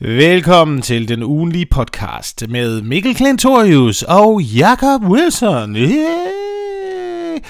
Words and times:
Velkommen 0.00 0.82
til 0.82 1.08
den 1.08 1.22
ugenlige 1.22 1.66
podcast 1.66 2.48
med 2.48 2.82
Mikkel 2.82 3.14
Klintorius 3.14 4.02
og 4.02 4.42
Jakob 4.42 5.02
Wilson. 5.02 5.76
Yeah! 5.76 7.40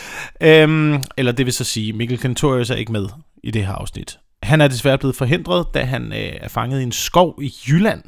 Øhm, 0.40 1.02
eller 1.16 1.32
det 1.32 1.46
vil 1.46 1.52
så 1.52 1.64
sige, 1.64 1.92
Mikkel 1.92 2.18
Klintorius 2.18 2.70
er 2.70 2.74
ikke 2.74 2.92
med 2.92 3.06
i 3.44 3.50
det 3.50 3.66
her 3.66 3.72
afsnit. 3.72 4.18
Han 4.42 4.60
er 4.60 4.68
desværre 4.68 4.98
blevet 4.98 5.16
forhindret, 5.16 5.66
da 5.74 5.84
han 5.84 6.12
øh, 6.12 6.32
er 6.40 6.48
fanget 6.48 6.80
i 6.80 6.82
en 6.82 6.92
skov 6.92 7.38
i 7.42 7.54
Jylland. 7.68 8.02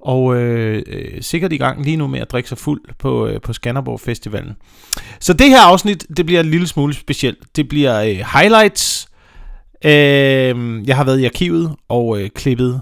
Og 0.00 0.36
øh, 0.36 0.82
øh, 0.86 1.22
sikkert 1.22 1.52
i 1.52 1.56
gang 1.56 1.84
lige 1.84 1.96
nu 1.96 2.06
med 2.06 2.20
at 2.20 2.30
drikke 2.30 2.48
sig 2.48 2.58
fuld 2.58 2.80
på, 2.98 3.26
øh, 3.26 3.40
på 3.40 3.52
Skanderborg 3.52 4.00
Festivalen. 4.00 4.52
Så 5.20 5.32
det 5.32 5.48
her 5.48 5.60
afsnit, 5.60 6.06
det 6.16 6.26
bliver 6.26 6.40
en 6.40 6.50
lille 6.50 6.66
smule 6.66 6.94
specielt. 6.94 7.38
Det 7.56 7.68
bliver 7.68 8.00
øh, 8.02 8.24
highlights. 8.34 9.08
Øh, 9.84 10.88
jeg 10.88 10.96
har 10.96 11.04
været 11.04 11.20
i 11.20 11.24
arkivet 11.24 11.76
og 11.88 12.20
øh, 12.20 12.30
klippet 12.30 12.80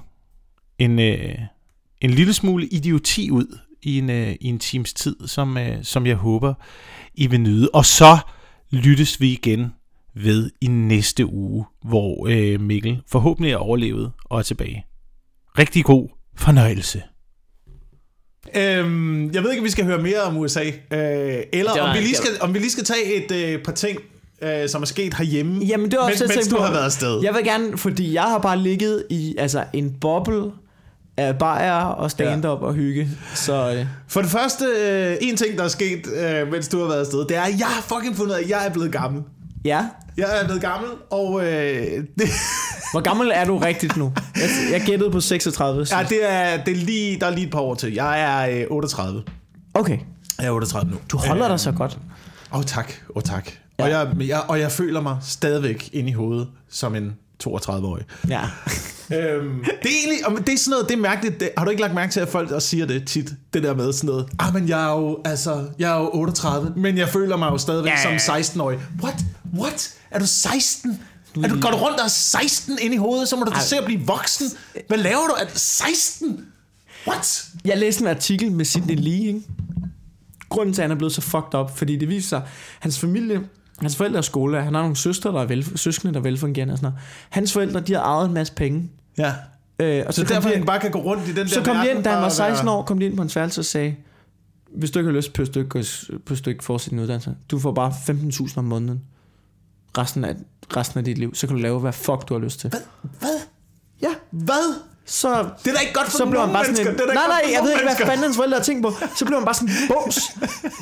en, 0.79 0.99
øh, 0.99 1.39
en 2.01 2.11
lille 2.11 2.33
smule 2.33 2.67
idioti 2.67 3.31
ud 3.31 3.59
i 3.83 3.99
en, 3.99 4.11
øh, 4.11 4.35
i 4.41 4.47
en 4.47 4.59
times 4.59 4.95
tid, 4.95 5.17
som, 5.27 5.59
øh, 5.59 5.85
som 5.85 6.07
jeg 6.07 6.17
håber, 6.17 6.55
I 7.15 7.27
vil 7.27 7.41
nyde. 7.41 7.71
Og 7.73 7.85
så 7.85 8.19
lyttes 8.71 9.21
vi 9.21 9.33
igen 9.33 9.73
ved 10.15 10.51
i 10.61 10.67
næste 10.67 11.27
uge, 11.27 11.65
hvor 11.85 12.27
øh, 12.31 12.61
Mikkel 12.61 13.01
forhåbentlig 13.09 13.53
er 13.53 13.57
overlevet 13.57 14.13
og 14.25 14.39
er 14.39 14.43
tilbage. 14.43 14.87
Rigtig 15.59 15.85
god 15.85 16.09
fornøjelse. 16.37 17.03
Øhm, 18.57 19.31
jeg 19.33 19.43
ved 19.43 19.51
ikke, 19.51 19.61
om 19.61 19.65
vi 19.65 19.71
skal 19.71 19.85
høre 19.85 19.99
mere 19.99 20.21
om 20.21 20.37
USA, 20.37 20.65
øh, 20.65 20.73
eller 21.53 21.81
om 21.81 21.97
vi, 21.97 22.01
lige 22.01 22.15
skal, 22.15 22.31
om 22.41 22.55
vi 22.55 22.59
lige 22.59 22.71
skal 22.71 22.85
tage 22.85 23.25
et 23.25 23.33
øh, 23.33 23.63
par 23.63 23.73
ting, 23.73 23.99
øh, 24.43 24.69
som 24.69 24.83
er 24.83 24.87
sket 24.87 25.15
herhjemme, 25.15 25.65
Jamen, 25.65 25.91
det 25.91 25.99
var 25.99 26.05
også 26.05 26.33
mens 26.37 26.49
du 26.49 26.57
på. 26.57 26.63
har 26.63 26.73
været 26.73 26.85
afsted. 26.85 27.23
Jeg 27.23 27.35
vil 27.35 27.45
gerne, 27.45 27.79
fordi 27.79 28.13
jeg 28.13 28.23
har 28.23 28.39
bare 28.39 28.59
ligget 28.59 29.05
i 29.11 29.35
altså, 29.39 29.65
en 29.73 29.97
boble 30.01 30.53
af 31.17 31.39
bajer 31.39 31.73
og 31.85 32.11
stand-up 32.11 32.61
ja. 32.61 32.67
og 32.67 32.75
hygge. 32.75 33.09
Så 33.35 33.73
øh, 33.75 33.87
For 34.09 34.21
det 34.23 34.31
første, 34.31 34.65
øh, 34.65 35.17
en 35.21 35.37
ting, 35.37 35.59
der 35.59 35.65
er 35.65 35.69
sket, 35.69 36.07
øh, 36.17 36.53
mens 36.53 36.69
du 36.69 36.79
har 36.81 36.87
været 36.87 37.01
afsted, 37.01 37.19
det 37.27 37.37
er, 37.37 37.43
at 37.43 37.59
jeg 37.59 37.67
har 37.67 37.83
fucking 37.83 38.17
fundet 38.17 38.33
ud 38.35 38.39
af, 38.39 38.43
at 38.45 38.51
jeg 38.51 38.67
er 38.67 38.71
blevet 38.71 38.93
gammel. 38.93 39.23
ja, 39.65 39.87
Jeg 40.17 40.41
er 40.41 40.45
blevet 40.45 40.63
gammel, 40.63 40.91
og 41.11 41.41
øh, 41.45 41.47
det, 42.19 42.29
hvor 42.93 43.01
gammel 43.01 43.31
er 43.35 43.45
du 43.45 43.59
rigtigt 43.59 43.97
nu? 43.97 44.13
Jeg, 44.37 44.49
jeg 44.73 44.81
gættede 44.87 45.11
på 45.11 45.21
36. 45.21 45.87
ja, 45.93 46.03
det, 46.09 46.19
er, 46.33 46.65
det 46.65 46.73
er 46.73 46.85
lige, 46.85 47.21
der 47.21 47.27
er 47.27 47.31
lige 47.31 47.47
et 47.47 47.53
par 47.53 47.61
år 47.61 47.75
til. 47.75 47.93
Jeg 47.95 48.21
er 48.51 48.61
øh, 48.61 48.67
38. 48.71 49.23
Okay, 49.75 49.99
Jeg 50.39 50.47
er 50.47 50.51
38 50.51 50.91
nu. 50.91 50.97
du 51.09 51.17
holder 51.17 51.49
dig 51.49 51.61
så 51.61 51.73
godt. 51.73 51.99
Åh 52.53 52.59
oh, 52.59 52.65
tak, 52.65 52.93
åh 53.11 53.17
oh, 53.17 53.23
tak. 53.23 53.51
Ja. 53.79 53.85
Og, 53.85 53.91
jeg, 53.91 54.09
jeg, 54.29 54.41
og 54.49 54.61
jeg 54.61 54.73
føler 54.73 55.01
mig 55.01 55.17
stadigvæk 55.23 55.89
inde 55.93 56.11
i 56.11 56.13
hovedet 56.13 56.49
som 56.71 56.95
en 56.95 57.13
32-årig. 57.45 58.05
Ja. 58.29 58.41
Øhm, 59.11 59.65
det 59.65 59.91
er 59.91 59.97
egentlig, 59.99 60.27
og 60.27 60.47
det 60.47 60.55
er 60.55 60.59
sådan 60.59 60.71
noget, 60.71 60.89
det 60.89 60.95
er 60.95 61.01
mærkeligt. 61.01 61.41
Det, 61.41 61.51
har 61.59 61.65
du 61.65 61.71
ikke 61.71 61.83
lagt 61.83 61.95
mærke 61.95 62.13
til, 62.13 62.21
at 62.21 62.29
folk 62.29 62.51
også 62.51 62.69
siger 62.69 62.87
det 62.87 63.07
tit? 63.07 63.33
Det 63.53 63.63
der 63.63 63.75
med 63.75 63.93
sådan 63.93 64.09
noget, 64.09 64.29
ah, 64.39 64.55
men 64.55 64.69
jeg 64.69 64.87
er 64.87 64.93
jo, 64.93 65.19
altså, 65.25 65.65
jeg 65.79 65.97
er 65.97 66.01
jo 66.01 66.11
38, 66.13 66.73
men 66.77 66.99
jeg 66.99 67.09
føler 67.09 67.37
mig 67.37 67.51
jo 67.51 67.59
stadigvæk 67.59 67.93
ja, 67.93 68.19
som 68.19 68.35
ja. 68.35 68.41
16-årig. 68.41 68.79
What? 69.03 69.25
What? 69.59 69.95
Er 70.11 70.19
du 70.19 70.27
16? 70.27 71.01
Er 71.45 71.49
du, 71.49 71.61
går 71.61 71.71
du 71.71 71.77
rundt 71.77 71.99
og 71.99 72.05
er 72.05 72.09
16 72.09 72.79
inde 72.83 72.95
i 72.95 72.99
hovedet, 72.99 73.29
så 73.29 73.37
må 73.37 73.45
du 73.45 73.51
da 73.51 73.61
se 73.61 73.79
at 73.79 73.85
blive 73.85 74.01
voksen. 74.07 74.47
Hvad 74.89 74.99
laver 74.99 75.27
du? 75.27 75.35
Er 75.41 75.45
du 75.45 75.51
16? 75.55 76.47
What? 77.07 77.45
Jeg 77.65 77.79
læste 77.79 78.03
en 78.03 78.07
artikel 78.07 78.53
med 78.53 78.65
Sidney 78.65 78.97
Lee, 78.97 79.27
ikke? 79.27 79.43
Grunden 80.49 80.75
til, 80.75 80.83
at 80.83 80.85
han 80.85 80.91
er 80.91 80.99
blevet 80.99 81.13
så 81.13 81.21
fucked 81.21 81.55
up, 81.55 81.79
fordi 81.79 81.97
det 81.97 82.09
viser 82.09 82.29
sig, 82.29 82.43
hans 82.81 82.99
familie, 82.99 83.41
hans 83.81 83.97
forældre 83.97 84.19
er 84.19 84.23
skole, 84.23 84.63
han 84.63 84.75
har 84.75 84.81
nogle 84.83 84.97
søstre, 84.97 85.33
der 85.33 85.41
er 85.41 85.47
vel, 85.47 85.79
søskende, 85.79 86.13
der 86.15 86.19
er 86.21 86.23
velfungerende 86.23 86.73
og 86.75 86.79
sådan 86.79 86.91
noget. 86.91 87.05
Hans 87.31 87.53
forældre, 87.53 87.81
de 87.81 87.93
har 87.95 88.01
ejet 88.03 88.27
en 88.29 88.35
masse 88.35 88.53
penge. 88.55 88.91
Ja. 89.19 89.33
Øh, 89.81 90.05
og 90.07 90.15
Så, 90.15 90.21
så, 90.21 90.27
så 90.29 90.35
derfor 90.35 90.49
de, 90.49 90.55
han 90.57 90.67
bare 90.67 90.81
kan 90.81 90.91
gå 90.91 90.99
rundt 90.99 91.29
i 91.29 91.35
den 91.35 91.49
så 91.49 91.61
der 91.61 91.65
kom 91.67 91.77
de 91.77 91.91
ind, 91.91 92.05
da 92.05 92.11
han 92.11 92.19
var 92.19 92.25
og 92.25 92.33
16 92.33 92.67
være- 92.67 92.75
år, 92.75 92.83
kom 92.83 92.99
de 92.99 93.07
ind 93.07 93.17
på 93.17 93.23
en 93.23 93.31
værelse 93.35 93.61
og 93.61 93.65
sagde, 93.65 93.95
hvis 94.77 94.91
du 94.91 94.99
ikke 94.99 95.11
har 95.11 95.17
lyst 95.17 95.33
på 95.33 95.43
et 95.43 95.49
stykke, 95.49 95.69
på 96.27 96.33
et 96.35 96.39
stykke 96.39 96.65
fortsætte 96.65 96.91
din 96.97 97.03
uddannelse, 97.03 97.35
du 97.51 97.59
får 97.59 97.73
bare 97.73 97.91
15.000 97.91 98.59
om 98.59 98.65
måneden 98.65 99.03
resten 99.99 100.25
af, 100.25 100.35
resten 100.77 100.99
af 100.99 101.05
dit 101.05 101.19
liv, 101.19 101.35
så 101.35 101.47
kan 101.47 101.57
du 101.57 101.63
lave, 101.63 101.81
hvad 101.81 101.93
fuck 101.93 102.29
du 102.29 102.35
har 102.35 102.41
lyst 102.41 102.61
til. 102.61 102.71
Hvad? 102.71 102.81
Hvad? 103.19 103.41
Ja, 104.03 104.09
Hvad? 104.31 104.75
Så 105.09 105.29
Det 105.65 105.71
er 105.71 105.75
da 105.75 105.81
ikke 105.81 105.93
godt 105.93 106.07
for 106.11 106.19
så 106.19 106.27
blev 106.27 106.41
han 106.41 106.53
bare 106.53 106.65
sådan 106.65 106.87
en, 106.89 106.93
Det 106.95 107.01
er 107.01 107.15
nej 107.15 107.27
nej, 107.29 107.43
jeg 107.55 107.61
ved 107.65 107.71
ikke, 107.73 107.85
hvad 107.85 107.97
fanden 107.97 108.23
hans 108.23 108.37
forældre 108.37 108.57
har 108.59 108.65
tænkt 108.65 108.83
på. 108.87 108.93
Så 109.17 109.25
blev 109.25 109.39
han 109.39 109.45
bare 109.45 109.55
sådan 109.55 109.69
en 109.69 109.75
bås. 109.89 110.19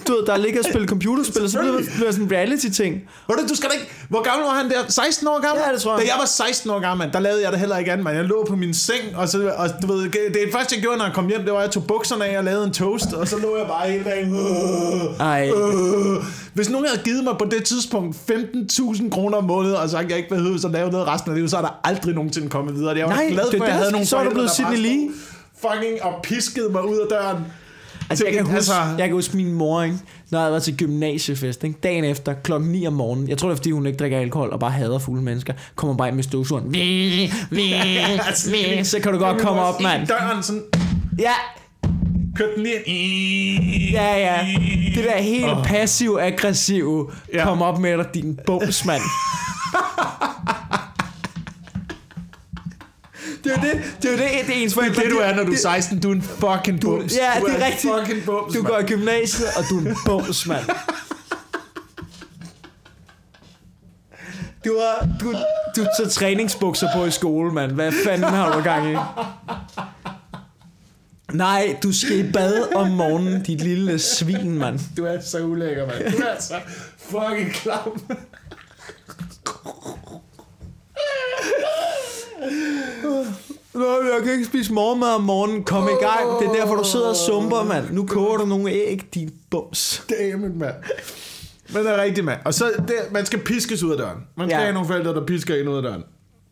Du 0.06 0.12
ved, 0.12 0.26
der 0.26 0.36
ligger 0.36 0.58
og 0.60 0.64
spiller 0.64 0.88
computerspil, 0.88 1.42
og 1.42 1.50
så 1.50 1.58
blev 1.60 1.72
det 1.78 1.86
det 1.86 2.14
sådan 2.14 2.22
en 2.24 2.32
reality-ting. 2.32 2.94
Ved 3.28 3.36
du, 3.36 3.42
du 3.48 3.54
skal 3.56 3.68
da 3.68 3.74
ikke... 3.74 3.90
Hvor 4.08 4.22
gammel 4.22 4.44
var 4.46 4.54
han 4.54 4.70
der? 4.70 4.78
16 4.88 5.28
år 5.28 5.40
gammel? 5.46 5.62
Ja, 5.66 5.72
det 5.72 5.82
tror 5.82 5.92
jeg. 5.98 6.06
Da 6.06 6.12
jeg 6.12 6.18
var 6.18 6.24
16 6.26 6.70
år 6.70 6.80
gammel, 6.80 7.12
der 7.12 7.20
lavede 7.20 7.42
jeg 7.42 7.52
det 7.52 7.60
heller 7.60 7.78
ikke 7.78 7.92
andet, 7.92 8.04
man. 8.04 8.16
Jeg 8.16 8.24
lå 8.24 8.44
på 8.48 8.56
min 8.56 8.74
seng, 8.74 9.16
og, 9.16 9.28
så, 9.28 9.52
og 9.56 9.70
du 9.82 9.86
ved, 9.92 10.02
det 10.10 10.48
første, 10.52 10.74
jeg 10.74 10.82
gjorde, 10.82 10.98
når 10.98 11.04
jeg 11.04 11.14
kom 11.14 11.26
hjem, 11.28 11.42
det 11.44 11.52
var, 11.52 11.58
at 11.58 11.62
jeg 11.64 11.70
tog 11.70 11.86
bukserne 11.86 12.24
af 12.26 12.38
og 12.38 12.44
lavede 12.44 12.64
en 12.64 12.72
toast, 12.72 13.12
og 13.12 13.28
så 13.28 13.36
lå 13.38 13.56
jeg 13.58 13.66
bare 13.66 13.90
hele 13.90 14.04
dagen. 14.04 14.36
Ej, 15.20 15.50
Øh. 15.56 16.24
Hvis 16.54 16.70
nogen 16.70 16.86
havde 16.86 17.00
givet 17.04 17.24
mig 17.24 17.34
på 17.38 17.44
det 17.44 17.64
tidspunkt 17.64 18.16
15.000 18.30 19.10
kroner 19.10 19.36
om 19.38 19.44
måneden, 19.44 19.76
og 19.76 19.90
sagt, 19.90 20.04
at 20.04 20.10
jeg 20.10 20.16
ikke 20.18 20.28
behøvede 20.30 20.66
at 20.66 20.70
lave 20.72 20.90
noget 20.90 21.06
resten 21.06 21.30
af 21.30 21.36
livet, 21.36 21.50
så 21.50 21.56
er 21.56 21.60
der 21.60 21.80
aldrig 21.84 22.14
nogensinde 22.14 22.48
kommet 22.48 22.74
videre. 22.74 22.96
Jeg 22.98 23.06
var 23.06 23.14
Nej, 23.14 23.28
glad 23.30 23.44
for, 23.56 23.64
at 23.64 23.68
jeg 23.68 23.78
havde 23.78 23.92
nogle 23.92 24.06
så 24.06 24.16
er 24.16 24.24
du 24.24 24.30
blevet 24.30 24.50
Sidney 24.50 24.76
Lee. 24.76 25.08
stod 25.58 25.70
Fucking 25.72 26.02
og 26.02 26.12
piskede 26.22 26.68
mig 26.72 26.88
ud 26.88 26.98
af 26.98 27.06
døren. 27.10 27.44
altså, 28.10 28.24
jeg 28.24 28.34
kan, 28.34 28.42
huske, 28.42 28.56
Altså- 28.56 28.72
jeg 28.98 29.06
kan 29.06 29.12
huske 29.12 29.36
min 29.36 29.52
mor, 29.52 29.82
ikke? 29.82 29.96
når 30.30 30.42
jeg 30.42 30.52
var 30.52 30.58
til 30.58 30.76
gymnasiefest, 30.76 31.64
ikke? 31.64 31.78
dagen 31.82 32.04
efter, 32.04 32.32
klokken 32.32 32.70
9 32.70 32.86
om 32.86 32.92
morgenen, 32.92 33.28
jeg 33.28 33.38
tror 33.38 33.48
det 33.48 33.52
er 33.52 33.56
fordi 33.56 33.70
hun 33.70 33.86
ikke 33.86 33.96
drikker 33.96 34.18
alkohol 34.18 34.50
og 34.50 34.60
bare 34.60 34.70
hader 34.70 34.98
fulde 34.98 35.22
mennesker, 35.22 35.52
kommer 35.76 35.96
bare 35.96 36.08
ind 36.08 36.16
med 36.16 36.24
støvsugeren. 36.24 36.72
Vi, 36.74 37.32
så 38.84 39.00
kan 39.02 39.12
du 39.12 39.18
godt 39.18 39.40
komme 39.40 39.62
op, 39.62 39.80
mand. 39.80 40.06
Døren 40.06 40.42
sådan, 40.42 40.62
Ja, 41.18 41.32
kørte 42.36 42.54
den 42.54 42.62
lige 42.62 42.82
ind. 42.86 43.90
ja, 43.92 44.16
ja. 44.18 44.46
Det 44.94 45.04
der 45.04 45.16
helt 45.22 45.64
passiv-aggressive, 45.66 47.10
Ja. 47.32 47.44
kom 47.44 47.62
op 47.62 47.78
med 47.80 47.98
dig, 47.98 48.06
din 48.14 48.38
bums, 48.46 48.84
mand. 48.84 49.02
Det 53.44 53.52
er 53.52 53.56
jo 53.62 53.68
det, 53.72 53.96
det 54.02 54.08
er 54.08 54.12
jo 54.12 54.18
det, 54.18 54.46
det 54.46 54.58
er 54.58 54.62
ens 54.62 54.74
forældre. 54.74 55.02
Det 55.02 55.10
du 55.10 55.16
er, 55.16 55.34
når 55.34 55.42
du 55.42 55.48
er 55.48 55.50
det- 55.54 55.58
16, 55.60 56.00
du 56.00 56.10
er 56.10 56.14
en 56.14 56.22
fucking 56.22 56.82
Du, 56.82 56.86
bums. 56.96 57.14
ja, 57.16 57.40
du 57.40 57.46
det 57.46 57.52
er 57.52 57.56
en 57.58 57.62
rigtigt. 57.64 57.92
fucking 57.98 58.24
bums, 58.24 58.54
du 58.54 58.62
går 58.62 58.78
i 58.78 58.82
gymnasiet, 58.82 59.48
og 59.56 59.64
du 59.70 59.76
er 59.76 59.90
en 59.90 59.96
bums, 60.06 60.46
mand. 60.46 60.64
Du 64.64 64.78
har 64.80 65.08
du, 65.20 65.32
du 65.76 65.86
tager 65.98 66.10
træningsbukser 66.10 66.88
på 66.96 67.04
i 67.04 67.10
skole, 67.10 67.52
mand. 67.52 67.72
Hvad 67.72 67.92
fanden 68.04 68.28
har 68.30 68.52
du 68.56 68.62
gang 68.62 68.92
i? 68.92 68.96
Nej, 71.32 71.76
du 71.82 71.92
skal 71.92 72.18
i 72.18 72.32
bad 72.32 72.74
om 72.74 72.90
morgenen, 72.90 73.42
dit 73.42 73.60
lille 73.60 73.98
svin, 73.98 74.58
mand. 74.58 74.80
Du 74.96 75.04
er 75.04 75.20
så 75.20 75.40
ulækker, 75.42 75.86
mand. 75.86 76.12
Du 76.16 76.22
er 76.22 76.40
så 76.40 76.54
fucking 76.98 77.52
klam. 77.52 78.00
Nå, 83.74 83.84
jeg 84.14 84.20
kan 84.24 84.32
ikke 84.32 84.44
spise 84.44 84.72
morgenmad 84.72 85.08
om 85.08 85.22
morgenen. 85.22 85.64
Kom 85.64 85.84
i 85.84 86.04
gang. 86.04 86.40
Det 86.40 86.48
er 86.48 86.52
derfor, 86.52 86.74
du 86.74 86.84
sidder 86.84 87.08
og 87.08 87.16
sumper, 87.16 87.62
mand. 87.64 87.90
Nu 87.90 88.06
koger 88.06 88.36
du 88.36 88.46
nogle 88.46 88.70
æg, 88.72 89.02
din 89.14 89.30
bums. 89.50 90.02
Dammit, 90.10 90.56
mand. 90.56 90.74
Men 91.72 91.82
det 91.84 91.90
er 91.92 92.02
rigtigt, 92.02 92.24
mand. 92.24 92.40
Og 92.44 92.54
så, 92.54 92.70
det, 92.88 92.94
man 93.10 93.26
skal 93.26 93.38
piskes 93.38 93.82
ud 93.82 93.90
af 93.92 93.98
døren. 93.98 94.18
Man 94.36 94.48
skal 94.48 94.56
Ja. 94.58 94.62
have 94.62 94.72
nogle 94.74 94.88
forældre, 94.88 95.14
der 95.14 95.26
pisker 95.26 95.54
en 95.54 95.68
ud 95.68 95.76
af 95.76 95.82
døren. 95.82 96.02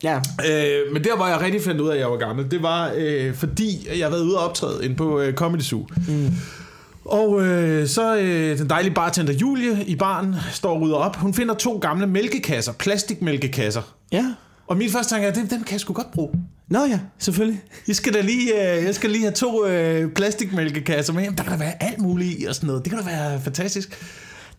Ja. 0.03 0.17
Øh, 0.51 0.93
men 0.93 1.05
der, 1.05 1.17
hvor 1.17 1.27
jeg 1.27 1.41
rigtig 1.41 1.63
fandt 1.63 1.81
ud 1.81 1.89
af, 1.89 1.95
at 1.95 2.01
jeg 2.01 2.11
var 2.11 2.17
gammel, 2.17 2.51
det 2.51 2.63
var, 2.63 2.93
øh, 2.97 3.35
fordi 3.35 3.89
jeg 3.89 3.97
havde 3.99 4.13
været 4.13 4.25
ude 4.25 4.39
og 4.39 4.45
optræde 4.45 4.85
ind 4.85 4.97
på 4.97 5.21
øh, 5.21 5.35
Comedy 5.35 5.61
Zoo. 5.61 5.87
Mm. 6.09 6.31
Og 7.05 7.43
øh, 7.43 7.89
så 7.89 8.17
øh, 8.17 8.59
den 8.59 8.71
dejlige 8.71 8.95
bartender 8.95 9.33
Julie 9.33 9.85
i 9.85 9.97
baren 9.97 10.35
står 10.53 10.75
og 10.75 10.81
rydder 10.81 10.97
op. 10.97 11.17
Hun 11.17 11.35
finder 11.35 11.55
to 11.55 11.79
gamle 11.79 12.07
mælkekasser, 12.07 12.73
plastikmælkekasser. 12.73 13.83
Ja. 14.13 14.35
Og 14.67 14.77
min 14.77 14.91
første 14.91 15.15
tanke 15.15 15.29
er, 15.29 15.33
dem, 15.33 15.49
dem 15.49 15.65
kan 15.65 15.73
jeg 15.73 15.81
sgu 15.81 15.93
godt 15.93 16.11
bruge. 16.13 16.31
Nå 16.69 16.85
ja, 16.85 16.99
selvfølgelig. 17.19 17.61
Jeg 17.89 17.97
skal 17.97 18.15
da 18.15 18.21
lige, 18.21 18.77
øh, 18.77 18.85
jeg 18.85 18.95
skal 18.95 19.11
lige 19.11 19.23
have 19.23 19.33
to 19.33 19.67
øh, 19.67 20.13
plastikmælkekasser 20.13 21.13
med. 21.13 21.23
Jamen, 21.23 21.39
der 21.39 21.43
kan 21.43 21.53
da 21.53 21.59
være 21.59 21.83
alt 21.83 21.99
muligt 21.99 22.41
i 22.41 22.45
og 22.45 22.55
sådan 22.55 22.67
noget. 22.67 22.85
Det 22.85 22.93
kan 22.93 23.03
da 23.03 23.11
være 23.11 23.41
fantastisk. 23.41 23.99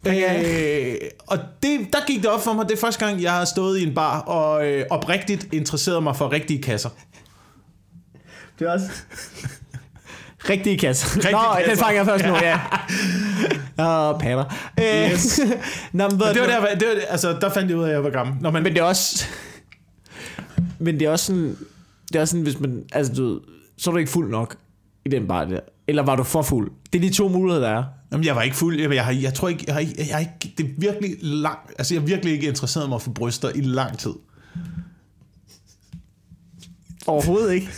Øh, 0.08 0.96
og 1.28 1.38
det, 1.64 1.80
der 1.94 2.00
gik 2.08 2.22
det 2.22 2.30
op 2.30 2.44
for 2.44 2.54
mig, 2.54 2.66
det 2.70 2.74
er 2.76 2.82
første 2.82 3.06
gang, 3.06 3.22
jeg 3.22 3.32
har 3.32 3.46
stået 3.46 3.80
i 3.80 3.84
en 3.88 3.94
bar 3.94 4.20
og 4.20 4.68
øh, 4.68 4.86
oprigtigt 4.90 5.48
interesseret 5.54 6.04
mig 6.04 6.16
for 6.16 6.32
rigtige 6.32 6.62
kasser. 6.62 6.90
Det 8.60 8.68
er 8.68 8.72
også... 8.72 8.88
Rigtige 10.50 10.78
kasser. 10.78 11.16
Rigtige 11.16 11.32
Nå, 11.32 11.40
kasser. 11.58 11.70
den 11.70 11.78
fanger 11.78 11.96
jeg 11.96 12.06
først 12.06 12.26
nu, 12.26 12.34
ja. 12.36 12.60
Åh, 14.12 14.20
patter. 14.20 14.46
Øh, 14.80 15.12
Yes. 15.12 15.40
Nå, 15.94 16.10
men, 16.10 16.20
ved 16.20 16.34
Det 16.34 16.42
var 16.42 16.48
der, 16.48 16.76
det 16.76 16.88
var, 16.88 17.02
altså, 17.10 17.38
der 17.42 17.50
fandt 17.50 17.70
jeg 17.70 17.78
ud 17.78 17.84
af, 17.84 17.88
at 17.88 17.94
jeg 17.94 18.04
var 18.04 18.10
gammel. 18.10 18.36
Når 18.42 18.52
man, 18.52 18.64
Men 18.64 18.74
det 18.74 18.80
er 18.80 18.84
også... 18.84 19.26
Men 20.80 21.00
det 21.00 21.06
er 21.08 21.10
også 21.10 21.26
sådan... 21.26 21.58
Det 22.08 22.16
er 22.16 22.22
også 22.22 22.32
sådan, 22.32 22.44
hvis 22.44 22.60
man... 22.60 22.84
Altså, 22.94 23.14
du 23.14 23.40
så 23.78 23.90
er 23.90 23.92
du 23.92 23.98
ikke 23.98 24.12
fuld 24.12 24.30
nok 24.30 24.56
i 25.06 25.10
den 25.10 25.28
bar 25.28 25.46
der. 25.46 25.60
Eller 25.88 26.04
var 26.04 26.16
du 26.16 26.24
for 26.24 26.42
fuld? 26.42 26.72
Det 26.94 27.04
er 27.06 27.10
de 27.10 27.14
to 27.14 27.28
muligheder, 27.28 27.68
der 27.68 27.78
er. 27.78 27.84
Jamen, 28.14 28.26
jeg 28.26 28.36
var 28.36 28.42
ikke 28.42 28.56
fuld. 28.56 28.80
Jeg, 28.82 28.92
jeg, 28.96 29.06
har, 29.06 29.12
jeg 29.12 29.34
tror 29.34 29.50
ikke, 29.50 29.64
jeg 29.68 29.76
har, 29.76 29.80
ikke- 29.80 29.96
jeg 29.98 30.08
har 30.16 30.20
ikke, 30.20 30.54
det 30.58 30.66
er 30.66 30.70
virkelig 30.78 31.16
lang, 31.22 31.58
altså 31.78 31.94
jeg 31.94 32.02
har 32.02 32.08
virkelig 32.08 32.34
ikke 32.34 32.48
interesseret 32.48 32.90
mig 32.90 33.02
for 33.02 33.12
bryster 33.12 33.50
i 33.56 33.62
lang 33.62 33.98
tid. 34.00 34.14
Overhovedet 37.08 37.54
ikke. 37.54 37.70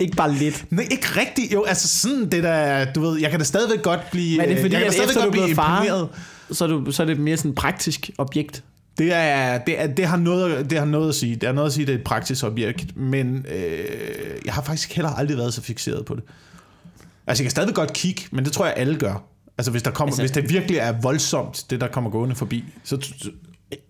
Ikke 0.00 0.16
bare 0.16 0.32
lidt. 0.34 0.64
Nej, 0.70 0.86
ikke 0.90 1.06
rigtigt. 1.16 1.52
Jo, 1.52 1.62
altså 1.64 1.88
sådan 1.88 2.30
det 2.30 2.42
der, 2.42 2.92
du 2.92 3.00
ved, 3.00 3.20
jeg 3.20 3.30
kan 3.30 3.40
da 3.40 3.44
stadigvæk 3.44 3.82
godt 3.82 4.00
blive... 4.10 4.38
Men 4.38 4.48
er 4.50 4.54
det 4.54 4.60
fordi, 4.62 4.74
jeg 4.74 4.82
kan 4.82 4.90
da 4.90 4.96
stadigvæk 4.96 5.22
godt 5.22 5.32
blive 5.32 5.54
far, 5.54 5.82
imponeret. 5.82 6.08
så 6.52 6.64
er, 6.64 6.68
du, 6.68 6.92
så 6.92 7.02
er 7.02 7.06
det 7.06 7.18
mere 7.20 7.36
sådan 7.36 7.48
et 7.50 7.54
praktisk 7.54 8.10
objekt? 8.18 8.64
Det, 8.98 9.12
er, 9.12 9.58
det, 9.58 9.80
er, 9.80 9.86
det, 9.86 10.06
har 10.06 10.16
noget, 10.16 10.70
det 10.70 10.78
har 10.78 10.84
noget 10.86 11.08
at 11.08 11.14
sige. 11.14 11.34
Det 11.36 11.42
har 11.46 11.52
noget 11.52 11.66
at 11.66 11.72
sige, 11.72 11.86
det 11.86 11.94
er 11.94 11.98
et 11.98 12.04
praktisk 12.04 12.44
objekt, 12.44 12.96
men 12.96 13.46
øh, 13.54 13.84
jeg 14.44 14.54
har 14.54 14.62
faktisk 14.62 14.92
heller 14.92 15.10
aldrig 15.10 15.36
været 15.36 15.54
så 15.54 15.62
fixeret 15.62 16.04
på 16.04 16.14
det. 16.14 16.22
Altså, 17.26 17.42
jeg 17.42 17.46
kan 17.46 17.50
stadigvæk 17.50 17.74
godt 17.74 17.92
kigge, 17.92 18.22
men 18.32 18.44
det 18.44 18.52
tror 18.52 18.64
jeg, 18.66 18.74
alle 18.76 18.96
gør. 18.98 19.24
Altså, 19.58 19.70
hvis, 19.70 19.82
der 19.82 19.90
kommer, 19.90 20.08
Altså- 20.12 20.22
altså, 20.22 20.34
hvis 20.40 20.44
det 20.50 20.54
virkelig 20.54 20.78
er 20.78 20.94
voldsomt, 21.02 21.64
det 21.70 21.80
der 21.80 21.86
kommer 21.88 22.10
gående 22.10 22.34
forbi, 22.34 22.64
så, 22.84 22.98
så, 23.00 23.30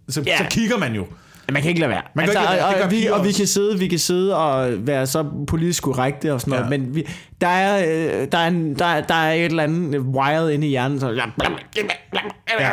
så, 0.08 0.22
Ja. 0.26 0.38
så 0.38 0.44
kigger 0.50 0.78
man 0.78 0.94
jo. 0.94 1.06
Man 1.52 1.62
kan 1.62 1.68
ikke 1.68 1.80
lade 1.80 1.90
være. 1.90 2.02
Man 2.14 2.24
kan 2.28 2.34
ikke 2.34 2.64
og, 2.64 2.82
og, 2.84 2.90
vi, 2.90 3.06
og 3.06 3.24
vi 3.24 3.32
kan 3.32 3.46
sidde, 3.46 3.78
vi 3.78 3.88
kan 3.88 3.98
sidde 3.98 4.36
og 4.36 4.86
være 4.86 5.06
så 5.06 5.24
politisk 5.46 5.82
korrekte 5.82 6.32
og 6.32 6.40
sådan 6.40 6.50
noget, 6.50 6.64
Ja. 6.64 6.78
men 6.78 6.94
vi, 6.94 7.06
der 7.40 7.48
er 7.48 7.86
øh, 8.22 8.28
der 8.32 8.38
er, 8.38 8.48
en, 8.48 8.74
der, 8.78 8.84
er- 8.84 9.00
der 9.06 9.14
er 9.14 9.32
et 9.32 9.44
eller 9.44 9.62
andet 9.62 10.00
wired 10.00 10.50
inde 10.50 10.66
i 10.66 10.70
hjernen, 10.70 11.00
så 11.00 11.10
Ja. 11.10 12.70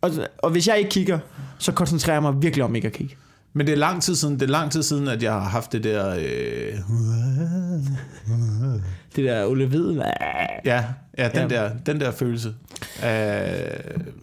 og, 0.00 0.10
og 0.38 0.50
hvis 0.50 0.68
jeg 0.68 0.78
ikke 0.78 0.90
kigger, 0.90 1.18
så 1.58 1.72
koncentrerer 1.72 2.14
jeg 2.16 2.22
mig 2.22 2.42
virkelig 2.42 2.64
om 2.64 2.74
ikke 2.74 2.86
at 2.86 2.92
kigge. 2.92 3.16
Men 3.54 3.66
det 3.66 3.72
er 3.72 3.76
lang 3.76 4.02
tid 4.02 4.14
siden, 4.14 4.34
det 4.34 4.42
er 4.42 4.46
lang 4.52 4.70
tid 4.72 4.82
siden, 4.82 5.08
at 5.08 5.22
jeg 5.22 5.32
har 5.32 5.40
haft 5.40 5.72
det 5.72 5.84
der... 5.84 6.14
Øh, 6.18 6.78
Det 9.16 9.24
der 9.24 9.46
Ole 9.46 9.66
Hvid, 9.66 9.92
ja, 10.64 10.84
ja, 11.18 11.28
den, 11.28 11.50
Ja. 11.50 11.56
Der, 11.56 11.70
den 11.86 12.00
der 12.00 12.10
følelse. 12.10 12.48
Øh, 12.48 12.54
ja, 13.04 13.08
det 13.08 13.70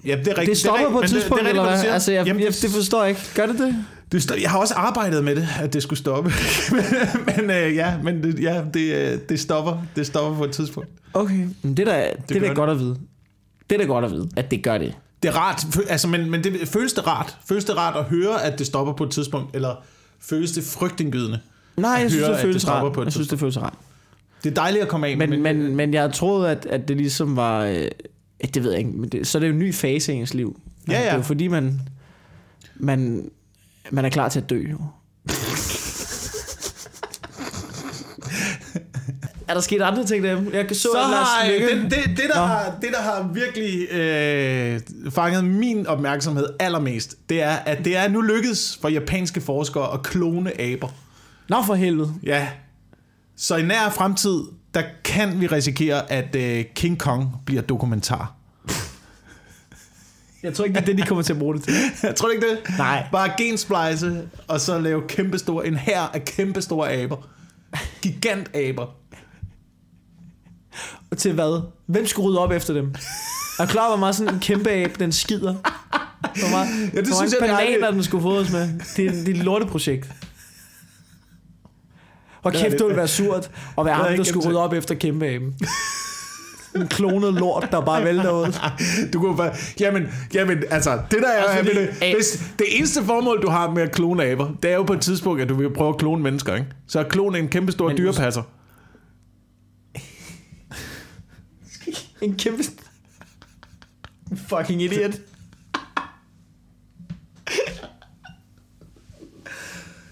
er 0.05 0.13
rigtigt. 0.15 0.37
det 0.45 0.57
stopper 0.57 0.85
er, 0.85 0.91
på 0.91 0.97
et 0.97 1.01
men 1.01 1.01
det- 1.01 1.09
tidspunkt, 1.09 1.39
det, 1.43 1.45
er 1.45 1.49
eller 1.49 1.63
rigtigt, 1.63 1.81
du 1.81 1.85
hvad? 1.85 1.93
Altså, 1.93 2.11
jeg, 2.11 2.25
Jamen, 2.27 2.43
jeg, 2.43 2.53
det 2.61 2.69
forstår 2.69 3.01
jeg 3.01 3.09
ikke. 3.09 3.21
Gør 3.35 3.45
det 3.45 3.59
det? 3.59 3.75
Det 4.11 4.23
stod, 4.23 4.37
jeg 4.41 4.49
har 4.51 4.57
også 4.59 4.73
arbejdet 4.73 5.23
med 5.23 5.35
det, 5.35 5.47
at 5.61 5.73
det 5.73 5.83
skulle 5.83 5.99
stoppe. 5.99 6.31
men 7.37 7.51
øh, 7.51 7.75
ja, 7.75 7.93
men 8.03 8.23
det, 8.23 8.39
ja, 8.43 8.63
det, 8.73 8.93
øh, 9.13 9.19
det, 9.29 9.39
stopper. 9.39 9.85
Det 9.95 10.05
stopper 10.07 10.37
på 10.37 10.43
et 10.45 10.51
tidspunkt. 10.51 10.89
Okay, 11.13 11.47
men 11.61 11.77
det 11.77 11.87
er 11.87 11.91
da, 11.93 12.09
det, 12.17 12.29
det 12.29 12.37
er 12.37 12.47
da 12.47 12.53
godt 12.53 12.69
at 12.69 12.79
vide. 12.79 12.95
Det 13.69 13.75
er 13.75 13.79
da 13.79 13.85
godt 13.87 14.05
at 14.05 14.11
vide, 14.11 14.29
at 14.35 14.51
det 14.51 14.63
gør 14.63 14.77
det. 14.77 14.93
Det 15.23 15.29
er 15.29 15.37
rart, 15.37 15.65
altså, 15.89 16.07
men, 16.07 16.29
men 16.29 16.43
det, 16.43 16.67
føles 16.67 16.93
det 16.93 17.07
rart? 17.07 17.37
Føles 17.47 17.65
det 17.65 17.77
rart 17.77 17.95
at 17.95 18.03
høre, 18.03 18.43
at 18.43 18.59
det 18.59 18.67
stopper 18.67 18.93
på 18.93 19.03
et 19.03 19.11
tidspunkt, 19.11 19.55
eller 19.55 19.75
føles 20.19 20.51
det 20.51 20.63
frygtindgydende? 20.63 21.39
Nej, 21.77 21.91
jeg 21.91 22.09
synes, 22.09 22.25
høre, 22.25 22.33
det 22.33 22.41
føles 22.41 22.63
det 22.63 22.71
rart. 22.71 22.93
på 22.93 23.01
et 23.01 23.05
Jeg 23.05 23.13
synes, 23.13 23.27
det 23.27 23.39
føles 23.39 23.57
rart. 23.61 23.73
Det 24.43 24.49
er 24.49 24.53
dejligt 24.53 24.83
at 24.83 24.89
komme 24.89 25.07
af 25.07 25.17
Men, 25.17 25.29
med, 25.29 25.37
men, 25.37 25.75
men 25.75 25.93
jeg 25.93 26.13
troede, 26.13 26.51
at, 26.51 26.65
at 26.65 26.87
det 26.87 26.97
ligesom 26.97 27.35
var... 27.35 27.63
Øh, 27.63 27.87
det 28.53 28.63
ved 28.63 28.71
jeg 28.71 28.79
ikke, 28.79 28.91
men 28.91 29.09
det, 29.09 29.27
så 29.27 29.37
er 29.37 29.39
det 29.39 29.47
jo 29.47 29.53
en 29.53 29.59
ny 29.59 29.73
fase 29.73 30.13
i 30.13 30.15
ens 30.15 30.33
liv. 30.33 30.59
Ja, 30.87 30.93
ja. 30.93 30.99
Det 30.99 31.11
er 31.11 31.15
jo 31.15 31.21
fordi, 31.21 31.47
man, 31.47 31.81
man, 32.75 33.29
man 33.91 34.05
er 34.05 34.09
klar 34.09 34.29
til 34.29 34.39
at 34.39 34.49
dø. 34.49 34.63
Jo. 34.71 34.77
Er 39.49 39.53
der 39.53 39.61
sket 39.61 39.81
andre 39.81 40.05
ting 40.05 40.23
der? 40.23 40.41
Jeg 40.53 40.67
kan 40.67 40.75
så, 40.75 40.81
så 40.81 40.89
Lars 40.93 41.27
har 41.27 41.51
Lykke... 41.51 41.83
det, 41.83 41.91
det, 41.91 42.17
det, 42.17 42.29
der 42.33 42.39
Nå. 42.39 42.45
har, 42.45 42.75
det, 42.81 42.89
der 42.91 43.01
har 43.01 43.29
virkelig 43.33 43.91
øh, 43.91 44.79
fanget 45.11 45.45
min 45.45 45.87
opmærksomhed 45.87 46.47
allermest, 46.59 47.29
det 47.29 47.41
er, 47.41 47.49
at 47.51 47.85
det 47.85 47.97
er 47.97 48.07
nu 48.07 48.21
lykkedes 48.21 48.79
for 48.81 48.89
japanske 48.89 49.41
forskere 49.41 49.93
at 49.93 50.03
klone 50.03 50.61
aber. 50.61 50.87
Nå 51.49 51.63
for 51.63 51.75
helvede. 51.75 52.13
Ja. 52.23 52.47
Så 53.37 53.55
i 53.55 53.61
nær 53.61 53.89
fremtid, 53.89 54.39
der 54.73 54.83
kan 55.03 55.41
vi 55.41 55.47
risikere, 55.47 56.11
at 56.11 56.35
øh, 56.35 56.65
King 56.75 56.99
Kong 56.99 57.29
bliver 57.45 57.61
dokumentar. 57.61 58.33
Jeg 60.43 60.53
tror 60.53 60.65
ikke, 60.65 60.75
det 60.75 60.81
er 60.81 60.85
det, 60.85 60.97
de 60.97 61.03
kommer 61.03 61.21
til 61.23 61.33
at 61.33 61.39
bruge 61.39 61.55
det 61.55 61.63
til. 61.63 61.73
Jeg 62.07 62.15
tror 62.15 62.29
ikke 62.29 62.49
det? 62.49 62.77
Nej. 62.77 63.07
Bare 63.11 63.29
gensplice, 63.37 64.27
og 64.47 64.61
så 64.61 64.79
lave 64.79 65.01
kæmpestore, 65.07 65.67
en 65.67 65.75
her 65.75 66.01
af 66.01 66.25
kæmpestore 66.25 66.91
aber. 66.91 67.15
Gigantaber. 68.01 68.83
Og 68.83 69.08
til 71.17 71.33
hvad? 71.33 71.61
Hvem 71.87 72.05
skulle 72.07 72.27
rydde 72.29 72.39
op 72.39 72.51
efter 72.51 72.73
dem? 72.73 72.95
Er 73.59 73.65
klar, 73.65 73.87
hvor 73.87 73.97
meget 73.97 74.15
sådan 74.15 74.33
en 74.33 74.39
kæmpe 74.39 74.69
abe, 74.69 74.93
den 74.99 75.11
skider? 75.11 75.53
Hvor 76.39 76.49
meget, 76.49 76.67
Ja, 76.93 76.99
det 76.99 77.07
hvor 77.07 77.15
synes 77.21 77.35
mange 77.41 77.55
jeg, 77.55 77.65
det 77.67 77.73
er 77.73 77.77
bananer, 77.79 77.91
den 77.91 78.03
skulle 78.03 78.21
fodres 78.21 78.51
med. 78.51 78.69
Det 78.97 79.05
er, 79.05 79.11
det 79.11 79.27
er 79.27 79.31
et 79.31 79.37
lorteprojekt. 79.37 80.07
Og 82.43 82.51
Det 82.51 82.59
kæft, 82.61 82.71
det. 82.71 82.79
det 82.79 82.85
ville 82.87 82.97
være 82.97 83.07
surt 83.07 83.51
at 83.77 83.85
være 83.85 83.95
ham, 83.95 84.15
der 84.17 84.23
skulle 84.23 84.47
rydde 84.49 84.59
op 84.63 84.73
efter 84.73 84.95
kæmpe 84.95 85.25
aben. 85.27 85.53
En 86.75 86.87
klonet 86.87 87.33
lort, 87.33 87.67
der 87.71 87.81
bare 87.81 88.03
vælter 88.03 88.31
ud. 88.31 88.53
Du 89.13 89.19
kunne 89.19 89.37
bare... 89.37 89.51
Jamen, 89.79 90.07
jamen 90.33 90.63
altså, 90.71 90.99
det 91.11 91.19
der 91.21 91.27
er... 91.29 91.43
Også 91.43 91.57
fordi- 91.57 91.69
Fordi, 91.69 91.79
det, 91.79 92.15
hvis, 92.15 92.43
det 92.59 92.67
eneste 92.77 93.03
formål, 93.03 93.41
du 93.41 93.49
har 93.49 93.69
med 93.71 93.81
at 93.81 93.91
klone 93.91 94.23
aber, 94.25 94.49
det 94.63 94.71
er 94.71 94.75
jo 94.75 94.83
på 94.83 94.93
et 94.93 95.01
tidspunkt, 95.01 95.41
at 95.41 95.49
du 95.49 95.53
vil 95.55 95.73
prøve 95.73 95.89
at 95.89 95.97
klone 95.97 96.23
mennesker, 96.23 96.55
ikke? 96.55 96.67
Så 96.87 96.99
at 96.99 97.09
klone 97.09 97.39
en 97.39 97.47
kæmpestor 97.47 97.87
Men- 97.87 97.97
dyrepasser. 97.97 98.41
En 102.21 102.35
kæmpe... 102.35 102.63
Fucking 104.47 104.81
idiot. 104.81 105.11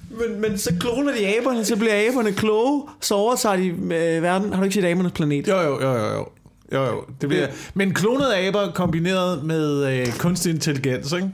Men, 0.09 0.41
men 0.41 0.57
så 0.57 0.73
kloner 0.79 1.13
de 1.13 1.27
aberne, 1.27 1.65
så 1.65 1.75
bliver 1.75 2.07
aberne 2.07 2.31
kloge, 2.31 2.89
så 3.01 3.15
overtager 3.15 3.55
de 3.55 3.67
øh, 3.67 4.23
verden. 4.23 4.53
Har 4.53 4.57
du 4.57 4.63
ikke 4.63 4.73
set 4.73 4.85
abernes 4.85 5.11
planet? 5.11 5.47
Jo, 5.47 5.61
jo, 5.61 5.81
jo, 5.81 5.93
jo, 5.93 6.13
jo. 6.13 6.27
Jo, 6.71 6.85
jo. 6.85 7.03
Det 7.21 7.29
bliver, 7.29 7.47
men 7.73 7.93
klonede 7.93 8.37
aber 8.37 8.71
kombineret 8.71 9.43
med 9.43 9.85
øh, 9.85 10.17
kunstig 10.17 10.53
intelligens, 10.53 11.11
ikke? 11.11 11.31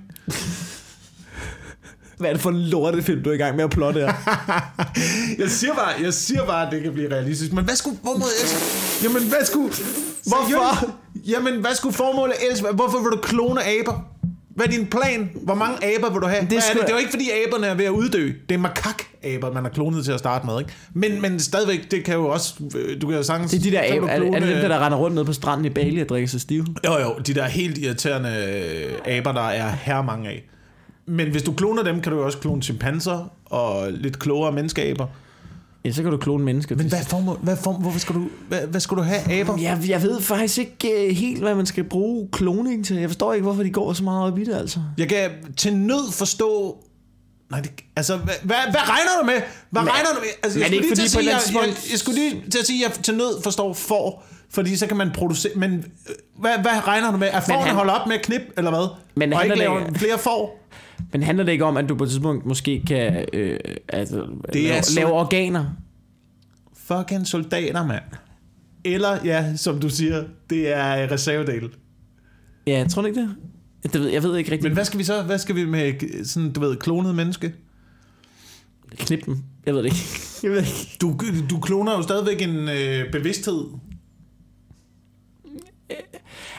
Hvad 2.24 2.30
er 2.30 2.34
det 2.34 2.42
for 2.42 2.50
en 2.50 2.62
lortefilm, 2.62 3.24
du 3.24 3.30
er 3.30 3.34
i 3.34 3.38
gang 3.38 3.56
med 3.56 3.64
at 3.64 3.70
plotte 3.70 4.00
her? 4.00 4.14
Jeg 5.42 5.50
siger 5.50 5.74
bare, 5.74 5.90
jeg 6.04 6.14
siger 6.14 6.46
bare, 6.46 6.66
at 6.68 6.72
det 6.74 6.84
kan 6.84 6.94
blive 6.94 7.12
realistisk. 7.12 7.54
Men 7.54 7.64
hvad 7.66 7.76
skulle 7.76 7.98
formålet 8.04 8.34
ellers? 8.44 9.00
Jamen, 9.04 9.22
hvad 9.30 9.46
skulle... 9.46 9.70
Hvorfor? 10.28 10.90
Jamen, 11.28 11.54
hvad 11.62 11.76
skulle 11.76 11.96
formålet 11.96 12.36
ellers? 12.44 12.60
Hvorfor 12.60 12.98
vil 13.04 13.12
du 13.12 13.18
klone 13.18 13.62
aber? 13.64 14.06
Hvad 14.56 14.66
er 14.66 14.70
din 14.72 14.86
plan? 14.86 15.30
Hvor 15.44 15.56
mange 15.56 15.76
aber 15.96 16.12
vil 16.14 16.22
du 16.22 16.28
have? 16.28 16.42
Det, 16.50 16.58
er 16.58 16.62
det? 16.74 16.82
det 16.82 16.90
er 16.90 16.94
jo 16.94 16.98
ikke, 16.98 17.10
fordi 17.12 17.30
aberne 17.48 17.68
er 17.68 17.74
ved 17.74 17.86
at 17.86 17.90
uddø. 17.92 18.32
Det 18.50 18.56
er 18.56 18.60
makak-aber, 18.60 19.54
man 19.54 19.64
har 19.64 19.70
klonet 19.72 20.06
til 20.06 20.12
at 20.12 20.20
starte 20.20 20.46
med, 20.46 20.60
ikke? 20.60 20.72
Men, 20.94 21.22
men 21.22 21.40
stadigvæk, 21.40 21.92
det 21.92 22.04
kan 22.04 22.14
jo 22.16 22.28
også... 22.28 22.54
øh, 22.76 23.02
Du 23.02 23.08
kan 23.08 23.18
jo 23.18 23.24
sagtens... 23.24 23.52
Det 23.52 23.60
er 23.60 23.64
de 23.64 23.72
der 23.72 23.82
aber, 23.98 24.08
er, 24.10 24.20
det- 24.20 24.28
er 24.28 24.32
det 24.32 24.42
klone- 24.44 24.52
dem, 24.54 24.62
der, 24.62 24.68
der 24.68 24.86
render 24.86 24.98
rundt 24.98 25.14
nede 25.16 25.26
på 25.26 25.34
stranden 25.34 25.66
i 25.66 25.70
Bali 25.70 26.02
og 26.02 26.10
drikker 26.10 26.28
sig 26.30 26.42
stive? 26.42 26.66
Jo, 26.86 27.00
jo, 27.00 27.14
de 27.28 27.34
der 27.34 27.46
helt 27.46 27.78
irriterende 27.78 28.30
øh, 29.06 29.18
aber, 29.18 29.32
der 29.32 29.48
er 29.50 29.72
her 29.84 30.02
mange 30.02 30.30
af. 30.30 30.44
Men 31.06 31.32
hvis 31.32 31.44
du 31.44 31.54
kloner 31.54 31.84
dem, 31.84 32.02
kan 32.02 32.12
du 32.12 32.18
jo 32.18 32.26
også 32.26 32.38
klone 32.38 32.62
chimpanser 32.62 33.32
og 33.46 33.92
lidt 33.92 34.20
klogere 34.20 34.52
menneskeaber. 34.52 35.08
Ja, 35.86 35.92
så 35.92 36.02
kan 36.02 36.12
du 36.12 36.18
klone 36.18 36.44
mennesker. 36.44 36.76
Men 36.76 36.88
hvad 36.90 37.04
formål, 37.08 37.38
hvad 37.42 37.58
form, 37.58 37.76
hvorfor 37.76 38.00
skal 38.00 38.16
du, 38.16 38.28
hvad, 38.48 38.68
hvad 38.68 38.82
skal 38.82 38.98
du 38.98 39.02
have 39.02 39.32
aber? 39.40 39.58
Jeg, 39.58 39.80
jeg 39.88 40.02
ved 40.02 40.22
faktisk 40.22 40.58
ikke 40.58 41.08
uh, 41.10 41.16
helt, 41.16 41.40
hvad 41.42 41.56
man 41.56 41.66
skal 41.66 41.84
bruge 41.84 42.30
kloning 42.32 42.86
til. 42.86 42.96
Jeg 42.98 43.10
forstår 43.10 43.34
ikke, 43.34 43.44
hvorfor 43.44 43.64
de 43.64 43.70
går 43.72 43.94
så 43.94 44.04
meget 44.04 44.32
op 44.32 44.38
i 44.40 44.44
det, 44.44 44.54
altså. 44.56 44.80
Jeg 44.98 45.10
kan 45.10 45.30
til 45.58 45.76
nød 45.76 46.12
forstå... 46.12 46.78
Nej, 47.52 47.60
det, 47.62 47.72
altså, 47.96 48.18
hvad, 48.18 48.34
hvad, 48.44 48.56
hvad 48.72 48.82
regner 48.90 49.12
du 49.22 49.26
med? 49.26 49.42
Hvad 49.70 49.82
Men- 49.82 49.92
regner 49.92 50.10
du 50.16 50.20
med? 50.20 50.30
Altså, 50.44 50.60
jeg, 50.60 50.66
er 50.66 50.70
skulle 50.70 50.84
ikke 50.86 50.96
lige 50.96 51.10
sige, 51.10 51.26
jeg, 51.26 51.40
jeg, 51.54 51.76
jeg, 51.92 52.00
skulle 52.00 52.20
lige 52.20 52.44
til 52.52 52.60
at 52.60 52.66
sige, 52.66 52.86
at 52.86 52.96
jeg 52.96 53.04
til 53.04 53.16
nød 53.18 53.44
forstår 53.44 53.74
får, 53.74 54.26
fordi 54.50 54.76
så 54.76 54.88
kan 54.88 54.98
man 54.98 55.12
producere... 55.14 55.52
Men 55.56 55.74
øh, 55.74 56.16
hvad, 56.40 56.52
hvad 56.62 56.88
regner 56.88 57.12
du 57.12 57.18
med? 57.18 57.28
Forerne 57.32 57.64
han- 57.64 57.76
holder 57.76 57.94
op 57.94 58.08
med 58.08 58.16
at 58.16 58.22
knip, 58.22 58.42
eller 58.58 58.72
hvad? 58.72 58.88
Men 59.16 59.34
og 59.34 59.40
handler 59.40 59.56
ikke 59.56 59.66
laver 59.66 59.82
flere 59.96 60.18
får? 60.18 60.60
Men 61.12 61.24
handler 61.24 61.44
det 61.44 61.52
ikke 61.52 61.66
om, 61.66 61.78
at 61.78 61.90
du 61.90 61.96
på 61.96 62.04
et 62.04 62.10
tidspunkt 62.10 62.46
måske 62.46 62.84
kan 62.88 63.26
øh, 63.34 63.60
altså, 63.90 64.26
Det 64.54 64.66
er 64.66 64.70
lave, 64.70 64.84
så- 64.84 64.96
lave 64.96 65.12
organer? 65.12 65.66
Fucking 66.78 67.28
soldater, 67.28 67.86
mand. 67.88 68.04
Eller, 68.86 69.18
ja, 69.26 69.56
som 69.56 69.80
du 69.80 69.90
siger, 69.90 70.24
det 70.50 70.74
er 70.78 71.04
øh, 71.04 71.12
reservedele. 71.12 71.70
Ja, 72.68 72.78
jeg 72.78 72.90
tror 72.90 73.06
ikke 73.06 73.22
det. 73.22 73.30
Det 73.84 74.02
ved, 74.02 74.10
jeg 74.10 74.24
ved 74.24 74.38
ikke 74.38 74.52
rigtigt. 74.52 74.64
Men 74.70 74.74
hvad 74.74 74.86
skal 74.86 75.00
vi 75.00 75.04
så? 75.04 75.22
Hvad 75.22 75.38
skal 75.40 75.56
vi 75.56 75.66
med 75.66 75.94
øh, 76.04 76.26
sådan, 76.26 76.52
du 76.54 76.60
ved, 76.60 76.76
klonet 76.76 77.16
menneske? 77.16 77.54
Knip 78.98 79.26
dem. 79.26 79.38
Jeg 79.66 79.74
ved 79.74 79.80
det 79.84 79.86
ikke. 79.86 79.98
Jeg 80.44 80.52
ved 80.52 80.58
ikke. 80.60 80.98
Du, 81.02 81.18
du 81.50 81.60
kloner 81.60 81.92
jo 81.98 82.02
stadigvæk 82.02 82.42
en 82.42 82.70
øh, 82.70 83.12
bevidsthed. 83.12 83.64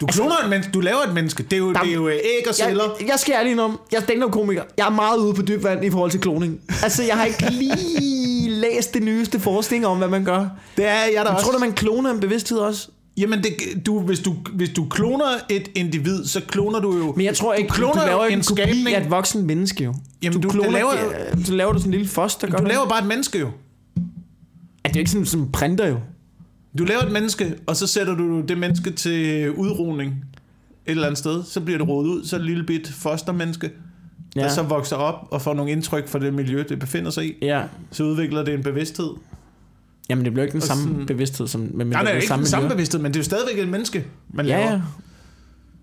Du 0.00 0.06
kloner 0.06 0.36
en 0.44 0.50
menneske, 0.50 0.72
du 0.72 0.80
laver 0.80 0.98
et 1.08 1.14
menneske. 1.14 1.42
Det 1.42 1.52
er 1.52 1.56
jo, 1.58 1.72
det 1.72 1.80
er 1.88 1.92
jo 1.94 2.08
øh, 2.08 2.14
æg 2.14 2.48
og 2.48 2.54
celler. 2.54 2.84
Jeg, 3.00 3.08
jeg 3.08 3.18
skal 3.18 3.32
ærlig 3.34 3.60
om, 3.60 3.80
jeg 3.92 3.98
er 3.98 4.02
stand 4.02 4.30
komiker. 4.32 4.62
Jeg 4.78 4.86
er 4.86 4.90
meget 4.90 5.18
ude 5.18 5.34
på 5.34 5.42
dyb 5.42 5.64
vand 5.64 5.84
i 5.84 5.90
forhold 5.90 6.10
til 6.10 6.20
kloning. 6.20 6.60
Altså, 6.82 7.02
jeg 7.02 7.16
har 7.16 7.24
ikke 7.24 7.50
lige 7.50 8.50
læst 8.64 8.94
det 8.94 9.02
nyeste 9.02 9.40
forskning 9.40 9.86
om, 9.86 9.98
hvad 9.98 10.08
man 10.08 10.24
gør. 10.24 10.46
Det 10.76 10.86
er 10.86 10.92
jeg 10.94 11.12
der 11.14 11.20
Jeg 11.20 11.26
også. 11.26 11.44
tror 11.44 11.52
du, 11.52 11.58
man 11.58 11.72
kloner 11.72 12.10
en 12.10 12.20
bevidsthed 12.20 12.58
også? 12.58 12.88
Jamen, 13.16 13.42
det, 13.42 13.52
du, 13.86 14.00
hvis, 14.00 14.18
du, 14.20 14.34
hvis 14.54 14.68
du 14.70 14.88
kloner 14.88 15.26
et 15.48 15.70
individ, 15.74 16.24
så 16.26 16.40
kloner 16.48 16.80
du 16.80 16.96
jo... 16.98 17.12
Men 17.16 17.26
jeg 17.26 17.36
tror 17.36 17.54
ikke, 17.54 17.68
du, 17.68 17.74
kloner 17.74 18.00
du 18.00 18.06
laver 18.06 18.24
en 18.24 18.38
en 18.38 18.42
skabning. 18.42 18.88
af 18.88 19.00
et 19.04 19.10
voksen 19.10 19.46
menneske 19.46 19.84
jo. 19.84 19.94
Jamen, 20.22 20.40
du- 20.40 20.48
du, 20.48 20.52
kloner, 20.52 20.70
laver- 20.70 21.44
så 21.44 21.52
laver 21.52 21.72
du 21.72 21.78
sådan 21.78 21.92
en 21.92 21.98
lille 21.98 22.08
foster, 22.12 22.46
du 22.46 22.64
laver 22.64 22.88
bare 22.88 22.98
et 23.00 23.06
menneske 23.06 23.38
jo. 23.38 23.46
Ja, 23.46 24.88
det 24.88 24.88
er 24.88 24.90
jo 24.94 24.98
ikke 24.98 25.10
sådan 25.10 25.26
som 25.26 25.52
printer 25.52 25.86
jo. 25.88 25.96
Du 26.78 26.84
laver 26.84 27.00
et 27.02 27.12
menneske, 27.12 27.54
og 27.66 27.76
så 27.76 27.86
sætter 27.86 28.14
du 28.14 28.40
det 28.40 28.58
menneske 28.58 28.90
til 28.90 29.50
udrugning 29.50 30.10
et 30.86 30.90
eller 30.90 31.04
andet 31.06 31.18
sted. 31.18 31.44
Så 31.44 31.60
bliver 31.60 31.78
det 31.78 31.88
rodet 31.88 32.08
ud, 32.08 32.24
så 32.24 32.36
er 32.36 32.38
det 32.40 32.44
et 32.44 32.50
lille 32.50 32.64
bit 32.66 32.88
fostermenneske, 32.92 33.70
ja. 34.36 34.40
der 34.40 34.48
så 34.48 34.62
vokser 34.62 34.96
op 34.96 35.28
og 35.30 35.42
får 35.42 35.54
nogle 35.54 35.70
indtryk 35.72 36.08
fra 36.08 36.18
det 36.18 36.34
miljø, 36.34 36.64
det 36.68 36.78
befinder 36.78 37.10
sig 37.10 37.26
i. 37.26 37.34
Ja. 37.42 37.62
Så 37.90 38.04
udvikler 38.04 38.42
det 38.44 38.54
en 38.54 38.62
bevidsthed. 38.62 39.10
Jamen, 40.10 40.24
det 40.24 40.32
bliver 40.32 40.44
ikke 40.44 40.52
den 40.52 40.62
Og 40.62 40.66
samme 40.66 40.82
sådan- 40.82 41.06
bevidsthed, 41.06 41.46
som 41.46 41.60
med 41.74 41.84
Nej, 41.84 42.02
det 42.02 42.14
ikke 42.14 42.34
den 42.34 42.46
samme 42.46 42.62
miljø. 42.64 42.74
bevidsthed, 42.74 43.00
men 43.00 43.12
det 43.12 43.16
er 43.16 43.20
jo 43.20 43.24
stadigvæk 43.24 43.58
et 43.64 43.68
menneske, 43.68 44.04
man 44.32 44.46
Ja, 44.46 44.56
laver. 44.58 44.72
ja. 44.72 44.80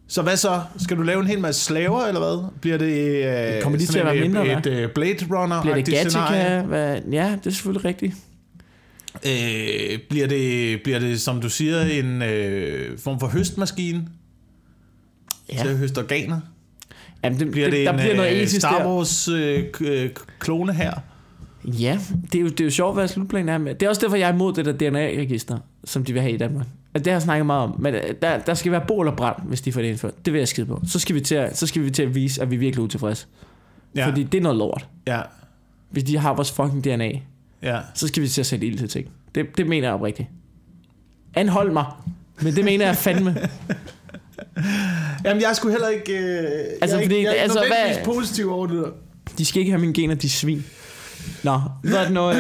Så 0.08 0.22
hvad 0.22 0.38
så? 0.38 0.62
Skal 0.78 0.98
du 0.98 1.02
lave 1.02 1.22
en 1.22 1.28
hel 1.28 1.40
masse 1.40 1.62
slaver, 1.62 2.02
eller 2.06 2.20
hvad? 2.20 2.48
Bliver 2.62 2.78
det 2.78 3.56
øh, 3.58 3.62
Kommer 3.64 3.80
de 3.80 3.86
til 3.86 4.00
at 4.00 4.06
være 4.06 4.16
et, 4.16 4.22
mindre, 4.22 4.48
et, 4.48 4.58
et, 4.58 4.68
øh, 4.68 4.90
Blade 4.96 5.26
Runner 5.32 5.62
Bliver 5.62 5.76
det 5.76 5.86
Gattaca? 5.94 6.62
Hvad? 6.62 6.98
Ja, 7.12 7.36
det 7.44 7.48
er 7.48 7.52
selvfølgelig 7.52 7.86
rigtigt. 7.86 8.14
Øh, 9.16 10.00
bliver, 10.10 10.28
det, 10.28 10.82
bliver 10.84 11.00
det, 11.00 11.22
som 11.22 11.42
du 11.42 11.50
siger, 11.50 11.82
en 11.82 12.22
øh, 12.22 12.98
form 13.00 13.20
for 13.20 13.28
høstmaskine 13.28 14.08
ja. 15.54 15.62
til 15.62 15.68
at 15.68 15.78
høste 15.78 16.00
organer? 16.00 16.40
Jamen, 17.24 17.40
det, 17.40 17.52
Bliver 17.52 17.70
det, 17.70 17.78
det 17.78 17.86
der 17.86 17.94
en 17.94 18.00
bliver 18.00 18.16
noget 18.16 18.32
øh, 18.32 18.38
etisk 18.38 18.60
Star. 18.60 18.88
Wars 18.88 19.28
øh, 19.28 19.64
øh, 19.82 20.10
klone 20.40 20.74
her? 20.74 20.94
Ja, 21.66 22.00
det 22.32 22.36
er, 22.36 22.42
jo, 22.42 22.50
det 22.50 22.60
er 22.60 22.66
jo 22.66 22.72
sjovt, 22.72 22.96
hvad 22.96 23.08
slutplanen 23.08 23.50
er 23.50 23.58
med. 23.58 23.76
Det 23.76 23.86
er 23.86 23.90
også 23.90 24.02
derfor, 24.02 24.18
jeg 24.18 24.30
er 24.30 24.34
imod 24.34 24.54
det 24.54 24.66
der 24.66 24.72
DNA-register, 24.90 25.58
som 25.84 26.04
de 26.06 26.14
vil 26.14 26.22
have 26.22 26.34
i 26.34 26.38
Danmark. 26.38 26.66
Altså, 26.94 27.04
det 27.04 27.08
har 27.08 27.14
jeg 27.14 27.22
snakket 27.22 27.46
meget 27.46 27.64
om. 27.64 27.76
Men 27.80 27.96
øh, 27.96 28.02
der, 28.22 28.40
der 28.40 28.54
skal 28.54 28.72
være 28.72 28.84
bål 28.88 29.08
og 29.08 29.16
brand, 29.16 29.38
hvis 29.44 29.62
de 29.62 29.72
får 29.72 29.82
det 29.82 29.88
indført. 29.88 30.26
Det 30.26 30.34
vil 30.34 30.40
jeg 30.40 30.48
skide 30.48 30.66
på. 30.66 30.82
Så 30.88 31.00
skal 31.00 31.16
vi 31.16 31.22
til 31.22 31.36
at, 31.36 31.58
så 31.58 31.68
skal 31.68 31.84
vi 31.84 31.90
til 31.90 32.04
at 32.04 32.16
vise, 32.16 32.42
at 32.42 32.52
vi 32.52 32.56
er 32.56 32.60
virkelig 32.60 32.84
utilfredse. 32.84 33.28
Ja. 33.96 34.08
Fordi 34.08 34.24
det 34.24 34.38
er 34.38 34.42
noget 34.42 34.58
lort. 34.58 34.88
ja, 35.08 35.22
Hvis 35.90 36.04
de 36.04 36.18
har 36.18 36.34
vores 36.34 36.52
fucking 36.52 36.84
DNA, 36.84 37.12
ja. 37.64 37.80
så 37.96 38.08
skal 38.08 38.24
vi 38.24 38.28
til 38.28 38.42
at 38.42 38.46
sætte 38.48 38.68
ild 38.68 38.78
til 38.78 38.90
ting. 38.90 39.08
Det, 39.36 39.58
det 39.58 39.68
mener 39.68 39.88
jeg 39.88 39.94
oprigtigt. 39.96 40.28
Anhold 41.36 41.72
mig. 41.72 41.86
Men 42.42 42.56
det 42.56 42.66
mener 42.66 42.86
jeg 42.86 42.96
fandme. 42.96 43.36
Jamen, 45.26 45.42
jeg 45.42 45.56
skulle 45.56 45.72
heller 45.74 45.88
ikke... 45.88 46.14
Øh, 46.18 46.44
Altså, 46.82 46.98
jeg 46.98 47.06
fordi- 47.06 47.16
ikke, 47.16 47.30
jeg 47.30 47.38
er 47.38 47.42
altså, 47.42 47.66
hvad- 47.68 48.06
positiv 48.06 48.52
over 48.52 48.68
det 48.68 48.78
der. 48.78 48.90
De 49.38 49.46
skal 49.46 49.60
ikke 49.60 49.72
have 49.72 49.82
mine 49.82 49.94
gener, 49.94 50.16
de 50.16 50.30
svin. 50.30 50.66
Nå, 51.44 51.60
hvad 51.84 51.94
er 51.94 52.04
det 52.04 52.12
noget? 52.14 52.38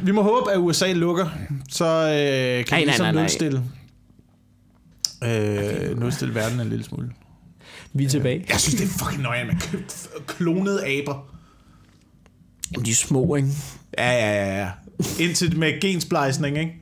Øh, 0.00 0.06
Vi 0.06 0.12
må 0.12 0.22
håbe, 0.22 0.52
at 0.52 0.58
USA 0.58 0.92
lukker, 0.92 1.28
så 1.68 1.84
øh, 1.84 2.64
kan 2.66 2.78
vi 2.78 2.84
ligesom 2.84 3.04
nej, 3.04 3.12
nej. 3.12 3.22
nulstille, 3.22 3.62
øh, 5.24 5.98
nulstille 6.00 6.34
verden 6.34 6.60
en 6.60 6.68
lille 6.68 6.84
smule. 6.84 7.10
vi 7.92 8.04
er 8.04 8.08
tilbage. 8.08 8.44
Jeg 8.48 8.60
synes, 8.60 8.74
det 8.80 8.84
er 8.84 9.04
fucking 9.04 9.22
nøje 9.22 9.44
med 9.44 9.54
k- 9.54 10.22
klonede 10.26 10.80
aber. 10.86 11.26
Jamen, 12.72 12.86
de 12.86 12.90
er 12.90 12.94
små, 12.94 13.34
ikke? 13.34 13.48
Ja, 13.98 14.12
ja, 14.12 14.44
ja, 14.46 14.58
ja. 14.60 14.68
Indtil 15.20 15.58
med 15.58 15.80
gensplejsning, 15.80 16.58
ikke? 16.58 16.72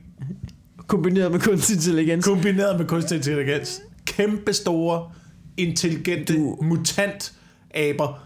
Kombineret 0.87 1.31
med 1.31 1.39
kunstig 1.39 1.75
intelligens. 1.75 2.25
Kombineret 2.25 2.79
med 2.79 2.87
kunstig 2.87 3.15
intelligens. 3.15 3.81
Kæmpe 4.05 4.53
store, 4.53 5.11
intelligente, 5.57 6.33
Du- 6.33 6.57
mutant 6.61 7.33
aber, 7.75 8.23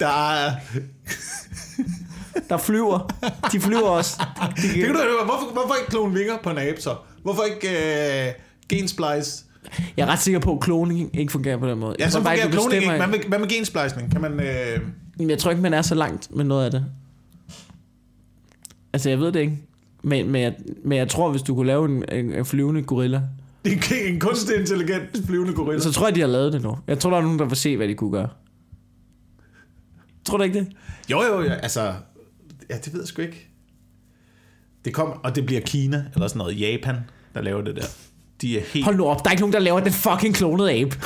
der 0.00 0.32
er... 0.34 0.50
Der 2.48 2.56
flyver. 2.56 3.08
De 3.52 3.60
flyver 3.60 3.88
også. 3.88 4.20
De 4.56 4.62
Det 4.62 4.70
kan 4.74 4.88
du 4.88 4.94
høre. 4.98 5.24
Hvorfor, 5.24 5.52
hvorfor 5.52 5.74
ikke 5.80 5.90
klone 5.90 6.14
vinger 6.14 6.34
på 6.42 6.50
en 6.50 6.58
abe 6.58 6.80
så? 6.80 6.94
Hvorfor 7.22 7.42
ikke 7.42 7.68
øh, 8.26 8.32
gensplice? 8.68 9.44
Jeg 9.96 10.02
er 10.02 10.12
ret 10.12 10.18
sikker 10.18 10.40
på, 10.40 10.52
at 10.54 10.60
kloning 10.60 11.10
ikke 11.16 11.32
fungerer 11.32 11.56
på 11.56 11.68
den 11.68 11.78
måde. 11.78 11.96
Ja, 11.98 12.10
så 12.10 12.18
fungerer 12.18 12.50
kloning 12.50 12.82
ikke. 12.82 12.96
Hvad 12.96 13.06
med, 13.06 13.18
hvad 13.28 13.38
med 13.38 13.48
gensplejsning? 13.48 14.12
Kan 14.12 14.20
man... 14.20 14.40
Øh, 14.40 14.80
Jeg 15.30 15.38
tror 15.38 15.50
ikke, 15.50 15.62
man 15.62 15.74
er 15.74 15.82
så 15.82 15.94
langt 15.94 16.36
med 16.36 16.44
noget 16.44 16.64
af 16.64 16.70
det. 16.70 16.84
Altså, 18.94 19.10
jeg 19.10 19.20
ved 19.20 19.32
det 19.32 19.40
ikke. 19.40 19.58
Men, 20.02 20.30
men, 20.30 20.42
jeg, 20.42 20.54
men 20.84 20.98
jeg 20.98 21.08
tror, 21.08 21.30
hvis 21.30 21.42
du 21.42 21.54
kunne 21.54 21.66
lave 21.66 21.84
en, 21.84 22.04
en, 22.12 22.32
en 22.32 22.44
flyvende 22.44 22.82
gorilla, 22.82 23.22
en, 23.64 23.82
en 24.06 24.20
kunstig 24.20 24.56
intelligent 24.56 25.26
flyvende 25.26 25.52
gorilla. 25.52 25.82
så 25.82 25.92
tror 25.92 26.06
jeg, 26.06 26.14
de 26.14 26.20
har 26.20 26.28
lavet 26.28 26.52
det 26.52 26.62
nu. 26.62 26.76
Jeg 26.86 26.98
tror, 26.98 27.10
der 27.10 27.16
er 27.16 27.22
nogen, 27.22 27.38
der 27.38 27.44
vil 27.44 27.56
se, 27.56 27.76
hvad 27.76 27.88
de 27.88 27.94
kunne 27.94 28.12
gøre. 28.12 28.28
Tror 30.24 30.36
du 30.36 30.42
ikke 30.42 30.58
det? 30.58 30.68
Jo, 31.10 31.22
jo, 31.22 31.42
ja, 31.42 31.54
altså... 31.54 31.94
Ja, 32.70 32.76
det 32.84 32.92
ved 32.92 33.00
jeg 33.00 33.08
sgu 33.08 33.22
ikke. 33.22 33.48
Det 34.84 34.94
kommer, 34.94 35.14
og 35.14 35.36
det 35.36 35.46
bliver 35.46 35.60
Kina, 35.60 36.04
eller 36.14 36.28
sådan 36.28 36.38
noget, 36.38 36.60
Japan, 36.60 36.96
der 37.34 37.40
laver 37.42 37.62
det 37.62 37.76
der. 37.76 37.86
De 38.40 38.58
er 38.58 38.62
helt... 38.72 38.84
Hold 38.84 38.96
nu 38.96 39.06
op, 39.06 39.24
der 39.24 39.28
er 39.28 39.32
ikke 39.32 39.42
nogen, 39.42 39.52
der 39.52 39.58
laver 39.58 39.80
den 39.80 39.92
fucking 39.92 40.34
klonede 40.34 40.72
abe. 40.72 40.96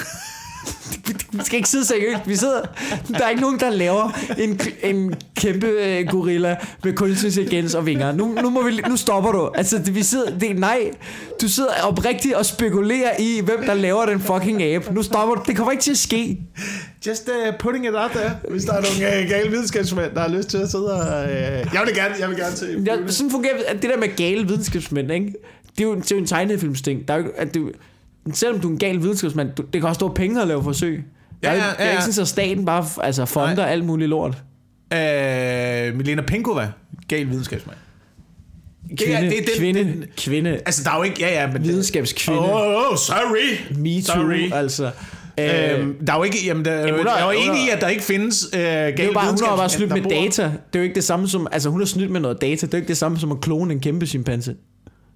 Vi 1.33 1.45
skal 1.45 1.57
ikke 1.57 1.69
sidde 1.69 1.85
seriøst. 1.85 2.23
Vi 2.27 2.37
sidder, 2.37 2.61
der 3.09 3.25
er 3.25 3.29
ikke 3.29 3.43
nogen, 3.43 3.61
der 3.61 3.71
laver 3.71 4.19
en, 4.39 4.61
en 4.83 5.15
kæmpe 5.37 5.67
øh, 5.67 6.07
gorilla 6.07 6.57
med 6.85 6.93
kunstig 6.93 7.27
intelligens 7.27 7.75
og 7.75 7.87
vinger. 7.87 8.13
Nu, 8.13 8.39
nu, 8.43 8.51
må 8.51 8.63
vi, 8.63 8.81
nu 8.89 8.97
stopper 8.97 9.33
du. 9.33 9.51
Altså, 9.55 9.79
det, 9.79 9.95
vi 9.95 10.03
sidder, 10.03 10.39
det 10.39 10.59
nej. 10.59 10.91
Du 11.43 11.49
sidder 11.49 11.71
oprigtigt 11.83 12.35
og 12.35 12.47
spekulerer 12.47 13.11
i, 13.19 13.41
hvem 13.45 13.65
der 13.67 13.75
laver 13.75 14.07
den 14.07 14.21
fucking 14.21 14.63
abe. 14.63 14.95
Nu 14.95 15.03
stopper 15.03 15.35
du. 15.35 15.43
Det 15.47 15.57
kommer 15.57 15.73
ikke 15.73 15.83
til 15.83 15.91
at 15.91 15.99
ske. 15.99 16.41
Just 17.07 17.29
uh, 17.29 17.59
putting 17.59 17.87
it 17.87 17.95
out 17.95 18.11
there, 18.11 18.31
hvis 18.51 18.65
der 18.65 18.73
er 18.73 18.81
nogle 18.83 19.23
uh, 19.23 19.29
gale 19.29 19.51
videnskabsmænd, 19.51 20.15
der 20.15 20.21
har 20.21 20.29
lyst 20.29 20.49
til 20.49 20.59
at 20.59 20.71
sidde 20.71 20.93
og... 20.93 21.25
Uh, 21.25 21.31
jeg 21.31 21.83
vil 21.87 21.95
gerne, 21.95 22.15
jeg 22.21 22.29
vil 22.29 22.37
gerne 22.37 22.57
se... 22.57 22.83
Ja, 22.87 22.97
sådan 23.07 23.31
fungerer 23.31 23.73
det 23.73 23.83
der 23.83 23.97
med 23.97 24.17
gale 24.17 24.47
videnskabsmænd, 24.47 25.13
ikke? 25.13 25.35
Det 25.79 25.85
er 25.85 25.89
jo, 25.89 25.95
det 25.95 26.13
er 26.13 26.17
jo 26.17 26.21
en 26.21 26.27
tegnefilmsting. 26.27 27.09
Der 27.09 27.15
er 27.15 27.19
jo, 27.19 27.25
at 27.37 27.55
du, 27.55 27.71
selvom 28.35 28.61
du 28.61 28.69
er 28.69 28.73
en 28.73 28.79
gal 28.79 29.03
videnskabsmand, 29.03 29.51
du, 29.57 29.63
det 29.73 29.83
koster 29.83 30.07
jo 30.07 30.13
penge 30.13 30.43
at 30.43 30.49
lave 30.49 30.63
forsøg. 30.63 31.05
Er, 31.43 31.53
Ja, 31.53 31.55
jo- 31.57 31.63
ja, 31.63 31.67
det 31.71 31.75
er 31.79 31.85
ja, 31.85 31.91
ikke 31.91 32.03
ja. 32.03 32.07
sådan, 32.11 32.23
at 32.23 32.29
staten 32.29 32.65
bare 32.65 32.87
altså, 33.03 33.25
fonder 33.25 33.55
Nej. 33.55 33.71
alt 33.71 33.85
muligt 33.85 34.09
lort. 34.11 34.43
Uh, 34.95 35.97
Milena 35.97 36.23
Penkova, 36.27 36.69
gal 37.09 37.29
videnskabsmand. 37.31 37.77
Kvinde, 38.99 39.13
Ja, 39.13 39.21
det 39.21 39.39
er 39.39 39.43
den- 39.43 39.59
kvinde, 39.59 39.81
den- 39.85 40.05
kvinde, 40.17 40.51
Altså, 40.51 40.85
der 40.85 40.91
er 40.91 40.97
jo 40.97 41.03
ikke... 41.03 41.17
Ja, 41.21 41.43
ja, 41.43 41.53
men... 41.53 41.65
videnskabskvinde, 41.65 42.41
Oh, 42.41 42.91
oh, 42.93 42.97
sorry! 42.97 43.77
me 43.79 44.03
too, 44.03 44.15
sorry. 44.15 44.53
altså. 44.53 44.85
Øhm, 45.41 46.07
der 46.07 46.13
er 46.13 46.17
jo 46.17 46.23
ikke... 46.23 46.39
Jamen, 46.47 46.65
der, 46.65 46.73
Jamen, 46.79 46.95
hun 46.95 47.07
jeg 47.07 47.13
er- 47.21 47.27
er 47.27 47.33
jo 47.33 47.41
enig 47.51 47.65
i, 47.65 47.69
er- 47.69 47.75
at 47.75 47.81
der 47.81 47.89
ikke 47.89 48.03
findes 48.03 48.47
uh, 48.47 48.59
det 48.59 48.67
er 48.69 48.91
gale 48.91 49.05
jo 49.09 49.13
bare, 49.13 49.31
hun 49.31 49.39
har 49.45 49.57
bare 49.57 49.69
snydt 49.69 49.91
med 49.93 50.03
bor- 50.03 50.09
data. 50.11 50.43
Det 50.43 50.53
er 50.75 50.79
jo 50.79 50.83
ikke 50.83 50.95
det 50.95 51.05
samme 51.05 51.29
som, 51.29 51.47
altså 51.53 51.69
hun 51.71 51.81
har 51.81 51.87
snydt 51.87 52.11
med 52.11 52.21
noget 52.21 52.41
data. 52.41 52.67
Det 52.67 52.75
er 52.75 52.79
jo 52.79 52.81
ikke 52.81 52.89
det 52.89 52.97
samme 52.97 53.19
som 53.19 53.33
at 53.33 53.41
klone 53.41 53.73
en 53.75 53.81
kæmpe 53.81 54.07
chimpanse 54.07 54.55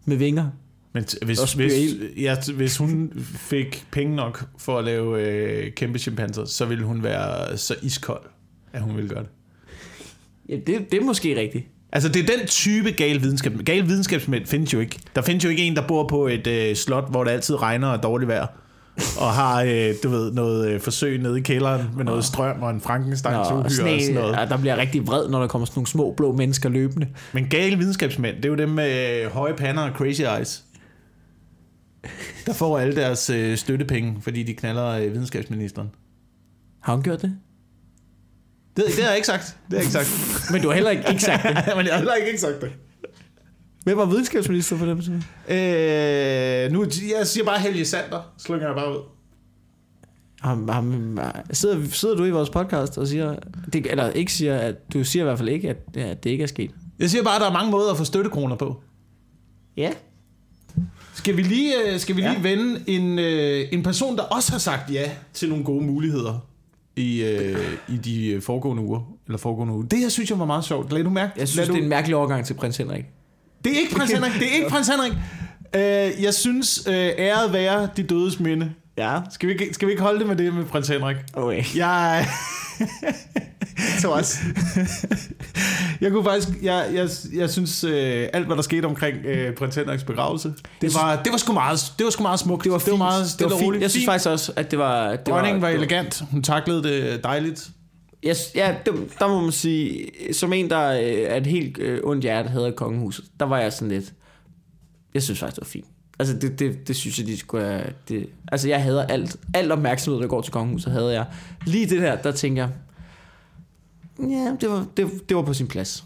med 0.05 0.17
vinger. 0.17 0.47
Men 0.93 1.05
hvis, 1.23 1.53
hvis, 1.53 1.73
ja, 2.17 2.37
hvis 2.55 2.77
hun 2.77 3.13
fik 3.35 3.85
penge 3.91 4.17
nok 4.17 4.45
for 4.59 4.79
at 4.79 4.85
lave 4.85 5.23
øh, 5.27 5.73
kæmpe 5.73 5.99
chimpanser, 5.99 6.45
så 6.45 6.65
ville 6.65 6.85
hun 6.85 7.03
være 7.03 7.57
så 7.57 7.75
iskold, 7.83 8.23
at 8.73 8.83
hun 8.83 8.97
ville 8.97 9.09
gøre 9.09 9.23
det. 9.23 9.31
Ja, 10.49 10.57
det, 10.67 10.93
det 10.93 11.01
er 11.01 11.05
måske 11.05 11.41
rigtigt. 11.41 11.67
Altså, 11.93 12.09
det 12.09 12.31
er 12.31 12.37
den 12.37 12.47
type 12.47 12.91
gal 12.91 13.23
videnskab. 13.23 13.53
Gal 13.65 13.89
videnskabsmænd 13.89 14.47
findes 14.47 14.75
jo 14.75 14.81
ikke. 14.81 14.99
Der 15.15 15.23
findes 15.23 15.45
jo 15.45 15.49
ikke 15.49 15.63
en, 15.63 15.77
der 15.77 15.87
bor 15.87 16.09
på 16.09 16.27
et 16.27 16.47
øh, 16.47 16.77
slot, 16.77 17.11
hvor 17.11 17.25
det 17.25 17.31
altid 17.31 17.63
regner 17.63 17.89
og 17.89 18.03
dårligt 18.03 18.29
vejr. 18.29 18.47
Og 19.19 19.33
har, 19.33 19.63
øh, 19.63 19.95
du 20.03 20.09
ved, 20.09 20.33
noget 20.33 20.69
øh, 20.69 20.81
forsøg 20.81 21.19
nede 21.19 21.39
i 21.39 21.43
kælderen 21.43 21.87
med 21.97 22.05
noget 22.05 22.25
strøm 22.25 22.63
og 22.63 22.71
en 22.71 22.81
Frankenstein 22.81 23.35
Nå, 23.35 23.41
og 23.41 23.71
sådan 23.71 24.15
noget. 24.15 24.37
ja, 24.37 24.45
der 24.45 24.57
bliver 24.57 24.77
rigtig 24.77 25.07
vred, 25.07 25.29
når 25.29 25.41
der 25.41 25.47
kommer 25.47 25.67
sådan 25.67 25.79
nogle 25.79 25.87
små 25.87 26.15
blå 26.17 26.33
mennesker 26.33 26.69
løbende. 26.69 27.07
Men 27.33 27.47
gale 27.49 27.79
videnskabsmænd, 27.79 28.37
det 28.37 28.45
er 28.45 28.49
jo 28.49 28.55
dem 28.55 28.69
med 28.69 29.23
øh, 29.25 29.31
høje 29.31 29.55
pander 29.55 29.83
og 29.83 29.91
crazy 29.91 30.21
eyes. 30.39 30.65
Der 32.47 32.53
får 32.53 32.79
alle 32.79 32.97
deres 32.97 33.31
øh, 33.31 33.57
støttepenge, 33.57 34.23
fordi 34.23 34.43
de 34.43 34.55
knaller 34.55 34.87
øh, 34.87 35.13
videnskabsministeren. 35.13 35.91
Har 36.81 36.95
hun 36.95 37.03
gjort 37.03 37.23
det? 37.23 37.37
Det, 38.77 38.85
det 38.87 38.95
har 38.95 39.11
jeg 39.11 39.17
ikke 39.17 39.27
sagt. 39.27 39.43
Det 39.43 39.57
har 39.71 39.77
jeg 39.77 39.83
ikke 39.83 39.93
sagt. 39.93 40.53
Men 40.53 40.63
du 40.63 40.69
har 40.69 40.75
heller 40.75 40.91
ikke, 40.91 41.05
ikke 41.09 41.23
sagt 41.23 41.43
det. 41.43 41.55
Men 41.77 41.87
jeg 41.87 41.93
har 41.93 41.99
heller 41.99 42.15
ikke 42.15 42.41
sagt 42.41 42.61
det. 42.61 42.73
Hvem 43.85 43.97
var 43.97 44.05
videnskabsminister 44.05 44.77
for 44.77 44.87
dem? 44.87 44.99
Øh, 44.99 46.73
nu, 46.73 46.87
jeg 47.19 47.27
siger 47.27 47.45
bare 47.45 47.59
Helge 47.59 47.85
Sander, 47.85 48.33
slynger 48.39 48.67
jeg 48.67 48.75
bare 48.77 48.91
ud. 48.91 49.03
Ham, 50.41 50.69
ham, 50.69 51.19
sidder, 51.53 51.87
sidder 51.91 52.15
du 52.17 52.25
i 52.25 52.31
vores 52.31 52.51
podcast 52.51 52.99
og 52.99 53.07
siger, 53.07 53.37
det, 53.73 53.87
eller 53.91 54.11
ikke 54.11 54.33
siger, 54.33 54.59
at 54.59 54.93
du 54.93 55.05
siger 55.05 55.23
i 55.23 55.27
hvert 55.27 55.39
fald 55.39 55.49
ikke, 55.49 55.71
at, 55.71 55.97
at 55.97 56.25
det 56.25 56.31
ikke 56.31 56.43
er 56.43 56.49
sket. 56.49 56.71
Jeg 56.99 57.11
siger 57.11 57.25
bare, 57.25 57.35
at 57.35 57.41
der 57.41 57.49
er 57.49 57.53
mange 57.53 57.71
måder 57.71 57.91
at 57.91 57.99
få 57.99 58.05
støttekroner 58.05 58.57
på. 58.57 58.83
Ja. 59.77 59.93
Skal 61.15 61.37
vi 61.37 61.43
lige, 61.43 61.75
øh, 61.93 62.01
skal 62.01 62.17
vi 62.17 62.21
lige 62.21 62.33
Ja. 62.33 62.41
vende 62.41 62.81
en, 62.87 63.19
øh, 63.19 63.69
en 63.73 63.83
person, 63.83 64.17
der 64.17 64.23
også 64.23 64.53
har 64.53 64.59
sagt 64.59 64.91
ja 64.93 65.11
til 65.33 65.49
nogle 65.49 65.65
gode 65.65 65.85
muligheder 65.85 66.47
i, 66.97 67.23
øh, 67.23 67.59
i 67.89 67.97
de 67.97 68.41
foregående 68.41 68.83
uger. 68.83 69.01
Eller 69.27 69.39
foregående 69.39 69.75
uger. 69.75 69.85
Det 69.87 69.99
her 69.99 70.09
synes 70.09 70.31
jeg 70.31 70.39
var 70.39 70.45
meget 70.45 70.65
sjovt. 70.65 70.93
Lad 70.93 71.05
du 71.05 71.11
mærke. 71.11 71.33
Jeg 71.37 71.49
synes, 71.49 71.57
lad 71.57 71.67
det 71.67 71.73
du, 71.75 71.79
er 71.79 71.83
en 71.83 71.89
mærkelig 71.89 72.17
overgang 72.17 72.47
til 72.47 72.55
prins 72.55 72.77
Henrik. 72.77 73.05
det 73.65 73.73
er 73.73 73.81
ikke 73.81 73.95
prins 73.95 74.13
Henrik. 74.13 74.33
Det 74.33 74.49
er 74.51 74.55
ikke 74.55 74.69
prins 74.69 74.89
Henrik. 74.89 75.13
Øh, 75.75 76.23
jeg 76.25 76.35
synes, 76.35 76.85
øh, 76.89 76.95
æret 76.95 77.53
være 77.53 77.89
de 77.97 78.03
dødes 78.03 78.41
minde. 78.41 78.73
Ja. 78.99 79.19
Skal 79.31 79.49
vi, 79.49 79.59
skal 79.73 79.89
vi 79.89 79.93
ikke 79.93 80.03
holde 80.03 80.19
det 80.19 80.27
med 80.29 80.37
det 80.37 80.55
med 80.55 80.65
prins 80.65 80.89
Henrik? 80.89 81.17
Okay. 81.35 81.65
Jeg... 81.77 82.27
så 84.03 84.09
også. 84.09 84.39
jeg 86.01 86.11
kunne 86.13 86.25
faktisk... 86.25 86.49
Jeg, 86.63 86.91
jeg, 86.95 87.09
jeg 87.35 87.51
synes, 87.51 87.85
øh, 87.85 88.29
alt 88.33 88.47
hvad 88.47 88.57
der 88.57 88.63
skete 88.63 88.85
omkring 88.85 89.17
øh, 89.25 89.55
prins 89.55 89.75
Henriks 89.75 90.05
begravelse, 90.05 90.49
det 90.49 90.57
Jeg 90.83 90.91
var, 90.95 91.23
det 91.23 91.33
var 91.33 91.39
sgu 91.39 91.53
meget, 91.53 91.93
det 91.99 92.05
var 92.05 92.11
sgu 92.11 92.23
meget 92.23 92.41
smukt. 92.41 92.65
Det 92.65 92.73
var, 92.73 92.79
det 92.79 92.91
var 92.91 92.97
meget 92.97 93.27
det 93.39 93.51
var 93.51 93.59
fint. 93.59 93.81
Jeg 93.81 93.91
synes 93.91 94.07
faktisk 94.07 94.29
også, 94.29 94.53
at 94.57 94.71
det 94.71 94.79
var... 94.79 95.11
Det 95.11 95.27
Dronningen 95.27 95.63
var, 95.63 95.69
det 95.69 95.77
elegant. 95.77 96.23
Hun 96.31 96.43
taklede 96.43 96.83
det 96.83 97.25
dejligt. 97.25 97.71
Jeg, 98.23 98.37
ja, 98.55 98.75
det, 98.87 98.95
der 99.19 99.29
må 99.29 99.41
man 99.41 99.53
sige, 99.53 100.11
som 100.33 100.53
en, 100.53 100.71
der 100.71 100.91
øh, 100.91 101.03
er 101.03 101.37
et 101.37 101.47
helt 101.47 101.79
øh, 101.79 102.01
ondt 102.05 102.23
hjerte, 102.23 102.49
havde 102.49 102.73
kongehuset, 102.73 103.25
der 103.41 103.47
var 103.47 103.59
jeg 103.59 103.73
sådan 103.73 103.89
lidt... 103.89 104.13
Jeg 105.15 105.23
synes 105.23 105.41
faktisk, 105.41 105.57
det 105.57 105.67
var 105.67 105.71
fint. 105.71 105.87
Altså, 106.19 106.37
det, 106.39 106.59
det, 106.59 106.89
det 106.89 106.97
synes 106.97 107.19
jeg, 107.19 107.27
de 107.27 107.39
skulle 107.39 107.67
have... 107.67 107.85
Det, 108.09 108.27
altså, 108.53 108.69
jeg 108.69 108.83
hader 108.83 109.07
alt. 109.07 109.37
Alt 109.55 109.73
opmærksomhed, 109.73 110.21
der 110.21 110.29
går 110.29 110.41
til 110.41 110.53
kongehuset, 110.53 110.93
havde 110.93 111.13
jeg. 111.13 111.27
Lige 111.67 111.87
det 111.87 112.03
der, 112.03 112.17
der 112.17 112.33
tænker 112.33 112.63
jeg... 112.63 112.73
Ja, 114.31 114.57
det 114.61 114.71
var, 114.71 114.87
det, 114.97 115.29
det 115.29 115.37
var 115.37 115.43
på 115.43 115.55
sin 115.55 115.67
plads. 115.69 116.05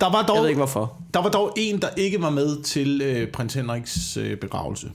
Der 0.00 0.06
var 0.10 0.18
Jeg 0.18 0.28
dog, 0.28 0.42
ved 0.42 0.48
ikke 0.48 0.58
hvorfor. 0.58 0.98
der 1.14 1.22
var 1.22 1.28
dog 1.30 1.52
en, 1.56 1.80
der 1.82 1.88
ikke 1.96 2.22
var 2.22 2.30
med 2.30 2.62
til 2.62 3.02
øh, 3.04 3.28
prins 3.28 3.54
Henriks 3.54 4.16
øh, 4.16 4.36
begravelse 4.36 4.90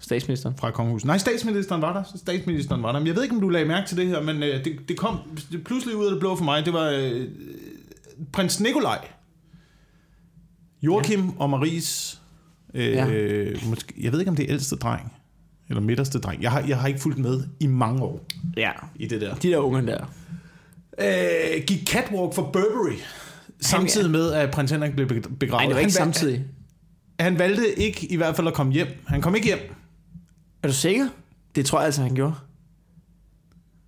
Statsministeren. 0.00 0.56
fra 0.58 0.70
kongehuset. 0.70 1.06
Nej, 1.06 1.18
statsministeren 1.18 1.82
var 1.82 1.92
der. 1.92 2.02
Statsministeren 2.16 2.82
var 2.82 2.92
der. 2.92 2.98
Men 2.98 3.06
jeg 3.06 3.16
ved 3.16 3.22
ikke, 3.22 3.34
om 3.34 3.40
du 3.40 3.48
lagde 3.48 3.66
mærke 3.66 3.88
til 3.88 3.96
det 3.96 4.06
her, 4.06 4.22
men 4.22 4.42
øh, 4.42 4.64
det, 4.64 4.76
det 4.88 4.96
kom 4.96 5.18
det 5.52 5.64
pludselig 5.64 5.96
ud 5.96 6.04
af 6.04 6.10
det 6.10 6.20
blå 6.20 6.36
for 6.36 6.44
mig. 6.44 6.64
Det 6.64 6.72
var 6.72 6.90
øh, 6.94 7.28
prins 8.32 8.60
Nikolaj. 8.60 8.98
Joachim 10.82 11.20
ja. 11.24 11.30
og 11.38 11.50
Maries... 11.50 12.20
Øh, 12.74 12.86
Ja. 12.92 13.06
ja. 13.06 13.44
måske, 13.68 13.94
jeg 14.00 14.12
ved 14.12 14.18
ikke, 14.20 14.30
om 14.30 14.36
det 14.36 14.44
er 14.44 14.50
ældste 14.52 14.76
dreng. 14.76 15.12
Eller 15.68 15.80
midterste 15.80 16.18
dreng. 16.18 16.42
Jeg 16.42 16.50
har, 16.50 16.60
jeg 16.68 16.78
har 16.78 16.88
ikke 16.88 17.00
fulgt 17.00 17.18
med 17.18 17.42
i 17.60 17.66
mange 17.66 18.02
år 18.02 18.24
Ja. 18.56 18.70
i 18.96 19.06
det 19.06 19.20
der. 19.20 19.34
De 19.34 19.48
der 19.48 19.58
unge 19.58 19.86
der. 19.86 20.04
Øh, 21.00 21.62
gik 21.66 21.88
catwalk 21.88 22.34
for 22.34 22.42
Burberry. 22.42 22.96
Samtidig 23.60 24.10
med, 24.10 24.32
at 24.32 24.50
prins 24.50 24.70
Henrik 24.70 24.92
blev 24.92 25.08
begravet. 25.08 25.50
Nej, 25.50 25.60
det 25.66 25.74
var 25.74 25.80
ikke 25.80 25.82
han, 25.82 25.90
samtidig. 25.90 26.44
Han 27.20 27.38
valgte 27.38 27.78
ikke 27.80 28.06
i 28.12 28.16
hvert 28.16 28.36
fald 28.36 28.46
at 28.48 28.54
komme 28.54 28.72
hjem. 28.72 28.88
Han 29.06 29.22
kom 29.22 29.34
ikke 29.34 29.46
hjem. 29.46 29.58
Er 30.62 30.68
du 30.68 30.74
sikker? 30.74 31.08
Det 31.54 31.66
tror 31.66 31.78
jeg 31.78 31.84
altså, 31.86 32.02
han 32.02 32.14
gjorde. 32.14 32.34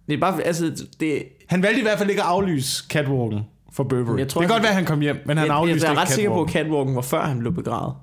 Det 0.09 0.15
er 0.15 0.19
bare, 0.21 0.43
altså, 0.43 0.87
det, 1.00 1.23
Han 1.49 1.62
valgte 1.62 1.79
i 1.81 1.83
hvert 1.83 1.99
fald 1.99 2.11
ikke 2.11 2.23
at 2.23 2.29
aflyse 2.29 2.85
catwalken 2.88 3.41
for 3.73 3.85
Burberry. 3.85 4.19
Jeg 4.19 4.29
tror, 4.29 4.41
det 4.41 4.49
kan 4.49 4.55
han- 4.55 4.61
godt 4.61 4.62
være, 4.62 4.71
at 4.71 4.77
han 4.77 4.85
kom 4.85 5.00
hjem, 5.00 5.17
men 5.27 5.37
han 5.37 5.47
jeg, 5.47 5.55
aflyste 5.57 5.87
jeg 5.87 5.88
er 5.88 5.93
ikke 5.93 6.00
ret 6.03 6.09
sikker 6.09 6.31
på, 6.31 6.43
at 6.43 6.50
catwalken 6.50 6.95
var 6.97 7.03
før 7.03 7.25
han 7.25 7.38
blev 7.38 7.53
begravet. 7.55 7.95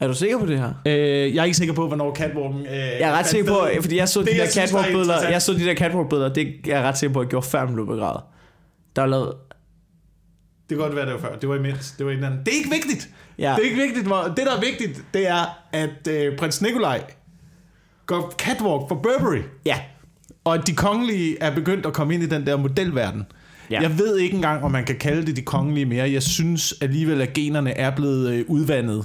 Er 0.00 0.06
du 0.08 0.14
sikker 0.14 0.38
på 0.38 0.46
det 0.46 0.58
her? 0.58 0.72
Øh, 0.86 1.34
jeg 1.34 1.40
er 1.40 1.44
ikke 1.44 1.56
sikker 1.56 1.74
på, 1.74 1.86
hvornår 1.86 2.14
catwalken... 2.14 2.60
Øh, 2.66 2.72
Jeg 2.72 3.00
er 3.00 3.12
ret 3.12 3.26
sikker 3.26 3.52
på, 3.52 3.66
fordi 3.82 3.96
jeg 3.96 4.08
så 4.08 4.20
Det, 4.20 4.28
de 4.28 4.34
der 4.36 4.42
er 4.44 4.48
catwalk-billeder, 4.50 5.28
jeg 5.28 5.42
så 5.42 5.52
de 5.52 5.64
der 5.64 5.74
catwalk-billeder, 5.74 6.32
det 6.32 6.46
er 6.48 6.76
jeg 6.76 6.82
ret 6.82 6.98
sikker 6.98 7.14
på, 7.14 7.20
at 7.20 7.24
jeg 7.24 7.30
gjorde 7.30 7.46
før 7.46 7.66
blev 7.66 7.86
begravet. 7.86 8.22
Der 8.96 9.02
er 9.02 9.06
lavet, 9.06 9.32
Det 10.68 10.76
kan 10.76 10.78
godt 10.78 10.96
være, 10.96 11.06
det 11.06 11.14
var 11.14 11.20
før. 11.20 11.36
Det 11.36 11.48
var 11.48 11.54
imens. 11.56 11.94
Det 11.98 12.06
var 12.06 12.12
inden. 12.12 12.24
Det 12.24 12.48
er 12.48 12.56
ikke 12.56 12.70
vigtigt. 12.70 13.08
ja, 13.38 13.54
Det 13.56 13.64
er 13.66 13.70
ikke 13.70 13.82
vigtigt. 13.82 14.04
Det, 14.36 14.46
der 14.46 14.56
er 14.56 14.60
vigtigt, 14.60 15.04
det 15.14 15.28
er, 15.28 15.58
at 15.72 16.08
øh, 16.10 16.36
prins 16.36 16.62
Nikolaj 16.62 17.02
går 18.06 18.34
catwalk 18.38 18.82
for 18.88 18.94
Burberry. 19.02 19.42
ja, 19.66 19.78
Og 20.44 20.54
at 20.54 20.66
de 20.66 20.74
kongelige 20.74 21.36
er 21.42 21.54
begyndt 21.54 21.86
at 21.86 21.92
komme 21.92 22.14
ind 22.14 22.22
i 22.22 22.26
den 22.26 22.46
der 22.46 22.56
modelverden. 22.56 23.22
Ja. 23.70 23.74
Ja. 23.76 23.80
Jeg 23.88 23.98
ved 23.98 24.18
ikke 24.18 24.34
engang, 24.36 24.64
om 24.64 24.70
man 24.70 24.84
kan 24.84 24.96
kalde 24.98 25.26
det 25.26 25.36
de 25.36 25.42
kongelige 25.42 25.86
mere. 25.86 26.10
Jeg 26.10 26.22
synes 26.22 26.74
alligevel, 26.80 27.20
at 27.22 27.32
generne 27.32 27.70
er 27.78 27.90
blevet 27.96 28.30
øh, 28.32 28.44
udvandet 28.48 29.04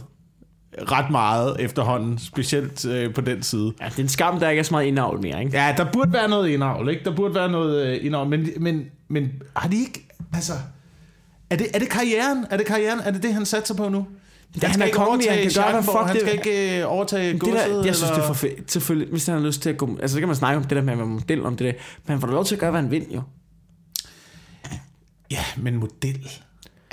ret 0.82 1.12
meget 1.12 1.56
efterhånden, 1.60 2.20
specielt 2.20 2.86
øh, 2.86 3.14
på 3.14 3.22
den 3.22 3.44
side. 3.44 3.74
ja, 3.82 3.86
det 3.90 4.00
er 4.00 4.04
en 4.04 4.10
skam, 4.10 4.40
der 4.40 4.50
ikke 4.50 4.60
er 4.60 4.64
så 4.64 4.74
meget 4.74 4.86
indavl 4.86 5.22
mere, 5.22 5.44
ikke? 5.44 5.58
Ja, 5.58 5.74
der 5.78 5.92
burde 5.94 6.14
være 6.14 6.30
noget 6.30 6.50
indavl, 6.50 6.90
ikke? 6.90 7.04
Der 7.06 7.16
burde 7.16 7.36
være 7.36 7.52
noget 7.52 7.86
øh, 7.88 8.06
indavl, 8.06 8.30
men, 8.30 8.50
men, 8.58 8.86
men 9.08 9.32
har 9.56 9.70
de 9.70 9.78
ikke, 9.80 10.08
altså, 10.34 10.54
er 11.50 11.56
det, 11.56 11.68
er 11.74 11.80
det 11.80 11.90
karrieren? 11.90 12.46
Er 12.50 12.58
det 12.58 12.66
karrieren? 12.66 13.00
Er 13.00 13.12
det 13.12 13.24
det, 13.24 13.34
han 13.34 13.46
satser 13.46 13.76
på 13.76 13.90
nu? 13.90 14.06
Ja, 14.62 14.68
han 14.68 14.82
er 14.82 14.86
ikke 14.86 14.96
kongelig, 14.98 15.32
han 15.32 15.42
kan 15.42 15.52
gøre, 15.56 15.72
hvad 15.72 15.84
fuck 15.84 15.96
Han 16.06 16.16
det- 16.16 16.22
skal 16.22 16.34
ikke 16.34 16.80
øh, 16.82 16.92
overtage 16.92 17.34
Det 17.34 17.40
godset, 17.40 17.86
jeg 17.86 17.96
synes, 17.96 18.00
det 18.00 18.04
er 18.10 18.14
eller- 18.14 18.28
for 18.28 18.34
fedt. 18.34 18.72
Selvfølgelig, 18.72 19.10
hvis 19.12 19.26
han 19.26 19.36
har 19.36 19.46
lyst 19.46 19.62
til 19.62 19.70
at 19.70 19.78
gå... 19.78 19.98
Altså, 20.02 20.14
så 20.16 20.20
kan 20.20 20.28
man 20.28 20.36
snakke 20.36 20.58
om 20.58 20.64
det 20.64 20.76
der 20.78 20.82
med 20.84 20.94
at 20.94 21.00
være 21.00 21.08
model, 21.08 21.46
om 21.46 21.56
det 21.58 21.66
der. 21.66 21.72
Men 22.06 22.12
han 22.12 22.20
får 22.22 22.28
lov 22.28 22.46
til 22.46 22.56
at 22.56 22.60
gøre, 22.60 22.72
hvad 22.72 22.82
han 22.82 22.92
vil, 22.92 23.06
jo. 23.16 23.22
Ja, 25.32 25.40
men 25.58 25.76
model. 25.76 26.28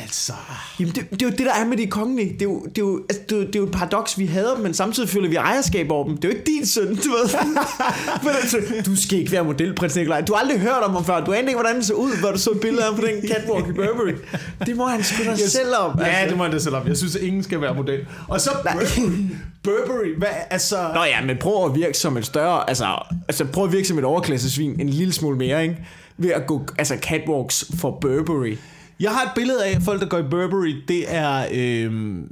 Altså... 0.03 0.33
Jamen, 0.81 0.95
det, 0.95 1.11
det 1.11 1.23
er 1.23 1.27
jo 1.27 1.31
det, 1.31 1.47
der 1.47 1.55
er 1.55 1.65
med 1.65 1.77
de 1.77 1.87
kongelige. 1.87 2.33
Det 2.33 2.43
er 2.43 2.45
jo, 2.45 2.61
det 2.65 2.79
er 2.79 2.83
jo, 2.83 3.03
altså, 3.11 3.23
det 3.29 3.33
er 3.33 3.37
jo, 3.37 3.47
det 3.47 3.55
er 3.55 3.59
jo 3.59 3.67
et 3.67 3.73
paradoks, 3.73 4.19
vi 4.19 4.27
hader 4.27 4.55
dem, 4.55 4.63
men 4.63 4.75
samtidig 4.75 5.09
føler 5.09 5.29
vi 5.29 5.37
ejerskab 5.37 5.91
over 5.91 6.05
dem. 6.09 6.17
Det 6.17 6.25
er 6.25 6.29
jo 6.29 6.35
ikke 6.35 6.47
din 6.47 6.67
søn, 6.67 6.89
du 6.89 7.11
ved. 7.11 7.39
men 8.25 8.33
altså, 8.43 8.57
du 8.87 8.97
skal 8.97 9.19
ikke 9.19 9.33
være 9.33 9.45
model, 9.45 9.75
prins 9.75 9.97
Nikolaj. 9.97 10.21
Du 10.21 10.33
har 10.33 10.41
aldrig 10.41 10.61
hørt 10.61 10.83
om 10.83 10.95
ham 10.95 11.05
før. 11.05 11.25
Du 11.25 11.33
aner 11.33 11.49
ikke, 11.49 11.61
hvordan 11.61 11.77
det 11.77 11.85
så 11.85 11.95
ud, 11.95 12.21
hvor 12.21 12.31
du 12.31 12.39
så 12.39 12.51
et 12.51 12.61
billede 12.61 12.85
af 12.85 12.95
på 12.95 13.01
den 13.01 13.31
catwalk 13.31 13.69
i 13.69 13.73
Burberry. 13.73 14.15
Det 14.67 14.77
må 14.77 14.87
han 14.87 15.05
sgu 15.05 15.25
da 15.25 15.37
selv 15.37 15.75
om. 15.75 15.99
Ja, 15.99 16.05
altså. 16.05 16.29
det 16.29 16.37
må 16.37 16.43
han 16.43 16.53
da 16.53 16.59
selv 16.59 16.77
om. 16.77 16.89
Jeg 16.89 16.97
synes, 16.97 17.17
at 17.17 17.23
ingen 17.23 17.43
skal 17.43 17.61
være 17.61 17.75
model. 17.75 18.07
Og 18.29 18.41
så 18.41 18.51
Burberry. 18.63 19.29
Burberry, 19.63 20.19
hvad, 20.19 20.29
altså... 20.51 20.91
Nå 20.95 21.05
ja, 21.05 21.25
men 21.25 21.37
prøv 21.41 21.67
at 21.67 21.75
virke 21.75 21.99
som 21.99 22.17
et 22.17 22.27
større, 22.27 22.69
altså, 22.69 23.03
altså 23.29 23.45
prøv 23.45 23.65
at 23.65 23.73
virke 23.73 23.89
som 23.89 23.99
et 23.99 24.05
overklassesvin 24.05 24.81
en 24.81 24.89
lille 24.89 25.13
smule 25.13 25.39
mere, 25.39 25.63
ikke? 25.63 25.77
Ved 26.17 26.31
at 26.31 26.47
gå, 26.47 26.67
altså 26.79 26.97
catwalks 27.03 27.65
for 27.75 27.99
Burberry. 28.01 28.57
Jeg 29.03 29.11
har 29.13 29.23
et 29.23 29.31
billede 29.35 29.65
af 29.67 29.83
folk, 29.83 30.01
der 30.01 30.07
går 30.09 30.19
i 30.19 30.23
Burberry. 30.23 30.75
Det 30.89 31.05
er 31.15 31.47
øh, 31.53 32.23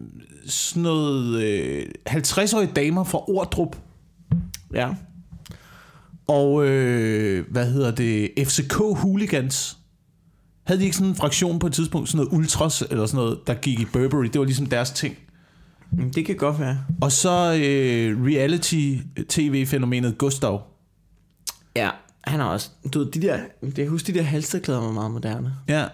sådan 0.47 0.83
noget 0.83 1.43
øh, 1.43 1.87
50-årige 2.09 2.73
damer 2.77 3.05
fra 3.05 3.31
Ordrup. 3.31 3.77
Ja. 4.75 4.89
Og 6.29 6.67
øh, 6.69 7.45
hvad 7.51 7.73
hedder 7.73 7.91
det? 7.91 8.31
FCK 8.39 8.73
Hooligans. 8.75 9.79
Havde 10.65 10.81
de 10.81 10.85
ikke 10.85 10.97
sådan 10.97 11.09
en 11.11 11.15
fraktion 11.17 11.59
på 11.59 11.67
et 11.67 11.73
tidspunkt, 11.73 12.09
sådan 12.09 12.25
noget 12.27 12.39
ultras 12.39 12.83
eller 12.91 13.07
sådan 13.07 13.25
noget, 13.25 13.39
der 13.47 13.55
gik 13.55 13.81
i 13.81 13.85
Burberry? 13.85 14.25
Det 14.25 14.39
var 14.39 14.45
ligesom 14.45 14.67
deres 14.67 14.91
ting. 14.91 15.17
Mm, 15.93 16.11
Det 16.13 16.27
kan 16.27 16.37
godt 16.37 16.61
være. 16.61 16.79
Og 17.01 17.13
så 17.13 17.31
øh, 17.63 18.25
reality-tv-fænomenet 18.27 20.19
Gustav. 20.19 20.63
Ja, 21.77 21.91
han 22.25 22.41
har 22.41 22.47
også, 22.49 22.71
du 22.95 22.99
ved, 22.99 23.11
de 23.11 23.23
der, 23.23 23.39
jeg 23.77 23.89
husker, 23.89 24.13
de 24.13 24.19
der 24.19 24.25
halsterklæder 24.25 24.81
var 24.81 24.93
meget 24.93 25.11
moderne. 25.11 25.55
Ja. 25.69 25.85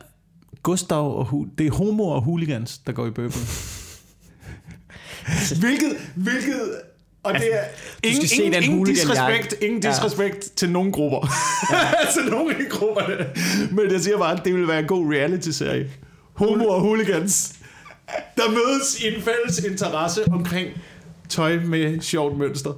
Gustav 0.62 1.19
og 1.19 1.25
hu- 1.25 1.47
det 1.59 1.66
er 1.66 1.71
homo 1.71 2.03
og 2.09 2.23
hooligans, 2.23 2.79
der 2.79 2.92
går 2.92 3.07
i 3.07 3.11
Burberry. 3.11 3.40
hvilket, 5.61 5.97
hvilket, 6.14 6.61
og 7.23 7.35
det 7.35 7.55
er 7.55 7.64
ingen, 8.05 8.16
skal 8.27 8.29
se 8.29 8.37
ingen, 8.37 8.53
den 8.53 8.62
ingen 8.62 8.79
hooligan-jakke. 8.79 9.33
disrespekt, 9.42 9.62
ingen 9.62 9.83
Ja. 9.83 9.90
disrespekt 9.90 10.53
til 10.57 10.71
nogen 10.71 10.92
grupper. 10.92 11.29
til 12.14 12.31
nogen 12.31 12.55
i 12.61 12.64
grupperne. 12.71 13.27
Men 13.73 13.92
jeg 13.92 14.01
siger 14.01 14.19
bare, 14.19 14.38
at 14.38 14.45
det 14.45 14.55
vil 14.55 14.69
være 14.69 14.79
en 14.81 14.87
god 14.87 15.12
reality-serie. 15.14 15.90
Homo 16.35 16.64
og 16.69 16.81
hooligans, 16.81 17.55
der 18.37 18.51
mødes 18.51 19.01
i 19.01 19.07
en 19.16 19.23
fælles 19.23 19.59
interesse 19.64 20.33
omkring 20.33 20.69
tøj 21.29 21.59
med 21.64 22.01
sjovt 22.01 22.38
mønster. 22.38 22.73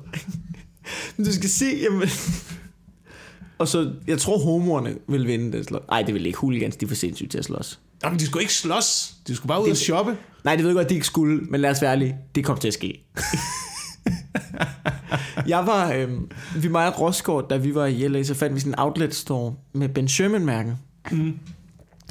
Men 1.16 1.26
du 1.26 1.32
skal 1.32 1.48
se, 1.50 1.66
jamen... 1.82 2.08
Og 3.58 3.68
så, 3.68 3.92
jeg 4.06 4.18
tror 4.18 4.38
homoerne 4.38 4.94
vil 5.08 5.26
vinde 5.26 5.52
det 5.58 5.66
slås. 5.66 5.82
Nej, 5.90 6.02
det 6.02 6.14
vil 6.14 6.26
ikke. 6.26 6.38
Hooligans, 6.38 6.76
de 6.76 6.84
er 6.84 6.88
for 6.88 6.96
sindssygt 6.96 7.30
til 7.30 7.38
at 7.38 7.44
slås. 7.44 7.80
Jamen, 8.04 8.18
de 8.18 8.26
skulle 8.26 8.42
ikke 8.42 8.54
slås. 8.54 9.14
De 9.28 9.36
skulle 9.36 9.48
bare 9.48 9.60
ud 9.60 9.64
Det- 9.64 9.70
og 9.70 9.76
shoppe. 9.76 10.16
Nej, 10.44 10.54
det 10.56 10.64
ved 10.64 10.70
jeg 10.70 10.76
godt, 10.76 10.88
de 10.88 10.94
ikke 10.94 11.06
skulle, 11.06 11.40
men 11.40 11.60
lad 11.60 11.70
os 11.70 11.82
være 11.82 11.92
ærlige. 11.92 12.16
Det 12.34 12.44
kom 12.44 12.58
til 12.58 12.68
at 12.68 12.74
ske. 12.74 13.04
jeg 15.46 15.66
var, 15.66 15.92
øhm, 15.92 16.30
vi 16.56 16.72
var 16.72 16.86
i 16.86 16.90
Rosgaard, 16.90 17.48
da 17.48 17.56
vi 17.56 17.74
var 17.74 17.86
i 17.86 18.08
LA, 18.08 18.22
så 18.22 18.34
fandt 18.34 18.54
vi 18.54 18.60
sådan 18.60 18.72
en 18.72 18.78
outlet 18.78 19.14
store 19.14 19.54
med 19.72 19.88
Ben 19.88 20.08
Sherman-mærke. 20.08 20.76
Mm. 21.10 21.38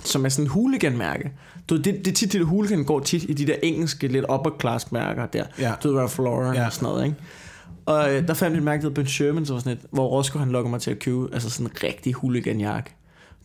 Som 0.03 0.25
er 0.25 0.29
sådan 0.29 0.45
en 0.45 0.49
hooligan-mærke. 0.49 1.31
Du 1.69 1.75
ved, 1.75 1.83
det, 1.83 1.95
det 2.05 2.07
er 2.07 2.13
tit, 2.15 2.33
det 2.33 2.41
der 2.41 2.47
hooligan 2.47 2.83
går 2.83 2.99
tit 2.99 3.23
i 3.29 3.33
de 3.33 3.47
der 3.47 3.55
engelske, 3.63 4.07
lidt 4.07 4.25
upper 4.33 4.51
class 4.61 4.91
mærker 4.91 5.25
der. 5.25 5.43
Ja. 5.59 5.73
Du 5.83 5.91
ved, 5.91 5.99
Ralph 5.99 6.19
Lauren 6.19 6.55
Ja. 6.55 6.65
og 6.65 6.73
sådan 6.73 6.85
noget, 6.85 7.05
ikke? 7.05 7.17
Og 7.87 8.15
øh, 8.15 8.27
der 8.27 8.33
fandt 8.33 8.53
jeg 8.53 8.57
et 8.57 8.63
mærke, 8.63 8.83
der 8.83 8.89
Ben 8.89 9.07
Sherman, 9.07 9.45
så 9.45 9.53
var 9.53 9.59
sådan 9.59 9.77
et, 9.77 9.85
hvor 9.91 10.07
Roscoe 10.07 10.39
han 10.39 10.51
lokker 10.51 10.69
mig 10.69 10.81
til 10.81 10.91
at 10.91 10.99
købe 10.99 11.33
altså 11.33 11.49
sådan 11.49 11.65
en 11.65 11.71
rigtig 11.83 12.13
hooligan-jakke. 12.13 12.95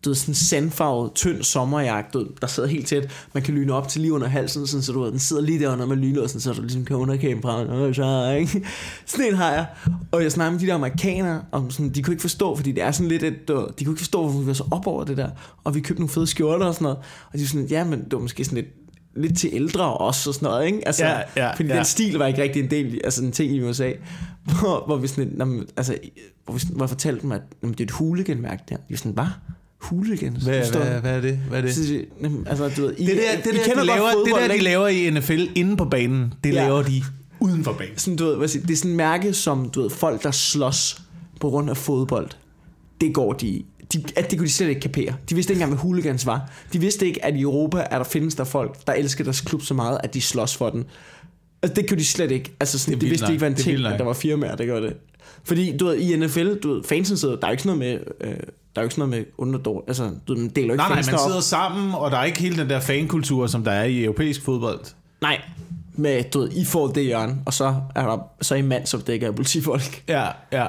Du 0.05 0.11
ved, 0.11 0.15
sådan 0.15 0.31
en 0.31 0.35
sandfarvet, 0.35 1.15
tynd 1.15 1.43
sommerjakke, 1.43 2.11
du 2.13 2.19
ved, 2.19 2.27
der 2.41 2.47
sidder 2.47 2.69
helt 2.69 2.87
tæt. 2.87 3.11
Man 3.35 3.43
kan 3.43 3.55
lyne 3.55 3.73
op 3.73 3.89
til 3.89 4.01
lige 4.01 4.13
under 4.13 4.27
halsen, 4.27 4.67
sådan, 4.67 4.83
så 4.83 4.93
du 4.93 5.03
ved, 5.03 5.11
den 5.11 5.19
sidder 5.19 5.43
lige 5.43 5.61
der 5.61 5.73
under 5.73 5.87
med 5.87 6.29
sådan, 6.29 6.41
så 6.41 6.53
du 6.53 6.63
ligesom 6.63 6.85
kan 6.85 6.97
underkæmpe 6.97 7.43
fra. 7.43 7.93
Så, 7.95 8.37
ikke? 8.39 8.69
Sådan 9.07 9.27
en 9.27 9.35
har 9.35 9.53
jeg. 9.53 9.67
Og 10.13 10.23
jeg 10.23 10.33
snakker 10.33 10.53
med 10.53 10.61
de 10.61 10.67
der 10.67 10.75
amerikanere, 10.75 11.43
og 11.51 11.67
sådan, 11.71 11.91
de 11.91 12.03
kunne 12.03 12.15
ikke 12.15 12.21
forstå, 12.21 12.57
fordi 12.57 12.73
det 12.73 12.83
er 12.83 12.91
sådan 12.91 13.09
lidt, 13.09 13.23
et, 13.23 13.49
du 13.49 13.55
ved, 13.55 13.67
de 13.79 13.85
kunne 13.85 13.93
ikke 13.93 14.01
forstå, 14.01 14.23
hvorfor 14.23 14.39
vi 14.39 14.47
var 14.47 14.53
så 14.53 14.65
op 14.71 14.87
over 14.87 15.05
det 15.05 15.17
der. 15.17 15.31
Og 15.65 15.75
vi 15.75 15.81
købte 15.81 16.01
nogle 16.01 16.13
fede 16.13 16.27
skjorter 16.27 16.67
og 16.67 16.75
sådan 16.75 16.85
noget. 16.85 16.99
Og 16.99 17.39
de 17.39 17.41
var 17.41 17.47
sådan, 17.47 17.67
ja, 17.67 17.85
men 17.85 18.05
det 18.05 18.13
var 18.13 18.19
måske 18.19 18.45
sådan 18.45 18.57
lidt, 18.57 18.69
lidt 19.17 19.39
til 19.39 19.51
ældre 19.53 19.85
også 19.85 20.31
og 20.31 20.35
sådan 20.35 20.47
noget, 20.47 20.67
ikke? 20.67 20.79
Altså, 20.87 21.05
Ja, 21.05 21.21
ja, 21.37 21.53
fordi 21.55 21.69
ja. 21.69 21.77
den 21.77 21.85
stil 21.85 22.15
var 22.19 22.27
ikke 22.27 22.43
rigtig 22.43 22.63
en 22.65 22.71
del, 22.71 23.01
altså 23.05 23.25
en 23.25 23.33
ting 23.33 23.53
i 23.53 23.63
USA, 23.63 23.93
hvor, 24.61 24.83
hvor 24.87 24.97
vi 24.97 25.07
sådan, 25.07 25.25
lidt, 25.25 25.39
"Nå, 25.39 25.45
men, 25.45 25.67
altså, 25.77 25.97
hvor, 26.45 26.55
vi, 26.55 26.61
sådan- 26.61 26.77
hvor 26.77 26.85
jeg 26.85 26.91
fortalte 26.91 27.23
dem, 27.23 27.33
at 27.33 27.41
jamen, 27.63 27.73
det 27.73 27.81
er 27.81 27.85
et 27.85 27.91
hooligan-mærke 27.91 28.63
der. 28.69 28.77
De 28.77 28.83
var 28.91 28.97
sådan, 28.97 29.13
hvad? 29.13 29.25
Hooligans? 29.83 30.45
Hvad, 30.45 30.55
hvad, 30.59 30.95
du? 30.95 31.01
hvad 31.01 31.17
er 31.17 31.21
det? 31.21 31.37
Hvad 31.49 31.59
er 31.59 31.63
det? 31.63 31.75
Så 31.75 32.05
"Jamen, 32.23 32.47
altså, 32.47 32.69
du 32.77 32.83
ved, 32.83 32.95
I, 32.99 33.07
Det 33.07 33.17
der, 33.17 33.33
I 33.33 33.37
det, 33.37 33.45
der, 33.55 33.65
kender 33.65 33.81
de 33.81 33.87
laver, 33.87 34.05
det 34.07 34.13
fodbold, 34.15 34.41
der, 34.43 34.49
de 34.49 34.55
ikke? 34.55 34.65
laver 34.65 34.89
i 34.89 35.11
NFL 35.11 35.45
inde 35.55 35.77
på 35.77 35.85
banen, 35.85 36.35
det 36.45 36.55
Ja. 36.55 36.65
laver 36.65 36.83
de 36.83 37.03
uden 37.41 37.65
for 37.65 37.73
banen. 37.73 37.99
sådan, 37.99 38.17
du 38.17 38.25
ved, 38.25 38.37
hvad 38.37 38.49
siger, 38.49 38.67
det 38.67 38.73
er 38.73 38.77
sådan 38.77 38.91
et 38.91 38.97
mærke, 38.97 39.33
som 39.35 39.71
du 39.71 39.83
ved, 39.83 39.91
folk, 39.91 40.23
der 40.23 40.31
slås 40.31 41.03
på 41.41 41.51
grund 41.51 41.71
af 41.71 41.77
fodbold, 41.77 42.29
det 43.01 43.15
går 43.15 43.33
de 43.33 43.47
i. 43.47 43.67
de, 43.93 44.05
at 44.17 44.31
det 44.31 44.39
kunne 44.39 44.47
de 44.49 44.53
slet 44.53 44.69
ikke 44.69 44.81
kapere. 44.81 45.15
De 45.31 45.35
vidste 45.35 45.53
ikke 45.53 45.59
engang, 45.63 45.71
hvad 45.73 45.83
hooligans 45.83 46.27
var. 46.27 46.51
De 46.73 46.79
vidste 46.79 47.07
ikke, 47.07 47.25
at 47.25 47.35
i 47.37 47.41
Europa 47.41 47.87
er 47.91 47.99
der 47.99 48.05
findes 48.05 48.35
der 48.35 48.45
folk, 48.45 48.87
der 48.87 48.93
elsker 48.93 49.25
deres 49.25 49.41
klub 49.41 49.63
så 49.63 49.75
meget, 49.75 49.99
at 50.05 50.15
de 50.15 50.21
slås 50.21 50.57
for 50.57 50.71
den. 50.71 50.85
Altså, 51.63 51.75
det 51.75 51.89
kunne 51.89 51.99
de 51.99 52.05
slet 52.05 52.31
ikke. 52.31 52.53
Altså, 52.61 52.79
sådan, 52.79 52.95
Det 52.95 53.01
de 53.01 53.07
vidste 53.09 53.25
nok. 53.25 53.31
ikke, 53.31 53.39
hvad 53.39 53.49
en 53.49 53.55
Det 53.57 53.65
ting, 53.65 53.87
at 53.87 53.99
der 53.99 54.05
var 54.05 54.13
firmaer, 54.13 54.57
der 54.57 54.65
gjorde 54.65 54.87
det. 54.87 54.97
Fordi, 55.45 55.77
du 55.77 55.85
ved, 55.85 55.97
i 55.99 56.17
NFL, 56.17 56.55
du 56.55 56.75
ved, 56.75 56.85
fansen 56.85 57.17
sidder, 57.17 57.37
der 57.37 57.47
er 57.47 57.51
jo 57.51 57.53
ikke 57.53 57.63
sådan 57.63 57.79
noget 57.79 58.01
med, 58.21 58.29
øh, 58.29 58.37
der 58.37 58.81
er 58.81 58.83
jo 58.83 58.83
ikke 58.83 58.95
sådan 58.95 59.09
noget 59.09 59.21
med 59.27 59.33
underdår, 59.39 59.85
altså, 59.89 60.11
du 60.29 60.35
man 60.35 60.49
deler 60.49 60.67
jo 60.67 60.73
ikke 60.73 60.77
Nej, 60.77 60.89
nej, 60.89 61.03
man 61.07 61.15
op. 61.15 61.21
sidder 61.29 61.41
sammen, 61.41 61.95
og 61.95 62.11
der 62.11 62.17
er 62.17 62.25
ikke 62.25 62.41
hele 62.41 62.57
den 62.57 62.71
der 62.71 62.81
fankultur, 62.81 63.47
som 63.47 63.65
der 63.65 63.71
er 63.73 63.85
i 63.85 64.05
europæisk 64.05 64.43
fodbold. 64.45 64.81
Nej, 65.21 65.41
med, 65.95 66.25
du 66.33 66.41
ved, 66.41 66.51
I 66.53 66.65
får 66.65 66.87
det 66.89 67.05
hjørne, 67.05 67.37
og 67.47 67.55
så 67.55 67.75
er 67.95 68.07
der 68.07 68.19
så 68.41 68.55
er 68.55 68.59
I 68.59 68.63
mand, 68.63 68.87
som 68.87 69.01
dækker 69.01 69.31
politifolk. 69.33 70.03
Ja, 70.09 70.27
ja. 70.53 70.67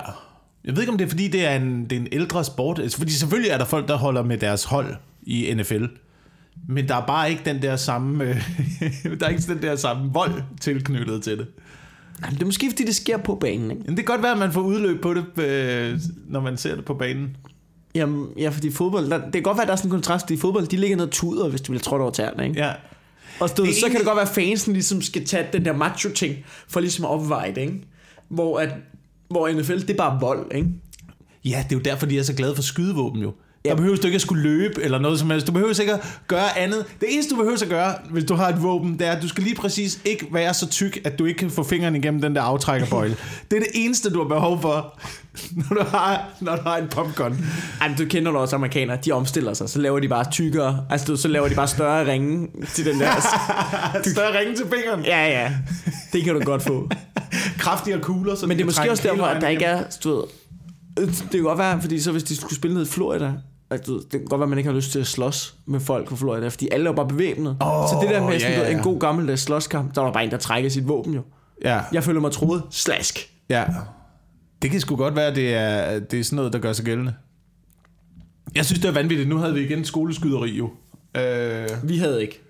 Jeg 0.65 0.76
ved 0.76 0.82
ikke, 0.82 0.91
om 0.91 0.97
det 0.97 1.06
er, 1.06 1.10
fordi 1.10 1.28
det 1.28 1.45
er 1.45 1.56
en, 1.56 1.84
det 1.84 1.91
er 1.91 1.99
en 1.99 2.08
ældre 2.12 2.43
sport. 2.43 2.80
Altså, 2.80 2.97
fordi 2.97 3.12
selvfølgelig 3.12 3.52
er 3.52 3.58
der 3.58 3.65
folk, 3.65 3.88
der 3.88 3.97
holder 3.97 4.23
med 4.23 4.38
deres 4.38 4.63
hold 4.63 4.95
i 5.23 5.54
NFL. 5.54 5.86
Men 6.67 6.88
der 6.88 6.95
er 6.95 7.06
bare 7.06 7.32
ikke 7.32 7.41
den 7.45 7.62
der 7.62 7.76
samme, 7.76 8.23
øh, 9.06 9.19
der 9.19 9.26
er 9.26 9.30
ikke 9.30 9.41
den 9.41 9.62
der 9.62 9.76
samme 9.76 10.13
vold 10.13 10.43
tilknyttet 10.62 11.23
til 11.23 11.38
det. 11.38 11.47
Jamen, 12.21 12.36
det 12.36 12.41
er 12.41 12.45
måske, 12.45 12.69
fordi 12.69 12.86
det 12.86 12.95
sker 12.95 13.17
på 13.17 13.36
banen, 13.36 13.71
ikke? 13.71 13.84
Men 13.86 13.97
det 13.97 14.06
kan 14.06 14.15
godt 14.15 14.23
være, 14.23 14.32
at 14.32 14.38
man 14.38 14.52
får 14.52 14.62
udløb 14.62 15.02
på 15.02 15.13
det, 15.13 15.43
øh, 15.43 15.99
når 16.28 16.39
man 16.39 16.58
ser 16.58 16.76
det 16.76 16.86
på 16.86 16.93
banen. 16.93 17.38
Jamen, 17.95 18.28
ja, 18.38 18.49
fordi 18.49 18.71
fodbold, 18.71 19.10
der, 19.10 19.17
det 19.17 19.34
kan 19.34 19.43
godt 19.43 19.58
være, 19.58 19.62
at 19.62 19.67
der 19.67 19.73
er 19.73 19.78
sådan 19.78 19.89
en 19.89 19.91
kontrast, 19.91 20.23
fordi 20.23 20.38
fodbold, 20.38 20.67
de 20.67 20.78
ligger 20.78 20.97
ned 20.97 21.06
og 21.06 21.12
tuder, 21.12 21.49
hvis 21.49 21.62
du 21.62 21.71
bliver 21.71 21.82
trådt 21.82 22.02
over 22.02 22.12
tæerne, 22.12 22.47
ikke? 22.47 22.60
Ja. 22.60 22.71
Og 23.39 23.49
så, 23.49 23.56
Det 23.58 23.76
så 23.76 23.86
kan 23.89 23.97
det 23.97 24.06
godt 24.06 24.15
være, 24.15 24.28
at 24.28 24.36
fansen 24.36 24.73
ligesom 24.73 25.02
skal 25.02 25.26
tage 25.26 25.47
den 25.54 25.65
der 25.65 25.73
macho-ting, 25.73 26.36
for 26.67 26.80
ligesom 26.80 27.06
at 27.06 27.12
opveje 27.12 27.56
det, 27.56 27.62
ikke? 27.62 27.82
Hvor, 28.30 28.60
at, 28.60 28.69
hvor 29.30 29.50
NFL, 29.50 29.80
det 29.80 29.90
er 29.90 29.98
bare 29.98 30.20
vold, 30.20 30.52
ikke? 30.56 30.70
Ja, 31.46 31.66
det 31.70 31.76
er 31.76 31.80
jo 31.80 31.84
derfor, 31.84 32.06
de 32.06 32.20
er 32.20 32.24
så 32.24 32.34
glade 32.34 32.56
for 32.56 32.64
skydevåben 32.64 33.22
jo. 33.22 33.34
Der 33.65 33.69
Ja. 33.71 33.76
behøver 33.76 33.95
du 33.97 34.08
ikke 34.08 34.15
at 34.15 34.21
skulle 34.21 34.43
løbe 34.43 34.82
eller 34.84 34.99
noget 34.99 35.19
som 35.19 35.30
helst. 35.30 35.47
Du 35.47 35.52
behøver 35.52 35.80
ikke 35.82 35.93
at 35.93 35.99
gøre 36.28 36.58
andet. 36.58 36.86
Det 37.02 37.13
eneste, 37.13 37.32
du 37.32 37.36
behøver 37.36 37.58
at 37.63 37.69
gøre, 37.69 37.93
hvis 38.10 38.23
du 38.23 38.36
har 38.36 38.49
et 38.49 38.63
våben, 38.63 38.99
det 38.99 39.08
er, 39.08 39.12
at 39.12 39.21
du 39.21 39.28
skal 39.28 39.43
lige 39.43 39.56
præcis 39.56 39.99
ikke 40.06 40.28
være 40.32 40.54
så 40.54 40.69
tyk, 40.69 40.99
at 41.06 41.19
du 41.19 41.26
ikke 41.26 41.38
kan 41.38 41.49
få 41.49 41.63
fingeren 41.63 41.95
igennem 41.95 42.21
den 42.21 42.36
der 42.36 42.41
aftrækkerbøjle. 42.41 43.15
det 43.52 43.58
er 43.58 43.60
det 43.60 43.69
eneste, 43.73 44.10
du 44.10 44.21
har 44.21 44.28
behov 44.28 44.62
for, 44.62 44.99
når 45.69 45.76
du 45.76 45.84
har, 45.89 46.30
når 46.41 46.56
du 46.56 46.62
har 46.62 46.78
en 46.78 46.88
popgun. 46.88 47.45
Ej, 47.82 47.88
men 47.88 47.97
du 47.97 48.06
kender 48.06 48.32
da 48.32 48.38
også 48.38 48.56
amerikanere, 48.56 48.97
de 49.06 49.12
omstiller 49.12 49.54
sig, 49.54 49.69
så 49.69 49.80
laver 49.80 49.99
de 49.99 50.08
bare 50.08 50.26
tykkere, 50.32 50.86
altså 50.89 51.08
du, 51.08 51.17
så 51.17 51.28
laver 51.28 51.47
de 51.47 51.56
bare 51.56 51.67
større 51.67 52.12
ringe 52.12 52.47
til 52.73 52.86
den 52.86 52.99
der. 52.99 53.12
Større 54.13 54.39
ringe 54.39 54.56
til 54.56 54.65
fingeren. 54.73 55.06
ja, 55.06 55.28
ja, 55.41 55.52
det 56.13 56.23
kan 56.23 56.34
du 56.34 56.39
godt 56.39 56.62
få. 56.63 56.89
Kraftigere 57.58 57.99
kugler. 58.02 58.36
Så 58.36 58.47
Men 58.47 58.58
det 58.58 58.62
er 58.63 58.65
måske 58.65 58.91
også 58.91 59.04
derfor, 59.08 59.23
at 59.26 59.41
der 59.41 59.47
ikke 59.47 59.65
er... 59.65 59.76
er, 59.78 59.84
du 60.04 60.15
ved, 60.15 60.23
øh, 60.99 61.08
det 61.08 61.30
kan 61.32 61.41
godt 61.41 61.58
være, 61.60 61.82
fordi 61.82 61.99
så 62.02 62.12
hvis 62.12 62.23
de 62.23 62.36
skulle 62.36 62.56
spille 62.56 62.73
ned 62.78 62.84
i 62.86 62.89
Florida, 62.89 63.32
at 63.74 63.88
du 63.88 64.00
det 64.00 64.12
kan 64.12 64.26
godt 64.26 64.40
være, 64.40 64.46
at 64.46 64.50
man 64.50 64.58
ikke 64.58 64.70
har 64.70 64.76
lyst 64.76 64.92
til 64.92 65.00
at 65.00 65.08
slås 65.08 65.56
med 65.66 65.80
folk 65.80 66.10
fra 66.10 66.16
Florida, 66.16 66.48
fordi 66.48 66.68
alle 66.72 66.90
er 66.90 66.94
bare 66.94 67.08
bevæbnet. 67.08 67.58
Åh, 67.62 67.88
så 67.88 67.98
det 68.02 68.10
der 68.10 68.30
med 68.30 68.40
sådan, 68.40 68.58
ja, 68.58 68.64
ja, 68.70 68.72
en 68.78 68.84
god 68.84 69.00
gammeldags 69.00 69.42
slåskamp, 69.42 69.96
der 69.96 70.02
var 70.02 70.12
bare 70.14 70.24
en, 70.24 70.32
der 70.32 70.38
trækker 70.38 70.70
sit 70.70 70.88
våben 70.88 71.14
jo. 71.14 71.22
Ja, 71.64 71.82
Jeg 71.94 72.04
føler 72.04 72.22
mig 72.22 72.32
troet. 72.32 72.64
Slask. 72.70 73.30
ja. 73.50 73.66
Det 74.62 74.72
kan 74.72 74.80
sgu 74.82 74.96
godt 74.96 75.16
være, 75.16 75.36
det 75.36 75.54
er, 75.54 76.00
det 76.00 76.20
er 76.20 76.24
sådan 76.24 76.36
noget, 76.36 76.54
der 76.54 76.60
gør 76.60 76.74
sig 76.74 76.86
gældende. 76.86 77.14
Jeg 78.56 78.66
synes, 78.66 78.80
det 78.82 78.88
er 78.90 78.94
vanvittigt. 78.94 79.30
Nu 79.30 79.38
havde 79.38 79.54
vi 79.54 79.60
igen 79.62 79.86
skoleskyderi 79.86 80.50
jo. 80.50 80.70
Øh, 81.18 81.68
Vi 81.84 81.98
havde 81.98 82.22
ikke. 82.22 82.42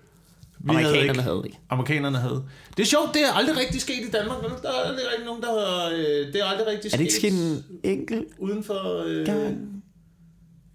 vi 0.58 0.68
Amerikanerne 0.70 0.92
havde 0.96 1.08
ikke. 1.08 1.22
havde 1.22 1.42
ikke. 1.44 1.58
Amerikanerne 1.70 2.18
havde. 2.18 2.42
Det 2.76 2.82
er 2.82 2.86
sjovt, 2.86 3.14
det 3.14 3.22
er 3.22 3.32
aldrig 3.32 3.56
rigtig 3.58 3.80
sket 3.80 3.94
i 4.08 4.10
Danmark. 4.10 4.38
vel? 4.42 4.50
Der 4.62 4.68
er 4.68 4.88
aldrig 4.88 5.04
rigtig 5.12 5.26
nogen, 5.26 5.42
der 5.42 5.48
har... 5.48 5.90
Øh, 5.92 6.32
det 6.32 6.40
er 6.40 6.44
aldrig 6.44 6.66
rigtig 6.66 6.92
Er 6.92 6.96
det 6.96 7.04
ikke 7.04 7.14
sket 7.14 7.32
en 7.32 7.64
enkelt 7.82 8.24
uden 8.38 8.64
for, 8.64 9.04
øh, 9.06 9.26
gang? 9.26 9.82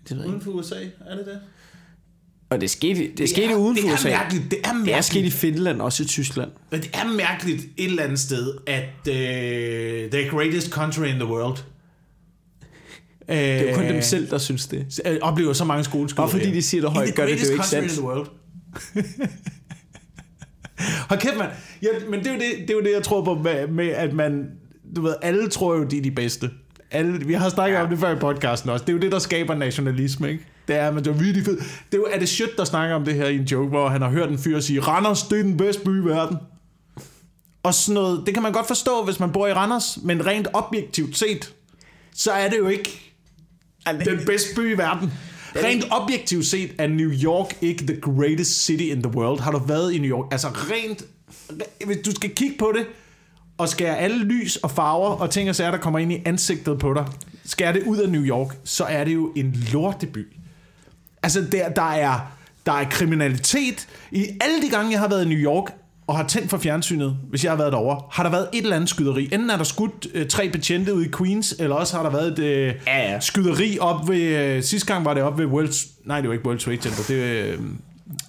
Det 0.10 0.18
ved 0.18 0.24
jeg 0.24 0.30
uden 0.30 0.42
for 0.42 0.52
USA? 0.52 0.76
Er 1.08 1.16
det 1.16 1.26
det? 1.26 1.40
Og 2.50 2.62
det 2.62 2.70
skete, 2.70 3.00
det, 3.00 3.18
det 3.18 3.30
skete 3.30 3.52
er, 3.52 3.56
uden 3.56 3.76
det 3.76 3.84
for 3.84 3.90
er 3.90 3.94
USA. 3.94 4.10
Mærkeligt, 4.10 4.52
det 4.52 4.58
er 4.58 4.62
Det 4.62 4.70
er 4.70 4.74
mærkeligt. 4.74 5.06
sket 5.06 5.26
i 5.26 5.30
Finland, 5.30 5.82
også 5.82 6.04
i 6.04 6.06
Tyskland. 6.06 6.52
Men 6.72 6.82
det 6.82 6.90
er 6.94 7.06
mærkeligt 7.08 7.62
et 7.78 7.86
eller 7.90 8.04
andet 8.04 8.20
sted, 8.20 8.54
at 8.68 9.08
øh, 9.08 10.12
the 10.12 10.30
greatest 10.30 10.70
country 10.70 11.06
in 11.06 11.16
the 11.16 11.26
world 11.26 11.58
øh, 13.30 13.36
Det 13.38 13.60
er 13.60 13.70
jo 13.70 13.76
kun 13.76 13.84
dem 13.86 14.02
selv, 14.02 14.30
der 14.30 14.38
synes 14.38 14.68
det. 14.68 15.00
øh, 15.06 15.18
oplever 15.22 15.54
så 15.54 15.66
mange 15.66 15.84
skoleskyderier. 15.84 16.32
Bare 16.32 16.40
fordi 16.40 16.52
de 16.56 16.62
siger 16.62 16.82
det 16.82 16.92
højt, 16.92 17.16
gør 17.16 17.26
det 17.26 17.40
det 17.40 17.48
jo 17.48 17.52
ikke 17.54 17.66
sandt. 17.68 17.92
in 17.92 17.98
the 17.98 18.06
world. 18.08 18.28
Hold 21.10 21.20
kæft, 21.20 21.38
mand. 21.38 21.50
Ja, 21.82 21.88
men 22.10 22.20
det 22.20 22.28
er, 22.28 22.34
jo 22.34 22.40
det, 22.40 22.46
det 22.62 22.70
er 22.70 22.74
jo 22.74 22.82
det, 22.82 22.92
jeg 22.92 23.04
tror 23.04 23.24
på 23.24 23.36
med, 23.36 23.68
med, 23.68 23.88
at 23.88 24.14
man... 24.14 24.46
Du 24.96 25.02
ved, 25.02 25.16
alle 25.22 25.50
tror 25.50 25.76
jo, 25.78 25.84
de 25.84 25.98
er 25.98 26.02
de 26.02 26.12
bedste. 26.12 26.50
Alle, 26.92 27.26
vi 27.26 27.34
har 27.34 27.50
snakket 27.50 27.78
ja. 27.78 27.84
om 27.84 27.90
det 27.90 28.00
før 28.00 28.16
i 28.16 28.20
podcasten 28.20 28.70
også. 28.70 28.86
Det 28.86 28.90
er 28.90 28.94
jo 28.94 29.00
det, 29.00 29.12
der 29.12 29.20
skaber 29.20 29.56
nationalisme, 29.56 30.32
ikke? 30.32 30.46
Det 30.68 30.76
er, 30.76 30.92
men 30.92 31.04
det 31.04 31.12
er 31.12 31.18
virkelig 31.18 31.46
fedt. 31.46 31.60
Det 31.60 31.94
er 31.94 31.98
jo, 31.98 32.08
er 32.12 32.20
det 32.20 32.30
shit, 32.30 32.58
der 32.58 32.64
snakker 32.64 32.96
om 32.96 33.06
det 33.06 33.16
her 33.16 33.26
i 33.26 33.36
en 33.36 33.44
joke, 33.44 33.70
hvor 33.70 33.90
han 33.90 34.02
har 34.02 34.10
hørt 34.10 34.30
en 34.30 34.40
fyr 34.40 34.60
sige, 34.60 34.80
Randers, 34.80 35.24
det 35.24 35.40
er 35.40 35.44
den 35.44 35.58
bedste 35.58 35.84
by 35.84 36.02
i 36.02 36.06
verden. 36.06 36.38
Og 37.64 37.74
sådan 37.74 37.94
noget, 37.94 38.24
det 38.26 38.34
kan 38.34 38.44
man 38.44 38.52
godt 38.52 38.68
forstå, 38.68 39.04
hvis 39.04 39.20
man 39.20 39.32
bor 39.32 39.48
i 39.48 39.54
Randers, 39.54 39.98
men 40.04 40.26
rent 40.26 40.48
objektivt 40.54 41.18
set, 41.18 41.54
så 42.14 42.32
er 42.32 42.50
det 42.50 42.58
jo 42.58 42.68
ikke 42.68 43.14
den 44.06 44.20
bedste 44.26 44.56
by 44.56 44.74
i 44.74 44.78
verden. 44.78 45.12
Rent 45.56 45.86
objektivt 45.92 46.46
set 46.46 46.72
er 46.78 46.88
New 46.88 47.12
York 47.12 47.58
ikke 47.62 47.86
the 47.86 48.02
greatest 48.02 48.66
city 48.66 48.84
in 48.84 49.04
the 49.04 49.12
world. 49.12 49.40
Har 49.40 49.52
du 49.52 49.58
været 49.58 49.94
i 49.94 49.98
New 49.98 50.10
York? 50.10 50.28
Altså 50.32 50.48
rent... 50.48 51.06
Hvis 51.86 51.98
du 52.06 52.12
skal 52.12 52.36
kigge 52.36 52.56
på 52.60 52.74
det, 52.78 52.86
og 53.60 53.70
skære 53.70 53.98
alle 53.98 54.18
lys 54.18 54.56
og 54.56 54.72
farver 54.72 55.10
og 55.10 55.30
ting 55.30 55.50
og 55.50 55.56
sager, 55.56 55.72
der 55.72 55.78
kommer 55.78 56.00
ind 56.00 56.12
i 56.14 56.18
ansigtet 56.26 56.80
på 56.80 56.94
dig, 56.94 57.06
skære 57.46 57.74
det 57.74 57.84
ud 57.84 57.98
af 57.98 58.10
New 58.10 58.24
York, 58.24 58.58
så 58.64 58.84
er 58.84 59.04
det 59.04 59.14
jo 59.14 59.32
en 59.36 59.56
lorteby. 59.74 60.28
Altså, 61.24 61.46
der, 61.52 61.70
der, 61.70 61.92
er, 61.92 62.32
der 62.66 62.72
er 62.72 62.90
kriminalitet. 62.90 63.88
I 64.12 64.26
alle 64.42 64.62
de 64.62 64.70
gange, 64.70 64.92
jeg 64.92 65.00
har 65.00 65.08
været 65.08 65.26
i 65.26 65.28
New 65.28 65.38
York, 65.38 65.74
og 66.08 66.18
har 66.18 66.28
tændt 66.28 66.50
for 66.50 66.58
fjernsynet, 66.58 67.18
hvis 67.30 67.44
jeg 67.44 67.52
har 67.52 67.58
været 67.58 67.72
derovre, 67.74 68.02
har 68.12 68.24
der 68.24 68.30
været 68.30 68.48
et 68.54 68.64
eller 68.64 68.76
andet 68.76 68.90
skyderi. 68.90 69.24
Enten 69.24 69.50
er 69.50 69.58
der 69.58 69.64
skudt 69.64 70.08
øh, 70.14 70.28
tre 70.28 70.50
betjente 70.50 70.94
ude 70.94 71.06
i 71.06 71.10
Queens, 71.18 71.56
eller 71.60 71.76
også 71.76 71.96
har 71.96 72.04
der 72.04 72.10
været 72.10 72.28
et 72.32 72.40
øh, 72.40 72.74
Ja, 72.88 73.12
ja. 73.12 73.20
skyderi 73.20 73.78
op 73.80 74.10
ved... 74.10 74.22
Øh, 74.22 74.64
sidste 74.64 74.94
gang 74.94 75.06
var 75.06 75.14
det 75.14 75.24
op 75.24 75.38
ved 75.38 75.46
World... 75.46 75.88
Nej, 76.06 76.22
det 76.22 76.28
var 76.28 76.34
ikke 76.34 76.46
World 76.46 76.60
Trade 76.60 76.82
Center. 76.82 77.04
Det 77.08 77.16
øh, 77.16 77.60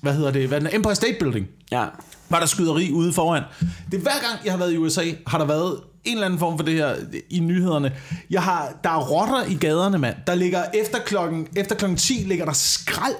hvad 0.00 0.14
hedder 0.14 0.30
det? 0.30 0.48
Hvad 0.48 0.58
er 0.58 0.62
den? 0.62 0.76
Empire 0.76 0.94
State 0.94 1.16
Building 1.20 1.48
Ja. 1.72 1.84
Var 2.30 2.38
der 2.38 2.46
skyderi 2.46 2.92
ude 2.92 3.12
foran. 3.12 3.42
Det 3.90 3.96
er 3.98 4.02
hver 4.02 4.10
gang, 4.30 4.44
jeg 4.44 4.52
har 4.52 4.58
været 4.58 4.72
i 4.72 4.76
USA, 4.76 5.04
har 5.26 5.38
der 5.38 5.44
været 5.44 5.80
en 6.04 6.12
eller 6.14 6.26
anden 6.26 6.38
form 6.38 6.58
for 6.58 6.64
det 6.64 6.74
her 6.74 6.94
i 7.30 7.40
nyhederne. 7.40 7.92
Jeg 8.30 8.42
har, 8.42 8.72
der 8.84 8.90
er 8.90 9.00
rotter 9.10 9.44
i 9.50 9.54
gaderne, 9.54 9.98
mand. 9.98 10.16
Der 10.26 10.34
ligger 10.34 10.64
efter 10.74 10.98
klokken, 10.98 11.46
efter 11.56 11.74
klokken 11.74 11.96
10 11.98 12.12
ligger 12.12 12.44
der 12.44 12.52
skrald 12.52 13.14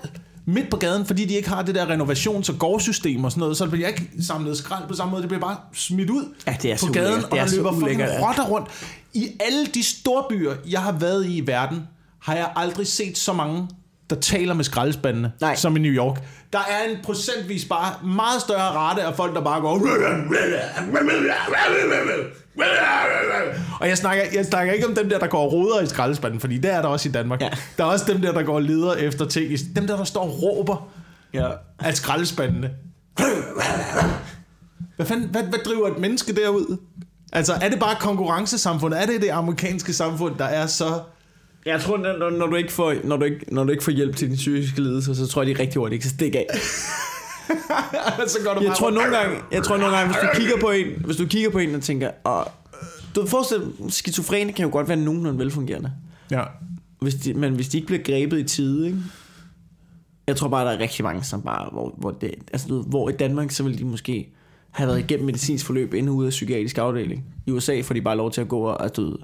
midt 0.44 0.70
på 0.70 0.76
gaden, 0.76 1.06
fordi 1.06 1.24
de 1.24 1.34
ikke 1.34 1.48
har 1.48 1.62
det 1.62 1.74
der 1.74 1.86
renovations- 1.86 2.52
og 2.52 2.58
gårdsystem 2.58 3.24
og 3.24 3.30
sådan 3.30 3.40
noget, 3.40 3.56
så 3.56 3.66
bliver 3.66 3.88
ikke 3.88 4.10
samlet 4.22 4.58
skrald 4.58 4.88
på 4.88 4.94
samme 4.94 5.10
måde, 5.10 5.22
det 5.22 5.28
bliver 5.28 5.40
bare 5.40 5.56
smidt 5.74 6.10
ud 6.10 6.24
Ja, 6.46 6.56
det 6.62 6.72
er 6.72 6.76
på 6.86 6.92
gaden, 6.92 7.12
ulækkert. 7.12 7.30
og 7.32 7.38
er 7.38 7.44
der 7.46 7.56
løber 7.56 7.72
fucking 7.72 8.02
rotter 8.22 8.44
rundt. 8.46 8.68
I 9.14 9.28
alle 9.40 9.66
de 9.66 9.82
store 9.82 10.24
byer, 10.30 10.54
jeg 10.68 10.80
har 10.82 10.92
været 10.92 11.26
i 11.26 11.36
i 11.36 11.46
verden, 11.46 11.82
har 12.18 12.34
jeg 12.34 12.52
aldrig 12.56 12.86
set 12.86 13.18
så 13.18 13.32
mange, 13.32 13.68
der 14.10 14.16
taler 14.16 14.54
med 14.54 14.64
skraldespandene, 14.64 15.32
Nej. 15.40 15.54
som 15.56 15.76
i 15.76 15.80
New 15.80 15.92
York. 15.92 16.22
Der 16.52 16.58
er 16.58 16.90
en 16.90 16.96
procentvis 17.02 17.64
bare 17.64 17.94
meget 18.06 18.40
større 18.40 18.60
rate 18.70 19.02
af 19.02 19.16
folk, 19.16 19.34
der 19.34 19.40
bare 19.44 19.60
går... 19.60 19.80
Og 23.80 23.88
jeg 23.88 23.98
snakker, 23.98 24.24
jeg 24.34 24.44
snakker 24.46 24.72
ikke 24.72 24.86
om 24.86 24.94
dem 24.94 25.08
der, 25.08 25.18
der 25.18 25.26
går 25.26 25.40
og 25.46 25.52
roder 25.52 25.80
i 25.80 25.86
skraldespanden, 25.86 26.40
fordi 26.40 26.58
det 26.58 26.72
er 26.72 26.82
der 26.82 26.88
også 26.88 27.08
i 27.08 27.12
Danmark. 27.12 27.40
Ja. 27.40 27.48
Der 27.78 27.84
er 27.84 27.88
også 27.88 28.04
dem 28.12 28.20
der, 28.20 28.32
der 28.32 28.42
går 28.42 28.60
leder 28.60 28.92
efter 28.94 29.24
ting. 29.26 29.52
Dem 29.76 29.86
der, 29.86 29.96
der 29.96 30.04
står 30.04 30.22
og 30.22 30.42
råber 30.42 30.88
Ja. 31.34 31.48
af 31.78 31.94
skraldespandene. 31.96 32.70
Hvad, 34.96 35.06
fanden, 35.06 35.28
hvad, 35.28 35.42
hvad 35.42 35.58
driver 35.64 35.88
et 35.88 35.98
menneske 35.98 36.34
derud? 36.34 36.76
Altså, 37.32 37.52
er 37.54 37.68
det 37.68 37.80
bare 37.80 37.94
konkurrencesamfundet? 38.00 39.02
Er 39.02 39.06
det 39.06 39.22
det 39.22 39.28
amerikanske 39.28 39.92
samfund, 39.92 40.36
der 40.38 40.44
er 40.44 40.66
så... 40.66 41.00
Jeg 41.66 41.80
tror, 41.80 41.96
når, 41.96 42.30
når, 42.30 42.46
du 42.46 42.56
ikke 42.56 42.72
får, 42.72 42.94
når, 43.04 43.16
du 43.16 43.24
ikke, 43.24 43.54
når 43.54 43.64
du 43.64 43.70
ikke 43.70 43.84
får 43.84 43.92
hjælp 43.92 44.16
til 44.16 44.28
din 44.28 44.36
psykiske 44.36 44.80
lidelse, 44.80 45.14
så 45.14 45.26
tror 45.26 45.42
jeg, 45.42 45.56
de 45.56 45.62
rigtig 45.62 45.78
hurtigt 45.78 45.92
ikke 45.92 46.02
kan 46.02 46.10
stikke 46.10 46.38
af. 46.38 46.46
så 48.28 48.38
går 48.44 48.54
du 48.54 48.60
Jeg 48.60 48.74
tror 48.76 48.90
nogle 48.90 49.16
gange, 49.16 49.36
jeg 49.52 49.62
tror 49.62 49.76
nogle 49.76 49.96
gange, 49.96 50.12
hvis 50.12 50.22
du 50.22 50.40
kigger 50.40 50.56
på 50.60 50.70
en, 50.70 50.86
hvis 51.04 51.16
du 51.16 51.26
kigger 51.26 51.50
på 51.50 51.58
en 51.58 51.74
og 51.74 51.82
tænker, 51.82 52.10
og, 52.24 52.48
du 53.14 53.26
forestil 53.26 53.72
skizofrene 53.88 54.52
kan 54.52 54.64
jo 54.64 54.72
godt 54.72 54.88
være 54.88 54.96
nogenlunde 54.96 55.38
velfungerende. 55.38 55.92
Ja. 56.30 56.42
Hvis 57.00 57.14
de, 57.14 57.34
men 57.34 57.54
hvis 57.54 57.68
de 57.68 57.76
ikke 57.76 57.86
bliver 57.86 58.02
grebet 58.02 58.38
i 58.38 58.44
tide, 58.44 58.86
ikke? 58.86 58.98
Jeg 60.26 60.36
tror 60.36 60.48
bare, 60.48 60.64
der 60.64 60.72
er 60.72 60.78
rigtig 60.78 61.04
mange, 61.04 61.24
som 61.24 61.42
bare, 61.42 61.68
hvor, 61.72 61.94
hvor, 61.98 62.10
det, 62.10 62.34
altså, 62.52 62.68
du 62.68 62.82
hvor 62.82 63.08
i 63.08 63.12
Danmark, 63.12 63.50
så 63.50 63.62
vil 63.62 63.78
de 63.78 63.84
måske 63.84 64.32
have 64.70 64.88
været 64.88 64.98
igennem 64.98 65.26
medicinsk 65.26 65.66
forløb 65.66 65.94
inde 65.94 66.12
ude 66.12 66.26
af 66.26 66.30
psykiatrisk 66.30 66.78
afdeling. 66.78 67.24
I 67.46 67.50
USA 67.50 67.80
får 67.80 67.94
de 67.94 68.02
bare 68.02 68.16
lov 68.16 68.30
til 68.30 68.40
at 68.40 68.48
gå 68.48 68.60
og 68.60 68.82
altså, 68.82 69.02
du 69.02 69.16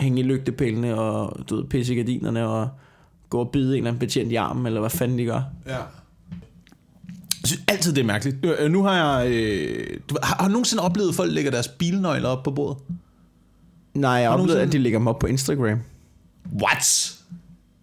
hænge 0.00 0.20
i 0.20 0.24
lygtepælene 0.24 0.94
og 1.00 1.36
du 1.50 1.56
ved, 1.56 1.64
pisse 1.64 1.92
i 1.94 1.96
gardinerne 1.96 2.46
og 2.48 2.68
gå 3.30 3.38
og 3.40 3.50
bide 3.50 3.68
en 3.68 3.74
eller 3.76 3.88
anden 3.90 3.98
betjent 3.98 4.32
i 4.32 4.34
armen, 4.34 4.66
eller 4.66 4.80
hvad 4.80 4.90
fanden 4.90 5.18
de 5.18 5.24
gør. 5.24 5.42
Ja. 5.66 5.76
Jeg 5.76 7.48
synes 7.48 7.62
altid, 7.68 7.92
det 7.92 8.00
er 8.00 8.06
mærkeligt. 8.06 8.36
Øh, 8.60 8.70
Nu 8.70 8.82
har 8.82 9.18
jeg... 9.20 9.30
Øh, 9.32 9.98
du, 10.10 10.16
har, 10.22 10.36
har 10.38 10.46
du 10.48 10.52
nogensinde 10.52 10.82
oplevet, 10.82 11.08
at 11.08 11.14
folk 11.14 11.32
lægger 11.32 11.50
deres 11.50 11.68
bilnøgler 11.68 12.28
op 12.28 12.42
på 12.42 12.50
bordet? 12.50 12.76
Nej, 13.94 14.10
jeg 14.10 14.30
Har 14.30 14.36
nogensinde- 14.36 14.62
at 14.62 14.72
de 14.72 14.78
lægger 14.78 14.98
dem 14.98 15.06
op 15.06 15.18
på 15.18 15.26
Instagram. 15.26 15.78
What? 16.62 17.14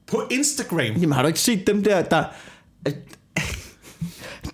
På 0.08 0.22
Instagram? 0.32 0.80
Jamen 0.80 1.12
har 1.12 1.22
du 1.22 1.28
ikke 1.28 1.40
set 1.40 1.68
dem 1.68 1.84
der, 1.84 2.02
der... 2.02 2.24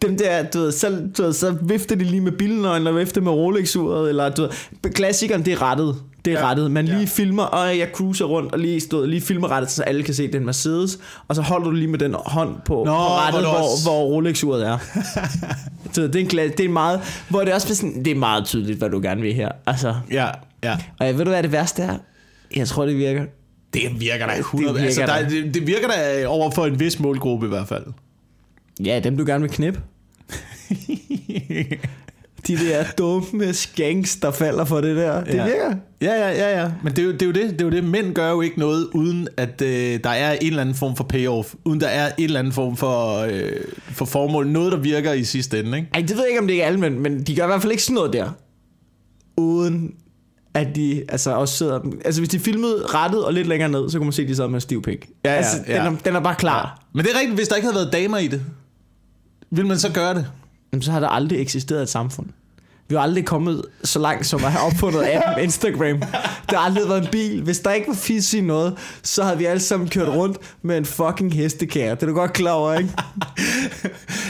Dem 0.02 0.17
der, 0.17 0.43
du 0.50 0.60
ved, 0.60 0.72
så, 0.72 1.08
du 1.17 1.24
ved, 1.24 1.34
så 1.34 1.52
vifter 1.62 1.96
de 1.96 2.04
lige 2.04 2.22
med 2.22 2.32
bilnøglen 2.32 2.88
og 2.88 2.96
vifter 2.96 3.22
med 3.22 3.32
Rolex-uret, 3.32 4.10
eller 4.10 4.30
du 4.30 4.41
ved, 4.41 4.91
klassikeren, 4.91 5.46
det 5.46 5.54
er 5.54 5.62
rettet. 5.62 5.96
Det 6.28 6.36
er 6.36 6.40
Ja. 6.40 6.50
rettet. 6.50 6.72
Man 6.72 6.86
lige 6.86 7.00
Ja. 7.00 7.06
filmer, 7.06 7.44
og 7.44 7.78
jeg 7.78 7.88
cruiser 7.94 8.26
rundt, 8.26 8.54
og 8.54 8.60
lige, 8.60 8.80
stod, 8.82 9.08
lige 9.08 9.22
filmer 9.22 9.52
rettet, 9.52 9.72
så 9.72 9.84
alle 9.84 10.04
kan 10.04 10.13
se, 10.13 10.32
den 10.32 10.46
Mercedes, 10.46 11.00
og 11.28 11.36
så 11.36 11.42
holder 11.42 11.66
du 11.66 11.72
lige 11.72 11.88
med 11.88 12.00
den 12.00 12.16
hånd 12.26 12.56
på, 12.66 12.74
Nå, 12.74 12.84
på 12.86 12.98
rettet, 12.98 13.42
hvor 13.42 13.52
hvor, 13.52 13.84
hvor 13.84 14.04
Rolex-uret 14.06 14.68
er. 14.68 14.78
ved, 15.96 16.08
det 16.08 16.16
er, 16.16 16.20
en, 16.20 16.28
kla- 16.28 16.56
det 16.58 16.60
er 16.66 16.70
meget, 16.70 17.02
hvor 17.30 17.40
det 17.40 17.50
er 17.50 17.54
også 17.56 17.76
sådan, 17.76 18.04
det 18.06 18.12
er 18.12 18.16
meget 18.16 18.46
tydeligt, 18.46 18.78
hvad 18.78 18.90
du 18.90 19.00
gerne 19.04 19.22
vil 19.22 19.34
her. 19.34 19.50
Altså, 19.68 19.96
Ja, 20.12 20.28
ja. 20.63 20.78
og 21.00 21.06
jeg 21.06 21.18
ved 21.18 21.26
du, 21.26 21.32
hvad 21.32 21.44
det 21.44 21.52
værste 21.52 21.84
er? 21.84 21.98
Jeg 22.56 22.68
tror, 22.68 22.86
det 22.86 22.98
virker. 22.98 23.26
Det 23.74 23.82
virker 24.00 24.28
da 24.28 24.38
100. 24.38 24.74
virker 24.74 24.86
altså, 24.86 25.02
der, 25.02 25.30
det, 25.30 25.54
det 25.54 25.68
virker 25.68 25.88
da 25.88 26.28
over 26.28 26.52
for 26.52 26.66
en 26.66 26.80
vis 26.80 27.00
målgruppe 27.00 27.46
i 27.46 27.50
hvert 27.50 27.68
fald. 27.68 27.84
Ja, 28.86 29.00
dem 29.00 29.18
du 29.18 29.26
gerne 29.26 29.42
vil 29.42 29.52
knippe. 29.52 29.80
De 32.48 32.58
der 32.58 32.86
dumme 32.98 33.54
skanks, 33.54 34.16
der 34.16 34.32
falder 34.32 34.66
for 34.66 34.82
det 34.82 34.96
der. 34.98 35.24
Det 35.24 35.34
Ja. 35.34 35.44
virker. 35.46 35.76
Ja, 36.02 36.14
ja, 36.14 36.30
ja, 36.32 36.62
ja. 36.62 36.72
Men 36.84 36.94
det 36.96 37.00
er, 37.00 37.04
jo, 37.06 37.12
det 37.12 37.22
er 37.22 37.26
jo 37.26 37.32
det. 37.32 37.50
Det 37.52 37.62
er 37.62 37.66
jo 37.66 37.72
det. 37.72 37.84
Mænd 37.84 38.14
gør 38.14 38.30
jo 38.32 38.42
ikke 38.42 38.60
noget, 38.60 38.88
uden 38.94 39.28
at 39.38 39.62
øh, 39.62 40.00
der 40.04 40.10
er 40.10 40.32
en 40.32 40.48
eller 40.48 40.62
anden 40.62 40.76
form 40.76 40.96
for 40.96 41.04
payoff. 41.04 41.54
Uden 41.66 41.82
der 41.82 41.88
er 41.88 42.12
en 42.18 42.24
eller 42.24 42.40
anden 42.40 42.54
form 42.54 42.78
for, 42.78 43.18
øh, 43.20 43.52
for 43.92 44.06
formål. 44.06 44.48
Noget, 44.48 44.72
der 44.72 44.78
virker 44.78 45.14
i 45.14 45.24
sidste 45.24 45.60
ende, 45.60 45.78
ikke? 45.78 45.90
Ej, 45.94 46.02
det 46.02 46.10
ved 46.10 46.18
jeg 46.20 46.30
ikke, 46.30 46.40
om 46.42 46.48
det 46.48 46.62
er 46.64 46.66
alle 46.68 46.80
mænd, 46.80 46.98
men 46.98 47.24
de 47.24 47.36
gør 47.36 47.44
i 47.44 47.48
hvert 47.48 47.62
fald 47.62 47.72
ikke 47.72 47.84
sådan 47.84 47.96
noget 47.96 48.14
der. 48.14 48.30
Uden 49.38 49.94
at 50.54 50.76
de 50.76 51.04
altså 51.10 51.32
også 51.32 51.58
sidder... 51.58 51.80
Altså 52.06 52.22
hvis 52.22 52.30
de 52.30 52.40
filmede 52.40 52.84
rettet 52.86 53.26
og 53.26 53.34
lidt 53.34 53.48
længere 53.48 53.70
ned, 53.70 53.90
så 53.90 53.98
kunne 53.98 54.06
man 54.06 54.14
se, 54.14 54.22
at 54.22 54.28
de 54.28 54.36
sad 54.36 54.48
med 54.48 54.60
stiv 54.60 54.82
pik. 54.82 55.10
Ja, 55.26 55.32
ja, 55.32 55.38
altså, 55.38 55.58
ja. 55.68 55.78
Den, 55.86 55.94
er, 55.94 55.98
den 56.06 56.16
er 56.16 56.20
bare 56.20 56.36
klar. 56.36 56.84
Men 56.94 57.06
det 57.06 57.12
er 57.16 57.20
rigtigt, 57.20 57.36
hvis 57.36 57.48
der 57.48 57.56
ikke 57.56 57.66
havde 57.66 57.76
været 57.76 57.94
damer 57.94 58.18
i 58.18 58.28
det, 58.28 58.42
vil 59.52 59.66
man 59.66 59.80
så 59.80 59.92
gøre 59.92 60.14
det? 60.14 60.26
Jamen, 60.71 60.82
så 60.82 60.91
har 60.91 60.99
der 60.99 61.08
aldrig 61.08 61.41
eksisteret 61.41 61.82
et 61.82 61.89
samfund. 61.89 62.27
Vi 62.89 62.95
har 62.95 63.01
aldrig 63.01 63.25
kommet 63.25 63.65
så 63.84 63.99
langt, 63.99 64.25
som 64.25 64.45
at 64.45 64.51
have 64.51 64.65
opfundet 64.65 65.03
appen 65.13 65.43
Instagram. 65.43 65.99
Der 66.49 66.58
har 66.58 66.65
aldrig 66.65 66.89
været 66.89 67.03
en 67.03 67.08
bil. 67.12 67.41
Hvis 67.41 67.60
der 67.60 67.71
ikke 67.71 67.88
var 67.88 67.93
fisk 67.93 68.34
i 68.34 68.41
noget, 68.41 68.77
så 69.03 69.23
havde 69.23 69.38
vi 69.38 69.45
alle 69.45 69.60
sammen 69.60 69.89
kørt 69.89 70.08
rundt 70.08 70.38
med 70.62 70.77
en 70.77 70.86
fucking 70.86 71.34
hestekære. 71.34 71.95
Det 71.95 72.03
er 72.03 72.08
du 72.08 72.13
godt 72.13 72.34
klar 72.34 72.51
over, 72.51 72.73
ikke? 72.73 72.89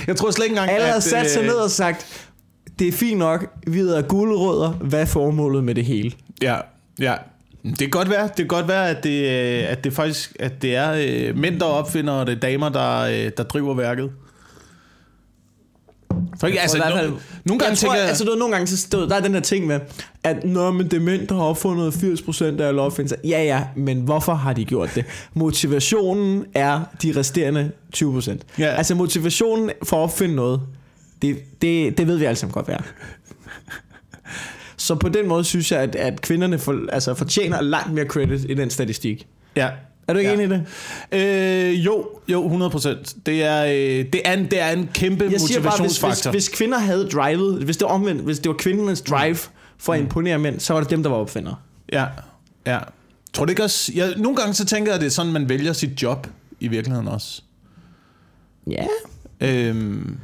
Jeg 0.07 0.15
tror 0.15 0.31
slet 0.31 0.45
ikke 0.45 0.53
engang, 0.53 0.71
Alle 0.71 0.95
at, 0.95 1.03
sat 1.03 1.29
sig 1.29 1.41
øh, 1.41 1.47
ned 1.47 1.55
og 1.55 1.71
sagt, 1.71 2.27
det 2.79 2.87
er 2.87 2.91
fint 2.91 3.17
nok, 3.17 3.45
vi 3.67 3.77
hedder 3.77 4.01
guldrødder. 4.01 4.69
Hvad 4.71 5.01
er 5.01 5.05
formålet 5.05 5.63
med 5.63 5.75
det 5.75 5.85
hele? 5.85 6.11
Ja, 6.41 6.55
ja. 6.99 7.15
Det 7.63 7.77
kan 7.77 7.89
godt 7.89 8.09
være, 8.09 8.23
det 8.23 8.35
kan 8.35 8.47
godt 8.47 8.67
være 8.67 8.89
at, 8.89 9.03
det, 9.03 9.21
øh, 9.21 9.71
at 9.71 9.83
det 9.83 9.93
faktisk 9.93 10.35
at 10.39 10.61
det 10.61 10.75
er 10.75 10.91
øh, 10.97 11.37
mænd, 11.37 11.59
der 11.59 11.65
opfinder, 11.65 12.13
og 12.13 12.27
det 12.27 12.35
er 12.35 12.39
damer, 12.39 12.69
der, 12.69 13.29
der 13.29 13.43
driver 13.43 13.73
værket. 13.73 14.11
For 16.39 16.47
ikke, 16.47 16.59
altså, 16.61 16.77
tror 16.77 16.85
i 16.85 16.91
hvert 16.93 17.11
no, 17.11 17.17
fald- 17.17 17.21
nogle 17.45 17.59
gange 17.59 17.69
jeg 17.69 17.77
tror, 17.77 17.87
tænker 17.87 17.99
jeg... 17.99 18.07
altså 18.09 18.23
du 18.23 18.29
ved, 18.29 18.37
nogle 18.39 18.53
gange 18.53 18.67
så 18.67 18.77
stod, 18.77 19.09
der 19.09 19.15
er 19.15 19.19
den 19.19 19.33
der 19.33 19.39
ting 19.39 19.67
med, 19.67 19.79
at 20.23 20.43
når 20.45 20.71
men 20.71 20.89
er 20.95 20.99
mænd, 20.99 21.27
der 21.27 21.35
har 21.35 21.41
opfundet 21.43 21.91
80% 21.91 22.61
af 22.61 22.67
alle 22.67 22.81
opfindelser. 22.81 23.15
Ja, 23.23 23.43
ja, 23.43 23.63
men 23.75 24.01
hvorfor 24.01 24.33
har 24.33 24.53
de 24.53 24.65
gjort 24.65 24.89
det? 24.95 25.05
Motivationen 25.33 26.45
er 26.53 26.81
de 27.01 27.13
resterende 27.15 27.71
20%. 27.97 28.37
Ja. 28.59 28.65
Altså 28.65 28.95
motivationen 28.95 29.71
for 29.83 29.97
at 29.97 30.01
opfinde 30.01 30.35
noget, 30.35 30.61
det, 31.21 31.37
det, 31.61 31.97
det 31.97 32.07
ved 32.07 32.17
vi 32.17 32.25
alle 32.25 32.35
sammen 32.35 32.53
godt, 32.53 32.65
hvad. 32.65 32.75
Så 34.77 34.95
på 34.95 35.09
den 35.09 35.27
måde 35.27 35.43
synes 35.43 35.71
jeg, 35.71 35.79
at, 35.79 35.95
at 35.95 36.21
kvinderne 36.21 36.59
for, 36.59 36.79
altså 36.91 37.13
fortjener 37.13 37.61
langt 37.61 37.93
mere 37.93 38.05
credit 38.05 38.45
i 38.49 38.53
den 38.53 38.69
statistik. 38.69 39.27
ja. 39.55 39.69
Er 40.07 40.13
du 40.13 40.19
ikke 40.19 40.31
Ja. 40.31 40.35
enig 40.43 40.45
i 40.45 40.59
det? 41.11 41.69
Øh, 41.71 41.85
jo, 41.85 42.09
jo, 42.27 42.43
100 42.43 42.71
procent. 42.71 43.15
Det 43.25 43.43
er, 43.43 43.63
øh, 43.65 44.05
det, 44.13 44.21
er 44.25 44.33
en, 44.33 44.45
det 44.51 44.61
er 44.61 44.69
en 44.69 44.89
kæmpe 44.93 45.27
Jeg 45.31 45.41
siger 45.41 45.61
bare, 45.61 45.71
hvis, 45.71 45.79
hvis, 45.79 46.01
motivationsfaktor. 46.01 46.31
hvis 46.31 46.49
kvinder 46.49 46.77
havde 46.79 47.09
drivet, 47.09 47.63
hvis 47.63 47.77
det 47.77 47.85
var 47.85 47.91
omvendt, 47.93 48.21
hvis 48.21 48.39
det 48.39 48.49
var 48.49 48.55
kvindernes 48.55 49.01
drive 49.01 49.37
for 49.77 49.93
at 49.93 49.99
imponere 49.99 50.37
mænd, 50.39 50.59
så 50.59 50.73
var 50.73 50.79
det 50.81 50.89
dem, 50.89 51.03
der 51.03 51.09
var 51.09 51.17
opfindere. 51.17 51.55
Ja, 51.91 52.05
ja. 52.65 52.79
Tror 53.33 53.45
du 53.45 53.49
ikke 53.49 53.63
også... 53.63 53.91
Jeg, 53.95 54.13
nogle 54.17 54.37
gange 54.37 54.53
så 54.53 54.65
tænker 54.65 54.91
jeg, 54.91 54.95
at 54.95 55.01
det 55.01 55.07
er 55.07 55.11
sådan, 55.11 55.31
man 55.31 55.49
vælger 55.49 55.73
sit 55.73 56.01
job 56.03 56.27
i 56.59 56.67
virkeligheden 56.67 57.07
også. 57.07 57.41
Ja, 58.69 58.85
Øhm, 59.41 60.17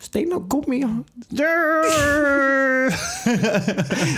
stand-up 0.00 0.42
komiker. 0.50 0.88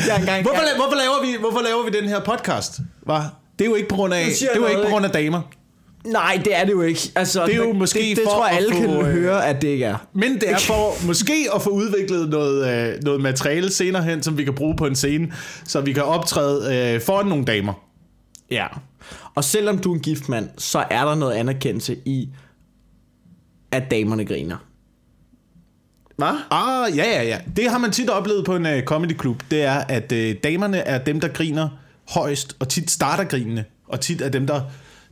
Jeg 0.09 0.17
engang, 0.21 0.43
hvorfor, 0.43 0.61
la- 0.61 0.77
hvorfor, 0.77 0.97
laver 0.97 1.23
vi, 1.23 1.37
hvorfor 1.41 1.61
laver 1.63 1.85
vi 1.91 1.91
den 2.01 2.09
her 2.09 2.21
podcast? 2.25 2.81
Hva? 3.03 3.19
Det 3.59 3.65
er 3.65 3.69
jo 3.69 3.75
ikke 3.75 3.89
på 3.89 3.97
grund 3.97 4.15
af, 4.15 4.25
det 4.25 4.49
er 4.53 4.57
jo 4.57 4.67
ikke 4.67 4.83
på 4.83 4.89
grund 4.89 5.05
af 5.05 5.11
damer. 5.11 5.41
Nej, 6.05 6.41
det 6.45 6.57
er 6.57 6.65
det 6.65 6.73
jo 6.73 6.83
ikke. 6.83 7.13
Altså, 7.15 7.47
Det 7.47 7.55
er 7.55 7.59
jo 7.59 7.73
måske 7.73 7.99
det, 7.99 8.17
det 8.17 8.25
for 8.25 8.31
tror 8.31 8.47
jeg 8.47 8.57
alle 8.57 8.73
få, 8.73 8.81
kan 8.81 8.91
øh, 8.91 9.05
høre, 9.05 9.47
at 9.47 9.63
det 9.63 9.69
ikke 9.69 9.85
er. 9.85 10.07
Men 10.13 10.35
det 10.35 10.51
er 10.51 10.59
for 10.59 11.07
måske 11.07 11.49
at 11.55 11.63
få 11.63 11.71
udviklet 11.71 12.29
noget, 12.29 12.93
øh, 12.95 13.03
noget 13.03 13.21
materiale 13.21 13.71
senere 13.71 14.03
hen, 14.03 14.23
som 14.23 14.39
vi 14.39 14.45
kan 14.45 14.55
bruge 14.55 14.77
på 14.77 14.87
en 14.87 14.97
scene, 14.97 15.33
så 15.65 15.81
vi 15.81 15.93
kan 15.93 16.03
optræde 16.03 16.95
øh, 16.95 17.01
foran 17.01 17.27
nogle 17.27 17.45
damer. 17.45 17.73
Ja. 18.51 18.67
Og 19.35 19.45
selvom 19.45 19.79
du 19.79 19.91
er 19.91 19.95
en 19.95 20.01
gift 20.01 20.29
mand, 20.29 20.49
så 20.59 20.85
er 20.91 21.05
der 21.05 21.15
noget 21.15 21.33
anerkendelse 21.33 21.97
i, 22.05 22.29
at 23.73 23.91
damerne 23.91 24.25
griner. 24.25 24.57
Hvad? 26.17 26.35
Ah, 26.51 26.97
ja, 26.97 27.05
ja, 27.05 27.23
ja. 27.23 27.39
Det 27.57 27.71
har 27.71 27.79
man 27.79 27.91
tit 27.91 28.11
oplevet 28.11 28.45
på 28.45 28.57
en 28.57 28.67
uh, 28.67 28.81
comedyklub. 28.83 29.43
Det 29.51 29.63
er, 29.63 29.75
at 29.75 30.13
uh, 30.13 30.43
damerne 30.45 30.79
er 30.79 30.99
dem, 30.99 31.21
der 31.21 31.29
griner 31.29 31.69
højst, 32.09 32.57
og 32.61 32.69
tit 32.69 32.91
starter 32.91 33.25
grinene, 33.25 33.65
og 33.89 34.01
tit 34.01 34.21
er 34.21 34.29
dem, 34.29 34.47
der, 34.47 34.61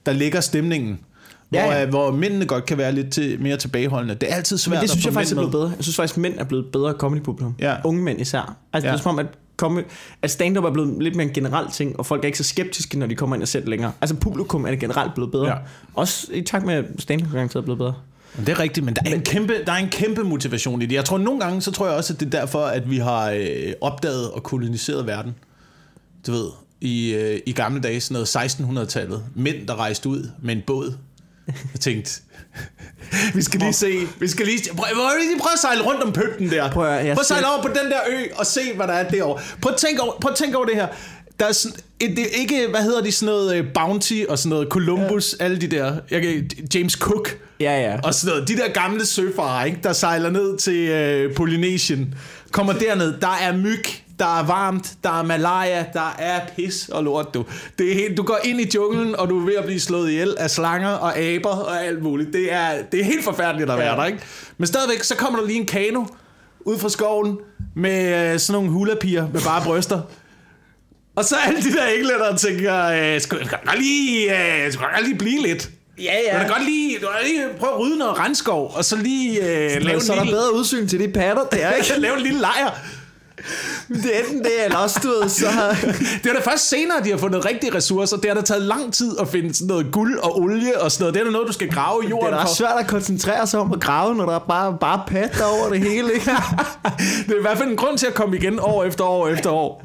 der 0.06 0.12
lægger 0.12 0.40
stemningen. 0.40 1.00
Hvor, 1.48 1.58
Ja, 1.58 1.66
ja, 1.66 1.72
ja. 1.72 1.80
ja. 1.80 1.86
hvor 1.86 2.10
mændene 2.10 2.46
godt 2.46 2.66
kan 2.66 2.78
være 2.78 2.92
lidt 2.92 3.12
til, 3.12 3.40
mere 3.40 3.56
tilbageholdende. 3.56 4.14
Det 4.14 4.30
er 4.30 4.34
altid 4.34 4.58
svært 4.58 4.74
Men 4.74 4.82
det 4.82 4.90
synes 4.90 5.04
jeg 5.04 5.12
faktisk 5.12 5.32
er 5.32 5.36
blevet 5.36 5.52
bedre. 5.52 5.72
Jeg 5.76 5.84
synes 5.84 5.96
faktisk, 5.96 6.16
at 6.16 6.20
mænd 6.20 6.38
er 6.38 6.44
blevet 6.44 6.66
bedre 6.72 6.92
comedy-publikum. 6.92 7.54
Ja. 7.58 7.76
Unge 7.84 8.02
mænd 8.02 8.20
især. 8.20 8.56
Altså, 8.72 8.86
ja. 8.86 8.92
Det 8.92 8.98
er 8.98 9.02
som 9.02 9.10
om, 9.10 9.18
at, 9.18 9.26
comedy, 9.56 9.82
at 10.22 10.30
stand-up 10.30 10.64
er 10.64 10.70
blevet 10.70 11.02
lidt 11.02 11.16
mere 11.16 11.26
en 11.26 11.32
generel 11.32 11.70
ting, 11.70 11.98
og 11.98 12.06
folk 12.06 12.22
er 12.22 12.26
ikke 12.26 12.38
så 12.38 12.44
skeptiske, 12.44 12.98
når 12.98 13.06
de 13.06 13.14
kommer 13.14 13.36
ind 13.36 13.42
og 13.42 13.48
ser 13.48 13.60
det 13.60 13.68
længere. 13.68 13.92
Altså, 14.00 14.16
publikum 14.16 14.66
er 14.66 14.70
det 14.70 14.80
generelt 14.80 15.14
blevet 15.14 15.32
bedre. 15.32 15.48
Ja. 15.48 15.54
Også 15.94 16.26
i 16.32 16.42
takt 16.42 16.66
med, 16.66 16.74
at 16.74 16.84
stand-up 16.98 17.34
er 17.34 17.60
blevet 17.60 17.78
bedre. 17.78 17.94
Det 18.36 18.48
er 18.48 18.60
rigtigt, 18.60 18.86
men 18.86 18.94
der 18.94 19.02
er, 19.10 19.14
en 19.14 19.22
kæmpe, 19.22 19.52
der 19.66 19.72
er 19.72 19.76
en 19.76 19.88
kæmpe 19.88 20.24
motivation 20.24 20.82
i 20.82 20.86
det. 20.86 20.94
Jeg 20.94 21.04
tror 21.04 21.18
nogle 21.18 21.40
gange, 21.40 21.62
så 21.62 21.70
tror 21.70 21.86
jeg 21.86 21.96
også, 21.96 22.12
at 22.12 22.20
det 22.20 22.34
er 22.34 22.40
derfor, 22.40 22.64
at 22.64 22.90
vi 22.90 22.98
har 22.98 23.30
øh, 23.30 23.72
opdaget 23.80 24.30
og 24.30 24.42
koloniseret 24.42 25.06
verden. 25.06 25.34
Du 26.26 26.32
ved, 26.32 26.46
i, 26.82 27.14
øh, 27.14 27.40
i 27.46 27.52
gamle 27.52 27.80
dage, 27.80 28.00
sådan 28.00 28.14
noget 28.14 28.36
1600-tallet. 28.36 29.24
Mænd, 29.34 29.66
der 29.66 29.76
rejste 29.76 30.08
ud 30.08 30.30
med 30.42 30.56
en 30.56 30.62
båd. 30.66 30.94
Jeg 31.46 31.80
tænkte, 31.80 32.20
vi 33.34 33.42
skal 33.42 33.60
lige 33.60 33.72
se, 33.72 33.92
vi 34.20 34.28
skal 34.28 34.46
lige, 34.46 34.74
prøv, 34.76 34.86
prøv, 34.94 35.18
lige 35.18 35.40
prøv 35.40 35.50
at 35.54 35.58
sejle 35.60 35.82
rundt 35.82 36.02
om 36.02 36.12
pynten 36.12 36.50
der. 36.50 36.70
Prøv 36.70 36.86
jeg 36.86 37.14
prøv 37.14 37.20
at 37.20 37.26
sejle 37.26 37.46
over 37.46 37.62
på 37.62 37.68
den 37.68 37.90
der 37.90 37.98
ø 38.10 38.24
og 38.36 38.46
se, 38.46 38.60
hvad 38.76 38.86
der 38.86 38.92
er 38.92 39.10
derovre. 39.10 39.42
Prøv 39.62 39.72
at 39.72 39.78
tænke 39.78 40.02
over, 40.02 40.12
prøv 40.20 40.30
at 40.30 40.38
tænke 40.38 40.56
over 40.56 40.66
det 40.66 40.74
her. 40.74 40.88
Der 41.40 41.46
er 41.46 41.52
sådan, 41.52 41.76
det 42.00 42.18
er 42.18 42.40
ikke, 42.40 42.66
hvad 42.70 42.82
hedder 42.82 43.02
de, 43.02 43.12
sådan 43.12 43.34
noget 43.34 43.56
øh, 43.56 43.64
Bounty 43.74 44.24
og 44.28 44.38
sådan 44.38 44.50
noget 44.50 44.68
Columbus, 44.68 45.36
ja. 45.40 45.44
alle 45.44 45.60
de 45.60 45.66
der, 45.66 45.96
jeg, 46.10 46.44
James 46.74 46.92
Cook. 46.92 47.38
Ja, 47.60 47.80
ja. 47.80 48.00
Og 48.04 48.14
sådan 48.14 48.34
noget. 48.34 48.48
De 48.48 48.56
der 48.56 48.72
gamle 48.72 49.06
søfarer, 49.06 49.64
ikke, 49.64 49.78
der 49.82 49.92
sejler 49.92 50.30
ned 50.30 50.58
til 50.58 50.88
øh, 50.88 51.34
Polynesien, 51.34 52.14
kommer 52.50 52.72
derned. 52.72 53.20
Der 53.20 53.36
er 53.42 53.56
myg, 53.56 53.84
der 54.22 54.38
er 54.38 54.46
varmt, 54.46 54.92
der 55.04 55.18
er 55.18 55.22
malaria, 55.22 55.84
der 55.92 56.14
er 56.18 56.40
pis 56.56 56.88
og 56.88 57.04
lort, 57.04 57.34
du. 57.34 57.44
Det 57.78 57.90
er 57.90 57.94
helt, 57.94 58.16
du 58.16 58.22
går 58.22 58.38
ind 58.44 58.60
i 58.60 58.70
junglen, 58.74 59.16
og 59.16 59.28
du 59.28 59.40
er 59.40 59.44
ved 59.44 59.54
at 59.54 59.64
blive 59.64 59.80
slået 59.80 60.10
ihjel 60.10 60.34
af 60.38 60.50
slanger 60.50 60.90
og 60.90 61.18
aber 61.18 61.48
og 61.50 61.84
alt 61.86 62.02
muligt. 62.02 62.32
Det 62.32 62.52
er, 62.52 62.82
det 62.92 63.00
er 63.00 63.04
helt 63.04 63.24
forfærdeligt 63.24 63.70
at 63.70 63.78
være 63.78 63.90
Ja. 63.94 63.96
der, 64.00 64.04
ikke? 64.06 64.18
Men 64.58 64.66
stadigvæk, 64.66 65.02
så 65.02 65.16
kommer 65.16 65.38
der 65.40 65.46
lige 65.46 65.60
en 65.60 65.66
kano 65.66 66.04
ud 66.60 66.78
fra 66.78 66.88
skoven 66.88 67.38
med 67.76 68.32
øh, 68.32 68.38
sådan 68.38 68.52
nogle 68.62 68.70
hulapiger 68.70 69.28
med 69.32 69.40
bare 69.40 69.62
bryster. 69.64 70.00
Og 71.16 71.24
så 71.24 71.36
er 71.36 71.40
alle 71.48 71.62
de 71.62 71.72
der 71.72 71.84
englænder, 71.86 72.30
der 72.30 72.36
tænker, 72.36 72.84
øh, 72.86 73.20
skal 73.20 73.46
skal 73.46 73.58
godt 73.66 73.78
lige, 73.78 74.30
øh, 74.64 74.72
skal 74.72 74.86
godt 74.94 75.06
lige 75.06 75.18
blive 75.18 75.42
lidt. 75.42 75.70
Ja, 75.98 76.12
Ja. 76.26 76.34
Du 76.34 76.38
kan 76.38 76.48
godt 76.48 76.64
lige, 76.64 76.98
du 76.98 77.06
kan 77.06 77.28
lige 77.30 77.44
prøve 77.60 77.72
at 77.72 77.78
rydde 77.80 77.98
noget 77.98 78.18
regnskov, 78.18 78.72
og 78.74 78.84
så 78.84 78.96
lige 78.96 79.40
øh, 79.40 79.82
lave, 79.82 79.94
en 79.94 80.00
så 80.00 80.12
er 80.12 80.16
der 80.16 80.24
lille, 80.24 80.36
bedre 80.36 80.54
udsyn 80.54 80.88
til 80.88 81.00
de 81.00 81.08
patter, 81.08 81.44
det 81.44 81.64
er 81.64 81.72
ikke. 81.72 81.92
lave 82.00 82.16
en 82.16 82.22
lille 82.22 82.40
lejr. 82.40 82.70
Det 83.88 84.16
er 84.16 84.24
enten 84.24 84.38
det, 84.38 84.64
eller 84.64 84.76
også, 84.76 85.00
du 85.02 85.08
ved, 85.08 85.28
så... 85.28 85.46
Det 86.22 86.30
er 86.30 86.34
da 86.34 86.50
først 86.50 86.68
senere, 86.68 86.96
de 87.04 87.10
har 87.10 87.16
fundet 87.16 87.44
rigtige 87.44 87.74
ressourcer. 87.74 88.16
Det 88.16 88.30
har 88.30 88.34
da 88.34 88.40
taget 88.40 88.62
lang 88.62 88.92
tid 88.92 89.16
at 89.20 89.28
finde 89.28 89.54
sådan 89.54 89.66
noget 89.66 89.92
guld 89.92 90.18
og 90.18 90.40
olie 90.40 90.80
og 90.80 90.92
sådan 90.92 91.02
noget. 91.02 91.14
Det 91.14 91.20
er 91.20 91.24
da 91.24 91.30
noget, 91.30 91.48
du 91.48 91.52
skal 91.52 91.70
grave 91.70 92.02
i 92.02 92.06
Det 92.06 92.10
jorden 92.10 92.26
er 92.26 92.36
da 92.36 92.42
også 92.42 92.54
svært 92.54 92.78
at 92.80 92.86
koncentrere 92.86 93.46
sig 93.46 93.60
om 93.60 93.72
at 93.72 93.80
grave, 93.80 94.14
når 94.14 94.26
der 94.26 94.34
er 94.34 94.44
bare, 94.48 94.76
bare 94.80 95.02
pat 95.06 95.40
over 95.40 95.68
det 95.70 95.80
hele, 95.80 96.12
ikke? 96.14 96.30
Det 97.26 97.34
er 97.34 97.38
i 97.38 97.42
hvert 97.42 97.58
fald 97.58 97.70
en 97.70 97.76
grund 97.76 97.98
til 97.98 98.06
at 98.06 98.14
komme 98.14 98.36
igen 98.36 98.58
år 98.60 98.84
efter 98.84 99.04
år 99.04 99.28
efter 99.28 99.50
år. 99.50 99.84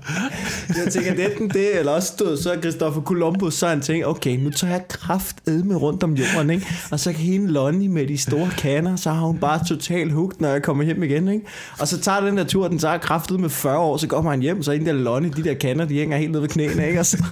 Jeg 0.68 0.94
tænker, 0.94 1.14
det 1.14 1.26
er 1.26 1.30
enten 1.30 1.50
det, 1.50 1.80
eller 1.80 1.92
også, 1.92 2.14
du 2.20 2.38
så 2.42 2.52
er 2.52 2.60
Christopher 2.60 3.02
Columbus, 3.02 3.54
så 3.54 3.68
han 3.68 3.82
tænkt, 3.82 4.08
okay, 4.08 4.38
nu 4.38 4.50
tager 4.50 4.74
jeg 4.74 4.88
kraft 4.88 5.36
med 5.48 5.76
rundt 5.76 6.04
om 6.04 6.14
jorden, 6.14 6.50
ikke? 6.50 6.68
Og 6.92 7.00
så 7.00 7.12
kan 7.12 7.22
hende 7.22 7.52
Lonnie 7.52 7.90
med 7.90 8.08
de 8.08 8.18
store 8.18 8.50
kander, 8.58 8.96
så 8.96 9.10
har 9.10 9.26
hun 9.26 9.38
bare 9.38 9.60
totalt 9.68 10.12
hugt, 10.12 10.42
når 10.42 10.50
jeg 10.50 10.64
kommer 10.64 10.84
hjem 10.84 11.04
igen, 11.04 11.28
ikke? 11.28 11.46
Og 11.80 11.88
så 11.88 12.00
tager 12.00 12.20
den 12.20 12.38
der 12.38 12.44
tur, 12.44 12.68
den 12.68 12.80
tager 12.80 12.98
kraftet 13.38 13.42
med 13.42 13.50
40 13.50 13.78
år, 13.80 13.98
så 13.98 14.08
kommer 14.08 14.32
han 14.32 14.42
hjem, 14.42 14.64
så 14.64 14.72
er 14.74 14.78
der 14.80 14.94
Lonnie, 14.94 15.32
de 15.32 15.44
der 15.44 15.54
kander, 15.54 15.86
de 15.86 15.94
hænger 15.94 16.18
helt 16.18 16.32
nede 16.32 16.42
ved 16.42 16.50
knæene, 16.50 16.88
ikke? 16.88 17.00
Og 17.00 17.06
så, 17.06 17.24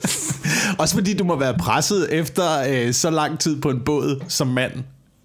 Også 0.78 0.94
fordi 0.94 1.14
du 1.16 1.24
må 1.24 1.36
være 1.38 1.58
presset 1.58 2.12
efter 2.14 2.44
øh, 2.70 2.92
så 2.92 3.10
lang 3.10 3.38
tid 3.38 3.60
på 3.60 3.70
en 3.70 3.80
båd 3.80 4.24
som 4.28 4.46
mand. 4.46 4.72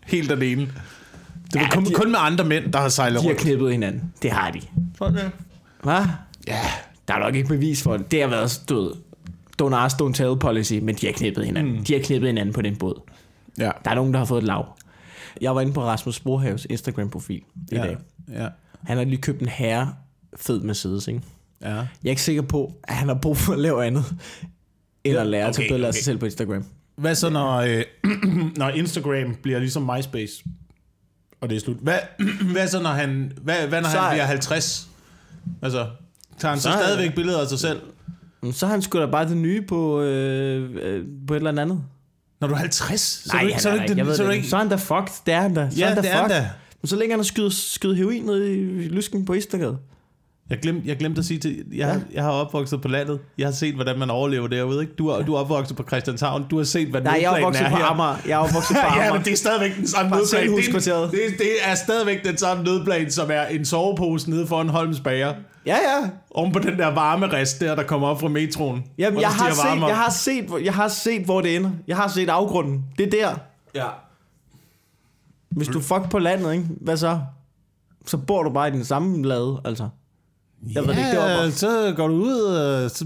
Helt 0.05 0.31
alene. 0.31 0.61
Det 0.61 1.55
er 1.55 1.59
Ja, 1.59 1.69
kun, 1.69 1.85
de- 1.85 1.93
kun 1.93 2.11
med 2.11 2.19
andre 2.21 2.45
mænd, 2.45 2.71
der 2.71 2.79
har 2.79 2.89
sejlet 2.89 3.19
de 3.19 3.23
har 3.23 3.29
rundt. 3.29 3.41
knippet 3.41 3.71
hinanden. 3.71 4.13
Det 4.21 4.31
har 4.31 4.51
de. 4.51 4.61
Hvad? 5.83 6.01
Ja, 6.47 6.59
Der 7.07 7.13
er 7.13 7.19
nok 7.19 7.35
ikke 7.35 7.47
bevis 7.47 7.83
for 7.83 7.97
det. 7.97 8.11
Det 8.11 8.21
har 8.21 8.27
været, 8.29 8.61
ved, 8.69 8.91
don't 9.63 9.75
ask, 9.75 9.95
don't 10.01 10.13
tell 10.13 10.37
policy, 10.39 10.73
men 10.73 10.95
de 10.95 11.05
har 11.05 11.13
knippet 11.13 11.45
hinanden. 11.45 11.77
Mm. 11.77 11.83
De 11.85 11.93
har 11.93 12.01
knippet 12.03 12.29
hinanden 12.29 12.53
på 12.53 12.61
den 12.61 12.75
båd. 12.75 13.01
ja. 13.57 13.71
Der 13.85 13.91
er 13.91 13.95
nogen, 13.95 14.13
der 14.13 14.19
har 14.19 14.25
fået 14.25 14.37
et 14.41 14.47
lav. 14.47 14.65
Jeg 15.41 15.55
var 15.55 15.61
inde 15.61 15.73
på 15.73 15.83
Rasmus 15.83 16.19
Brohaves 16.19 16.67
Instagram-profil 16.69 17.41
i 17.71 17.75
ja. 17.75 17.77
dag. 17.83 17.97
Ja. 18.33 18.47
Han 18.85 18.97
har 18.97 19.03
lige 19.03 19.21
købt 19.21 19.41
en 19.41 19.47
herre 19.49 19.93
fed 20.37 20.59
Mercedes, 20.59 21.07
ikke? 21.07 21.21
ja. 21.61 21.67
Jeg 21.75 21.79
er 22.05 22.09
ikke 22.09 22.21
sikker 22.21 22.41
på, 22.41 22.73
at 22.83 22.95
han 22.95 23.07
har 23.07 23.15
brug 23.15 23.37
for 23.37 23.53
at 23.53 23.59
lave 23.59 23.85
andet, 23.85 24.05
end 25.03 25.17
at 25.17 25.27
lære 25.27 25.47
at 25.47 25.55
okay, 25.59 25.67
billeder 25.67 25.85
af 25.85 25.89
okay. 25.89 25.95
sig 25.97 26.05
selv 26.05 26.17
på 26.17 26.25
Instagram. 26.25 26.65
Hvad 26.95 27.15
så, 27.15 27.29
når, 27.29 27.55
øh, 27.57 27.83
når 28.57 28.69
Instagram 28.69 29.35
bliver 29.43 29.59
ligesom 29.59 29.89
MySpace? 29.95 30.43
og 31.41 31.49
det 31.49 31.55
er 31.55 31.59
slut. 31.59 31.77
Hvad, 31.77 31.99
hvad 32.51 32.67
så, 32.67 32.81
når 32.81 32.89
han, 32.89 33.31
hvad, 33.41 33.67
hvad 33.67 33.81
når 33.81 33.89
Så 33.89 33.97
han 33.97 34.07
er- 34.07 34.11
bliver 34.13 34.25
50? 34.25 34.87
Altså, 35.61 35.87
tager 36.37 36.51
han 36.51 36.59
så, 36.59 36.71
Så 36.71 36.77
stadigvæk 36.77 37.15
billeder 37.15 37.41
af 37.41 37.47
sig 37.47 37.59
selv? 37.59 37.81
Så 38.51 38.67
han 38.67 38.81
sgu 38.81 38.99
da 38.99 39.05
bare 39.05 39.29
det 39.29 39.37
nye 39.37 39.61
på, 39.61 40.01
øh, 40.01 40.69
øh, 40.81 41.05
på 41.27 41.33
et 41.33 41.37
eller 41.37 41.61
andet. 41.61 41.83
Når 42.41 42.47
du 42.47 42.53
er 42.53 42.57
50? 42.57 43.01
Så 43.01 43.29
Nej, 43.33 43.39
er 43.39 43.43
du 43.43 43.47
ikke, 43.49 43.61
så 43.61 43.69
er 43.69 43.73
du 43.73 43.79
han 43.79 43.89
ikke, 43.89 44.15
så 44.15 44.23
er 44.23 44.27
du 44.27 44.31
ikke. 44.33 44.47
Så 44.47 44.55
er 44.55 44.59
han 44.59 44.69
da 44.69 44.75
fucked. 44.75 45.13
Det 45.25 45.33
er 45.33 45.41
han 45.41 45.53
da. 45.53 45.69
Så 45.69 45.77
Ja, 45.79 45.83
er 45.85 45.87
han 45.87 45.95
da 45.95 46.01
det 46.01 46.11
er 46.11 46.15
han 46.15 46.23
fucked. 46.29 46.41
da. 46.41 46.49
Men 46.85 46.89
så 46.89 46.95
længe 46.95 47.11
han 47.11 47.19
har 47.19 47.23
skydet, 47.23 47.53
skydet 47.53 47.97
heroin 47.97 48.23
ned 48.23 48.45
i 48.47 48.87
lysken 48.87 49.25
på 49.25 49.33
Istergade. 49.33 49.77
Jeg 50.49 50.59
glemte, 50.61 50.87
jeg 50.87 50.97
glemte 50.97 51.19
at 51.19 51.25
sige 51.25 51.39
til, 51.39 51.55
jeg, 51.55 51.77
ja. 51.77 51.95
jeg 52.13 52.23
har 52.23 52.31
opvokset 52.31 52.81
på 52.81 52.87
landet. 52.87 53.19
Jeg 53.37 53.47
har 53.47 53.51
set, 53.51 53.75
hvordan 53.75 53.99
man 53.99 54.09
overlever 54.09 54.47
derude. 54.47 54.81
Ikke? 54.81 54.93
Du, 54.93 55.07
er, 55.07 55.21
du 55.21 55.33
er 55.33 55.39
opvokset 55.39 55.77
på 55.77 55.83
Christianshavn. 55.83 56.45
Du 56.49 56.57
har 56.57 56.63
set, 56.63 56.87
hvad 56.87 57.01
Nej, 57.01 57.13
jeg 57.21 57.23
er 57.23 57.29
opvokset 57.37 57.65
på 57.69 57.75
her. 57.77 57.85
Amager. 57.85 58.15
Jeg 58.25 58.31
er 58.33 58.37
opvokset 58.37 58.75
på 58.75 58.81
ja, 58.87 58.93
Amager. 58.93 59.13
men 59.13 59.23
det 59.25 59.33
er 59.33 59.37
stadigvæk 59.37 59.75
den 59.77 59.87
samme 59.87 60.09
nødplan. 60.15 60.41
Det, 61.11 61.25
er- 61.25 61.29
det, 61.29 61.37
det 61.37 61.47
er 61.65 61.75
stadigvæk 61.75 62.23
den 62.25 62.37
samme 62.37 62.63
nødplan, 62.63 63.11
som 63.11 63.29
er 63.31 63.45
en 63.45 63.65
sovepose 63.65 64.29
nede 64.29 64.47
foran 64.47 64.69
Holms 64.69 64.99
Bager. 64.99 65.33
Ja, 65.65 65.75
ja. 65.75 66.09
Oven 66.31 66.51
på 66.51 66.59
den 66.59 66.77
der 66.79 66.87
varmerist 66.87 67.59
der, 67.59 67.75
der 67.75 67.83
kommer 67.83 68.07
op 68.07 68.19
fra 68.19 68.27
metroen. 68.27 68.83
Jamen, 68.97 69.21
jeg 69.21 69.29
har, 69.29 69.45
varme 69.67 69.81
set, 69.81 69.87
jeg, 69.87 69.97
har 69.97 70.09
set, 70.11 70.43
hvor- 70.45 70.57
jeg 70.57 70.73
har 70.73 70.87
set, 70.87 71.21
hvor 71.25 71.41
det 71.41 71.55
ender. 71.55 71.71
Jeg 71.87 71.95
har 71.97 72.07
set 72.07 72.29
afgrunden. 72.29 72.83
Det 72.97 73.05
er 73.13 73.27
der. 73.27 73.35
Ja. 73.75 73.85
Hvis 75.55 75.67
du 75.67 75.81
fuck 75.81 76.09
på 76.11 76.19
landet, 76.19 76.53
ikke? 76.53 76.69
hvad 76.81 76.97
så? 76.97 77.21
Så 78.05 78.17
bor 78.17 78.43
du 78.43 78.49
bare 78.49 78.67
i 78.67 78.71
den 78.71 78.85
samme 78.85 79.23
lade, 79.23 79.61
altså. 79.65 79.89
Jeg 80.73 80.81
ved 80.87 80.89
det 80.89 80.97
ikke, 80.97 81.09
det 81.09 81.19
var 81.19 81.27
Ja, 81.29 81.37
bare... 81.37 81.51
så 81.51 81.93
går 81.95 82.07
du 82.07 82.13
ud, 82.13 82.39
og 82.41 82.91
så 82.91 83.05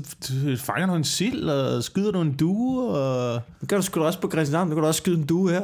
fanger 0.60 0.88
du 0.88 0.94
en 0.94 1.04
sild, 1.04 1.44
og 1.50 1.84
skyder 1.84 2.12
du 2.12 2.22
en 2.22 2.32
due, 2.40 2.90
og... 2.90 3.42
Det 3.62 3.70
gør 3.70 3.76
du 3.78 3.82
sgu 3.84 4.00
da 4.00 4.06
også 4.06 4.20
på 4.22 4.30
Christianshavn. 4.30 4.70
Du 4.70 4.76
kan 4.76 4.82
da 4.84 4.88
også 4.88 4.98
skyde 4.98 5.18
en 5.18 5.26
due 5.26 5.52
her. 5.52 5.62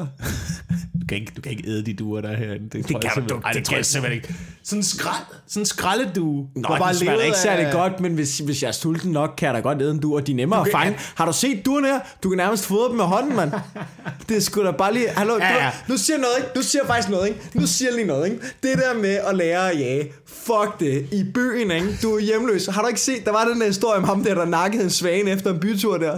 Du 1.02 1.08
kan 1.10 1.18
ikke, 1.18 1.32
du 1.36 1.42
kan 1.42 1.52
ikke 1.52 1.70
æde 1.70 1.86
de 1.86 1.94
duer 1.94 2.22
der 2.22 2.36
her. 2.38 2.52
Det, 2.54 2.74
det 2.74 2.86
kan 3.02 3.28
du 3.30 3.36
Ej, 3.36 3.52
det, 3.52 3.58
det 3.60 3.66
tror 3.66 3.76
jeg 3.76 3.86
simpelthen 3.86 4.22
ikke. 4.22 4.36
Sådan 4.64 4.80
en 4.80 4.84
skrald, 4.84 5.24
sådan 5.48 5.62
en 5.62 5.66
skraldedue. 5.66 6.48
Nå, 6.56 6.76
det 6.90 6.96
smager 6.98 7.22
ikke 7.22 7.38
særlig 7.38 7.70
godt, 7.74 8.00
men 8.00 8.14
hvis, 8.14 8.38
hvis 8.38 8.62
jeg 8.64 8.68
er 8.68 8.72
sulten 8.72 9.12
nok, 9.12 9.34
kan 9.38 9.46
jeg 9.46 9.56
da 9.56 9.60
godt 9.60 9.82
æde 9.82 9.92
en 9.92 10.00
due, 10.00 10.16
og 10.16 10.28
de 10.28 10.32
er 10.32 10.36
nemmere 10.36 10.60
Du 10.60 10.66
at 10.66 10.72
fange. 10.72 10.98
Har 11.16 11.26
du 11.26 11.34
set 11.34 11.66
duerne 11.66 11.88
her? 11.88 12.00
Du 12.24 12.30
kan 12.30 12.38
nærmest 12.38 12.66
fodre 12.66 12.88
dem 12.90 12.96
med 12.98 13.06
hånden, 13.06 13.36
mand. 13.36 13.52
Det 14.30 14.38
er 14.38 14.42
sgu 14.42 14.64
da 14.64 14.72
bare 14.72 14.94
lige... 14.94 15.10
Hallo, 15.10 15.38
Ja, 15.40 15.64
ja. 15.64 15.72
du, 15.88 15.92
nu 15.92 15.98
siger 15.98 16.18
noget, 16.18 16.34
ikke? 16.38 16.50
Nu 16.56 16.62
siger 16.62 16.82
jeg 16.84 16.88
faktisk 16.88 17.10
noget, 17.10 17.28
ikke? 17.28 17.40
Nu 17.54 17.68
siger 17.68 17.90
jeg 17.90 17.96
lige 17.96 18.08
noget, 18.08 18.26
ikke? 18.32 18.42
Det 18.64 18.78
der 18.78 19.02
med 19.02 19.10
at 19.30 19.36
lære 19.38 19.72
at 19.72 19.80
jage. 19.80 20.12
Fuck 20.44 20.80
det. 20.80 21.08
I 21.12 21.24
byen, 21.34 21.72
ikke? 21.72 21.98
Du 22.02 22.16
er 22.16 22.20
hjemløs. 22.20 22.66
Har 22.66 22.82
du 22.82 22.88
ikke 22.88 23.00
set, 23.02 23.26
der 23.26 23.32
var 23.32 23.46
den 23.46 23.62
der 23.62 23.68
historie 23.68 23.98
om 23.98 24.04
ham 24.04 24.24
der, 24.24 24.36
der 24.36 24.46
nakkede 24.46 24.84
en 24.84 24.90
svane 24.90 25.32
efter 25.32 25.54
en 25.54 25.60
bytur 25.60 25.98
der. 25.98 26.18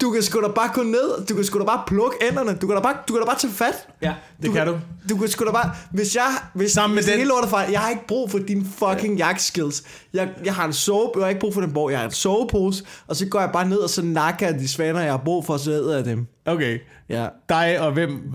Du 0.00 0.10
kan 0.10 0.22
sgu 0.22 0.40
da 0.40 0.48
bare 0.48 0.70
gå 0.74 0.82
ned. 0.82 1.26
Du 1.28 1.34
kan 1.34 1.44
sgu 1.44 1.58
da 1.58 1.64
bare 1.64 1.82
plukke 1.86 2.16
enderne. 2.28 2.54
Du 2.60 2.66
kan 2.66 2.76
da 2.76 2.82
bare, 2.82 2.96
du 3.08 3.12
kan 3.12 3.20
da 3.22 3.26
bare 3.26 3.38
tage 3.38 3.52
fat. 3.52 3.88
Ja, 4.02 4.12
det 4.42 4.52
kan 4.52 4.66
du. 4.66 4.78
Du 5.08 5.16
kan 5.16 5.28
sgu 5.28 5.44
da 5.44 5.50
bare... 5.52 5.70
Hvis 5.92 6.14
jeg... 6.16 6.26
Hvis, 6.54 6.72
Sammen 6.72 6.94
med 6.94 7.02
hvis 7.02 7.10
den- 7.10 7.18
hele 7.18 7.28
lortet 7.28 7.50
fejl, 7.50 7.70
jeg 7.70 7.80
har 7.80 7.90
ikke 7.90 8.06
brug 8.06 8.30
for 8.30 8.38
dine 8.38 8.64
fucking 8.78 9.18
jagtskills. 9.18 9.82
Jeg, 10.14 10.28
jeg 10.44 10.54
har 10.54 10.64
en 10.66 10.72
soap, 10.72 11.10
jeg 11.16 11.22
har 11.22 11.28
ikke 11.28 11.40
brug 11.40 11.54
for 11.54 11.60
den 11.60 11.72
bog. 11.72 11.90
Jeg 11.90 11.98
har 11.98 12.06
en 12.06 12.12
sovepose, 12.12 12.84
og 13.06 13.16
så 13.16 13.26
går 13.26 13.40
jeg 13.40 13.50
bare 13.52 13.68
ned, 13.68 13.76
og 13.78 13.90
så 13.90 14.02
nakker 14.02 14.46
jeg 14.46 14.58
de 14.58 14.68
svaner, 14.68 15.00
jeg 15.00 15.10
har 15.12 15.22
brug 15.24 15.46
for, 15.46 15.56
så 15.56 15.70
æder 15.70 15.96
jeg 15.96 16.04
dem. 16.04 16.26
Okay. 16.46 16.78
Ja. 17.08 17.26
Dig 17.48 17.80
og 17.80 17.92
hvem? 17.92 18.32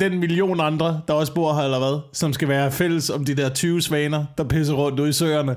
Den 0.00 0.18
million 0.18 0.60
andre, 0.60 1.00
der 1.08 1.14
også 1.14 1.34
bor 1.34 1.54
her, 1.54 1.62
eller 1.62 1.78
hvad? 1.78 2.00
Som 2.12 2.32
skal 2.32 2.48
være 2.48 2.72
fælles 2.72 3.10
om 3.10 3.24
de 3.24 3.34
der 3.34 3.48
20 3.48 3.82
svaner, 3.82 4.24
der 4.38 4.44
pisser 4.44 4.74
rundt 4.74 5.00
ude 5.00 5.08
i 5.08 5.12
søerne. 5.12 5.56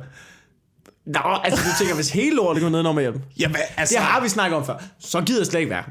Nå, 1.05 1.19
altså 1.43 1.63
du 1.63 1.69
tænker, 1.79 1.95
hvis 1.95 2.09
hele 2.09 2.35
lortet 2.35 2.61
går 2.63 2.69
ned 2.69 2.79
om 2.85 2.99
hjem. 2.99 3.21
Jamen, 3.39 3.57
altså... 3.77 3.95
Det 3.95 4.03
har 4.03 4.21
vi 4.21 4.29
snakket 4.29 4.57
om 4.57 4.65
før. 4.65 4.83
Så 4.99 5.21
gider 5.21 5.39
jeg 5.39 5.47
slet 5.47 5.59
ikke 5.59 5.69
være. 5.69 5.83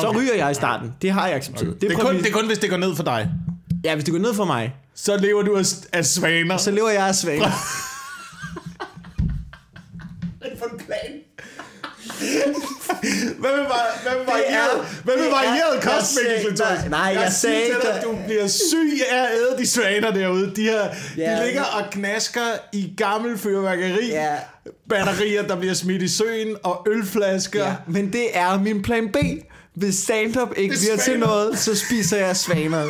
Så 0.00 0.06
Okay. 0.06 0.20
ryger 0.20 0.34
jeg 0.34 0.50
i 0.50 0.54
starten. 0.54 0.92
Det 1.02 1.10
har 1.12 1.26
jeg 1.26 1.36
accepteret. 1.36 1.68
Okay. 1.68 1.80
Det 1.80 1.92
er, 1.92 1.96
kun, 1.98 2.16
det 2.16 2.26
er 2.26 2.32
kun, 2.32 2.46
hvis 2.46 2.58
det 2.58 2.70
går 2.70 2.76
ned 2.76 2.96
for 2.96 3.02
dig. 3.02 3.30
Ja, 3.84 3.94
hvis 3.94 4.04
det 4.04 4.12
går 4.12 4.20
ned 4.20 4.34
for 4.34 4.44
mig, 4.44 4.74
Så 4.94 5.16
lever 5.16 5.42
du 5.42 5.56
af, 5.56 5.64
af 5.92 6.06
svaner. 6.06 6.56
så 6.56 6.70
lever 6.70 6.90
jeg 6.90 7.06
af 7.08 7.14
svaner. 7.14 7.50
for 10.58 10.66
en 10.72 10.78
plan? 10.78 11.21
Hvad 13.38 13.50
med, 13.56 13.64
hvad 14.02 14.12
med 14.18 14.26
varieret, 14.26 14.78
er- 14.80 15.02
hvad 15.04 15.16
med 15.16 15.26
er- 15.26 15.30
varieret 15.30 15.74
jeg 15.74 15.82
kost, 15.82 16.14
sagde- 16.14 16.28
Mikkel 16.28 16.46
Klintorius? 16.46 16.90
nej, 16.90 17.00
jeg 17.00 17.14
siger 17.14 17.30
sagde 17.30 17.64
ikke- 17.64 17.88
at 17.88 18.02
du 18.04 18.18
bliver 18.26 18.46
syg 18.48 19.00
af 19.10 19.22
at 19.22 19.28
æde 19.32 19.58
de 19.58 19.66
svaner 19.66 20.10
derude. 20.10 20.52
De, 20.56 20.62
her, 20.62 20.82
Ja. 21.18 21.36
de 21.40 21.44
ligger 21.46 21.62
og 21.62 21.82
knasker 21.90 22.40
i 22.72 22.94
gammel 22.96 23.38
fyrværkeri. 23.38 24.08
Ja. 24.08 24.34
Batterier, 24.88 25.42
der 25.42 25.56
bliver 25.56 25.74
smidt 25.74 26.02
i 26.02 26.08
søen, 26.08 26.56
og 26.62 26.86
ølflasker. 26.90 27.64
Ja, 27.64 27.74
men 27.88 28.12
det 28.12 28.26
er 28.34 28.58
min 28.60 28.82
plan 28.82 29.08
B. 29.08 29.16
Hvis 29.74 29.94
stand-up 29.94 30.48
ikke 30.56 30.74
er 30.74 30.78
bliver 30.78 30.96
til 30.96 31.18
noget, 31.18 31.58
så 31.58 31.76
spiser 31.76 32.16
jeg 32.16 32.36
svaner. 32.36 32.84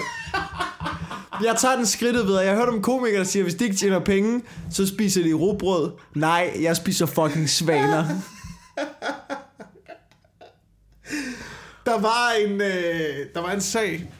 Jeg 1.44 1.54
tager 1.60 1.76
den 1.76 1.86
skridtet 1.86 2.26
videre. 2.26 2.40
Jeg 2.40 2.50
har 2.50 2.56
hørt 2.58 2.68
om 2.68 2.82
komikere, 2.82 3.18
der 3.18 3.24
siger, 3.24 3.42
at 3.42 3.44
hvis 3.44 3.54
de 3.54 3.64
ikke 3.64 3.76
tjener 3.76 3.98
penge, 4.00 4.42
så 4.72 4.86
spiser 4.86 5.22
de 5.22 5.32
rugbrød. 5.32 5.90
Nej, 6.14 6.50
jeg 6.60 6.76
spiser 6.76 7.06
fucking 7.06 7.50
svaner. 7.50 8.04
Der 11.86 12.00
var 12.00 12.32
en, 12.32 12.60
øh, 12.60 13.26
der 13.34 13.40
var 13.40 13.52
en 13.52 13.60
sag 13.60 14.12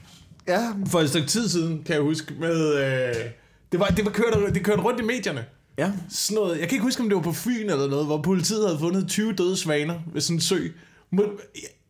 Ja, 0.49 0.73
for 0.87 1.01
et 1.01 1.09
stykke 1.09 1.29
tid 1.29 1.49
siden, 1.49 1.83
kan 1.85 1.95
jeg 1.95 2.03
huske, 2.03 2.35
med... 2.41 2.75
Øh, 2.75 3.15
det, 3.73 3.81
var, 3.81 3.87
det, 3.87 4.05
var 4.05 4.11
kørt, 4.11 4.55
det 4.55 4.65
kørte 4.65 4.83
rundt 4.83 5.01
i 5.01 5.03
medierne. 5.03 5.45
ja. 5.79 5.93
Sådan 6.11 6.43
noget, 6.43 6.61
jeg 6.61 6.69
kan 6.69 6.77
ikke 6.77 6.85
huske, 6.85 7.03
om 7.03 7.09
det 7.09 7.17
var 7.17 7.23
på 7.23 7.33
Fyn 7.33 7.71
eller 7.71 7.89
noget, 7.89 8.07
hvor 8.07 8.23
politiet 8.23 8.67
havde 8.67 8.79
fundet 8.79 9.09
20 9.09 9.33
døde 9.33 9.57
svaner 9.57 9.95
ved 10.13 10.21
sådan 10.21 10.37
en 10.37 10.41
sø. 10.41 10.69
Må, 11.11 11.23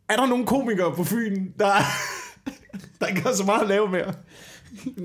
er 0.08 0.16
der 0.16 0.26
nogle 0.26 0.46
komikere 0.46 0.94
på 0.94 1.04
Fyn, 1.04 1.46
der, 1.58 1.72
der 3.00 3.06
ikke 3.06 3.20
har 3.22 3.34
så 3.34 3.44
meget 3.44 3.62
at 3.62 3.68
lave 3.68 3.88
mere? 3.88 4.12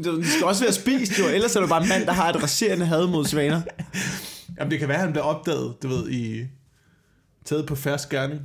De 0.03 0.31
skal 0.31 0.45
også 0.45 0.63
være 0.63 0.73
spist, 0.73 1.19
jo. 1.19 1.27
Ellers 1.27 1.55
er 1.55 1.59
det 1.59 1.69
bare 1.69 1.83
en 1.83 1.89
mand, 1.89 2.05
der 2.05 2.11
har 2.11 2.29
et 2.29 2.43
raserende 2.43 2.85
had 2.85 3.07
mod 3.07 3.25
svaner. 3.25 3.61
Jamen, 4.59 4.71
det 4.71 4.79
kan 4.79 4.87
være, 4.87 4.97
at 4.97 5.03
han 5.03 5.11
bliver 5.11 5.25
opdaget, 5.25 5.83
du 5.83 5.87
ved, 5.87 6.09
i... 6.09 6.43
Taget 7.47 7.65
på 7.65 7.75
færsk 7.75 8.09
gerning. 8.09 8.41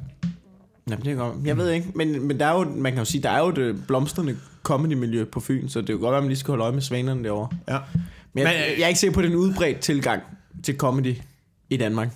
Jamen, 0.90 1.04
det 1.04 1.12
er 1.12 1.16
godt. 1.16 1.46
Jeg 1.46 1.56
ved 1.56 1.70
ikke, 1.70 1.88
men, 1.94 2.26
men 2.26 2.40
der 2.40 2.46
er 2.46 2.52
jo, 2.52 2.64
man 2.76 2.92
kan 2.92 2.98
jo 2.98 3.04
sige, 3.04 3.22
der 3.22 3.30
er 3.30 3.38
jo 3.38 3.48
et 3.48 3.58
øh, 3.58 3.78
blomstrende 3.86 4.36
comedy-miljø 4.62 5.24
på 5.24 5.40
Fyn, 5.40 5.68
så 5.68 5.80
det 5.80 5.88
er 5.88 5.94
jo 5.94 6.00
godt 6.00 6.16
at 6.16 6.22
man 6.22 6.28
lige 6.28 6.38
skal 6.38 6.52
holde 6.52 6.62
øje 6.64 6.72
med 6.72 6.82
svanerne 6.82 7.24
derovre. 7.24 7.48
Ja. 7.68 7.78
Men 8.32 8.46
jeg, 8.46 8.52
Men, 8.52 8.72
øh, 8.72 8.78
jeg 8.78 8.84
er 8.84 8.88
ikke 8.88 9.00
sikker 9.00 9.14
på, 9.14 9.20
at 9.20 9.24
det 9.24 9.30
er 9.30 9.34
en 9.34 9.40
udbredt 9.40 9.78
tilgang 9.78 10.22
til 10.62 10.76
comedy 10.76 11.16
i 11.70 11.76
Danmark. 11.76 12.08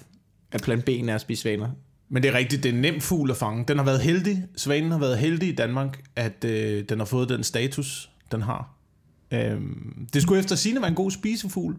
At 0.52 0.62
plan 0.62 0.82
B 0.82 0.88
er 0.88 1.14
at 1.14 1.20
spise 1.20 1.42
svaner. 1.42 1.68
Men 2.08 2.22
det 2.22 2.28
er 2.28 2.34
rigtigt, 2.38 2.62
det 2.62 2.68
er 2.68 2.72
en 2.72 2.80
nem 2.80 3.00
fugl 3.00 3.30
at 3.30 3.36
fange. 3.36 3.64
Den 3.68 3.78
har 3.78 3.84
været 3.84 4.00
heldig, 4.00 4.44
svanen 4.56 4.90
har 4.90 4.98
været 4.98 5.18
heldig 5.18 5.48
i 5.48 5.54
Danmark, 5.54 6.02
at 6.16 6.44
øh, 6.44 6.84
den 6.88 6.98
har 6.98 7.06
fået 7.06 7.28
den 7.28 7.44
status, 7.44 8.10
den 8.32 8.42
har. 8.42 8.74
Øhm, 9.30 10.08
det 10.12 10.22
skulle 10.22 10.40
efter 10.40 10.56
sine 10.56 10.80
være 10.80 10.88
en 10.88 10.94
god 10.94 11.10
spisefugl, 11.10 11.76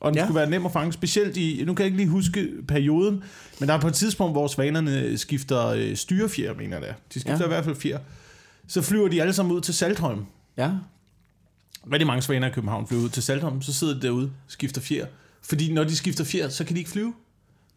og 0.00 0.10
den 0.12 0.18
Ja. 0.18 0.24
skulle 0.24 0.40
være 0.40 0.50
nem 0.50 0.66
at 0.66 0.72
fange, 0.72 0.92
specielt 0.92 1.36
i, 1.36 1.62
nu 1.66 1.74
kan 1.74 1.82
jeg 1.82 1.86
ikke 1.86 1.96
lige 1.96 2.08
huske 2.08 2.48
perioden, 2.68 3.22
men 3.60 3.68
der 3.68 3.74
er 3.74 3.80
på 3.80 3.88
et 3.88 3.94
tidspunkt, 3.94 4.34
hvor 4.34 4.46
svanerne 4.46 5.18
skifter 5.18 5.66
øh, 5.66 5.96
styrefjer, 5.96 6.54
mener 6.54 6.80
det 6.80 6.88
er. 6.88 6.94
De 7.14 7.20
skifter 7.20 7.38
Ja. 7.38 7.44
i 7.44 7.48
hvert 7.48 7.64
fald 7.64 7.76
fjer. 7.76 7.98
Så 8.68 8.82
flyver 8.82 9.08
de 9.08 9.20
alle 9.20 9.32
sammen 9.34 9.56
ud 9.56 9.60
til 9.60 9.74
Saltholm. 9.74 10.24
Ja. 10.56 10.70
Rigtig 11.92 12.06
mange 12.06 12.22
svaner 12.22 12.46
i 12.48 12.50
København 12.50 12.86
flyver 12.86 13.02
ud 13.02 13.08
til 13.08 13.22
Saltholm, 13.22 13.62
så 13.62 13.72
sidder 13.74 13.94
de 13.94 14.02
derude, 14.02 14.30
skifter 14.48 14.80
fjer. 14.80 15.06
Fordi 15.42 15.72
når 15.72 15.84
de 15.84 15.96
skifter 15.96 16.24
fjer, 16.24 16.48
så 16.48 16.64
kan 16.64 16.74
de 16.74 16.78
ikke 16.80 16.90
flyve. 16.90 17.12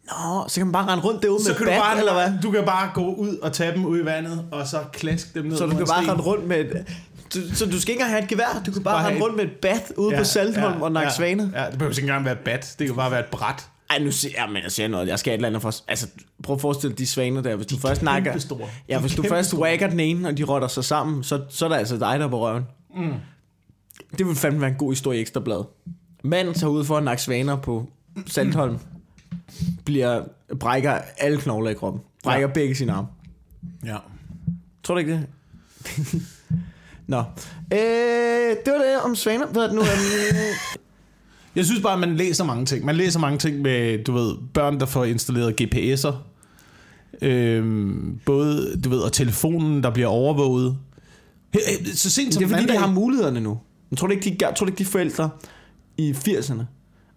Nå, 0.06 0.44
så 0.48 0.54
kan 0.60 0.66
man 0.66 0.72
bare 0.72 0.86
rende 0.92 1.04
rundt 1.04 1.22
derude 1.22 1.42
Så 1.44 1.48
med 1.50 1.56
kan 1.56 1.66
bat, 1.66 1.74
du 1.76 1.80
bare, 1.80 1.98
eller 1.98 2.12
hvad? 2.12 2.42
Du 2.42 2.50
kan 2.50 2.64
bare 2.64 2.90
gå 2.94 3.14
ud 3.14 3.36
og 3.36 3.52
tage 3.52 3.72
dem 3.72 3.84
ud 3.86 3.98
i 4.00 4.04
vandet, 4.04 4.44
og 4.50 4.66
så 4.66 4.78
klaske 4.92 5.30
dem 5.34 5.46
ned 5.46 5.56
Så 5.56 5.64
du 5.66 5.70
kan 5.76 5.86
bare 5.86 6.02
sten. 6.02 6.10
rende 6.10 6.22
rundt 6.24 6.46
med 6.46 6.60
et, 6.60 6.86
du, 7.34 7.54
så 7.54 7.66
du 7.66 7.80
skal 7.80 7.92
ikke 7.92 8.00
engang 8.00 8.10
have 8.10 8.22
et 8.22 8.28
gevær, 8.28 8.62
du 8.66 8.72
kan 8.72 8.82
bare, 8.82 8.94
Bare 8.94 9.10
have 9.10 9.24
rundt 9.24 9.36
med 9.36 9.44
et 9.44 9.52
bat 9.52 9.92
ude 9.96 10.16
på 10.16 10.24
Saltholm 10.24 10.82
og 10.82 10.92
nakke 10.92 11.08
ja, 11.08 11.14
svaner. 11.16 11.48
Ja, 11.54 11.64
det 11.66 11.72
behøver 11.72 11.90
ikke 11.90 12.00
engang 12.00 12.24
være 12.24 12.34
et 12.34 12.40
bat. 12.40 12.74
Det 12.78 12.86
kan 12.86 12.96
bare 12.96 13.10
være 13.10 13.20
et 13.20 13.26
bræt. 13.26 13.68
Ej, 13.90 13.98
nu 13.98 14.10
siger 14.10 14.34
jeg, 14.42 14.52
men 14.52 14.62
jeg 14.62 14.72
siger 14.72 14.88
noget. 14.88 15.08
Jeg 15.08 15.18
skal 15.18 15.30
et 15.30 15.34
eller 15.34 15.48
andet 15.48 15.62
for... 15.62 15.74
Altså, 15.88 16.06
prøv 16.42 16.54
at 16.54 16.60
forestille 16.60 16.90
dig 16.90 16.98
de 16.98 17.06
svaner 17.06 17.42
der. 17.42 17.56
Hvis 17.56 17.66
du 17.66 17.78
først 17.78 18.02
nakker... 18.02 18.30
kæmpestore. 18.30 18.68
Ja, 18.88 18.94
De 18.94 19.00
hvis 19.00 19.14
du 19.14 19.22
først 19.22 19.30
kæmpestore. 19.30 19.60
wagger 19.60 19.88
den 19.90 20.00
ene, 20.00 20.28
og 20.28 20.38
de 20.38 20.44
rotter 20.44 20.68
sig 20.68 20.84
sammen, 20.84 21.24
så, 21.24 21.42
så 21.48 21.64
er 21.64 21.68
det 21.68 21.76
altså 21.76 21.94
dig, 21.94 22.18
der 22.18 22.24
er 22.24 22.28
på 22.28 22.40
røven. 22.46 22.62
Mm. 22.96 23.12
Det 24.18 24.26
vil 24.26 24.36
fandme 24.36 24.60
være 24.60 24.70
en 24.70 24.76
god 24.76 24.92
historie 24.92 25.18
i 25.18 25.20
Ekstrablad. 25.20 25.64
Mand 26.24 26.54
tager 26.54 26.70
ud 26.70 26.84
for 26.84 26.96
at 26.96 27.04
nakke 27.04 27.22
svaner 27.22 27.56
på 27.56 27.88
Saltholm. 28.26 28.78
Bliver, 29.84 30.22
brækker 30.60 30.98
alle 31.18 31.40
knogler 31.40 31.70
i 31.70 31.74
kroppen. 31.74 32.02
Brækker 32.24 32.48
ja. 32.48 32.52
begge 32.52 32.74
sine 32.74 32.92
arme. 32.92 33.06
Ja. 33.84 33.96
Tror 34.82 34.94
du 34.94 34.98
ikke 34.98 35.12
det? 35.12 35.26
Nå. 37.12 37.18
Øh, 37.72 38.56
det 38.64 38.72
var 38.72 38.78
det 38.78 39.00
om 39.04 39.14
svaner. 39.16 39.46
Hvad 39.46 39.62
er 39.62 39.66
det 39.66 39.74
nu? 39.76 39.82
Jeg 41.56 41.64
synes 41.64 41.80
bare, 41.82 41.92
at 41.92 42.00
man 42.00 42.16
læser 42.16 42.44
mange 42.44 42.66
ting. 42.66 42.84
Man 42.84 42.96
læser 42.96 43.18
mange 43.20 43.38
ting 43.38 43.60
med, 43.60 44.04
du 44.04 44.12
ved, 44.12 44.34
børn, 44.54 44.80
der 44.80 44.86
får 44.86 45.04
installeret 45.04 45.60
GPS'er. 45.60 46.12
Øhm, 47.22 48.18
både, 48.26 48.80
du 48.84 48.88
ved, 48.90 48.98
og 48.98 49.12
telefonen, 49.12 49.82
der 49.82 49.90
bliver 49.90 50.08
overvåget. 50.08 50.76
He- 51.56 51.96
Så 51.96 52.10
sent 52.10 52.34
som 52.34 52.42
det 52.42 52.52
er 52.52 52.56
fordi, 52.56 52.72
de 52.72 52.78
har 52.78 52.86
mulighederne 52.90 53.40
nu. 53.40 53.58
Jeg 53.90 53.98
tror 53.98 54.06
du 54.06 54.12
ikke, 54.14 54.30
de, 54.30 54.36
tror 54.44 54.66
du 54.66 54.70
ikke, 54.72 54.78
de 54.78 54.84
forældre 54.84 55.30
i 55.98 56.10
80'erne 56.12 56.62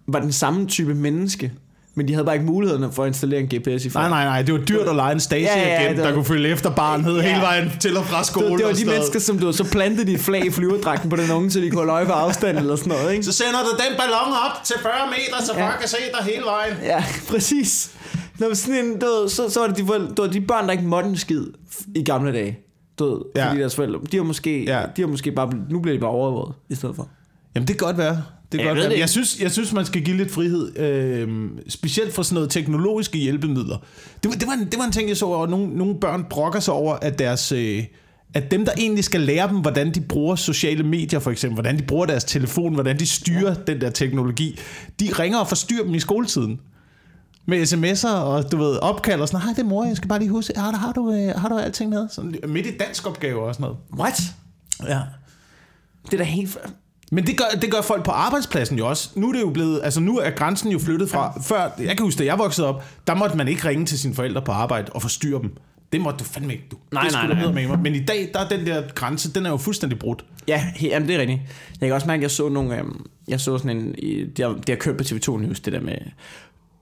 var 0.08 0.20
den 0.20 0.32
samme 0.32 0.68
type 0.68 0.96
menneske, 0.96 1.54
Men 1.98 2.08
de 2.08 2.14
havde 2.14 2.26
bare 2.26 2.36
ikke 2.36 2.46
mulighederne 2.46 2.92
for 2.92 3.04
at 3.04 3.08
installere 3.08 3.40
en 3.40 3.46
GPS 3.46 3.86
i 3.86 3.90
Nej, 3.94 4.10
nej, 4.10 4.24
nej, 4.26 4.42
det 4.42 4.54
var 4.54 4.60
dyrt 4.60 4.88
at 4.88 4.96
lege 4.96 5.12
en 5.14 5.20
Stasi 5.20 5.44
Ja, 5.44 5.60
ja, 5.60 5.84
ja, 5.84 5.90
det 5.90 5.98
var- 5.98 6.04
der 6.04 6.14
kunne 6.14 6.26
følge 6.26 6.50
efter 6.50 6.70
barnet 6.70 7.16
Ja. 7.18 7.22
hele 7.22 7.42
vejen 7.42 7.72
til 7.80 7.98
og 7.98 8.06
fra 8.06 8.24
skole. 8.24 8.50
Det, 8.50 8.58
det 8.60 8.66
var 8.68 8.74
de 8.74 8.86
mennesker, 8.86 9.20
som 9.20 9.40
du 9.40 9.52
så 9.52 9.64
plantede 9.64 10.12
de 10.12 10.18
flag 10.18 10.46
i 10.46 10.52
flyverdragten 10.52 11.10
på 11.10 11.16
den 11.16 11.32
unge, 11.32 11.52
så 11.52 11.60
de 11.60 11.70
kunne 11.70 11.78
holde 11.80 11.94
øje 11.94 12.06
på 12.06 12.12
afstand 12.12 12.58
eller 12.58 12.76
sådan 12.76 12.94
noget, 12.94 13.12
ikke? 13.12 13.24
Så 13.24 13.32
sender 13.32 13.60
du 13.64 13.70
den 13.78 13.98
ballon 13.98 14.34
op 14.46 14.64
til 14.64 14.76
40 14.82 14.92
meter, 15.10 15.46
så 15.46 15.52
Ja. 15.58 15.68
folk 15.68 15.80
kan 15.80 15.90
se 15.90 15.98
dig 16.18 16.26
hele 16.26 16.44
vejen. 16.46 16.74
Ja, 16.84 17.04
præcis. 17.32 17.92
Når 18.40 18.54
sådan 18.54 18.86
en, 18.86 19.00
du 19.00 19.08
så, 19.30 19.50
så 19.50 19.60
var 19.60 19.68
det 19.68 19.78
de, 19.78 19.82
du 20.18 20.22
ved, 20.22 20.30
de 20.32 20.42
børn, 20.42 20.66
der 20.66 20.72
ikke 20.72 20.84
måtte 20.84 21.10
en 21.10 21.18
skid 21.18 21.44
i 21.96 22.04
gamle 22.04 22.34
dage. 22.34 22.60
Du 23.00 23.24
Ja. 23.36 23.48
fordi 23.48 23.60
deres 23.60 23.76
forældre, 23.76 24.00
de 24.12 24.18
har 24.18 24.24
måske, 24.24 24.64
ja. 24.64 24.82
de 24.98 25.02
har 25.02 25.08
måske 25.08 25.32
bare, 25.32 25.52
nu 25.70 25.80
bliver 25.80 25.96
de 25.98 26.02
bare 26.02 26.10
overvåget 26.12 26.56
i 26.70 26.76
stedet 26.76 26.96
for. 26.96 27.08
Jamen, 27.56 27.68
det 27.68 27.78
kan 27.78 27.86
godt 27.88 27.98
være. 27.98 28.24
Det 28.52 28.60
kan 28.60 28.60
Jeg 28.60 28.68
godt 28.68 28.80
ved 28.84 28.88
være. 28.90 29.00
Jeg 29.00 29.10
synes, 29.10 29.40
jeg 29.40 29.52
synes, 29.52 29.74
man 29.74 29.86
skal 29.86 30.02
give 30.02 30.18
lidt 30.18 30.32
frihed, 30.32 30.78
øh, 30.80 31.50
specielt 31.70 32.14
for 32.14 32.24
sådan 32.24 32.34
noget 32.36 32.50
teknologiske 32.50 33.18
hjælpemidler. 33.18 33.78
Det, 34.24 34.32
var- 34.32 34.36
det, 34.38 34.48
var 34.48 34.54
en, 34.54 34.66
det 34.66 34.80
var 34.80 34.86
en 34.86 34.92
ting, 34.92 35.10
jeg 35.10 35.18
så 35.18 35.34
at 35.42 35.50
nogle, 35.50 35.68
nogle 35.78 35.96
børn 36.02 36.26
brokker 36.30 36.60
sig 36.60 36.74
over, 36.74 36.96
at 36.96 37.20
deres... 37.20 37.52
Øh, 37.52 37.84
at 38.34 38.52
dem, 38.52 38.66
der 38.66 38.72
egentlig 38.78 39.04
skal 39.04 39.22
lære 39.22 39.48
dem, 39.48 39.58
hvordan 39.58 39.92
de 39.94 40.02
bruger 40.02 40.36
sociale 40.36 40.84
medier, 40.84 41.20
for 41.20 41.32
eksempel, 41.32 41.54
hvordan 41.56 41.78
de 41.80 41.84
bruger 41.84 42.06
deres 42.06 42.24
telefon, 42.24 42.74
hvordan 42.74 43.00
de 43.00 43.06
styrer 43.06 43.50
ja. 43.68 43.74
den 43.74 43.82
der 43.82 43.90
teknologi, 43.90 44.60
de 45.00 45.10
ringer 45.20 45.38
og 45.40 45.48
forstyrrer 45.48 45.84
dem 45.84 45.94
i 45.96 46.00
skoletiden. 46.00 46.60
Med 47.48 47.64
sms'er 47.64 48.10
og 48.16 48.52
du 48.52 48.58
ved, 48.58 48.78
opkald 48.82 49.22
og 49.22 49.28
sådan 49.28 49.42
Hej, 49.42 49.54
det 49.54 49.60
er 49.60 49.66
mor, 49.66 49.86
jeg 49.86 49.98
skal 49.98 50.10
bare 50.10 50.20
lige 50.20 50.30
huske, 50.30 50.54
har, 50.60 50.72
du- 50.72 50.78
har, 50.78 50.92
du, 50.92 51.12
øh, 51.12 51.36
har 51.36 51.50
du 51.50 51.58
alting 51.58 51.90
med? 51.90 52.08
Sådan, 52.12 52.36
midt 52.48 52.66
i 52.66 52.78
dansk 52.78 53.08
opgave 53.08 53.42
og 53.48 53.54
sådan 53.56 53.64
noget. 53.64 53.78
What? 54.00 54.22
Ja. 54.88 55.00
Det 56.06 56.14
er 56.14 56.18
da 56.18 56.24
helt... 56.24 56.58
Men 57.12 57.28
det 57.28 57.38
gør, 57.38 57.60
det 57.62 57.72
gør 57.72 57.82
folk 57.82 58.04
på 58.04 58.12
arbejdspladsen 58.12 58.78
jo 58.78 58.88
også. 58.88 59.10
Nu 59.16 59.30
er 59.30 59.34
det 59.34 59.42
jo 59.42 59.50
blevet, 59.50 59.82
altså 59.84 60.00
nu 60.00 60.18
er 60.18 60.30
grænsen 60.30 60.72
jo 60.72 60.80
flyttet 60.80 61.10
fra, 61.10 61.34
ja. 61.36 61.42
før, 61.42 61.70
jeg 61.80 61.98
kan 61.98 62.06
huske, 62.06 62.20
da 62.20 62.26
jeg 62.26 62.40
voksede 62.40 62.68
op, 62.68 62.84
der 63.08 63.16
måtte 63.16 63.38
man 63.38 63.48
ikke 63.48 63.68
ringe 63.68 63.86
til 63.86 64.00
sine 64.00 64.16
forældre 64.16 64.42
på 64.42 64.52
arbejde 64.52 64.92
og 64.92 65.02
forstyrre 65.02 65.42
dem. 65.42 65.58
Det 65.94 66.02
måtte 66.02 66.20
du 66.20 66.24
fandme 66.24 66.54
ikke, 66.54 66.66
du. 66.72 66.78
Nej, 66.92 67.04
det 67.04 67.12
nej, 67.14 67.28
nej. 67.28 67.52
med 67.52 67.68
mig. 67.68 67.80
Men 67.80 67.96
i 67.96 68.00
dag, 68.00 68.30
der 68.34 68.40
er 68.40 68.48
den 68.48 68.66
der 68.66 68.84
grænse, 68.96 69.34
den 69.34 69.46
er 69.46 69.50
jo 69.50 69.58
fuldstændig 69.58 70.00
brudt. 70.00 70.26
Ja, 70.48 70.66
he, 70.76 70.88
jamen, 70.88 71.08
det 71.08 71.16
er 71.16 71.20
rigtigt. 71.20 71.42
Jeg 71.82 71.88
kan 71.88 71.94
også 71.94 72.08
mærke, 72.08 72.20
at 72.20 72.22
jeg 72.22 72.32
så 72.32 72.50
nogle... 72.50 72.78
Øhm, 72.78 73.06
jeg 73.28 73.40
så 73.40 73.58
sådan 73.58 73.78
en... 73.78 73.96
Det 74.38 74.46
har, 74.46 74.54
det 74.54 74.70
har 74.70 74.76
kørt 74.76 74.98
på 74.98 75.04
TV2 75.04 75.38
News, 75.38 75.60
det 75.60 75.74
der 75.74 75.82
med... 75.82 75.96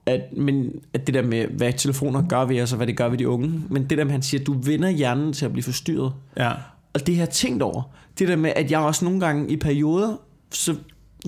At, 0.06 0.20
men, 0.36 0.70
at 0.94 1.06
det 1.06 1.14
der 1.14 1.22
med, 1.22 1.46
hvad 1.46 1.72
telefoner 1.72 2.28
gør 2.28 2.44
ved 2.44 2.62
os, 2.62 2.72
og 2.72 2.76
hvad 2.76 2.86
det 2.86 2.96
gør 2.96 3.08
ved 3.08 3.18
de 3.18 3.28
unge. 3.28 3.62
Men 3.70 3.90
det 3.90 3.98
der 3.98 4.04
med, 4.04 4.12
han 4.12 4.22
siger, 4.22 4.40
at 4.40 4.46
du 4.46 4.52
vender 4.62 4.88
hjernen 4.88 5.32
til 5.32 5.44
at 5.44 5.52
blive 5.52 5.62
forstyrret. 5.62 6.12
Ja. 6.36 6.52
Og 6.94 7.06
det 7.06 7.14
har 7.16 7.22
jeg 7.22 7.30
tænkt 7.30 7.62
over. 7.62 7.82
Det 8.18 8.28
der 8.28 8.36
med, 8.36 8.52
at 8.56 8.70
jeg 8.70 8.78
også 8.80 9.04
nogle 9.04 9.20
gange 9.20 9.50
i 9.50 9.56
perioder, 9.56 10.16
så 10.50 10.74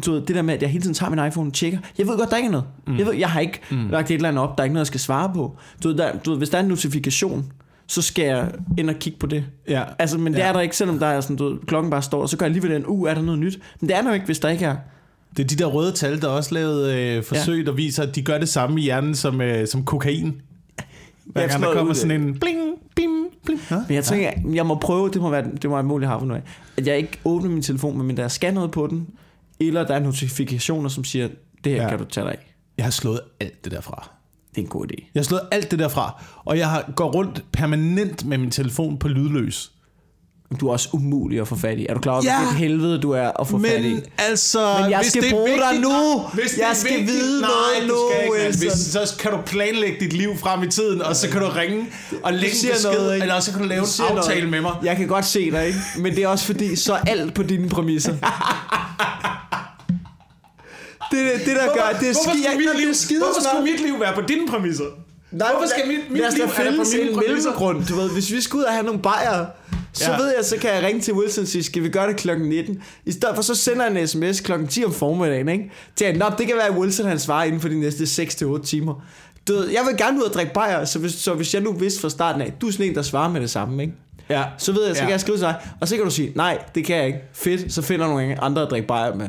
du 0.06 0.12
ved, 0.12 0.20
det 0.20 0.36
der 0.36 0.42
med, 0.42 0.54
at 0.54 0.62
jeg 0.62 0.70
hele 0.70 0.82
tiden 0.82 0.94
tager 0.94 1.10
min 1.10 1.26
iPhone 1.26 1.48
og 1.50 1.54
tjekker. 1.54 1.78
Jeg 1.98 2.06
ved 2.06 2.18
godt, 2.18 2.30
der 2.30 2.36
ikke 2.36 2.46
er 2.46 2.50
noget. 2.50 2.66
Mm. 2.86 2.96
Jeg, 2.98 3.06
ved, 3.06 3.14
jeg 3.14 3.30
har 3.30 3.40
ikke 3.40 3.60
mm. 3.70 3.88
lagt 3.90 4.10
et 4.10 4.14
eller 4.14 4.28
andet 4.28 4.42
op, 4.44 4.58
der 4.58 4.62
er 4.62 4.64
ikke 4.64 4.74
noget, 4.74 4.80
jeg 4.84 4.86
skal 4.86 5.00
svare 5.00 5.30
på. 5.34 5.56
Du 5.82 5.88
ved, 5.88 5.96
der, 5.96 6.18
du 6.18 6.30
ved, 6.30 6.38
hvis 6.38 6.48
der 6.48 6.58
er 6.58 6.62
en 6.62 6.68
notifikation, 6.68 7.52
så 7.86 8.02
skal 8.02 8.24
jeg 8.24 8.50
ind 8.78 8.90
og 8.90 8.96
kigge 8.96 9.18
på 9.18 9.26
det. 9.26 9.44
Ja. 9.68 9.82
Altså, 9.98 10.18
men 10.18 10.32
det 10.32 10.38
Ja. 10.38 10.46
er 10.48 10.52
der 10.52 10.60
ikke, 10.60 10.76
selvom 10.76 10.98
der 10.98 11.06
er 11.06 11.20
sådan, 11.20 11.36
du 11.36 11.48
ved, 11.48 11.58
klokken 11.66 11.90
bare 11.90 12.02
står, 12.02 12.26
så 12.26 12.36
gør 12.36 12.46
jeg 12.46 12.50
alligevel 12.50 12.70
den, 12.70 12.84
uh, 12.86 13.10
er 13.10 13.14
der 13.14 13.22
noget 13.22 13.40
nyt? 13.40 13.58
Men 13.80 13.88
det 13.88 13.96
er 13.96 14.02
der 14.02 14.08
jo 14.08 14.14
ikke, 14.14 14.26
hvis 14.26 14.38
der 14.38 14.48
ikke 14.48 14.64
er. 14.64 14.76
Det 15.36 15.42
er 15.44 15.46
de 15.48 15.56
der 15.56 15.66
røde 15.66 15.92
tal, 15.92 16.20
der 16.22 16.28
også 16.28 16.54
lavet 16.54 16.94
øh, 16.94 17.24
forsøg, 17.24 17.58
ja. 17.58 17.64
der 17.64 17.72
viser, 17.72 18.02
at 18.02 18.14
de 18.14 18.22
gør 18.22 18.38
det 18.38 18.48
samme 18.48 18.80
i 18.80 18.82
hjernen 18.84 19.14
som, 19.14 19.40
øh, 19.40 19.66
som 19.66 19.84
kokain. 19.84 20.40
Hver 21.24 21.42
Ja, 21.42 21.48
gang 21.48 21.62
der 21.62 21.72
kommer 21.74 21.90
ud- 21.90 21.94
sådan 21.94 22.20
en 22.20 22.38
bling, 22.38 22.60
bling. 23.46 23.60
Ja. 23.70 23.76
Men 23.88 23.94
jeg 23.94 24.04
tænker, 24.04 24.30
jeg 24.54 24.66
må 24.66 24.74
prøve, 24.74 25.10
det 25.10 25.20
må 25.20 25.30
være, 25.30 25.44
det 25.62 25.70
må 25.70 25.76
være 25.76 25.82
muligt 25.84 26.06
at 26.06 26.10
have 26.10 26.20
for 26.20 26.26
noget, 26.26 26.42
at 26.76 26.86
jeg 26.86 26.96
ikke 26.96 27.18
åbner 27.24 27.50
min 27.50 27.62
telefon, 27.62 27.96
medmindre 27.96 28.22
jeg 28.22 28.30
skal 28.30 28.54
noget 28.54 28.70
på 28.70 28.86
den, 28.86 29.08
eller 29.60 29.86
der 29.86 29.94
er 29.94 29.98
notifikationer, 29.98 30.88
som 30.88 31.04
siger, 31.04 31.28
det 31.64 31.72
her 31.72 31.76
Ja. 31.76 31.82
ja. 31.82 31.88
kan 31.88 31.98
du 31.98 32.04
tage 32.04 32.24
dig 32.24 32.32
af. 32.32 32.54
Jeg 32.76 32.84
har 32.86 32.90
slået 32.90 33.20
alt 33.40 33.64
det 33.64 33.72
der 33.72 33.80
fra. 33.80 34.10
Det 34.50 34.58
er 34.58 34.62
en 34.62 34.68
god 34.68 34.86
idé. 34.86 35.10
Jeg 35.14 35.20
har 35.20 35.24
slået 35.24 35.42
alt 35.50 35.70
det 35.70 35.78
der 35.78 35.88
fra, 35.88 36.24
og 36.44 36.58
jeg 36.58 36.70
har 36.70 36.92
går 36.96 37.10
rundt 37.12 37.44
permanent 37.52 38.24
med 38.24 38.38
min 38.38 38.50
telefon 38.50 38.98
på 38.98 39.08
lydløs. 39.08 39.72
Du 40.60 40.68
er 40.68 40.72
også 40.72 40.88
umulig 40.92 41.40
at 41.40 41.48
få 41.48 41.56
fat 41.56 41.78
i. 41.78 41.86
Er 41.88 41.94
du 41.94 42.00
klar 42.00 42.12
over, 42.12 42.22
Ja. 42.24 42.40
ja. 42.40 42.52
helvede 42.52 42.98
du 42.98 43.10
er 43.10 43.30
at 43.40 43.48
få 43.48 43.60
fat 43.66 43.80
i? 43.80 43.88
Men 43.94 44.02
altså... 44.18 44.76
Men 44.82 44.90
jeg 44.90 44.98
hvis 44.98 45.08
skal 45.10 45.22
det 45.22 45.30
bruge 45.30 45.48
dig 45.48 45.56
vigtigt 45.58 45.82
nu. 45.82 45.88
nok- 45.88 46.34
Hvis 46.34 46.58
Jeg 46.58 46.70
skal 46.76 46.90
vigtigt- 46.98 47.10
vide 47.16 47.40
nej, 47.40 47.50
noget 47.86 47.88
nu. 47.88 48.32
Wilson. 48.32 48.60
Hvis, 48.68 48.72
så 48.92 49.14
kan 49.18 49.30
du 49.30 49.38
planlægge 49.46 49.96
dit 50.00 50.12
liv 50.12 50.36
frem 50.36 50.62
i 50.62 50.68
tiden, 50.70 51.02
og 51.02 51.16
så 51.16 51.28
kan 51.28 51.40
du 51.40 51.46
ringe 51.48 51.86
og 52.22 52.32
lægge 52.32 52.56
en 52.66 52.72
besked, 52.72 52.92
noget, 52.92 53.14
ikke? 53.14 53.22
eller 53.22 53.40
så 53.40 53.50
kan 53.52 53.60
du 53.62 53.66
lave 53.68 53.80
Du 53.84 54.02
en 54.12 54.18
aftale 54.18 54.34
noget. 54.40 54.50
med 54.50 54.60
mig. 54.60 54.72
Jeg 54.82 54.96
kan 54.96 55.06
godt 55.08 55.24
se 55.26 55.50
dig, 55.50 55.66
ikke? 55.66 55.78
Men 55.98 56.14
det 56.14 56.22
er 56.24 56.28
også 56.28 56.44
fordi, 56.44 56.76
så 56.76 56.94
alt 57.06 57.34
på 57.34 57.42
dine 57.42 57.68
præmisser. 57.68 58.12
det, 61.12 61.20
det 61.46 61.56
der 61.56 61.66
gør, 61.74 61.98
det 62.00 62.08
er 62.08 62.12
hvorfor 62.12 62.12
ski, 62.12 62.12
skulle 62.22 62.42
jeg, 62.50 62.56
mit 62.58 62.68
det 62.72 62.78
liv, 62.80 62.94
skide 62.94 63.18
hvorfor 63.24 63.40
skulle 63.48 63.64
mit 63.72 63.80
liv 63.80 64.00
være 64.00 64.14
på 64.14 64.20
dine 64.20 64.48
præmisser? 64.48 64.84
Nej, 65.30 65.48
Hvorfor 65.48 65.60
men 65.60 65.68
skal 65.68 65.82
lad- 65.86 65.96
mit- 65.96 66.10
mit 66.10 66.20
lad 66.20 66.28
os 66.28 66.34
da 66.34 66.38
liv 66.38 66.46
være 66.46 66.56
finde 66.56 66.78
på 66.78 66.84
mine 66.92 67.10
en 67.10 67.14
præmisser? 67.16 67.50
mellemgrund, 67.50 67.84
du 67.86 67.94
ved. 67.96 68.10
Hvis 68.10 68.32
vi 68.32 68.40
skal 68.40 68.56
ud 68.56 68.62
og 68.62 68.72
have 68.72 68.84
nogle 68.86 69.00
bajer, 69.00 69.46
så 69.96 70.10
Ja. 70.10 70.16
ved 70.16 70.26
jeg, 70.36 70.44
så 70.44 70.56
kan 70.56 70.70
jeg 70.74 70.82
ringe 70.82 71.00
til 71.00 71.14
Wilson 71.14 71.42
og 71.42 71.48
sige, 71.48 71.64
skal 71.64 71.82
vi 71.82 71.88
gøre 71.88 72.08
det 72.08 72.16
klokken 72.16 72.48
19? 72.48 72.82
I 73.06 73.12
stedet 73.12 73.34
for, 73.34 73.42
så 73.42 73.54
sender 73.54 73.86
jeg 73.90 74.00
en 74.00 74.08
sms 74.08 74.40
klokken 74.40 74.68
10 74.68 74.84
om 74.84 74.92
formiddagen, 74.94 75.48
ikke? 75.48 75.70
Til 75.96 76.04
at, 76.04 76.16
"Nå, 76.16 76.26
det 76.38 76.46
kan 76.46 76.56
være, 76.56 76.66
at 76.68 76.76
Wilson 76.78 77.06
han 77.06 77.18
svarer 77.18 77.44
inden 77.44 77.60
for 77.60 77.68
de 77.68 77.80
næste 77.80 78.06
6-8 78.06 78.66
timer. 78.66 79.04
Du 79.48 79.52
ved, 79.52 79.68
jeg 79.68 79.82
vil 79.88 79.96
gerne 79.96 80.18
ud 80.18 80.22
og 80.22 80.32
drikke 80.32 80.52
bajer, 80.54 80.84
så 80.84 80.98
hvis, 80.98 81.12
så 81.12 81.34
hvis 81.34 81.54
jeg 81.54 81.62
nu 81.62 81.72
vidste 81.72 82.00
fra 82.00 82.10
starten 82.10 82.42
af, 82.42 82.52
du 82.60 82.66
er 82.68 82.72
sådan 82.72 82.86
en, 82.86 82.94
der 82.94 83.02
svarer 83.02 83.30
med 83.30 83.40
det 83.40 83.50
samme, 83.50 83.82
ikke? 83.82 83.94
Ja. 84.30 84.44
Så 84.58 84.72
ved 84.72 84.86
jeg, 84.86 84.96
så 84.96 85.00
Ja. 85.02 85.04
kan 85.06 85.12
jeg 85.12 85.20
skrive 85.20 85.36
til 85.38 85.42
dig, 85.46 85.54
og 85.80 85.88
så 85.88 85.96
kan 85.96 86.04
du 86.04 86.10
sige, 86.10 86.32
nej, 86.34 86.58
det 86.74 86.84
kan 86.84 86.96
jeg 86.96 87.06
ikke. 87.06 87.18
Fedt, 87.32 87.72
så 87.72 87.82
finder 87.82 88.06
nogle 88.06 88.42
andre 88.44 88.62
at 88.62 88.70
drikke 88.70 88.86
bajer 88.88 89.14
med. 89.14 89.28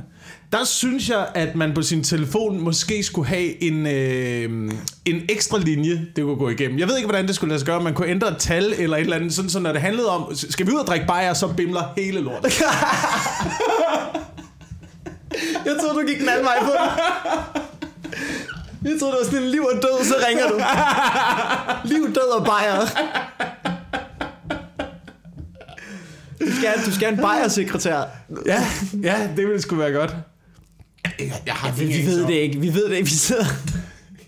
Der 0.51 0.63
synes 0.65 1.09
jeg, 1.09 1.27
at 1.35 1.55
man 1.55 1.73
på 1.73 1.81
sin 1.81 2.03
telefon 2.03 2.59
måske 2.61 3.03
skulle 3.03 3.27
have 3.27 3.63
en, 3.63 3.87
øh, 3.87 4.71
en 5.05 5.21
ekstra 5.29 5.57
linje, 5.57 6.05
det 6.15 6.23
kunne 6.23 6.35
gå 6.35 6.49
igennem. 6.49 6.79
Jeg 6.79 6.87
ved 6.87 6.95
ikke, 6.95 7.07
hvordan 7.07 7.27
det 7.27 7.35
skulle 7.35 7.49
lade 7.49 7.59
sig 7.59 7.65
gøre. 7.65 7.83
Man 7.83 7.93
kunne 7.93 8.07
ændre 8.07 8.27
et 8.27 8.37
tal 8.37 8.73
eller 8.77 8.97
et 8.97 9.01
eller 9.01 9.15
andet, 9.15 9.33
sådan 9.33 9.49
så 9.49 9.59
når 9.59 9.71
det 9.71 9.81
handlede 9.81 10.09
om, 10.09 10.35
skal 10.35 10.67
vi 10.67 10.71
ud 10.71 10.77
og 10.77 10.87
drikke 10.87 11.07
bajer, 11.07 11.33
så 11.33 11.47
bimler 11.47 11.93
hele 11.97 12.19
lortet. 12.21 12.61
Jeg 15.65 15.75
troede, 15.81 16.01
du 16.01 16.07
gik 16.07 16.19
den 16.19 16.29
anden 16.29 16.45
vej 16.45 16.57
på 16.61 16.71
det. 16.71 16.79
Jeg 18.83 18.99
troede, 18.99 19.13
det 19.13 19.19
var 19.19 19.25
sådan 19.25 19.43
en 19.43 19.49
liv 19.49 19.61
og 19.61 19.81
død, 19.81 20.05
så 20.05 20.15
ringer 20.27 20.47
du. 20.47 20.61
Liv, 21.93 22.15
død 22.15 22.29
og 22.39 22.45
bajer. 22.45 22.87
Skal, 26.59 26.69
du 26.85 26.91
skal 26.91 27.07
have 27.07 27.17
en 27.17 27.21
bajersekretær. 27.23 28.03
ja, 28.45 28.63
ja, 29.03 29.29
det 29.37 29.45
ville 29.47 29.61
sgu 29.61 29.75
være 29.75 29.91
godt. 29.91 30.15
Jeg, 31.19 31.31
jeg 31.45 31.53
har 31.53 31.71
Vi, 31.71 31.85
vi 31.85 32.05
ved 32.05 32.23
det 32.27 32.33
ikke. 32.33 32.59
Vi 32.59 32.73
ved 32.73 32.89
det 32.89 32.95
ikke. 32.95 33.03
Vi 33.09 33.15
sidder... 33.15 33.45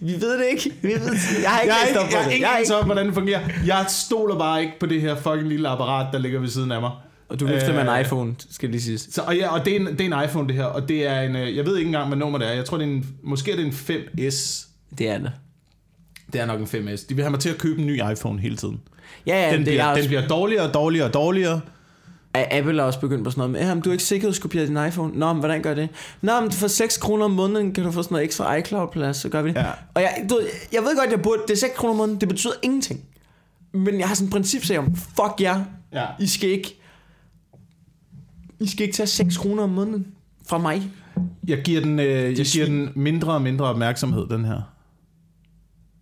Vi 0.01 0.11
ved 0.21 0.39
det 0.39 0.45
ikke. 0.51 0.71
Vi 0.82 0.88
ved, 0.88 0.99
jeg 1.41 1.49
har 1.49 1.59
ikke 1.61 1.73
Jeg 1.73 1.86
ikke, 1.89 1.99
op 1.99 2.05
på 2.09 2.11
jeg 2.15 2.25
det. 2.25 2.32
ikke 2.34 2.43
Jeg 2.45 2.51
har 2.51 2.57
ikke. 2.59 2.75
om, 2.75 2.86
hvordan 2.86 3.05
det 3.05 3.13
fungerer. 3.13 3.49
Jeg 3.65 3.86
stoler 3.89 4.38
bare 4.38 4.61
ikke 4.61 4.73
på 4.80 4.86
det 4.86 5.01
her 5.01 5.15
fucking 5.15 5.47
lille 5.47 5.67
apparat, 5.69 6.07
der 6.13 6.19
ligger 6.19 6.39
ved 6.39 6.47
siden 6.49 6.71
af 6.71 6.82
mig. 6.82 6.91
Og 7.30 7.39
du 7.39 7.45
vifter 7.47 7.73
med 7.73 7.82
en 7.82 7.88
Øh, 7.88 8.01
iPhone, 8.01 8.36
skal 8.49 8.69
lige 8.69 8.82
siges. 8.82 9.07
Så, 9.11 9.21
og 9.21 9.36
ja, 9.38 9.53
og 9.53 9.65
det 9.65 9.75
er, 9.75 9.80
en, 9.80 9.86
det 9.97 10.01
er 10.01 10.17
en 10.17 10.23
iPhone 10.25 10.47
det 10.47 10.55
her, 10.55 10.63
og 10.63 10.89
det 10.89 11.07
er 11.07 11.21
en, 11.21 11.36
øh, 11.36 11.55
jeg 11.57 11.65
ved 11.65 11.77
ikke 11.77 11.88
engang, 11.88 12.07
hvad 12.07 12.17
nummer 12.17 12.38
det 12.39 12.47
er. 12.47 12.51
Jeg 12.53 12.65
tror, 12.65 12.77
det 12.77 12.84
er 12.84 12.89
en, 12.91 13.05
måske 13.23 13.51
er 13.51 13.55
det 13.55 13.65
en 13.65 13.71
5S. 13.71 14.67
Det 14.97 15.09
er 15.09 15.17
det. 15.17 15.32
Det 16.34 16.41
er 16.41 16.45
nok 16.45 16.59
en 16.59 16.65
5S. 16.89 17.05
De 17.09 17.15
vil 17.15 17.23
have 17.23 17.32
mig 17.32 17.39
til 17.39 17.49
at 17.49 17.57
købe 17.57 17.80
en 17.82 17.88
ny 17.88 18.01
iPhone 18.11 18.39
hele 18.41 18.57
tiden. 18.57 18.80
Ja, 19.27 19.45
ja, 19.45 19.51
Den, 19.51 19.57
det 19.59 19.65
bliver, 19.65 19.84
er 19.84 19.88
den 19.89 19.97
også, 19.97 20.09
bliver 20.09 20.27
dårligere 20.27 20.67
og 20.67 20.73
dårligere 20.73 21.07
og 21.07 21.13
dårligere. 21.13 21.61
Apple 22.34 22.82
er 22.82 22.86
også 22.86 22.99
begyndt 22.99 23.23
på 23.23 23.32
sådan 23.32 23.39
noget 23.39 23.51
med, 23.51 23.59
jamen, 23.61 23.82
du 23.84 23.89
er 23.89 23.93
ikke 23.93 24.03
sikkerhedskopieret 24.03 24.67
din 24.67 24.77
iPhone. 24.88 25.19
Nå, 25.19 25.34
men 25.34 25.39
hvordan 25.39 25.61
gør 25.61 25.73
det? 25.73 25.89
Nå, 26.21 26.41
men 26.41 26.51
for 26.51 26.67
6 26.67 26.97
kroner 26.97 27.25
om 27.25 27.32
måneden 27.32 27.73
kan 27.73 27.84
du 27.84 27.91
få 27.91 28.03
sådan 28.03 28.13
noget 28.13 28.25
ekstra 28.25 28.55
iCloud-plads, 28.55 29.17
så 29.17 29.30
gør 29.30 29.41
vi 29.41 29.49
det. 29.49 29.55
Ja. 29.55 29.71
Og 29.93 30.01
jeg, 30.01 30.25
du, 30.30 30.39
jeg 30.73 30.82
ved 30.82 30.97
godt, 30.97 31.11
jeg 31.11 31.21
burde, 31.21 31.41
det 31.47 31.53
er 31.53 31.57
6 31.57 31.73
kroner 31.77 31.91
om 31.91 31.97
måneden, 31.97 32.21
det 32.21 32.30
betyder 32.30 32.53
ingenting. 32.63 33.05
Men 33.73 33.99
jeg 33.99 34.07
har 34.07 34.15
sådan 34.15 34.27
et 34.27 34.32
princip, 34.32 34.65
så 34.65 34.77
om, 34.77 34.95
fuck 34.95 35.41
jer, 35.41 35.63
Ja. 35.93 36.05
I 36.19 36.27
skal 36.27 36.49
ikke, 36.49 36.80
I 38.59 38.67
skal 38.67 38.86
ikke 38.86 38.95
tage 38.95 39.07
6 39.07 39.38
kroner 39.38 39.63
om 39.63 39.69
måneden 39.69 40.07
fra 40.47 40.57
mig. 40.57 40.91
Jeg 41.47 41.61
giver 41.63 41.82
den, 41.82 41.99
øh, 41.99 42.38
jeg 42.38 42.45
giver 42.45 42.65
den 42.65 42.89
mindre 42.95 43.34
og 43.34 43.41
mindre 43.41 43.65
opmærksomhed, 43.65 44.27
den 44.27 44.45
her. 44.45 44.61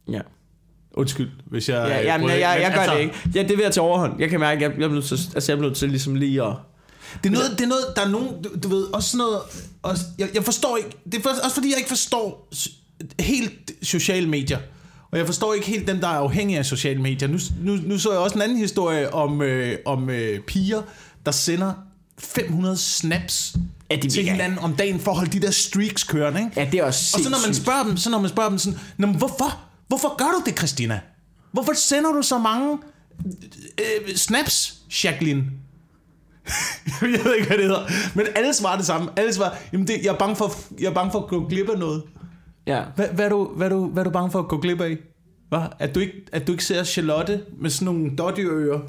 Ja. 0.10 0.22
Undskyld, 0.98 1.30
hvis 1.46 1.70
jeg... 1.70 1.88
Ja, 1.88 2.00
øh, 2.00 2.06
ja 2.06 2.18
men 2.18 2.22
bryder 2.22 2.36
jeg, 2.36 2.42
jeg, 2.42 2.62
jeg 2.62 2.72
men 2.72 2.88
gør 2.88 2.94
det 2.94 3.02
ikke. 3.02 3.14
Ja, 3.36 3.42
det 3.42 3.58
vil 3.58 3.64
jeg 3.64 3.72
til 3.72 3.82
overhånd. 3.82 4.14
Jeg 4.20 4.30
kan 4.30 4.40
mærke, 4.40 4.66
at 4.66 4.72
jeg, 4.72 4.80
jeg, 4.80 4.86
er 4.86 4.90
nødt 4.90 5.06
til, 5.06 5.20
altså, 5.36 5.52
jeg 5.52 5.58
er 5.58 5.62
nødt 5.62 5.78
til 5.78 5.90
ligesom 5.90 6.16
lige 6.16 6.44
at... 6.44 6.54
Det 7.24 7.30
er 7.30 7.34
noget, 7.34 7.52
det 7.52 7.62
er 7.62 7.68
noget 7.68 7.84
der 7.96 8.02
er 8.02 8.10
nogen, 8.10 8.42
du, 8.44 8.50
du 8.64 8.68
ved, 8.68 8.84
også 8.94 9.10
sådan 9.10 9.18
noget, 9.18 9.40
også, 9.84 10.04
jeg, 10.18 10.28
jeg 10.34 10.44
forstår 10.44 10.78
ikke, 10.78 10.90
det 11.06 11.16
er 11.16 11.22
for, 11.22 11.30
også 11.30 11.54
fordi 11.54 11.70
jeg 11.70 11.78
ikke 11.78 11.90
forstår 11.90 12.50
helt 13.20 13.72
sociale 13.82 14.30
medier. 14.30 14.58
Og 15.12 15.18
jeg 15.18 15.26
forstår 15.26 15.54
ikke 15.54 15.68
helt 15.68 15.88
dem, 15.88 16.00
der 16.00 16.08
er 16.08 16.18
afhængige 16.18 16.60
af 16.60 16.66
sociale 16.66 17.02
medier. 17.02 17.28
Nu, 17.28 17.38
nu, 17.62 17.80
nu 17.86 18.00
så 18.00 18.12
jeg 18.12 18.20
også 18.20 18.36
en 18.36 18.42
anden 18.42 18.58
historie 18.58 19.14
om, 19.14 19.42
øh, 19.42 19.78
om 19.86 20.10
øh, 20.10 20.40
piger, 20.40 20.82
der 21.26 21.32
sender 21.32 21.74
500 22.20 22.78
snaps 22.78 23.56
Ja, 23.92 23.96
de 23.96 24.10
til 24.10 24.24
hinanden 24.24 24.60
om 24.60 24.76
dagen 24.76 25.00
for 25.00 25.12
at 25.12 25.18
holde 25.18 25.32
de 25.32 25.40
der 25.40 25.52
streaks 25.52 26.04
kørende. 26.04 26.40
Ikke? 26.40 26.52
Ja, 26.62 26.68
det 26.72 26.80
er 26.80 26.84
også 26.84 27.18
Og 27.18 27.24
så 27.24 27.30
når 27.30 27.38
man 27.46 27.56
spørger 27.56 27.84
dem, 27.84 27.98
så 27.98 28.10
når 28.10 28.20
man 28.20 28.30
spørger 28.30 28.50
dem 28.50 28.58
sådan, 28.58 28.80
hvorfor? 29.18 29.67
Hvorfor 29.88 30.18
gør 30.18 30.26
du 30.26 30.42
det, 30.46 30.58
Christina? 30.58 31.00
Hvorfor 31.52 31.74
sender 31.74 32.12
du 32.12 32.22
så 32.22 32.38
mange 32.38 32.78
øh, 33.80 34.16
snaps, 34.16 34.78
Jacqueline? 35.04 35.46
jeg 37.02 37.26
ved 37.26 37.36
ikke, 37.36 37.48
hvad 37.48 37.58
det 37.58 37.66
hedder. 37.66 37.88
Men 38.16 38.26
alle 38.36 38.54
svarer 38.54 38.78
det 38.78 38.86
samme. 38.86 39.10
Alle 39.18 39.34
svarer, 39.34 39.56
jamen 39.74 39.88
det, 39.88 40.04
jeg, 40.04 40.14
er 40.14 40.18
bange 40.18 40.36
for, 40.36 40.52
jeg 40.80 40.88
er 40.88 40.94
bange 40.94 41.12
for 41.12 41.20
at 41.20 41.28
gå 41.28 41.48
glip 41.48 41.70
af 41.70 41.80
noget. 41.80 42.04
Ja. 42.68 42.84
Hvad, 42.96 43.08
hvad, 43.08 43.26
er 43.26 43.30
du, 43.30 43.46
hvad, 43.56 43.68
er 43.68 43.72
du, 43.72 43.88
hvad 43.88 44.04
er 44.04 44.04
du 44.04 44.10
bange 44.10 44.32
for 44.32 44.40
at 44.40 44.48
gå 44.48 44.58
glip 44.58 44.82
af? 44.82 44.98
Hvad? 45.50 45.62
At, 45.80 45.96
du 45.96 46.00
ikke, 46.00 46.14
at 46.32 46.48
du 46.48 46.52
ikke 46.52 46.66
ser 46.66 46.84
Charlotte 46.84 47.44
med 47.60 47.70
sådan 47.70 47.86
nogle 47.86 48.16
doddyører? 48.18 48.80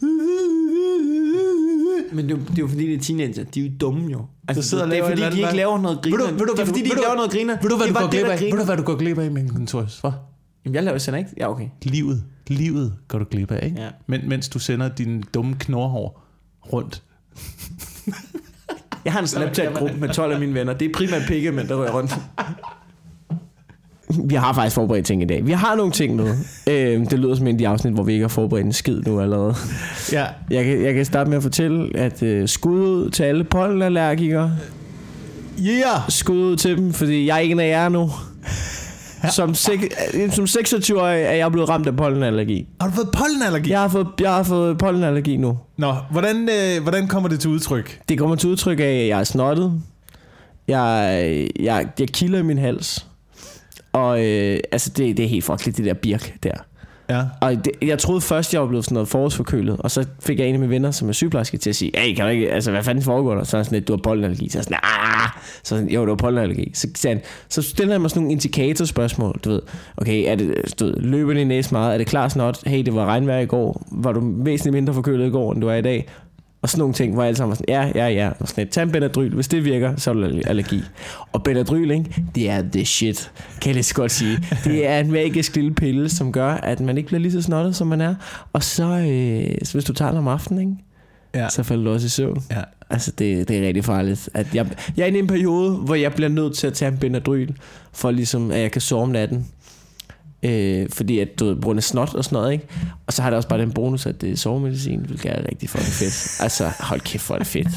Men 2.12 2.28
det, 2.28 2.32
er 2.34 2.38
jo- 2.38 2.44
det 2.44 2.58
er 2.58 2.62
jo 2.62 2.68
fordi, 2.68 2.86
det 2.86 2.94
er 2.94 2.98
teenager. 3.00 3.44
De 3.44 3.60
er 3.60 3.64
jo 3.64 3.70
dumme 3.80 4.10
jo. 4.12 4.26
Altså, 4.48 4.60
Der 4.60 4.66
sidder 4.66 4.86
det 4.86 4.98
er 4.98 5.08
fordi, 5.08 5.22
de 5.22 5.40
ikke 5.40 5.56
laver 5.56 5.78
noget 5.78 6.02
griner. 6.02 6.16
Ved 6.18 6.26
du- 6.28 6.32
ved 6.32 6.46
du, 6.46 6.52
det 6.52 6.60
er 6.62 6.66
fordi, 6.66 6.78
du- 6.80 6.84
de 6.84 6.84
ikke 6.84 6.96
du- 6.96 7.02
laver 7.02 7.14
noget 7.16 7.30
griner. 7.30 7.56
Ved 7.62 7.70
du, 7.70 7.76
hvad 7.76 7.86
du 7.86 7.92
går 7.94 8.08
glip 8.10 8.24
af? 8.26 8.40
Ved 8.40 8.58
du, 8.58 8.64
hvad 8.64 8.76
du 8.76 8.82
går 8.82 8.96
glip 8.96 9.18
af, 9.18 9.30
Mikkel 9.30 9.54
Notorious? 9.60 10.00
Hvad? 10.00 10.10
Jamen, 10.64 10.74
jeg 10.74 10.82
laver 10.84 10.98
sender 10.98 11.18
ikke. 11.18 11.30
Ja, 11.38 11.50
okay. 11.50 11.66
Livet. 11.82 12.24
Livet 12.48 12.94
går 13.08 13.18
du 13.18 13.24
glip 13.30 13.50
af, 13.50 13.66
ikke? 13.66 13.80
Ja. 13.82 13.88
Men, 14.06 14.28
mens 14.28 14.48
du 14.48 14.58
sender 14.58 14.88
din 14.88 15.22
dumme 15.34 15.56
knorhår 15.58 16.22
rundt. 16.72 17.02
Jeg 19.04 19.12
har 19.12 19.20
en 19.20 19.26
Snapchat-gruppe 19.26 19.94
med 19.96 20.08
12 20.08 20.32
af 20.32 20.40
mine 20.40 20.54
venner. 20.54 20.72
Det 20.72 20.88
er 20.88 20.92
primært 20.94 21.22
pikke, 21.28 21.52
men 21.52 21.68
der 21.68 21.74
rører 21.76 21.92
rundt. 21.92 22.16
Vi 24.24 24.34
har 24.34 24.52
faktisk 24.52 24.74
forberedt 24.74 25.06
ting 25.06 25.22
i 25.22 25.24
dag. 25.24 25.46
Vi 25.46 25.52
har 25.52 25.74
nogle 25.74 25.92
ting 25.92 26.14
nu. 26.16 26.26
Øh, 26.66 27.10
det 27.10 27.18
lyder 27.18 27.34
som 27.34 27.46
en 27.46 27.54
af 27.54 27.58
de 27.58 27.68
afsnit, 27.68 27.92
hvor 27.94 28.02
vi 28.02 28.12
ikke 28.12 28.22
har 28.22 28.28
forberedt 28.28 28.66
en 28.66 28.72
skid 28.72 29.02
nu 29.06 29.20
allerede. 29.20 29.54
Ja. 30.12 30.24
Jeg 30.50 30.64
kan, 30.64 30.82
jeg 30.82 30.94
kan 30.94 31.04
starte 31.04 31.30
med 31.30 31.36
at 31.36 31.42
fortælle, 31.42 31.96
at 31.96 32.22
øh, 32.22 32.48
skud 32.48 32.80
ud 32.80 33.10
til 33.10 33.22
alle 33.22 33.44
pollenallergikere. 33.44 34.52
Yeah! 35.66 36.00
Skud 36.08 36.36
ud 36.36 36.56
til 36.56 36.76
dem, 36.76 36.92
fordi 36.92 37.26
jeg 37.26 37.34
er 37.36 37.40
en 37.40 37.60
af 37.60 37.68
jer 37.68 37.88
nu. 37.88 38.10
Som, 39.30 39.50
sek- 39.50 40.30
som 40.34 40.44
26-årig 40.44 41.22
er 41.22 41.32
jeg 41.32 41.52
blevet 41.52 41.68
ramt 41.68 41.86
af 41.86 41.96
pollenallergi. 41.96 42.66
Har 42.80 42.88
du 42.88 42.94
fået 42.94 43.08
pollenallergi? 43.12 43.70
Jeg 43.70 43.80
har 43.80 43.88
fået, 43.88 44.06
jeg 44.20 44.30
har 44.30 44.42
fået 44.42 44.78
pollenallergi 44.78 45.36
nu. 45.36 45.58
Nå, 45.76 45.94
hvordan, 46.10 46.48
øh, 46.48 46.82
hvordan 46.82 47.08
kommer 47.08 47.28
det 47.28 47.40
til 47.40 47.50
udtryk? 47.50 48.00
Det 48.08 48.18
kommer 48.18 48.36
til 48.36 48.48
udtryk 48.50 48.80
af, 48.80 48.84
at 48.84 49.08
jeg 49.08 49.20
er 49.20 49.24
snottet. 49.24 49.72
Jeg, 50.68 51.48
jeg, 51.60 51.86
jeg 51.98 52.08
kilder 52.08 52.38
i 52.38 52.42
min 52.42 52.58
hals. 52.58 53.06
Og 53.96 54.24
øh, 54.26 54.60
altså, 54.72 54.90
det, 54.96 55.16
det 55.16 55.24
er 55.24 55.28
helt 55.28 55.44
frygteligt, 55.44 55.76
det 55.76 55.84
der 55.84 55.94
birk 55.94 56.34
der. 56.42 56.52
Ja. 57.10 57.22
Og 57.40 57.64
det, 57.64 57.72
jeg 57.82 57.98
troede 57.98 58.20
først, 58.20 58.52
jeg 58.54 58.60
var 58.60 58.68
blevet 58.68 58.84
sådan 58.84 58.94
noget 58.94 59.08
forårsforkølet, 59.08 59.76
og 59.78 59.90
så 59.90 60.06
fik 60.20 60.38
jeg 60.38 60.46
en 60.46 60.54
af 60.54 60.60
mine 60.60 60.70
venner, 60.70 60.90
som 60.90 61.08
er 61.08 61.12
sygeplejerske, 61.12 61.58
til 61.58 61.70
at 61.70 61.76
sige, 61.76 61.92
hey, 61.94 62.14
kan 62.14 62.24
du 62.24 62.30
ikke, 62.30 62.52
altså, 62.52 62.70
hvad 62.70 62.82
fanden 62.82 63.04
foregår 63.04 63.34
der? 63.34 63.44
Så 63.44 63.58
er 63.58 63.62
sådan 63.62 63.76
lidt, 63.76 63.88
du 63.88 63.92
har 63.92 64.00
pollenallergi. 64.02 64.48
Så 64.48 64.58
er 64.58 64.62
sådan, 64.62 64.78
ah! 64.82 65.28
Så 65.62 65.68
sådan, 65.76 65.88
jo, 65.88 66.04
du 66.04 66.10
har 66.10 66.16
pollenallergi. 66.16 66.70
Så, 66.74 66.88
sagde 66.94 67.16
han, 67.16 67.24
så 67.48 67.62
stiller 67.62 67.94
han 67.94 68.00
mig 68.00 68.10
sådan 68.10 68.22
nogle 68.22 68.32
indikatorspørgsmål, 68.32 69.40
du 69.44 69.50
ved. 69.50 69.62
Okay, 69.96 70.24
er 70.26 70.34
det, 70.34 70.74
du 70.80 70.84
ved, 70.84 70.94
løber 70.94 71.34
din 71.34 71.46
næse 71.46 71.72
meget? 71.72 71.94
Er 71.94 71.98
det 71.98 72.06
klar 72.06 72.28
snot? 72.28 72.62
Hey, 72.66 72.82
det 72.82 72.94
var 72.94 73.04
regnvejr 73.04 73.38
i 73.38 73.46
går. 73.46 73.86
Var 73.92 74.12
du 74.12 74.32
væsentligt 74.36 74.72
mindre 74.74 74.94
forkølet 74.94 75.26
i 75.26 75.30
går, 75.30 75.52
end 75.52 75.60
du 75.60 75.68
er 75.68 75.74
i 75.74 75.82
dag? 75.82 76.06
Og 76.62 76.68
sådan 76.68 76.78
nogle 76.78 76.94
ting, 76.94 77.14
hvor 77.14 77.22
alle 77.22 77.36
sammen 77.36 77.50
var 77.50 77.56
sådan, 77.56 77.92
ja, 77.94 78.04
ja, 78.04 78.08
ja. 78.08 78.30
Og 78.40 78.48
sådan 78.48 78.64
et, 78.64 78.70
tag 78.70 78.82
en 78.82 78.92
Benadryl. 78.92 79.34
Hvis 79.34 79.48
det 79.48 79.64
virker, 79.64 79.96
så 79.96 80.10
er 80.10 80.14
du 80.14 80.40
allergi. 80.46 80.82
Og 81.32 81.42
Benadryl, 81.42 81.90
ikke? 81.90 82.24
det 82.34 82.50
er 82.50 82.62
the 82.72 82.84
shit, 82.84 83.32
kan 83.60 83.68
jeg 83.68 83.74
lige 83.74 83.84
så 83.84 83.94
godt 83.94 84.12
sige. 84.12 84.38
Det 84.64 84.86
er 84.86 85.00
en 85.00 85.12
magisk 85.12 85.56
lille 85.56 85.74
pille, 85.74 86.08
som 86.08 86.32
gør, 86.32 86.48
at 86.48 86.80
man 86.80 86.96
ikke 86.96 87.06
bliver 87.06 87.20
lige 87.20 87.32
så 87.32 87.42
snottet, 87.42 87.76
som 87.76 87.86
man 87.86 88.00
er. 88.00 88.14
Og 88.52 88.62
så, 88.62 88.84
øh, 88.84 89.58
så 89.62 89.72
hvis 89.72 89.84
du 89.84 89.92
tager 89.92 90.10
den 90.10 90.18
om 90.18 90.28
aftenen, 90.28 90.60
ikke? 90.60 90.82
Ja. 91.34 91.48
så 91.48 91.62
falder 91.62 91.84
du 91.84 91.90
også 91.90 92.06
i 92.06 92.08
søvn. 92.08 92.42
Ja. 92.50 92.62
Altså, 92.90 93.10
det, 93.10 93.48
det 93.48 93.58
er 93.58 93.66
rigtig 93.66 93.84
farligt. 93.84 94.30
At 94.34 94.54
jeg, 94.54 94.66
jeg 94.96 95.02
er 95.02 95.06
inde 95.06 95.18
i 95.18 95.22
en 95.22 95.26
periode, 95.26 95.70
hvor 95.70 95.94
jeg 95.94 96.12
bliver 96.12 96.28
nødt 96.28 96.56
til 96.56 96.66
at 96.66 96.72
tage 96.72 96.92
en 96.92 96.98
Benadryl, 96.98 97.52
for 97.92 98.10
ligesom, 98.10 98.50
at 98.50 98.60
jeg 98.60 98.72
kan 98.72 98.80
sove 98.80 99.02
om 99.02 99.08
natten. 99.08 99.46
Øh, 100.46 100.86
fordi 100.92 101.18
at 101.18 101.28
du 101.40 101.44
ved, 101.68 101.76
af 101.76 101.82
snot 101.82 102.14
og 102.14 102.24
sådan 102.24 102.36
noget, 102.36 102.52
ikke? 102.52 102.66
Og 103.06 103.12
så 103.12 103.22
har 103.22 103.30
det 103.30 103.36
også 103.36 103.48
bare 103.48 103.60
den 103.60 103.72
bonus, 103.72 104.06
at 104.06 104.20
det 104.20 104.30
er 104.32 104.36
sovemedicin, 104.36 105.00
hvilket 105.06 105.32
er 105.32 105.38
rigtig 105.48 105.70
fucking 105.70 105.92
fedt. 105.92 106.36
Altså, 106.42 106.70
hold 106.80 107.00
kæft, 107.00 107.26
hvor 107.26 107.34
er 107.34 107.38
det 107.38 107.46
fedt. 107.46 107.68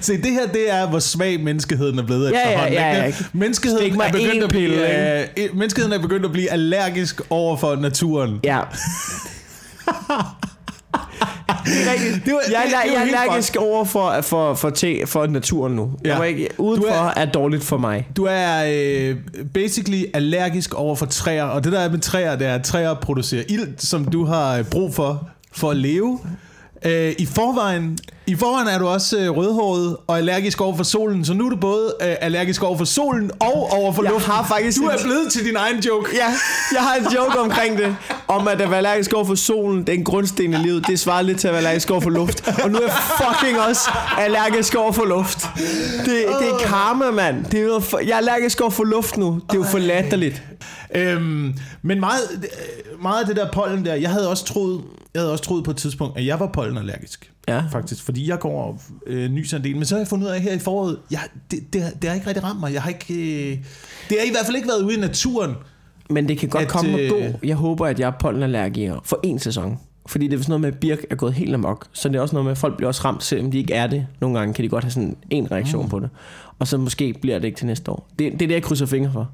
Se, 0.00 0.12
det 0.16 0.32
her, 0.32 0.46
det 0.46 0.72
er, 0.72 0.88
hvor 0.88 0.98
svag 0.98 1.40
menneskeheden 1.40 1.98
er 1.98 2.02
blevet 2.06 2.30
Ja, 2.32 2.38
ja, 2.38 2.44
efterhånden. 2.48 2.74
ja, 2.74 2.96
ja. 2.96 3.04
ikke? 3.04 3.24
Menneskeheden 3.32 4.00
er, 4.00 4.12
begyndt 4.12 4.44
at 4.44 4.50
blive, 4.50 5.18
øh, 5.38 5.56
menneskeheden 5.56 5.92
er 5.92 5.98
begyndt 5.98 6.24
at 6.24 6.32
blive 6.32 6.50
allergisk 6.50 7.20
over 7.30 7.56
for 7.56 7.76
naturen. 7.76 8.40
Ja. 8.44 8.60
Det 11.66 11.88
er 11.88 11.92
rigtigt. 11.92 12.24
Det 12.26 12.32
var- 12.34 12.40
jeg, 12.50 12.62
det- 12.66 12.74
er, 12.74 12.82
det 12.82 12.92
var 12.92 13.04
jeg 13.04 13.12
er 13.12 13.20
allergisk 13.22 13.56
over 13.56 13.84
for, 13.84 14.20
for, 14.22 14.54
for, 14.54 14.70
te, 14.70 15.06
for 15.06 15.26
naturen 15.26 15.72
nu. 15.76 15.90
Ja. 16.04 16.10
Jeg 16.10 16.18
var 16.18 16.24
ikke, 16.24 16.48
udenfor 16.58 16.88
Du 16.88 16.94
er- 16.94 17.12
er, 17.16 17.24
dårligt 17.24 17.64
for 17.64 17.76
mig. 17.78 18.08
Du 18.16 18.26
er 18.30 18.64
øh, 18.68 19.16
basically 19.54 20.02
allergisk 20.14 20.74
over 20.74 20.96
for 20.96 21.06
træer, 21.06 21.44
og 21.44 21.64
det 21.64 21.72
der 21.72 21.80
er 21.80 21.90
med 21.90 21.98
træer, 21.98 22.36
det 22.36 22.46
er, 22.46 22.54
at 22.54 22.64
træer 22.64 22.94
producerer 22.94 23.42
ilt, 23.48 23.82
som 23.82 24.04
du 24.04 24.24
har 24.24 24.58
øh, 24.58 24.64
brug 24.64 24.94
for, 24.94 25.28
for 25.52 25.70
at 25.70 25.76
leve. 25.76 26.18
Øh, 26.84 27.14
I 27.18 27.26
forvejen, 27.26 27.98
I 28.26 28.34
forvejen 28.36 28.68
er 28.68 28.78
du 28.78 28.86
også 28.86 29.18
øh, 29.18 29.30
rødhåret 29.36 29.96
og 30.06 30.18
allergisk 30.18 30.60
over 30.60 30.76
for 30.76 30.84
solen, 30.84 31.24
så 31.24 31.34
nu 31.34 31.46
er 31.46 31.50
du 31.50 31.56
både 31.56 31.94
øh, 32.02 32.14
allergisk 32.20 32.62
over 32.62 32.78
for 32.78 32.84
solen 32.84 33.30
og 33.40 33.68
over 33.72 33.92
for 33.92 34.02
Jeg 34.02 34.12
luften. 34.12 34.32
har 34.32 34.46
faktisk 34.46 34.78
du 34.80 34.86
er 34.86 34.90
en- 34.92 34.98
blevet 35.04 35.32
til 35.32 35.44
din 35.44 35.56
egen 35.56 35.78
joke. 35.78 36.10
Ja, 36.14 36.26
jeg 36.72 36.82
har 36.82 36.94
en 36.94 37.06
joke 37.14 37.38
omkring 37.40 37.78
det, 37.78 37.96
om 38.28 38.48
at 38.48 38.60
at 38.60 38.68
være 38.70 38.76
allergisk 38.76 39.12
over 39.12 39.24
for 39.24 39.34
solen, 39.34 39.80
det 39.80 39.88
er 39.88 39.98
en 39.98 40.04
grundsten 40.04 40.52
i 40.52 40.56
livet. 40.56 40.86
Det 40.86 41.00
svarer 41.00 41.22
lidt 41.22 41.38
til 41.40 41.48
at 41.48 41.52
være 41.52 41.58
allergisk 41.58 41.90
over 41.90 42.00
for 42.00 42.10
luft. 42.10 42.48
Og 42.64 42.70
nu 42.70 42.78
er 42.78 42.82
jeg 42.82 42.92
fucking 42.92 43.60
også 43.60 43.90
allergisk 44.18 44.74
over 44.74 44.92
for 44.92 45.04
luft. 45.04 45.46
Det, 46.04 46.06
det 46.40 46.48
er 46.48 46.58
karma, 46.66 47.10
mand. 47.10 47.44
Det 47.44 47.60
er 47.60 47.80
for, 47.80 47.98
jeg 47.98 48.10
er 48.10 48.16
allergisk 48.16 48.60
over 48.60 48.70
for 48.70 48.84
luft 48.84 49.16
nu. 49.16 49.40
Det 49.50 49.54
er 49.54 49.58
jo 49.58 49.64
for 49.64 49.78
latterligt. 49.78 50.42
Øhm, 50.94 51.54
men 51.82 52.00
meget, 52.00 52.20
øh, 52.34 53.02
meget 53.02 53.20
af 53.20 53.26
det 53.26 53.36
der 53.36 53.52
pollen 53.52 53.84
der, 53.84 53.94
jeg 53.94 54.10
havde 54.10 54.30
også 54.30 54.44
troet, 54.44 54.84
jeg 55.14 55.22
havde 55.22 55.32
også 55.32 55.44
troet 55.44 55.64
på 55.64 55.70
et 55.70 55.76
tidspunkt, 55.76 56.18
at 56.18 56.26
jeg 56.26 56.40
var 56.40 56.46
pollenallergisk. 56.46 57.32
Ja. 57.48 57.64
Faktisk, 57.72 58.04
fordi 58.04 58.28
jeg 58.28 58.38
går 58.38 58.62
og 58.62 58.80
øh, 59.06 59.30
nyser 59.30 59.56
en 59.56 59.64
del. 59.64 59.76
Men 59.76 59.84
så 59.84 59.94
har 59.94 60.00
jeg 60.00 60.08
fundet 60.08 60.26
ud 60.26 60.30
af 60.30 60.40
her 60.40 60.52
i 60.52 60.58
foråret, 60.58 60.98
jeg, 61.10 61.20
det, 61.50 61.72
det, 61.72 61.82
det 62.02 62.10
har 62.10 62.14
ikke 62.14 62.26
rigtig 62.26 62.44
ramt 62.44 62.60
mig. 62.60 62.72
Jeg 62.72 62.82
har 62.82 62.88
ikke, 62.88 63.14
øh, 63.14 63.58
det 64.08 64.16
har 64.18 64.26
i 64.26 64.30
hvert 64.30 64.46
fald 64.46 64.56
ikke 64.56 64.68
været 64.68 64.82
ude 64.82 64.94
i 64.96 65.00
naturen. 65.00 65.54
Men 66.10 66.28
det 66.28 66.38
kan 66.38 66.48
godt 66.48 66.62
At, 66.62 66.68
komme 66.68 66.94
og 66.94 67.00
øh, 67.00 67.10
gå. 67.10 67.38
Jeg 67.42 67.56
håber, 67.56 67.86
at 67.86 68.00
jeg 68.00 68.06
er 68.06 68.12
pollenallergiker 68.20 69.00
for 69.04 69.20
en 69.22 69.38
sæson. 69.38 69.78
Fordi 70.08 70.28
det 70.28 70.38
er 70.38 70.42
sådan 70.42 70.50
noget 70.50 70.60
med, 70.60 70.68
at 70.68 70.78
birk 70.78 70.98
er 71.10 71.14
gået 71.14 71.34
helt 71.34 71.54
amok. 71.54 71.86
Så 71.92 72.08
det 72.08 72.16
er 72.16 72.20
også 72.20 72.34
noget 72.34 72.44
med, 72.44 72.52
at 72.52 72.58
folk 72.58 72.76
bliver 72.76 72.88
også 72.88 73.02
ramt, 73.04 73.24
selvom 73.24 73.50
de 73.50 73.58
ikke 73.58 73.74
er 73.74 73.86
det. 73.86 74.06
Nogle 74.20 74.38
gange 74.38 74.54
kan 74.54 74.64
de 74.64 74.68
godt 74.68 74.84
have 74.84 74.90
sådan 74.90 75.16
en 75.30 75.50
reaktion 75.52 75.82
mm. 75.82 75.88
på 75.88 76.00
det. 76.00 76.10
Og 76.58 76.66
så 76.68 76.78
måske 76.78 77.14
bliver 77.20 77.38
det 77.38 77.44
ikke 77.44 77.58
til 77.58 77.66
næste 77.66 77.90
år. 77.90 78.08
Det, 78.18 78.32
det 78.32 78.42
er 78.42 78.46
det, 78.46 78.54
jeg 78.54 78.62
krydser 78.62 78.86
fingre 78.86 79.12
for. 79.12 79.30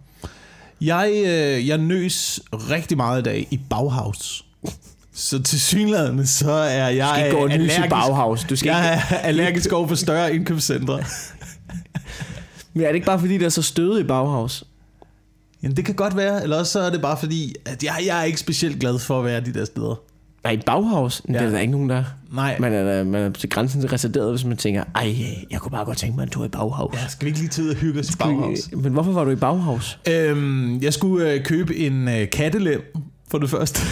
Jeg, 0.81 1.13
øh, 1.27 1.69
jeg 1.69 1.79
nøs 1.79 2.41
rigtig 2.53 2.97
meget 2.97 3.21
i 3.21 3.23
dag 3.23 3.49
i 3.51 3.61
Bauhaus. 3.71 4.45
Så 5.15 5.43
til 5.43 5.61
synligheden, 5.61 6.27
så 6.27 6.53
er 6.53 6.89
jeg 6.89 7.09
Du 7.09 7.21
skal 7.21 7.33
gå 7.33 7.39
og 7.39 7.49
nyse 7.49 7.59
i 7.59 7.63
allergisk. 7.65 7.91
Bauhaus. 7.91 8.45
Du 8.45 8.57
skal 8.57 8.69
Jeg 8.69 9.03
ikke... 9.11 9.15
er 9.15 9.19
allergisk 9.19 9.73
over 9.73 9.89
for 9.89 9.95
større 9.95 10.35
indkøbscentre. 10.35 11.05
Men 12.75 12.83
er 12.83 12.87
det 12.87 12.95
ikke 12.95 13.07
bare 13.07 13.19
fordi, 13.21 13.39
der 13.39 13.47
er 13.47 13.51
så 13.51 13.63
støde 13.63 14.01
i 14.01 14.05
Bauhaus? 14.05 14.65
Jamen 15.63 15.77
det 15.77 15.85
kan 15.85 15.95
godt 15.95 16.17
være, 16.17 16.43
eller 16.43 16.57
også 16.57 16.73
så 16.73 16.81
er 16.81 16.91
det 16.91 17.03
bare 17.03 17.17
fordi, 17.19 17.55
at 17.65 17.83
jeg, 17.85 18.03
jeg 18.07 18.21
er 18.21 18.25
ikke 18.25 18.41
specielt 18.41 18.81
glad 18.81 18.99
for 18.99 19.19
at 19.19 19.25
være 19.25 19.41
de 19.41 19.55
der 19.55 19.65
steder. 19.65 20.01
Nej, 20.45 20.53
i 20.53 20.57
Bauhaus? 20.67 21.23
Ja. 21.29 21.33
Det 21.33 21.43
er 21.43 21.51
der 21.51 21.59
ikke 21.59 21.71
nogen, 21.73 21.91
der... 21.91 22.05
Nej, 22.33 22.57
Man 22.61 22.73
er, 22.73 22.85
da- 22.85 23.05
man 23.05 23.23
er 23.23 23.31
til 23.31 23.49
grænsen 23.51 23.81
til 23.81 23.91
reserveret, 23.91 24.31
hvis 24.31 24.45
man 24.45 24.57
tænker, 24.57 24.85
ej, 24.95 25.15
jeg 25.51 25.61
kunne 25.61 25.71
bare 25.71 25.85
godt 25.85 25.99
tænke 25.99 26.17
mig 26.17 26.23
en 26.23 26.29
tur 26.31 26.45
i 26.45 26.49
Bauhaus. 26.49 26.95
ja, 26.95 27.09
skal 27.09 27.25
vi 27.25 27.29
ikke 27.29 27.39
lige 27.39 27.49
tid 27.49 27.71
at 27.71 27.77
hygge 27.77 28.01
os 28.01 28.11
i 28.11 28.17
Bauhaus? 28.17 28.59
Men 28.73 28.93
hvorfor 28.93 29.13
var 29.13 29.25
du 29.25 29.31
i 29.31 29.37
Bauhaus? 29.37 29.99
Øhm, 30.09 30.79
jeg 30.83 30.93
skulle 30.93 31.31
øh, 31.33 31.45
købe 31.45 31.77
en 31.77 32.09
øh, 32.09 32.31
kattelem 32.31 32.81
for 33.31 33.39
det 33.39 33.51
første. 33.51 33.81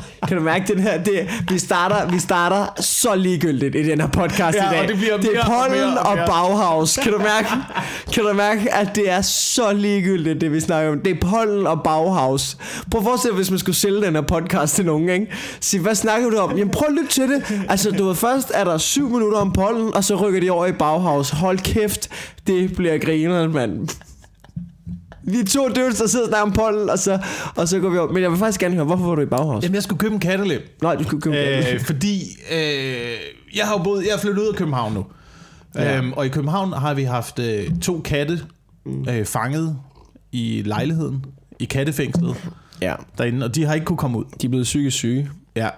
Kan 0.28 0.36
du 0.36 0.42
mærke 0.42 0.74
den 0.74 0.82
her? 0.82 1.02
Det, 1.02 1.28
vi, 1.50 1.58
starter, 1.58 2.08
vi 2.10 2.18
starter 2.18 2.82
så 2.82 3.14
ligegyldigt 3.14 3.74
i 3.74 3.82
den 3.90 4.00
her 4.00 4.08
podcast 4.08 4.56
Ja, 4.56 4.70
i 4.70 4.74
dag. 4.74 4.80
og 4.82 4.88
det 4.88 4.96
bliver 4.96 5.16
det 5.16 5.30
er 5.36 5.40
og 5.40 5.46
pollen 5.46 5.88
mere 5.88 5.98
og 6.00 6.06
og, 6.10 6.16
mere. 6.16 6.26
Bauhaus. 6.26 6.96
Kan 7.02 7.12
du, 7.12 7.18
mærke, 7.18 7.48
kan 8.14 8.24
du 8.24 8.32
mærke, 8.32 8.74
at 8.74 8.88
det 8.94 9.10
er 9.10 9.20
så 9.22 9.72
ligegyldigt, 9.72 10.40
det 10.40 10.52
vi 10.52 10.60
snakker 10.60 10.92
om? 10.92 11.00
Det 11.00 11.10
er 11.10 11.20
pollen 11.30 11.66
og 11.66 11.82
Bauhaus. 11.82 12.56
Prøv 12.90 13.00
at 13.00 13.04
forestille 13.04 13.36
hvis 13.36 13.50
man 13.50 13.58
skulle 13.58 13.76
sælge 13.76 14.02
den 14.02 14.14
her 14.14 14.22
podcast 14.22 14.74
til 14.74 14.84
nogen, 14.86 15.08
ikke? 15.08 15.26
Sig, 15.60 15.80
hvad 15.80 15.94
snakker 15.94 16.30
du 16.30 16.36
om? 16.36 16.50
Jamen 16.50 16.70
prøv 16.70 16.88
at 16.88 16.94
lytte 16.94 17.08
til 17.10 17.28
det. 17.28 17.64
Altså, 17.68 17.90
du 17.90 18.06
ved, 18.06 18.14
først 18.14 18.50
er 18.54 18.64
der 18.64 18.78
syv 18.78 19.08
minutter 19.10 19.38
om 19.38 19.52
pollen, 19.52 19.94
og 19.94 20.04
så 20.04 20.14
rykker 20.14 20.40
de 20.40 20.50
over 20.50 20.66
i 20.66 20.72
Bauhaus. 20.72 21.30
Hold 21.30 21.58
kæft, 21.58 22.08
det 22.46 22.76
bliver 22.76 22.98
grineren, 22.98 23.52
mand. 23.52 23.88
Vi 25.26 25.40
er 25.40 25.44
to 25.44 25.68
dudes, 25.68 25.98
der 25.98 26.06
sidder 26.06 26.24
og 26.24 26.28
snakker 26.28 26.46
om 26.46 26.52
pollen, 26.52 26.90
og 26.90 26.98
så, 26.98 27.18
og 27.56 27.68
så 27.68 27.80
går 27.80 27.88
vi 27.90 27.98
over. 27.98 28.12
Men 28.12 28.22
jeg 28.22 28.30
vil 28.30 28.38
faktisk 28.38 28.60
gerne 28.60 28.74
høre, 28.74 28.84
hvorfor 28.84 29.04
var 29.06 29.14
du 29.14 29.22
i 29.22 29.26
Bauhaus? 29.26 29.62
Jamen, 29.62 29.74
jeg 29.74 29.82
skulle 29.82 29.98
købe 29.98 30.14
en 30.14 30.20
kattelem. 30.20 30.62
Nej, 30.82 30.94
du 30.94 31.04
skulle 31.04 31.22
købe 31.22 31.36
Øh, 31.36 31.80
fordi 31.90 32.22
øh, 32.52 32.58
jeg 33.56 33.66
har 33.66 33.80
boet, 33.84 34.04
jeg 34.06 34.12
er 34.12 34.18
flyttet 34.18 34.42
ud 34.42 34.48
af 34.48 34.54
København 34.54 34.92
nu. 34.94 35.06
Ja. 35.74 35.82
Ja. 35.84 35.98
Øhm, 35.98 36.12
og 36.12 36.26
i 36.26 36.28
København 36.28 36.72
har 36.72 36.94
vi 36.94 37.02
haft 37.02 37.38
øh, 37.38 37.78
to 37.82 38.00
katte 38.04 38.40
øh, 39.08 39.24
fanget 39.24 39.76
i 40.32 40.62
lejligheden, 40.64 41.24
i 41.60 41.64
kattefængslet 41.64 42.36
Ja, 42.82 42.94
derinde, 43.18 43.44
og 43.46 43.54
de 43.54 43.64
har 43.64 43.74
ikke 43.74 43.84
kunne 43.84 43.96
komme 43.96 44.18
ud. 44.18 44.24
de 44.42 44.46
er 44.46 44.48
blevet 44.48 44.64
psykisk 44.64 44.96
syge. 44.96 45.30
Ja. 45.56 45.68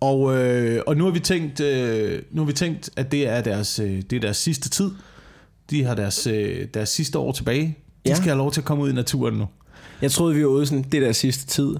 Og, 0.00 0.36
øh, 0.36 0.82
og 0.86 0.96
nu 0.96 1.04
har 1.04 1.10
vi 1.10 1.20
tænkt, 1.20 1.60
øh, 1.60 2.22
nu 2.30 2.40
har 2.42 2.46
vi 2.46 2.52
tænkt, 2.52 2.90
at 2.96 3.12
det 3.12 3.28
er 3.28 3.40
deres, 3.40 3.78
øh, 3.78 4.02
det 4.10 4.12
er 4.16 4.20
deres 4.20 4.36
sidste 4.36 4.68
tid. 4.68 4.90
De 5.70 5.84
har 5.84 5.94
deres, 5.94 6.26
øh, 6.26 6.66
deres 6.74 6.88
sidste 6.88 7.18
år 7.18 7.32
tilbage. 7.32 7.78
Ja. 8.06 8.14
skal 8.14 8.28
have 8.28 8.38
lov 8.38 8.52
til 8.52 8.60
at 8.60 8.64
komme 8.64 8.84
ud 8.84 8.90
i 8.90 8.94
naturen 8.94 9.34
nu. 9.34 9.46
Jeg 10.02 10.10
troede, 10.12 10.34
vi 10.34 10.42
var 10.42 10.48
ude 10.48 10.66
sådan, 10.66 10.84
det 10.92 11.02
der 11.02 11.12
sidste 11.12 11.46
tid. 11.46 11.74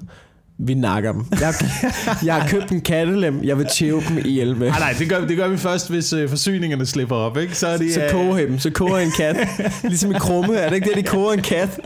Vi 0.59 0.75
nakker 0.75 1.13
dem. 1.13 1.25
Jeg, 1.41 1.55
jeg 2.25 2.35
har 2.35 2.49
købt 2.49 2.71
en 2.73 2.81
kattelem, 2.81 3.45
jeg 3.45 3.59
vil 3.59 3.67
tæve 3.75 4.03
dem 4.09 4.19
ihjel 4.19 4.57
med. 4.57 4.69
Nej, 4.69 4.79
nej, 4.79 4.95
det 4.99 5.09
gør, 5.09 5.27
det 5.27 5.37
gør 5.37 5.49
vi 5.49 5.57
først, 5.57 5.91
hvis 5.91 6.13
øh, 6.13 6.29
forsyningerne 6.29 6.87
slipper 6.87 7.17
op, 7.17 7.37
ikke? 7.39 7.59
Så 7.59 7.67
er 7.69 7.77
det... 7.77 7.95
Så 7.95 8.05
øh, 8.05 8.11
koger 8.11 8.37
dem, 8.47 8.59
så 8.59 8.71
koger 8.71 8.99
en 8.99 9.11
kat. 9.17 9.37
Ligesom 9.85 10.11
i 10.11 10.15
krumme, 10.19 10.57
er 10.57 10.69
det 10.69 10.77
ikke 10.77 10.89
det, 10.89 10.97
de 10.97 11.03
koger 11.03 11.33
en 11.33 11.43
kat? 11.43 11.81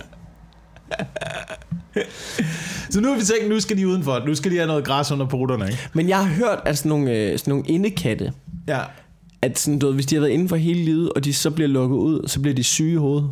Så 2.90 3.00
nu 3.00 3.08
har 3.08 3.16
vi 3.18 3.22
tænkt, 3.24 3.48
nu 3.48 3.60
skal 3.60 3.76
de 3.76 3.88
udenfor. 3.88 4.22
Nu 4.26 4.34
skal 4.34 4.50
de 4.50 4.56
have 4.56 4.66
noget 4.66 4.84
græs 4.84 5.10
under 5.10 5.26
poterne, 5.26 5.64
ikke? 5.66 5.78
Men 5.92 6.08
jeg 6.08 6.16
har 6.18 6.24
hørt, 6.34 6.58
at 6.66 6.78
sådan 6.78 6.88
nogle, 6.88 7.10
øh, 7.16 7.38
sådan 7.38 7.50
nogle 7.50 7.64
indekatte, 7.66 8.32
Ja. 8.68 8.80
at 9.42 9.58
sådan, 9.58 9.78
du 9.78 9.86
ved, 9.86 9.94
hvis 9.94 10.06
de 10.06 10.14
har 10.14 10.20
været 10.20 10.32
inden 10.32 10.48
for 10.48 10.56
hele 10.56 10.84
livet, 10.84 11.12
og 11.12 11.24
de 11.24 11.32
så 11.32 11.50
bliver 11.50 11.68
lukket 11.68 11.96
ud, 11.96 12.28
så 12.28 12.40
bliver 12.40 12.54
de 12.54 12.62
syge 12.62 12.92
i 12.92 12.96
hovedet. 12.96 13.30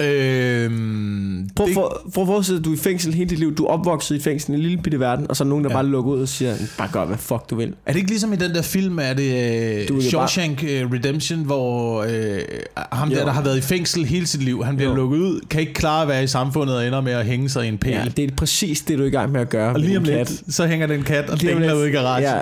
Øhm, 0.00 1.48
Prøv, 1.56 1.66
det, 1.66 1.74
for, 1.74 2.02
prøv 2.14 2.22
at 2.22 2.28
forestille 2.28 2.62
du 2.62 2.70
er 2.70 2.74
i 2.74 2.78
fængsel 2.78 3.14
hele 3.14 3.30
dit 3.30 3.38
liv. 3.38 3.54
Du 3.56 3.64
er 3.64 3.68
opvokset 3.68 4.14
i 4.14 4.18
et 4.18 4.24
fængsel 4.24 4.50
i 4.52 4.54
en 4.54 4.62
lille 4.62 4.78
bitte 4.78 5.00
verden, 5.00 5.26
og 5.28 5.36
så 5.36 5.44
er 5.44 5.48
nogen, 5.48 5.64
der 5.64 5.70
Ja. 5.70 5.76
bare 5.76 5.86
lukker 5.86 6.12
ud 6.12 6.20
og 6.22 6.28
siger, 6.28 6.54
bare 6.78 6.88
gør, 6.92 7.04
hvad 7.04 7.16
fuck 7.16 7.50
du 7.50 7.56
vil. 7.56 7.74
er 7.86 7.92
det 7.92 7.98
ikke 7.98 8.10
ligesom 8.10 8.32
i 8.32 8.36
den 8.36 8.54
der 8.54 8.62
film, 8.62 8.98
er 8.98 9.12
det 9.14 9.90
uh, 9.90 10.02
Shawshank 10.02 10.62
uh, 10.62 10.92
Redemption, 10.92 11.38
hvor 11.44 12.02
uh, 12.04 12.08
ham 12.92 13.10
der, 13.10 13.20
Jo. 13.20 13.26
der 13.26 13.32
har 13.32 13.42
været 13.42 13.58
i 13.58 13.60
fængsel 13.60 14.04
hele 14.04 14.26
sit 14.26 14.42
liv, 14.42 14.64
han 14.64 14.76
bliver 14.76 14.90
Jo. 14.90 14.96
lukket 14.96 15.18
ud, 15.18 15.40
kan 15.50 15.60
ikke 15.60 15.74
klare 15.74 16.02
at 16.02 16.08
være 16.08 16.24
i 16.24 16.26
samfundet 16.26 16.76
og 16.76 16.86
ender 16.86 17.00
med 17.00 17.12
at 17.12 17.26
hænge 17.26 17.48
sig 17.48 17.64
i 17.64 17.68
en 17.68 17.78
pæl. 17.78 17.92
Ja, 17.92 18.04
det 18.16 18.24
er 18.24 18.36
præcis 18.36 18.80
det, 18.80 18.98
du 18.98 19.02
er 19.02 19.06
i 19.06 19.10
gang 19.10 19.32
med 19.32 19.40
at 19.40 19.48
gøre 19.48 19.72
og 19.74 19.80
lige 19.80 19.98
om 19.98 20.04
lidt, 20.04 20.16
kat. 20.28 20.42
så 20.48 20.66
hænger 20.66 20.86
den 20.86 21.02
kat 21.02 21.30
og 21.30 21.38
Lige 21.38 21.52
om 21.54 21.58
dingler 21.60 21.74
lidt- 21.74 21.84
ud 21.84 21.88
i 21.88 21.90
garagen. 21.90 22.22
Ja, 22.24 22.34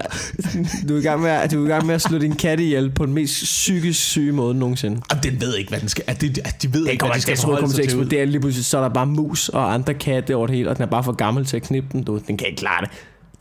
du 0.88 0.94
er, 0.94 0.98
i 0.98 1.02
gang 1.02 1.20
med, 1.22 1.30
at, 1.30 1.52
du 1.52 1.62
er 1.62 1.66
i 1.66 1.70
gang 1.70 1.86
med 1.86 1.94
at 1.94 2.02
slå 2.02 2.18
din 2.18 2.34
kat 2.36 2.60
ihjel 2.60 2.90
på 2.90 3.06
den 3.06 3.14
mest 3.14 3.42
psykisk 3.42 4.00
syge 4.00 4.32
måde 4.32 4.54
nogensinde. 4.54 5.00
Og 5.10 5.22
den 5.24 5.40
ved 5.40 5.56
ikke, 5.56 5.68
hvad 5.70 5.80
den 5.80 5.88
skal. 5.88 6.04
At 6.06 6.20
de, 6.20 6.32
at 6.44 6.62
de 6.62 6.72
ved 6.74 6.80
Den 6.80 6.90
ikke, 6.90 7.02
hvad 7.04 7.10
de 7.10 7.14
jeg 7.14 7.22
skal 7.22 7.36
tror, 7.44 7.56
forholde 7.56 7.60
kommer 7.60 7.74
til 7.74 7.82
at 7.82 7.84
eksplodere 7.84 8.26
lige 8.26 8.40
pludselig, 8.40 8.64
så 8.64 8.78
er 8.78 8.82
der 8.82 8.88
bare 8.88 9.06
mus 9.06 9.48
og 9.48 9.74
andre 9.74 9.94
katte 9.94 10.36
over 10.36 10.46
det 10.46 10.56
hele, 10.56 10.70
og 10.70 10.76
den 10.76 10.82
er 10.82 10.86
bare 10.86 11.04
for 11.04 11.12
gammel 11.12 11.44
til 11.44 11.56
at 11.56 11.62
knippe 11.62 11.88
den. 11.92 12.02
Du. 12.02 12.18
Den 12.18 12.36
kan 12.36 12.46
ikke 12.46 12.60
klare 12.60 12.80
det. 12.80 12.90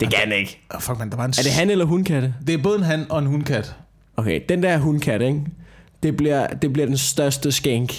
Det 0.00 0.14
kan 0.14 0.30
den 0.30 0.38
ikke. 0.38 0.60
Oh, 0.74 0.80
fuck, 0.80 0.98
man, 0.98 1.10
der 1.10 1.16
var 1.16 1.24
en 1.24 1.30
Er 1.30 1.42
det 1.42 1.52
han 1.52 1.70
eller 1.70 1.84
hundkatte? 1.84 2.34
Det 2.46 2.54
er 2.54 2.62
både 2.62 2.78
en 2.78 2.82
han 2.84 3.06
og 3.10 3.18
en 3.18 3.26
hundkat. 3.26 3.74
Okay, 4.16 4.40
den 4.48 4.62
der 4.62 4.78
hundkat, 4.78 5.22
ikke? 5.22 5.40
Det 6.04 6.16
bliver, 6.16 6.46
det 6.46 6.72
bliver 6.72 6.86
den 6.86 6.98
største 6.98 7.52
skænk 7.52 7.92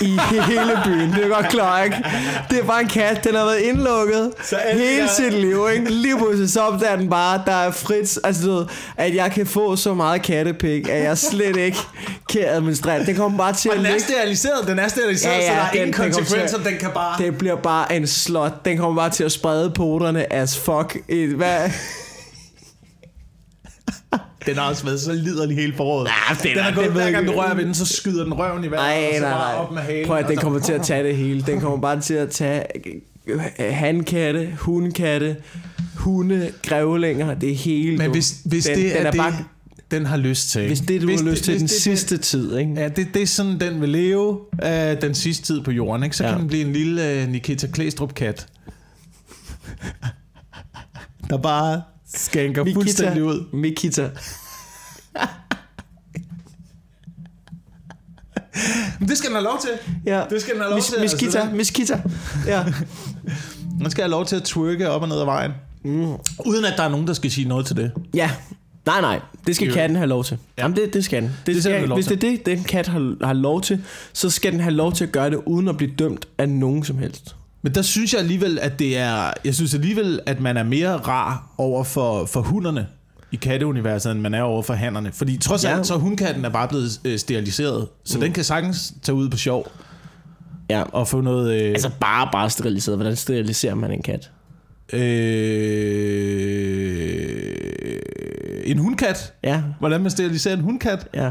i 0.00 0.18
hele 0.46 0.72
byen. 0.84 1.12
Det 1.12 1.24
er 1.24 1.28
godt 1.28 1.48
klar, 1.48 1.82
ikke? 1.82 1.96
Det 2.50 2.58
er 2.58 2.64
bare 2.64 2.80
en 2.82 2.88
kat, 2.88 3.24
den 3.24 3.34
har 3.34 3.44
været 3.44 3.58
indlukket 3.58 4.32
Så 4.44 4.56
hele 4.72 5.02
der- 5.02 5.08
sit 5.16 5.32
liv, 5.32 5.66
ikke? 5.74 5.90
Lige 5.92 6.16
pludselig 6.16 6.50
så 6.50 6.60
opdager 6.60 6.96
den 6.96 7.10
bare, 7.10 7.42
der 7.46 7.52
er 7.52 7.70
frit, 7.70 8.18
altså 8.24 8.46
du 8.46 8.52
ved, 8.54 8.66
at 8.96 9.14
jeg 9.14 9.32
kan 9.32 9.46
få 9.46 9.76
så 9.76 9.94
meget 9.94 10.22
kattepik, 10.22 10.88
at 10.88 11.02
jeg 11.02 11.18
slet 11.18 11.56
ikke 11.56 11.78
kan 12.32 12.42
administrere. 12.48 13.04
Det 13.06 13.16
kommer 13.16 13.38
bare 13.38 13.52
til 13.52 13.70
Og 13.70 13.74
at 13.74 13.78
den 13.78 13.86
er 13.86 13.90
ligge 13.90 14.04
steriliseret, 14.06 14.66
den 14.68 14.78
er 14.78 14.88
steriliseret, 14.88 15.32
Ja, 15.34 15.38
ja, 15.40 15.46
så 15.48 15.52
der 15.54 15.60
er 15.60 15.70
den- 15.70 15.78
ingen 15.80 15.92
konsekvenser, 16.12 16.58
den 16.58 16.74
kan 16.80 16.90
bare... 16.94 17.24
det 17.24 17.38
bliver 17.38 17.56
bare 17.56 17.92
en 17.96 18.06
slot. 18.06 18.64
Den 18.64 18.78
kommer 18.78 19.02
bare 19.02 19.10
til 19.10 19.24
at 19.24 19.32
sprede 19.32 19.70
poterne 19.70 20.32
as 20.32 20.58
fuck. 20.58 20.96
I, 21.08 21.24
hvad? 21.24 21.70
Den 24.48 24.56
har 24.56 24.68
også 24.68 24.84
været 24.84 25.00
så 25.00 25.12
liderlig 25.12 25.56
hele 25.56 25.72
foråret. 25.76 26.08
Ja, 26.08 26.34
den 26.42 26.50
den 26.50 26.58
er- 26.58 26.62
er 26.62 26.74
gået, 26.74 26.84
den 26.84 26.92
hver 26.92 27.10
gang 27.10 27.26
du 27.26 27.32
rører 27.32 27.54
ved 27.54 27.64
den, 27.64 27.74
så 27.74 27.86
skyder 27.86 28.24
den 28.24 28.34
røven 28.34 28.64
i 28.64 28.70
vejret, 28.70 29.00
Nej, 29.00 29.08
og 29.10 29.14
så 29.16 29.20
nej, 29.20 29.30
bare 29.30 29.54
op 29.56 29.72
med 29.72 29.82
halen. 29.82 30.06
Prøv 30.06 30.16
at 30.16 30.28
den 30.28 30.36
så- 30.36 30.42
kommer 30.42 30.60
til 30.60 30.72
at 30.72 30.82
tage 30.82 31.02
det 31.08 31.16
hele. 31.16 31.42
Den 31.46 31.60
kommer 31.60 31.78
bare 31.80 32.00
til 32.00 32.14
at 32.14 32.30
tage 32.30 32.64
øh, 33.26 33.40
handkatte, 33.58 34.52
hundkatte, 34.58 35.36
hunde, 35.96 36.50
grævlinger, 36.66 37.34
det 37.34 37.56
hele. 37.56 37.96
Men 37.96 38.10
hvis, 38.10 38.34
hvis 38.44 38.64
den, 38.64 38.74
det 38.78 38.84
den 38.84 38.92
er, 39.02 39.06
er 39.06 39.10
det, 39.10 39.18
bare, 39.18 39.32
den 39.90 40.06
har 40.06 40.16
lyst 40.16 40.50
til. 40.50 40.66
hvis 40.66 40.80
det 40.80 41.00
du 41.02 41.06
hvis 41.06 41.20
har 41.20 41.30
lyst 41.30 41.44
til 41.44 41.52
hvis 41.52 41.60
den 41.60 41.68
det- 41.68 41.76
sidste 41.82 42.16
tid, 42.16 42.56
ikke? 42.58 42.72
Ja, 42.76 42.88
det, 42.88 43.06
det 43.14 43.22
er 43.22 43.26
sådan, 43.26 43.60
den 43.60 43.80
vil 43.80 43.88
leve 43.88 44.30
uh, 44.30 45.00
den 45.02 45.14
sidste 45.14 45.44
tid 45.46 45.60
på 45.60 45.70
jorden. 45.70 46.02
Ikke? 46.04 46.16
Så 46.16 46.24
Ja. 46.24 46.30
kan 46.30 46.40
den 46.40 46.48
blive 46.48 46.64
en 46.66 46.72
lille 46.72 47.22
uh, 47.24 47.28
Nikita 47.32 47.66
Klæstrup-kat. 47.66 48.46
der 51.30 51.36
bare 51.38 51.82
skænker 52.14 52.64
fuldstændig 52.74 53.24
ud. 53.24 53.44
Mikita. 53.52 54.10
Men 59.00 59.08
det 59.08 59.18
skal 59.18 59.28
den 59.28 59.36
have 59.36 59.44
lov 59.44 59.58
til. 59.60 59.70
Ja. 60.06 60.22
Det 60.30 60.40
skal 60.42 60.54
den 60.54 60.60
have 60.62 60.70
lov 60.70 60.76
Mis, 60.78 60.86
til. 60.86 61.00
Miss 61.00 61.14
Kita, 61.14 61.38
Altså, 61.38 61.54
Miss 61.56 61.70
Kita. 61.70 62.02
Ja. 62.46 62.64
den 63.78 63.90
skal 63.90 64.02
have 64.02 64.10
lov 64.10 64.26
til 64.26 64.36
at 64.36 64.42
twerke 64.42 64.90
op 64.90 65.02
og 65.02 65.08
ned 65.08 65.18
ad 65.20 65.24
vejen. 65.24 65.52
Mm. 65.84 66.02
Uden 66.46 66.64
at 66.64 66.74
der 66.76 66.82
er 66.82 66.88
nogen, 66.88 67.06
der 67.06 67.12
skal 67.12 67.30
sige 67.30 67.48
noget 67.48 67.66
til 67.66 67.76
det. 67.76 67.92
Ja. 68.14 68.30
Nej, 68.86 69.00
nej. 69.00 69.20
Det 69.46 69.56
skal 69.56 69.68
Jo. 69.68 69.74
katten 69.74 69.96
have 69.96 70.08
lov 70.08 70.24
til. 70.24 70.38
Ja. 70.58 70.62
Jamen, 70.62 70.76
det, 70.76 70.94
det 70.94 71.04
skal 71.04 71.22
den. 71.22 71.30
Det 71.46 71.54
skal 71.54 71.62
skal, 71.62 71.82
den 71.82 71.92
hvis 71.92 72.06
til. 72.06 72.20
det 72.20 72.28
er 72.28 72.36
det, 72.36 72.46
den 72.46 72.64
kat 72.64 72.86
har, 72.86 73.26
har 73.26 73.32
lov 73.32 73.60
til, 73.60 73.84
så 74.12 74.30
skal 74.30 74.52
den 74.52 74.60
have 74.60 74.74
lov 74.74 74.92
til 74.92 75.04
at 75.04 75.12
gøre 75.12 75.30
det, 75.30 75.40
uden 75.46 75.68
at 75.68 75.76
blive 75.76 75.92
dømt 75.98 76.28
af 76.38 76.48
nogen 76.48 76.84
som 76.84 76.98
helst. 76.98 77.36
Men 77.68 77.74
der 77.74 77.82
synes 77.82 78.12
jeg 78.12 78.20
alligevel, 78.20 78.58
at 78.58 78.78
det 78.78 78.98
er... 78.98 79.30
Jeg 79.44 79.54
synes 79.54 79.74
alligevel, 79.74 80.20
at 80.26 80.40
man 80.40 80.56
er 80.56 80.62
mere 80.62 80.96
rar 80.96 81.46
over 81.58 81.84
for, 81.84 82.26
for 82.26 82.40
hunderne 82.40 82.86
i 83.32 83.36
katteuniverset, 83.36 84.12
end 84.12 84.20
man 84.20 84.34
er 84.34 84.42
over 84.42 84.62
for 84.62 84.74
hannerne. 84.74 85.12
Fordi 85.12 85.36
trods 85.36 85.64
Ja. 85.64 85.76
alt, 85.76 85.86
så 85.86 85.96
hundkatten 85.96 86.44
er 86.44 86.48
bare 86.48 86.68
blevet 86.68 87.00
øh, 87.04 87.18
steriliseret. 87.18 87.88
Så 88.04 88.18
mm. 88.18 88.22
den 88.24 88.32
kan 88.32 88.44
sagtens 88.44 88.94
tage 89.02 89.16
ud 89.16 89.28
på 89.28 89.36
sjov 89.36 89.66
Ja. 90.70 90.82
og 90.82 91.08
få 91.08 91.20
noget... 91.20 91.62
Øh, 91.62 91.68
Altså 91.70 91.90
bare, 92.00 92.28
bare 92.32 92.50
steriliseret. 92.50 92.98
Hvordan 92.98 93.16
steriliserer 93.16 93.74
man 93.74 93.90
en 93.90 94.02
kat? 94.02 94.30
øh, 97.78 98.62
en 98.64 98.78
hundkat. 98.78 99.32
Ja. 99.44 99.62
Hvordan 99.78 100.00
man 100.00 100.10
steriliserer 100.10 100.54
en 100.56 100.60
hundkat. 100.62 101.08
Ja. 101.14 101.30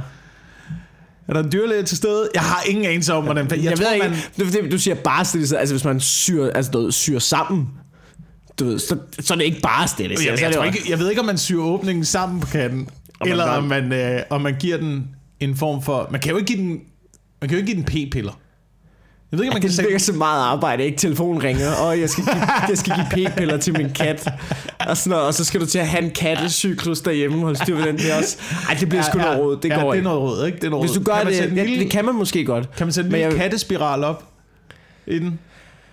Er 1.27 1.33
der 1.33 1.43
en 1.43 1.51
dyrlæge 1.51 1.83
til 1.83 1.97
stede? 1.97 2.29
Jeg 2.33 2.41
har 2.41 2.61
ingen 2.69 2.85
anelse 2.85 3.13
om, 3.13 3.23
hvordan... 3.23 3.47
Jeg, 3.49 3.57
Jeg, 3.57 3.63
jeg 3.63 3.77
tror, 3.77 3.85
ved 3.85 3.93
ikke, 3.93 4.07
man... 4.09 4.17
man... 4.53 4.63
du, 4.69 4.71
du 4.71 4.77
siger 4.77 4.95
bare 4.95 5.25
steriliseret, 5.25 5.59
altså 5.59 5.75
hvis 5.75 5.85
man 5.85 5.99
syr, 5.99 6.45
altså, 6.55 6.71
du 6.71 6.91
syr 6.91 7.19
sammen, 7.19 7.67
du 8.59 8.65
ved, 8.65 8.79
så, 8.79 8.97
så 9.19 9.33
er 9.33 9.37
det 9.37 9.45
ikke 9.45 9.61
bare 9.61 9.87
steriliseret. 9.87 10.25
Jeg, 10.33 10.41
jeg, 10.41 10.47
det 10.47 10.55
tror 10.55 10.63
jo- 10.65 10.71
ikke, 10.71 10.89
jeg 10.89 10.99
ved 10.99 11.09
ikke, 11.09 11.19
om 11.21 11.25
man 11.25 11.37
syr 11.37 11.59
åbningen 11.59 12.05
sammen 12.05 12.39
på 12.39 12.47
katten, 12.47 12.89
man 13.19 13.29
eller 13.31 13.45
bare- 13.45 13.57
om 13.57 13.63
man, 13.63 13.93
øh, 13.93 14.21
om 14.29 14.41
man 14.41 14.55
giver 14.59 14.77
den 14.77 15.07
en 15.39 15.55
form 15.55 15.83
for... 15.83 16.07
Man 16.11 16.21
kan 16.21 16.31
jo 16.31 16.37
ikke 16.37 16.47
give 16.47 16.57
den, 16.59 16.69
man 17.41 17.49
kan 17.49 17.51
jo 17.51 17.57
ikke 17.57 17.73
give 17.73 17.83
den 17.85 18.09
p-piller. 18.09 18.39
Jeg 19.31 19.37
ved 19.39 19.45
ikke, 19.45 19.51
om 19.51 19.55
man 19.55 19.61
kan 19.61 19.67
det 19.69 19.75
sætte... 19.75 19.89
virker 19.89 20.03
så 20.03 20.13
meget 20.13 20.41
arbejde, 20.41 20.83
ikke? 20.85 20.97
Telefonen 20.97 21.43
ringer, 21.43 21.71
og 21.71 21.99
jeg 21.99 22.09
skal 22.09 22.23
give, 22.23 22.35
jeg 22.69 22.77
skal 22.77 22.93
give 22.95 23.27
p-piller 23.29 23.57
til 23.57 23.77
min 23.77 23.89
kat. 23.89 24.29
Og, 24.87 24.97
sådan 24.97 25.09
noget, 25.09 25.25
og 25.25 25.33
så 25.33 25.43
skal 25.45 25.61
du 25.61 25.65
til 25.65 25.79
at 25.79 25.87
have 25.87 26.03
en 26.03 26.11
kattecyklus 26.11 27.01
derhjemme, 27.01 27.39
holde 27.39 27.57
styr 27.63 27.79
på 27.79 27.85
den 27.87 27.97
der 27.97 28.17
også. 28.17 28.37
Ej, 28.69 28.75
det 28.79 28.89
bliver 28.89 29.01
sgu 29.03 29.17
noget 29.17 29.39
råd, 29.39 29.57
det 29.61 29.69
ja, 29.69 29.81
går 29.81 29.91
det 29.91 29.99
er 29.99 30.03
noget 30.03 30.19
råd, 30.19 30.45
ikke? 30.45 30.55
Det 30.57 30.63
er 30.63 30.69
noget 30.69 30.85
Hvis 30.89 30.97
du 30.97 31.03
gør 31.03 31.15
kan 31.17 31.25
det, 31.27 31.39
ja, 31.55 31.63
lille, 31.63 31.83
det 31.83 31.91
kan 31.91 32.05
man 32.05 32.15
måske 32.15 32.45
godt. 32.45 32.75
kan 32.77 32.87
man 32.87 32.93
sætte 32.93 33.07
en 33.07 33.11
lille 33.13 33.27
jeg- 33.27 33.35
kattespiral 33.37 34.03
op 34.03 34.23
i 35.07 35.19
den? 35.19 35.39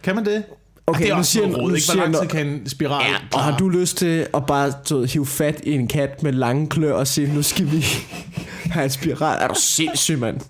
Kan 0.03 0.14
man 0.14 0.24
det? 0.24 0.43
Okay, 0.87 1.03
det 1.03 1.11
er 1.11 1.14
også 1.14 1.32
siger- 1.32 1.47
råd, 1.47 1.74
ikke? 1.74 1.87
Hvor 1.95 2.03
lang 2.03 2.16
tid 2.20 2.26
kan 2.28 2.47
en 2.47 2.68
spiral 2.68 3.05
Ja, 3.11 3.16
og 3.39 3.41
har 3.45 3.57
du 3.59 3.68
lyst 3.68 3.97
til 3.97 4.26
at 4.35 4.47
bare 4.47 4.72
ved, 4.91 5.09
hive 5.09 5.26
fat 5.26 5.61
i 5.62 5.72
en 5.72 5.89
kat 5.89 6.22
med 6.22 6.32
lange 6.32 6.68
klør 6.68 6.93
og 6.93 7.07
sige, 7.07 7.35
nu 7.35 7.43
skal 7.43 7.72
vi 7.72 7.85
have 8.74 8.85
en 8.85 8.91
spiral? 8.91 9.39
Er 9.43 9.49
du 9.49 9.55
sindssyg, 9.59 10.18
mand? 10.18 10.41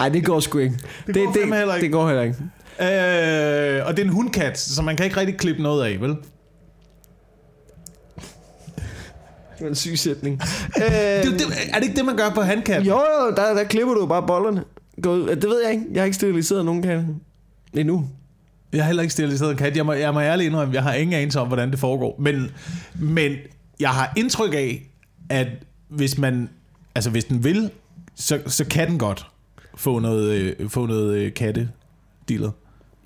Nej, 0.00 0.08
det 0.08 0.24
går 0.24 0.40
sgu 0.40 0.58
ikke. 0.58 0.78
Det, 1.06 1.14
går 1.14 1.32
fandme 1.32 1.56
heller 1.56 1.74
ikke. 1.74 1.84
det 1.84 1.92
går 1.92 2.06
heller 2.06 2.22
ikke. 2.22 2.36
Øh, 3.80 3.86
og 3.86 3.96
det 3.96 4.02
er 4.02 4.06
en 4.06 4.12
hundkat, 4.12 4.58
så 4.58 4.82
man 4.82 4.96
kan 4.96 5.06
ikke 5.06 5.16
rigtig 5.16 5.38
klippe 5.38 5.62
noget 5.62 5.84
af, 5.84 6.00
vel? 6.00 6.10
Det 6.10 6.18
var 9.60 9.68
en 9.68 9.74
syg 9.74 9.98
sætning. 9.98 10.40
øh, 10.76 10.82
Det, 10.82 11.24
det, 11.24 11.46
er 11.72 11.78
det 11.78 11.82
ikke 11.82 11.96
det, 11.96 12.04
man 12.04 12.16
gør 12.16 12.30
på 12.34 12.42
handkat? 12.42 12.86
jo, 12.86 12.94
jo, 12.94 13.34
der, 13.36 13.54
der 13.54 13.64
klipper 13.64 13.94
du 13.94 14.06
bare 14.06 14.26
bollerne. 14.26 14.64
Gå. 15.02 15.26
Det 15.28 15.44
ved 15.44 15.62
jeg 15.64 15.72
ikke. 15.72 15.84
Jeg 15.92 16.00
har 16.00 16.04
ikke 16.04 16.16
steriliseret 16.16 16.64
nogen 16.64 16.82
kat 16.82 17.04
endnu. 17.74 18.08
Jeg 18.72 18.82
har 18.82 18.86
heller 18.86 19.02
ikke 19.02 19.12
steriliseret 19.12 19.50
en 19.50 19.56
kat. 19.56 19.76
Jeg 19.76 19.86
må, 19.86 19.92
jeg 19.92 20.14
må 20.14 20.20
ærligt 20.20 20.46
indrømme, 20.46 20.74
jeg 20.74 20.82
har 20.82 20.94
ingen 20.94 21.14
anelse 21.14 21.40
om, 21.40 21.46
hvordan 21.46 21.70
det 21.70 21.78
foregår. 21.78 22.16
Men, 22.18 22.50
men 22.94 23.32
jeg 23.80 23.90
har 23.90 24.12
indtryk 24.16 24.54
af, 24.54 24.90
at 25.30 25.48
hvis 25.88 26.18
man, 26.18 26.48
altså 26.94 27.10
hvis 27.10 27.24
den 27.24 27.44
vil, 27.44 27.70
så, 28.14 28.40
så 28.46 28.64
kan 28.64 28.88
den 28.88 28.98
godt 28.98 29.26
få 29.80 29.98
noget, 29.98 30.54
øh, 30.58 30.68
få 30.68 30.86
noget 30.86 31.16
øh, 31.18 31.32
katte 31.34 31.68
dealet. 32.28 32.52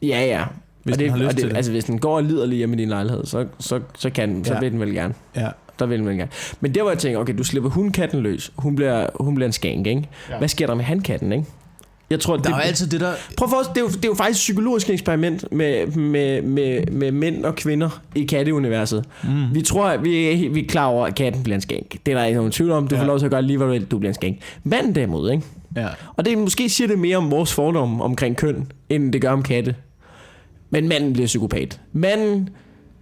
Ja, 0.02 0.24
ja. 0.26 0.44
Hvis 0.82 0.94
og 0.94 0.98
den 1.00 1.10
har 1.10 1.16
lyst 1.18 1.26
og 1.28 1.32
det, 1.32 1.38
til 1.40 1.50
det. 1.50 1.56
Altså, 1.56 1.72
hvis 1.72 1.84
den 1.84 1.98
går 1.98 2.16
og 2.16 2.22
lider 2.24 2.46
lige 2.46 2.56
hjemme 2.56 2.76
i 2.76 2.78
din 2.78 2.88
lejlighed, 2.88 3.26
så, 3.26 3.46
så, 3.58 3.80
så, 3.98 4.10
kan, 4.10 4.44
så 4.44 4.54
Ja. 4.54 4.60
vil 4.60 4.72
den 4.72 4.80
vel 4.80 4.94
gerne. 4.94 5.14
Ja. 5.36 5.48
Der 5.78 5.86
vil 5.86 5.98
den 5.98 6.06
vel 6.06 6.16
gerne. 6.16 6.30
Men 6.60 6.74
der 6.74 6.82
hvor 6.82 6.90
jeg 6.90 6.98
tænker, 6.98 7.18
okay, 7.18 7.34
du 7.38 7.44
slipper 7.44 7.70
hundkatten 7.70 8.20
løs. 8.20 8.52
Hun 8.56 8.76
bliver, 8.76 9.06
hun 9.20 9.34
bliver 9.34 9.46
en 9.46 9.52
skank, 9.52 9.86
ikke? 9.86 10.08
Ja. 10.30 10.38
Hvad 10.38 10.48
sker 10.48 10.66
der 10.66 10.74
med 10.74 10.84
handkatten, 10.84 11.32
ikke? 11.32 11.44
Jeg 12.10 12.20
tror, 12.20 12.36
Der 12.36 12.50
er 12.50 12.56
jo 12.56 12.60
altid 12.60 12.86
det 12.86 13.00
der... 13.00 13.12
Prøv 13.36 13.48
for, 13.48 13.56
det, 13.56 13.76
er 13.76 13.80
jo, 13.80 13.88
det 13.88 14.04
er 14.04 14.08
jo 14.08 14.14
faktisk 14.14 14.38
et 14.38 14.42
psykologisk 14.42 14.90
eksperiment 14.90 15.52
med, 15.52 15.86
med, 15.86 16.42
med, 16.42 16.86
med 16.86 17.12
mænd 17.12 17.44
og 17.44 17.54
kvinder 17.54 18.02
i 18.14 18.24
katteuniverset. 18.24 19.04
Mm. 19.24 19.54
Vi 19.54 19.62
tror, 19.62 19.86
at 19.86 20.04
vi, 20.04 20.48
vi 20.52 20.60
er 20.60 20.66
klar 20.68 20.86
over, 20.86 21.06
at 21.06 21.14
katten 21.14 21.42
bliver 21.42 21.54
en 21.54 21.60
skænk. 21.60 21.96
Det 22.06 22.14
er 22.14 22.18
der 22.18 22.24
ikke 22.24 22.36
nogen 22.36 22.52
tvivl 22.52 22.70
om. 22.70 22.88
Du. 22.88 22.94
Ja. 22.94 23.00
får 23.02 23.06
lov 23.06 23.18
til 23.18 23.24
at 23.24 23.30
gøre 23.30 23.42
lige, 23.42 23.56
hvad 23.56 23.66
du 23.66 23.72
vil. 23.72 23.84
Du 23.84 23.98
bliver 23.98 24.10
en 24.10 24.14
skænk. 24.14 24.38
Manden 24.64 24.94
derimod, 24.94 25.30
ikke? 25.30 25.44
Ja. 25.76 25.88
Og 26.16 26.24
det 26.24 26.38
måske 26.38 26.68
siger 26.68 26.88
det 26.88 26.98
mere 26.98 27.16
om 27.16 27.30
vores 27.30 27.52
fordomme 27.52 28.04
omkring 28.04 28.36
køn, 28.36 28.72
end 28.88 29.12
det 29.12 29.20
gør 29.20 29.30
om 29.30 29.42
katte. 29.42 29.74
Men 30.70 30.88
manden 30.88 31.12
bliver 31.12 31.26
psykopat. 31.26 31.80
Manden, 31.92 32.48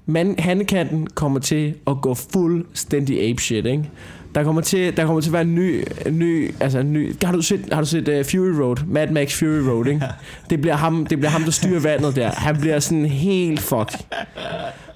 mand, 0.06 0.40
handekatten 0.40 1.06
kommer 1.06 1.40
til 1.40 1.74
at 1.86 1.96
gå 2.02 2.14
fuldstændig 2.14 3.30
ape 3.30 3.42
shit, 3.42 3.66
ikke? 3.66 3.90
Der 4.34 4.44
kommer 4.44 4.62
til, 4.62 4.96
der 4.96 5.06
kommer 5.06 5.20
til 5.20 5.28
at 5.28 5.32
være 5.32 5.42
en 5.42 5.54
ny, 5.54 5.84
ny, 6.10 6.54
altså 6.60 6.78
en 6.78 6.92
ny, 6.92 7.14
har 7.24 7.32
du 7.32 7.42
set, 7.42 7.68
har 7.72 7.80
du 7.80 7.86
set 7.86 8.08
uh, 8.08 8.24
Fury 8.24 8.60
Road? 8.60 8.76
Mad 8.86 9.08
Max 9.10 9.38
Fury 9.38 9.68
Road, 9.68 9.86
ikke? 9.86 10.02
Det 10.50 10.60
bliver 10.60 10.76
ham, 10.76 11.06
det 11.06 11.18
bliver 11.18 11.30
ham, 11.30 11.42
der 11.42 11.50
styrer 11.50 11.80
vandet 11.80 12.16
der. 12.16 12.30
Han 12.30 12.56
bliver 12.60 12.78
sådan 12.80 13.06
helt 13.06 13.60
fucked. 13.60 13.98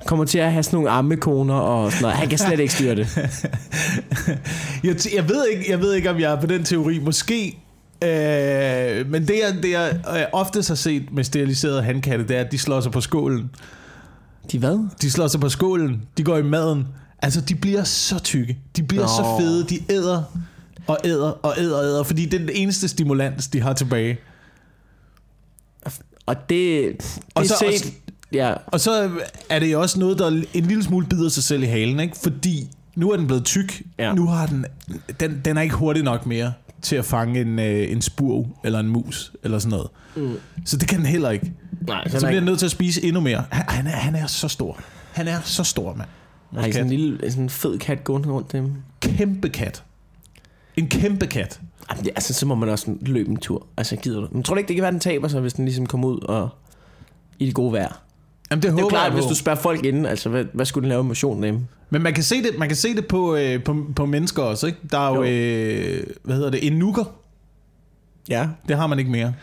Kommer 0.07 0.25
til 0.25 0.39
at 0.39 0.53
have 0.53 0.63
sådan 0.63 0.77
nogle 0.77 0.91
ammekoner 0.91 1.55
og 1.55 1.93
sådan 1.93 2.03
noget. 2.03 2.17
Han 2.17 2.29
kan 2.29 2.39
slet 2.39 2.61
ikke 2.61 2.73
styre 2.73 2.95
det. 2.95 3.17
jeg, 4.85 4.97
jeg, 5.15 5.29
ved 5.29 5.47
ikke, 5.53 5.71
jeg 5.71 5.81
ved 5.81 5.95
ikke, 5.95 6.11
om 6.11 6.21
jeg 6.21 6.33
er 6.33 6.41
på 6.41 6.47
den 6.47 6.65
teori. 6.65 6.99
Måske 6.99 7.57
Øh, 8.03 9.11
men 9.11 9.29
det 9.29 9.41
jeg, 9.45 9.63
det 9.63 9.71
jeg 9.71 10.01
øh, 10.17 10.23
oftest 10.33 10.69
har 10.69 10.75
set 10.75 11.13
med 11.13 11.25
steriliserede 11.25 11.83
handkatte, 11.83 12.29
det 12.29 12.37
er, 12.37 12.41
at 12.41 12.53
de 12.53 12.59
slår 12.59 12.81
sig 12.81 12.93
på 12.93 13.01
skålen. 13.01 13.51
De 14.53 14.59
hvad? 14.59 14.89
De 15.03 15.11
slår 15.11 15.27
sig 15.27 15.41
på 15.41 15.49
skålen. 15.49 16.03
De 16.17 16.25
går 16.25 16.37
i 16.37 16.43
maden. 16.43 16.87
Altså, 17.23 17.41
de 17.41 17.55
bliver 17.55 17.85
så 17.85 18.19
tykke. 18.19 18.59
De 18.77 18.83
bliver 18.83 19.03
Nå. 19.03 19.09
så 19.09 19.37
fede. 19.41 19.67
De 19.67 19.93
æder 19.93 20.23
og 20.87 20.99
æder 21.05 21.31
og 21.31 21.55
æder 21.59 21.77
og 21.77 21.85
æder, 21.85 22.03
fordi 22.03 22.25
det 22.25 22.35
er 22.35 22.39
den 22.39 22.51
eneste 22.55 22.89
stimulans, 22.89 23.49
de 23.49 23.61
har 23.61 23.73
tilbage. 23.73 24.19
Og 26.27 26.37
det, 26.49 26.49
det 26.49 27.21
og 27.35 27.47
så, 27.47 27.57
set, 27.59 27.87
og, 27.87 28.13
ja. 28.33 28.55
og 28.67 28.81
så 28.81 29.11
er 29.51 29.59
det 29.59 29.73
jo 29.73 29.81
også 29.81 29.99
noget, 29.99 30.19
der 30.19 30.29
en 30.55 30.65
lille 30.65 30.85
smule 30.85 31.07
bider 31.07 31.29
sig 31.29 31.43
selv 31.43 31.63
i 31.63 31.67
halen, 31.67 32.01
ikke? 32.01 32.17
Fordi 32.23 32.71
nu 32.95 33.11
er 33.11 33.17
den 33.17 33.27
blevet 33.27 33.45
tyk. 33.45 33.83
Ja. 33.99 34.13
Nu 34.15 34.27
har 34.27 34.47
den, 34.47 34.65
den, 35.21 35.41
den 35.45 35.57
er 35.57 35.63
ikke 35.63 35.75
hurtig 35.75 36.03
nok 36.03 36.27
mere 36.27 36.53
til 36.87 36.97
at 36.97 37.05
fange 37.05 37.41
en, 37.41 37.59
øh, 37.59 37.93
en 37.93 38.03
spurv 38.03 38.47
eller 38.65 38.81
en 38.81 38.89
mus 38.89 39.33
eller 39.43 39.59
sådan 39.59 39.71
noget. 39.71 39.89
Mm. 40.17 40.39
Så 40.65 40.77
det 40.77 40.89
kan 40.89 40.99
den 40.99 41.07
heller 41.07 41.31
ikke. 41.31 41.53
Nej, 41.81 42.09
så 42.09 42.19
bliver 42.19 42.35
han 42.35 42.43
nødt 42.43 42.59
til 42.59 42.67
at 42.67 42.71
spise 42.71 43.05
endnu 43.05 43.21
mere. 43.21 43.45
Han, 43.51 43.65
han, 43.69 43.87
er, 43.87 43.91
han 43.91 44.15
er 44.15 44.27
så 44.27 44.49
stor. 44.49 44.81
Han 45.13 45.29
er 45.29 45.41
så 45.45 45.65
stor, 45.65 45.95
mand. 45.95 46.09
Har 46.55 46.67
I 46.67 46.73
sådan 46.73 46.87
en 46.87 46.91
lille 46.91 47.31
sådan 47.31 47.43
en 47.43 47.51
fed 47.51 47.79
kat 47.79 48.05
gående 48.05 48.29
rundt 48.29 48.53
dem? 48.53 48.75
Kæmpe 49.01 49.49
kat. 49.49 49.83
En 50.77 50.89
kæmpe 50.89 51.27
kat. 51.27 51.61
Jamen, 51.91 52.05
det, 52.05 52.13
altså, 52.17 52.35
så 52.35 52.47
må 52.47 52.55
man 52.55 52.69
også 52.69 52.95
løbe 53.01 53.31
en 53.31 53.37
tur. 53.37 53.67
Altså, 53.77 53.97
gider 53.97 54.21
du? 54.21 54.29
Men 54.33 54.43
tror 54.43 54.55
du 54.55 54.59
ikke, 54.59 54.69
det 54.69 54.77
kan 54.77 54.83
være, 54.83 54.93
den 54.93 55.01
taber 55.01 55.29
sig, 55.29 55.41
hvis 55.41 55.53
den 55.53 55.65
ligesom 55.65 55.87
kommer 55.87 56.09
ud 56.09 56.21
og 56.21 56.49
i 57.39 57.47
det 57.47 57.55
gode 57.55 57.73
vejr? 57.73 58.03
Jamen, 58.51 58.63
det, 58.63 58.73
det 58.73 58.79
er 58.79 58.83
jo 58.83 58.89
klart, 58.89 59.13
hvis 59.13 59.25
du 59.25 59.35
spørger 59.35 59.59
folk 59.59 59.85
inden, 59.85 60.07
altså, 60.07 60.29
hvad, 60.29 60.45
hvad 60.53 60.65
skulle 60.65 60.83
den 60.83 60.89
lave 60.89 61.05
motion 61.05 61.41
med? 61.41 61.53
Men 61.91 62.03
man 62.03 62.15
kan 62.15 62.23
se 62.23 62.43
det, 62.43 62.51
man 62.59 62.69
kan 62.69 62.77
se 62.77 62.97
det 62.97 63.07
på, 63.07 63.37
øh, 63.37 63.65
på, 63.65 63.87
på 63.97 64.07
mennesker 64.07 64.43
også, 64.43 64.67
ikke? 64.67 64.79
Der 64.91 64.99
er 64.99 65.15
jo, 65.15 65.23
jo. 65.23 65.31
Øh, 65.31 66.07
hvad 66.25 66.37
hedder 66.37 66.51
det, 66.51 66.67
enukker. 66.67 67.05
Ja. 68.29 68.49
Det 68.69 68.77
har 68.77 68.87
man 68.87 68.99
ikke 68.99 69.11
mere. 69.11 69.35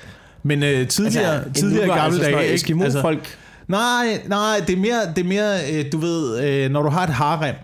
Men 0.43 0.63
øh, 0.63 0.87
tidligere, 0.87 1.35
altså, 1.35 1.61
tidligere 1.61 1.87
gamle 1.87 2.03
altså 2.03 2.37
dage... 2.37 2.53
Ikke? 2.53 2.83
Altså, 2.83 3.01
folk... 3.01 3.37
Nej, 3.67 4.21
nej, 4.27 4.61
det 4.67 4.73
er 4.73 4.79
mere, 4.79 5.13
det 5.15 5.23
er 5.23 5.27
mere 5.27 5.71
øh, 5.73 5.91
du 5.91 5.97
ved, 5.97 6.43
øh, 6.43 6.71
når 6.71 6.83
du 6.83 6.89
har 6.89 7.03
et 7.03 7.13
harem. 7.13 7.55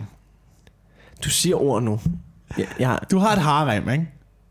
Du 1.23 1.29
siger 1.29 1.55
ord 1.55 1.83
nu. 1.83 1.99
Ja, 2.57 2.63
ja. 2.79 2.95
Du 3.11 3.17
har 3.17 3.33
et 3.33 3.41
harem, 3.41 3.89
ikke? 3.89 4.07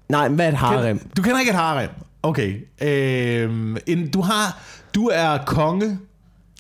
Nej, 0.08 0.28
hvad 0.28 0.44
er 0.44 0.48
et 0.48 0.56
harem? 0.56 1.10
Du 1.16 1.22
kender 1.22 1.40
ikke 1.40 1.50
et 1.50 1.56
harem? 1.56 1.88
Okay. 2.22 2.54
Øh, 2.82 3.76
en, 3.86 4.10
du 4.10 4.20
har, 4.20 4.58
du 4.94 5.06
er 5.12 5.38
konge 5.46 5.98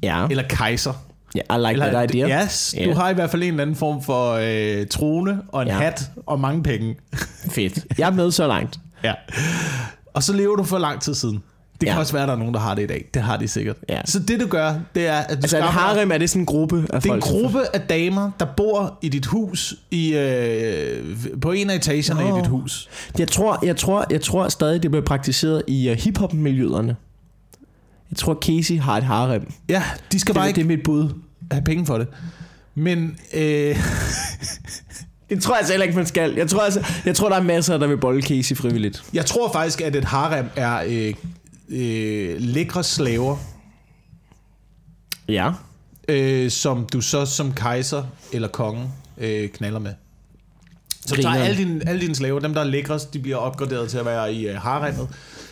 ja. 0.02 0.26
eller 0.30 0.44
kejser. 0.48 0.92
Ja, 1.34 1.40
yeah, 1.50 1.60
I 1.60 1.62
like 1.62 1.72
eller, 1.72 1.98
that 1.98 2.14
idea. 2.14 2.42
Yes, 2.42 2.74
yeah. 2.78 2.88
du 2.88 2.94
har 2.94 3.10
i 3.10 3.14
hvert 3.14 3.30
fald 3.30 3.42
en 3.42 3.48
eller 3.48 3.62
anden 3.62 3.76
form 3.76 4.02
for 4.02 4.32
øh, 4.32 4.86
trone 4.86 5.40
og 5.48 5.62
en 5.62 5.68
ja. 5.68 5.78
hat 5.78 6.10
og 6.26 6.40
mange 6.40 6.62
penge. 6.62 6.96
Fedt. 7.54 7.86
Jeg 7.98 8.06
er 8.06 8.12
med 8.12 8.30
så 8.30 8.46
langt. 8.46 8.78
ja. 9.04 9.14
Og 10.14 10.22
så 10.22 10.32
lever 10.32 10.56
du 10.56 10.64
for 10.64 10.78
lang 10.78 11.00
tid 11.00 11.14
siden. 11.14 11.42
Det 11.80 11.86
kan 11.86 11.94
ja. 11.94 12.00
også 12.00 12.12
være, 12.12 12.22
at 12.22 12.28
der 12.28 12.34
er 12.34 12.38
nogen, 12.38 12.54
der 12.54 12.60
har 12.60 12.74
det 12.74 12.82
i 12.82 12.86
dag. 12.86 13.08
Det 13.14 13.22
har 13.22 13.36
de 13.36 13.48
sikkert. 13.48 13.76
Ja. 13.88 14.00
Så 14.04 14.18
det 14.18 14.40
du 14.40 14.46
gør, 14.46 14.74
det 14.94 15.06
er, 15.06 15.18
at 15.18 15.30
du 15.30 15.34
Altså 15.34 15.58
et 15.58 15.64
harem, 15.64 16.12
er 16.12 16.18
det 16.18 16.30
sådan 16.30 16.42
en 16.42 16.46
gruppe 16.46 16.86
af 16.92 17.02
Det 17.02 17.10
er 17.10 17.14
en 17.14 17.20
gruppe 17.20 17.60
af 17.74 17.80
damer, 17.80 18.30
der 18.40 18.46
bor 18.56 18.98
i 19.02 19.08
dit 19.08 19.26
hus, 19.26 19.74
i, 19.90 20.14
øh, 20.14 21.16
på 21.42 21.52
en 21.52 21.70
af 21.70 21.74
etagerne 21.74 22.32
oh. 22.32 22.38
i 22.38 22.40
dit 22.40 22.46
hus. 22.46 22.88
Jeg 23.18 23.28
tror, 23.28 23.58
jeg, 23.62 23.76
tror, 23.76 24.06
jeg 24.10 24.20
tror 24.20 24.48
stadig, 24.48 24.82
det 24.82 24.90
bliver 24.90 25.04
praktiseret 25.04 25.62
i 25.66 25.90
uh, 25.90 25.96
hiphop-miljøerne. 25.96 26.96
Jeg 28.10 28.16
tror, 28.16 28.38
Casey 28.42 28.78
har 28.78 28.96
et 28.96 29.04
harem. 29.04 29.52
Ja, 29.68 29.82
de 30.12 30.20
skal 30.20 30.34
det, 30.34 30.40
bare 30.40 30.48
ikke 30.48 30.56
det 30.56 30.62
er 30.62 30.76
mit 30.76 30.82
bud. 30.84 31.10
have 31.50 31.64
penge 31.64 31.86
for 31.86 31.98
det. 31.98 32.06
Men... 32.74 33.18
Øh, 33.34 33.76
Det 35.30 35.42
tror 35.42 35.54
jeg 35.54 35.58
altså 35.58 35.72
heller 35.72 35.84
ikke, 35.84 35.96
man 35.96 36.06
skal. 36.06 36.34
Jeg 36.34 36.48
tror, 36.48 36.60
altså, 36.60 36.86
jeg 37.04 37.16
tror 37.16 37.28
der 37.28 37.36
er 37.36 37.42
masser, 37.42 37.78
der 37.78 37.86
vil 37.86 37.96
bolle 37.96 38.22
Casey 38.22 38.56
frivilligt. 38.56 39.04
Jeg 39.12 39.26
tror 39.26 39.52
faktisk, 39.52 39.80
at 39.80 39.96
et 39.96 40.04
harem 40.04 40.46
er 40.56 40.82
øh, 40.86 41.14
øh, 41.68 42.36
lækre 42.40 42.84
slaver. 42.84 43.36
Ja. 45.28 45.52
Øh, 46.08 46.50
som 46.50 46.86
du 46.92 47.00
så 47.00 47.26
som 47.26 47.52
kejser 47.52 48.04
eller 48.32 48.48
konge 48.48 48.90
øh, 49.18 49.48
knaller 49.48 49.78
med. 49.78 49.92
Så 51.06 51.14
tager 51.14 51.34
alle 51.34 51.56
dine, 51.56 51.88
alle 51.88 52.00
dine 52.00 52.14
slaver, 52.14 52.40
dem 52.40 52.54
der 52.54 52.60
er 52.60 52.64
lækrest, 52.64 53.14
de 53.14 53.18
bliver 53.18 53.36
opgraderet 53.36 53.90
til 53.90 53.98
at 53.98 54.04
være 54.04 54.34
i 54.34 54.48
øh, 54.48 54.56
haremmet. 54.56 55.08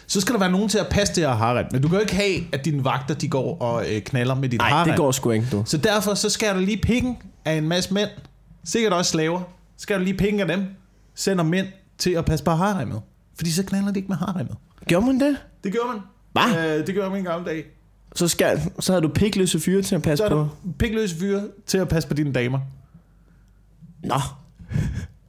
Så 0.06 0.20
skal 0.20 0.32
der 0.32 0.38
være 0.38 0.50
nogen 0.50 0.68
til 0.68 0.78
at 0.78 0.86
passe 0.90 1.14
det 1.14 1.22
her 1.24 1.34
harem. 1.34 1.66
Men 1.72 1.82
du 1.82 1.88
kan 1.88 1.96
jo 1.96 2.00
ikke 2.00 2.14
have, 2.14 2.40
at 2.52 2.64
dine 2.64 2.84
vagter 2.84 3.14
de 3.14 3.28
går 3.28 3.58
og 3.58 3.84
øh, 3.94 4.02
knaller 4.02 4.34
med 4.34 4.48
dit 4.48 4.62
harem. 4.62 4.74
Nej, 4.74 4.84
det 4.84 4.96
går 4.96 5.12
sgu 5.12 5.30
ikke, 5.30 5.46
du. 5.52 5.62
Så 5.66 5.76
derfor 5.76 6.14
så 6.14 6.30
skal 6.30 6.54
du 6.54 6.60
lige 6.60 6.76
pikken 6.76 7.16
af 7.44 7.52
en 7.52 7.68
masse 7.68 7.94
mænd. 7.94 8.10
Sikkert 8.64 8.92
også 8.92 9.10
slaver. 9.10 9.40
Så 9.76 9.82
skal 9.82 9.98
du 9.98 10.04
lige 10.04 10.16
penge 10.16 10.42
af 10.42 10.48
dem. 10.48 10.64
Sender 11.14 11.44
mænd 11.44 11.66
til 11.98 12.10
at 12.10 12.24
passe 12.24 12.44
på 12.44 12.50
haremmet. 12.50 13.00
Fordi 13.36 13.52
så 13.52 13.62
knaller 13.62 13.92
de 13.92 13.98
ikke 13.98 14.08
med 14.08 14.16
haremmet. 14.16 14.56
Gjorde 14.86 15.06
man 15.06 15.20
det? 15.20 15.36
Det 15.64 15.72
gjorde 15.72 15.88
man. 15.88 16.00
Hvad? 16.32 16.78
Øh, 16.78 16.86
det 16.86 16.94
gjorde 16.94 17.10
man 17.10 17.18
en 17.18 17.24
gammel 17.24 17.46
dag. 17.48 17.64
Så, 18.14 18.28
skal, 18.28 18.60
så 18.80 18.92
havde 18.92 19.02
du 19.02 19.08
pikløse 19.08 19.60
fyre 19.60 19.82
til 19.82 19.94
at 19.94 20.02
passe 20.02 20.24
så 20.24 20.28
på? 20.28 20.48
pikløse 20.78 21.16
fyre 21.16 21.42
til 21.66 21.78
at 21.78 21.88
passe 21.88 22.08
på 22.08 22.14
dine 22.14 22.32
damer. 22.32 22.58
Nå. 24.04 24.20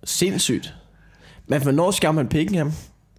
Sindssygt. 0.04 0.74
Men 1.48 1.62
hvornår 1.62 1.92
skal 1.92 2.14
man 2.14 2.28
pikke 2.28 2.58
ham? 2.58 2.72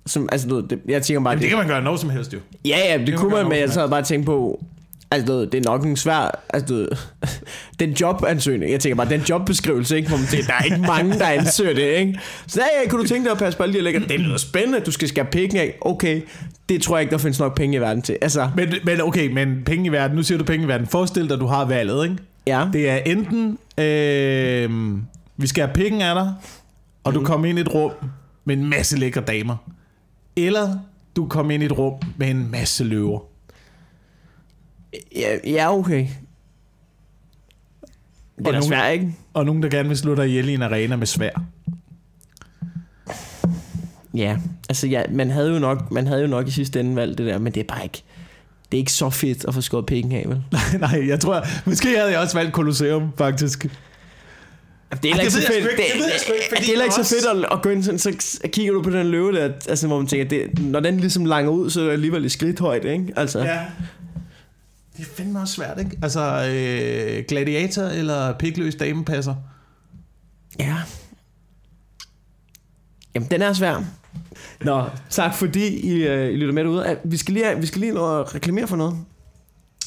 Som, 0.09 0.29
altså, 0.33 0.63
det, 0.71 0.79
jeg 0.89 1.03
tænker 1.03 1.23
bare... 1.23 1.31
Jamen, 1.31 1.39
det, 1.39 1.43
det 1.43 1.49
kan 1.49 1.59
man 1.59 1.67
gøre 1.69 1.83
noget 1.83 2.01
som 2.01 2.11
helst 2.11 2.35
jo. 2.35 2.39
Ja, 2.65 2.79
ja, 2.89 2.99
det, 2.99 3.07
det 3.07 3.17
kunne 3.17 3.31
man, 3.31 3.43
man 3.43 3.49
men 3.49 3.59
jeg 3.59 3.71
så 3.71 3.87
bare 3.89 4.03
tænke 4.03 4.27
på... 4.27 4.65
Altså, 5.11 5.41
det 5.45 5.55
er 5.55 5.71
nok 5.71 5.85
en 5.85 5.97
svær... 5.97 6.41
Altså, 6.49 6.89
den 7.81 7.93
jobansøgning, 7.93 8.73
jeg 8.73 8.81
tænker 8.81 8.97
bare, 8.97 9.09
den 9.09 9.21
jobbeskrivelse, 9.21 9.97
ikke? 9.97 10.09
Hvor 10.09 10.19
man 10.19 10.27
tænker, 10.27 10.47
der 10.47 10.55
er 10.55 10.65
ikke 10.65 10.87
mange, 10.87 11.19
der 11.19 11.27
ansøger 11.27 11.75
det, 11.75 11.99
ikke? 11.99 12.21
Så 12.47 12.61
ja, 12.61 12.83
ja, 12.83 12.89
kunne 12.89 13.03
du 13.03 13.09
tænke 13.09 13.25
dig 13.25 13.33
at 13.33 13.39
passe 13.39 13.57
på 13.57 13.63
alle 13.63 13.79
de 13.79 13.81
lækker? 13.81 14.01
Det 14.01 14.21
lyder 14.21 14.37
spændende, 14.37 14.81
du 14.81 14.91
skal 14.91 15.09
skære 15.09 15.25
penge 15.25 15.61
af. 15.61 15.79
Okay, 15.81 16.21
det 16.69 16.83
tror 16.83 16.97
jeg 16.97 17.03
ikke, 17.03 17.11
der 17.11 17.19
findes 17.19 17.39
nok 17.39 17.57
penge 17.57 17.77
i 17.77 17.81
verden 17.81 18.03
til. 18.03 18.19
Altså. 18.23 18.51
Men, 18.57 18.75
men 18.85 19.01
okay, 19.01 19.33
men 19.33 19.63
penge 19.67 19.87
i 19.87 19.93
verden, 19.93 20.17
nu 20.17 20.23
siger 20.23 20.39
du 20.39 20.45
penge 20.45 20.65
i 20.65 20.69
verden. 20.69 20.87
Forestil 20.87 21.29
dig, 21.29 21.41
du 21.41 21.47
har 21.47 21.65
valget, 21.65 22.05
ikke? 22.05 22.17
Ja. 22.47 22.69
Det 22.73 22.89
er 22.89 22.97
enten, 22.97 23.59
øh, 23.79 24.99
vi 25.37 25.47
skal 25.47 25.65
have 25.65 25.75
penge 25.75 26.05
af 26.05 26.15
dig, 26.15 26.35
og 27.05 27.13
mm. 27.13 27.19
du 27.19 27.25
kommer 27.25 27.47
ind 27.47 27.59
i 27.59 27.61
et 27.61 27.75
rum 27.75 27.93
med 28.45 28.57
en 28.57 28.71
masse 28.71 28.99
lækre 28.99 29.21
damer. 29.21 29.57
Eller 30.47 30.79
du 31.17 31.27
kommer 31.27 31.53
ind 31.53 31.63
i 31.63 31.67
et 31.67 31.79
rum 31.79 31.95
med 32.17 32.31
en 32.31 32.51
masse 32.51 32.85
løver. 32.85 33.21
Ja, 35.17 35.39
ja 35.45 35.75
okay. 35.75 36.07
Det 38.39 38.47
er 38.47 38.57
og 38.57 38.65
svært, 38.65 38.93
ikke? 38.93 39.15
Og 39.35 39.47
nogen, 39.47 39.63
der 39.63 39.69
gerne 39.69 39.89
vil 39.89 39.99
slå 39.99 40.15
dig 40.15 40.29
ihjel 40.29 40.49
i 40.49 40.55
en 40.55 40.63
arena 40.63 40.97
med 40.97 41.07
svær. 41.07 41.43
Ja, 44.15 44.37
altså 44.69 44.87
ja, 44.87 45.03
man 45.11 45.31
havde 45.31 45.53
jo 45.53 45.59
nok, 45.59 45.91
man 45.91 46.07
havde 46.07 46.21
jo 46.21 46.27
nok 46.27 46.49
i 46.49 46.51
sidste 46.51 46.81
ende 46.81 46.97
valgt 46.97 47.19
det 47.19 47.27
der, 47.27 47.39
men 47.39 47.55
det 47.55 47.61
er 47.61 47.65
bare 47.65 47.83
ikke, 47.83 48.03
det 48.73 48.79
er 48.79 48.81
ikke 48.81 48.93
så 48.93 49.11
fedt 49.11 49.45
at 49.45 49.55
få 49.55 49.61
skåret 49.61 49.87
penge 49.87 50.19
af, 50.19 50.29
vel? 50.29 50.43
nej, 50.53 50.79
nej, 50.91 51.09
jeg 51.09 51.21
tror, 51.21 51.45
måske 51.67 51.97
havde 51.97 52.11
jeg 52.11 52.21
også 52.21 52.39
valgt 52.39 52.53
Colosseum, 52.53 53.13
faktisk. 53.17 53.67
Det 54.93 55.05
er 55.05 55.09
heller 55.09 55.23
ikke 55.23 55.33
så 55.33 55.47
fedt. 55.47 55.65
Det, 55.65 55.71
det, 56.51 56.67
det 56.67 56.79
er 56.79 56.83
ikke 56.83 56.95
så 56.95 57.05
fedt 57.05 57.45
at, 57.45 57.53
at 57.53 57.63
gå 57.63 57.69
ind 57.69 57.83
sådan, 57.83 57.99
så 57.99 58.41
kigger 58.53 58.73
du 58.73 58.83
på 58.83 58.91
den 58.91 59.07
løve 59.07 59.33
der, 59.33 59.53
altså 59.69 59.87
hvor 59.87 59.99
man 59.99 60.07
tænker, 60.07 60.29
det, 60.29 60.59
når 60.59 60.81
den 60.81 61.01
ligesom 61.01 61.25
langer 61.25 61.51
ud, 61.51 61.71
så 61.71 61.81
er 61.81 61.85
det 61.85 61.93
alligevel 61.93 62.25
i 62.25 62.29
skridthøjde, 62.29 62.93
ikke? 62.93 63.13
Altså. 63.17 63.39
Ja. 63.39 63.61
Det 64.97 65.07
er 65.07 65.09
fandme 65.17 65.41
også 65.41 65.55
svært, 65.55 65.79
ikke? 65.79 65.99
Altså, 66.03 66.21
øh, 66.21 67.25
gladiator 67.29 67.83
eller 67.83 68.33
pikløs 68.33 68.75
damepasser? 68.75 69.35
Ja. 70.59 70.77
Jamen, 73.15 73.29
den 73.31 73.43
er 73.43 73.53
svær. 73.53 73.85
Nå, 74.61 74.85
tak 75.11 75.35
fordi 75.35 75.81
I, 75.81 76.09
uh, 76.09 76.25
I 76.25 76.37
lytter 76.37 76.55
med 76.55 76.65
derude. 76.65 76.99
Vi 77.05 77.17
skal 77.17 77.35
lige, 77.35 77.61
vi 77.61 77.67
skal 77.67 77.81
lige 77.81 77.93
nå 77.93 78.21
at 78.21 78.35
reklamere 78.35 78.69
for 78.69 78.77
noget. 78.77 78.99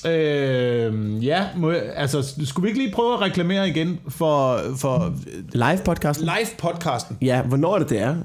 Øh, 0.06 1.26
ja, 1.26 1.45
må 1.58 1.72
jeg, 1.72 1.84
altså 1.95 2.34
skulle 2.45 2.64
vi 2.64 2.70
ikke 2.70 2.82
lige 2.82 2.93
prøve 2.93 3.14
at 3.14 3.22
reklamere 3.22 3.70
igen 3.70 3.99
for... 4.10 4.60
for 4.78 5.16
live 5.54 5.80
podcasten? 5.86 6.26
Live 6.26 6.47
podcasten. 6.58 7.18
Ja, 7.22 7.41
hvornår 7.41 7.76
er 7.76 7.80
det, 7.80 7.89
det 7.89 7.99
er? 7.99 8.16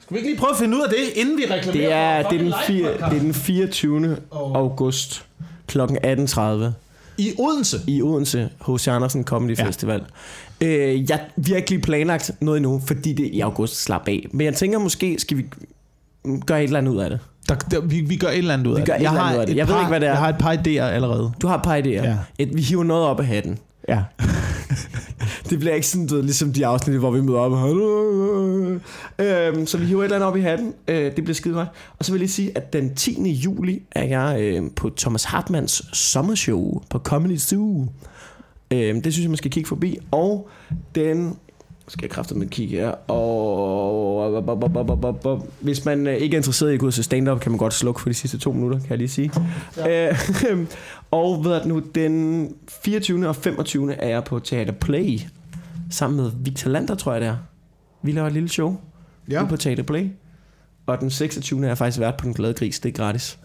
Skal 0.00 0.14
vi 0.14 0.18
ikke 0.18 0.30
lige 0.30 0.38
prøve 0.38 0.50
at 0.50 0.58
finde 0.58 0.76
ud 0.76 0.82
af 0.82 0.88
det, 0.88 1.20
inden 1.20 1.38
vi 1.38 1.44
reklamerer 1.50 1.82
det 1.82 1.92
er, 1.92 2.22
for, 2.22 2.30
det, 2.30 2.40
er 2.40 2.42
den 2.42 2.54
fire, 2.66 2.92
det 2.92 3.16
er 3.16 3.20
den 3.20 3.34
24. 3.34 4.16
Oh. 4.30 4.56
august 4.56 5.26
kl. 5.66 5.80
18.30. 5.80 6.70
I 7.18 7.32
Odense? 7.38 7.80
I 7.86 8.02
Odense, 8.02 8.48
hos 8.60 8.88
Andersen 8.88 9.24
Comedy 9.24 9.58
ja. 9.58 9.66
Festival. 9.66 10.04
Øh, 10.60 11.10
jeg 11.10 11.20
har 11.46 11.56
ikke 11.56 11.70
lige 11.70 11.82
planlagt 11.82 12.30
noget 12.40 12.56
endnu, 12.56 12.82
fordi 12.86 13.12
det 13.12 13.26
er 13.26 13.30
i 13.32 13.40
august 13.40 13.82
slap 13.82 14.08
af. 14.08 14.26
Men 14.32 14.44
jeg 14.44 14.54
tænker 14.54 14.78
måske, 14.78 15.18
skal 15.18 15.36
vi 15.36 15.44
gøre 16.46 16.58
et 16.58 16.64
eller 16.64 16.78
andet 16.78 16.92
ud 16.92 16.98
af 16.98 17.10
det. 17.10 17.18
Der, 17.48 17.54
der, 17.54 17.80
vi, 17.80 18.00
vi 18.00 18.16
gør 18.16 18.28
et 18.28 18.38
eller 18.38 18.54
andet 18.54 18.66
ud 18.66 18.74
af 18.76 18.86
det. 18.86 18.94
Jeg, 19.00 19.10
har 19.10 19.32
af 19.32 19.46
det. 19.46 19.56
jeg 19.56 19.66
par, 19.66 19.74
ved 19.74 19.80
ikke, 19.80 19.88
hvad 19.88 20.00
det 20.00 20.08
er. 20.08 20.12
Jeg 20.12 20.20
har 20.20 20.28
et 20.28 20.38
par 20.38 20.54
idéer 20.54 20.94
allerede. 20.94 21.32
Du 21.42 21.46
har 21.46 21.56
et 21.56 21.62
par 21.62 21.76
idéer. 21.76 21.88
Ja. 21.88 22.16
Et, 22.38 22.56
vi 22.56 22.62
hiver 22.62 22.84
noget 22.84 23.04
op 23.04 23.20
af 23.20 23.26
hatten. 23.26 23.58
Ja. 23.88 24.02
det 24.18 24.28
Det 25.50 25.58
bliver 25.58 25.74
ikke 25.74 25.86
sådan, 25.86 26.06
du 26.06 26.14
ved, 26.14 26.22
ligesom 26.22 26.52
de 26.52 26.66
afsnit, 26.66 26.98
hvor 26.98 27.10
vi 27.10 27.20
møder 27.20 27.38
op. 27.38 27.52
Øhm, 29.18 29.66
så 29.66 29.78
vi 29.78 29.86
hiver 29.86 30.00
et 30.00 30.04
eller 30.04 30.16
andet 30.16 30.28
op 30.28 30.36
i 30.36 30.40
hatten. 30.40 30.74
Øh, 30.88 31.16
det 31.16 31.24
bliver 31.24 31.34
skide 31.34 31.54
godt. 31.54 31.68
Og 31.98 32.04
så 32.04 32.12
vil 32.12 32.18
jeg 32.18 32.20
lige 32.20 32.30
sige, 32.30 32.52
at 32.54 32.72
den 32.72 32.94
10. 32.94 33.30
juli 33.30 33.82
er 33.92 34.04
jeg 34.04 34.40
øh, 34.40 34.62
på 34.76 34.90
Thomas 34.96 35.24
Hartmanns 35.24 35.82
sommershow 35.92 36.82
på 36.90 36.98
Comedy 36.98 37.38
Zoo. 37.38 37.86
Øh, 38.70 38.94
det 38.94 39.12
synes 39.12 39.20
jeg, 39.20 39.30
man 39.30 39.36
skal 39.36 39.50
kigge 39.50 39.68
forbi. 39.68 39.98
Og 40.10 40.48
den 40.94 41.36
skal 41.88 42.06
jeg 42.06 42.10
kræfte 42.10 42.34
med 42.34 42.46
kigge 42.46 42.76
her. 42.76 42.88
Og 43.10 44.42
hvis 45.60 45.84
man 45.84 46.06
øh, 46.06 46.14
ikke 46.16 46.34
er 46.34 46.38
interesseret 46.38 46.70
i 46.70 46.74
at 46.74 46.80
gå 46.80 46.86
ud 46.86 46.92
se 46.92 47.02
stand-up, 47.02 47.40
kan 47.40 47.52
man 47.52 47.58
godt 47.58 47.74
slukke 47.74 48.00
for 48.00 48.08
de 48.08 48.14
sidste 48.14 48.38
to 48.38 48.52
minutter, 48.52 48.78
kan 48.78 48.88
jeg 48.90 48.98
lige 48.98 49.08
sige. 49.08 49.30
Ja. 49.76 50.08
Øh, 50.10 50.18
og 51.10 51.44
ved 51.44 51.52
at 51.52 51.66
nu, 51.66 51.82
den 51.94 52.48
24. 52.84 53.28
og 53.28 53.36
25. 53.36 53.94
er 53.94 54.08
jeg 54.08 54.24
på 54.24 54.38
Teater 54.38 54.72
Play, 54.72 55.18
sammen 55.90 56.20
med 56.22 56.30
Victor 56.44 56.70
Lander, 56.70 56.94
tror 56.94 57.12
jeg 57.12 57.20
det 57.20 57.28
er. 57.28 57.36
Vi 58.02 58.12
laver 58.12 58.26
et 58.26 58.32
lille 58.32 58.48
show 58.48 58.76
Ja. 59.30 59.44
på 59.44 59.56
Teater 59.56 59.82
Play. 59.82 60.08
Og 60.86 61.00
den 61.00 61.10
26. 61.10 61.62
er 61.64 61.68
jeg 61.68 61.78
faktisk 61.78 62.00
vært 62.00 62.16
på 62.16 62.24
Den 62.24 62.34
Glade 62.34 62.54
Gris, 62.54 62.80
det 62.80 62.88
er 62.88 62.92
gratis. 62.92 63.38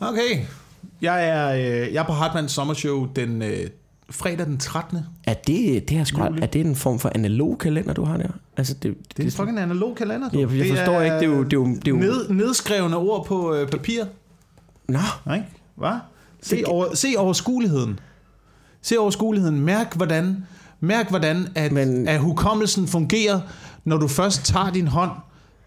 Okay. 0.00 0.40
Jeg 1.02 1.28
er, 1.28 1.54
øh, 1.54 1.94
jeg 1.94 2.00
er 2.02 2.06
på 2.06 2.12
Hartmanns 2.12 2.52
sommershow 2.52 3.08
den 3.16 3.42
fredag 4.10 4.46
den 4.46 4.58
13. 4.58 4.98
Er 5.24 5.34
det, 5.34 5.88
det 5.88 5.98
er, 5.98 6.04
sgu, 6.04 6.20
er 6.22 6.46
det 6.46 6.60
en 6.66 6.76
form 6.76 6.98
for 6.98 7.12
analog 7.14 7.58
kalender, 7.58 7.92
du 7.94 8.04
har 8.04 8.16
der? 8.16 8.28
Altså, 8.56 8.74
det, 8.74 8.94
Det 9.16 9.22
er 9.22 9.24
en 9.26 9.30
fucking 9.32 9.58
analog 9.58 9.96
kalender. 9.96 10.28
du. 10.30 10.38
Ja, 10.38 10.46
jeg 10.46 10.50
Det 10.50 10.68
forstår 10.76 11.00
ikke, 11.02 11.16
det 11.16 11.22
er 11.22 11.26
jo- 11.26 11.42
det 11.44 11.52
er 11.52 11.56
jo- 11.56 11.66
det 11.74 11.86
er 11.86 11.90
jo- 11.90 11.96
Ned, 11.96 12.28
nedskrevne 12.28 12.96
ord 12.96 13.26
på 13.26 13.54
øh, 13.54 13.68
papir. 13.68 14.04
Nå, 14.88 14.98
Ikke? 15.34 15.46
Hvad? 15.76 15.90
Se, 16.42 16.56
Det- 16.56 16.64
over, 16.64 16.94
se 16.94 17.14
overskueligheden. 17.18 18.00
Se 18.82 18.98
overskueligheden. 18.98 19.60
Mærk, 19.60 19.96
hvordan, 19.96 20.44
mærk, 20.80 21.08
hvordan 21.10 21.48
at, 21.54 21.72
Men... 21.72 22.08
at 22.08 22.20
hukommelsen 22.20 22.88
fungerer, 22.88 23.40
når 23.84 23.96
du 23.96 24.08
først 24.08 24.44
tager 24.44 24.70
din 24.70 24.86
hånd, 24.88 25.10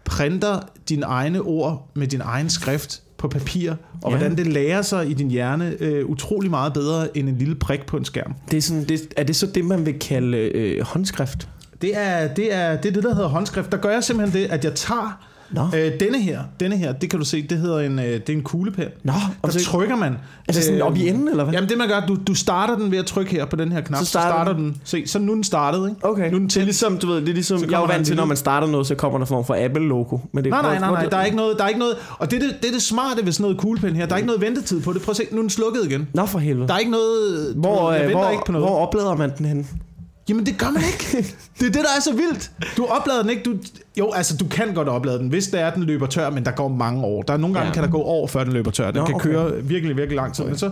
printer 0.04 0.60
dine 0.88 1.06
egne 1.06 1.40
ord 1.42 1.88
med 1.94 2.06
din 2.06 2.20
egen 2.20 2.50
skrift 2.50 3.02
på 3.18 3.28
papir, 3.28 3.70
og 4.02 4.10
Ja. 4.12 4.16
hvordan 4.16 4.36
det 4.36 4.46
lærer 4.46 4.82
sig 4.82 5.10
i 5.10 5.14
din 5.14 5.30
hjerne 5.30 5.74
øh, 5.80 6.06
utrolig 6.06 6.50
meget 6.50 6.72
bedre 6.72 7.16
end 7.18 7.28
en 7.28 7.38
lille 7.38 7.54
prik 7.54 7.86
på 7.86 7.96
en 7.96 8.04
skærm. 8.04 8.34
det 8.50 8.56
er, 8.56 8.60
sådan, 8.62 8.84
det, 8.84 9.00
er 9.16 9.22
det 9.24 9.36
så 9.36 9.46
det, 9.46 9.64
man 9.64 9.86
vil 9.86 9.98
kalde 9.98 10.36
øh, 10.38 10.82
håndskrift? 10.82 11.48
Det 11.82 11.90
er, 11.96 12.28
det 12.34 12.54
er 12.54 12.76
det, 12.76 12.88
er 12.88 12.92
det, 12.92 13.02
der 13.02 13.14
hedder 13.14 13.28
håndskrift. 13.28 13.72
Der 13.72 13.78
gør 13.78 13.90
jeg 13.90 14.04
simpelthen 14.04 14.42
det, 14.42 14.50
at 14.50 14.64
jeg 14.64 14.74
tager 14.74 15.24
Nå. 15.50 15.62
øh, 15.76 15.92
denne 16.00 16.20
her, 16.22 16.40
denne 16.60 16.76
her, 16.76 16.92
det 16.92 17.10
kan 17.10 17.18
du 17.18 17.24
se, 17.24 17.42
det 17.42 17.58
hedder 17.58 17.78
en, 17.80 17.98
øh, 17.98 18.04
det 18.04 18.28
er 18.28 18.32
en 18.32 18.42
kuglepen. 18.42 18.84
Nå, 19.02 19.12
Der 19.12 19.18
og 19.42 19.52
så, 19.52 19.64
trykker 19.64 19.96
man. 19.96 20.14
altså 20.48 20.62
sådan 20.62 20.80
øh, 20.80 20.86
op 20.86 20.96
i 20.96 21.08
enden, 21.08 21.28
eller 21.28 21.44
hvad? 21.44 21.54
Jamen 21.54 21.68
det 21.68 21.78
man 21.78 21.88
gør, 21.88 22.00
du, 22.08 22.16
du 22.26 22.34
starter 22.34 22.76
den 22.76 22.90
ved 22.90 22.98
at 22.98 23.06
trykke 23.06 23.30
her 23.32 23.44
på 23.44 23.56
den 23.56 23.72
her 23.72 23.80
knap. 23.80 23.98
Så 24.00 24.04
starter 24.06 24.28
så 24.28 24.32
starter 24.34 24.52
den. 24.52 24.76
Se, 24.84 25.06
så 25.06 25.18
nu 25.18 25.32
er 25.32 25.34
den 25.34 25.44
startet, 25.44 25.88
ikke? 25.90 26.04
Okay, 26.06 26.30
Nu 26.30 26.34
er 26.36 26.38
den 26.38 26.48
det 26.48 26.56
er 26.56 26.64
ligesom, 26.64 26.98
du 26.98 27.06
ved, 27.06 27.16
det 27.20 27.28
er 27.28 27.32
ligesom, 27.34 27.70
jeg 27.70 27.82
er 27.82 27.86
vant 27.86 28.06
til, 28.06 28.16
når 28.16 28.24
man 28.24 28.36
starter 28.36 28.66
noget, 28.66 28.86
så 28.86 28.94
kommer 28.94 29.18
der 29.18 29.26
form 29.26 29.44
for 29.44 29.54
Apple-logo. 29.64 30.18
Men 30.32 30.44
det, 30.44 30.50
Nej, 30.50 30.62
nej, 30.62 30.78
nej, 30.78 30.90
nej, 30.90 31.04
der 31.06 31.16
er 31.16 31.24
ikke 31.24 31.36
noget, 31.36 31.58
der 31.58 31.64
er 31.64 31.68
ikke 31.68 31.80
noget, 31.80 31.94
og 32.18 32.30
det 32.30 32.42
er 32.42 32.46
det, 32.46 32.56
det, 32.62 32.68
er 32.68 32.72
det 32.72 32.82
smarte 32.82 33.24
ved 33.24 33.32
sådan 33.32 33.42
noget 33.42 33.58
kuglepen 33.58 33.96
her, 33.96 34.06
der 34.06 34.12
er 34.12 34.16
ikke 34.16 34.26
noget 34.26 34.40
ventetid 34.40 34.80
på 34.82 34.92
det. 34.92 35.02
Prøv 35.02 35.10
at 35.10 35.16
se, 35.16 35.22
nu 35.30 35.36
er 35.38 35.42
den 35.42 35.50
slukket 35.50 35.80
igen. 35.84 36.08
Nå 36.14 36.26
for 36.26 36.38
helvede. 36.38 36.68
Der 36.68 36.74
er 36.74 36.78
ikke 36.78 36.90
noget, 36.90 37.54
Hvor, 37.56 37.86
ved, 37.86 37.92
jeg 37.94 38.02
øh, 38.04 38.08
venter 38.08 38.22
hvor, 38.22 38.30
ikke 38.30 38.42
på 38.46 38.52
noget. 38.52 38.68
hvor 38.68 38.78
oplader 38.78 39.16
man 39.16 39.30
den 39.38 39.46
hen? 39.46 39.66
Jamen 40.28 40.46
det 40.46 40.58
gør 40.58 40.70
man 40.70 40.82
ikke. 40.92 41.28
Det 41.60 41.66
er 41.66 41.70
det, 41.72 41.74
der 41.74 41.80
er 41.96 42.00
så 42.00 42.12
vildt. 42.12 42.50
Du 42.76 42.84
oplader 42.84 43.20
den 43.22 43.30
ikke. 43.30 43.42
Du, 43.42 43.54
jo, 43.98 44.12
altså 44.12 44.36
du 44.36 44.46
kan 44.48 44.74
godt 44.74 44.88
oplade 44.88 45.18
den, 45.18 45.28
hvis 45.28 45.46
det 45.48 45.60
er, 45.60 45.74
den 45.74 45.82
løber 45.82 46.06
tør, 46.06 46.30
men 46.30 46.44
der 46.44 46.50
går 46.50 46.68
mange 46.68 47.04
år. 47.04 47.22
Der 47.22 47.32
er 47.32 47.36
nogle 47.36 47.54
gange, 47.54 47.68
Ja. 47.68 47.74
kan 47.74 47.82
der 47.82 47.90
gå 47.90 47.98
år, 48.02 48.26
før 48.26 48.44
den 48.44 48.52
løber 48.52 48.70
tør. 48.70 48.90
Den 48.90 48.98
Nå, 49.00 49.06
kan 49.06 49.14
okay. 49.14 49.28
køre 49.30 49.62
virkelig, 49.64 49.96
virkelig 49.96 50.16
lang 50.16 50.34
tid. 50.34 50.44
Men 50.44 50.56
så 50.58 50.70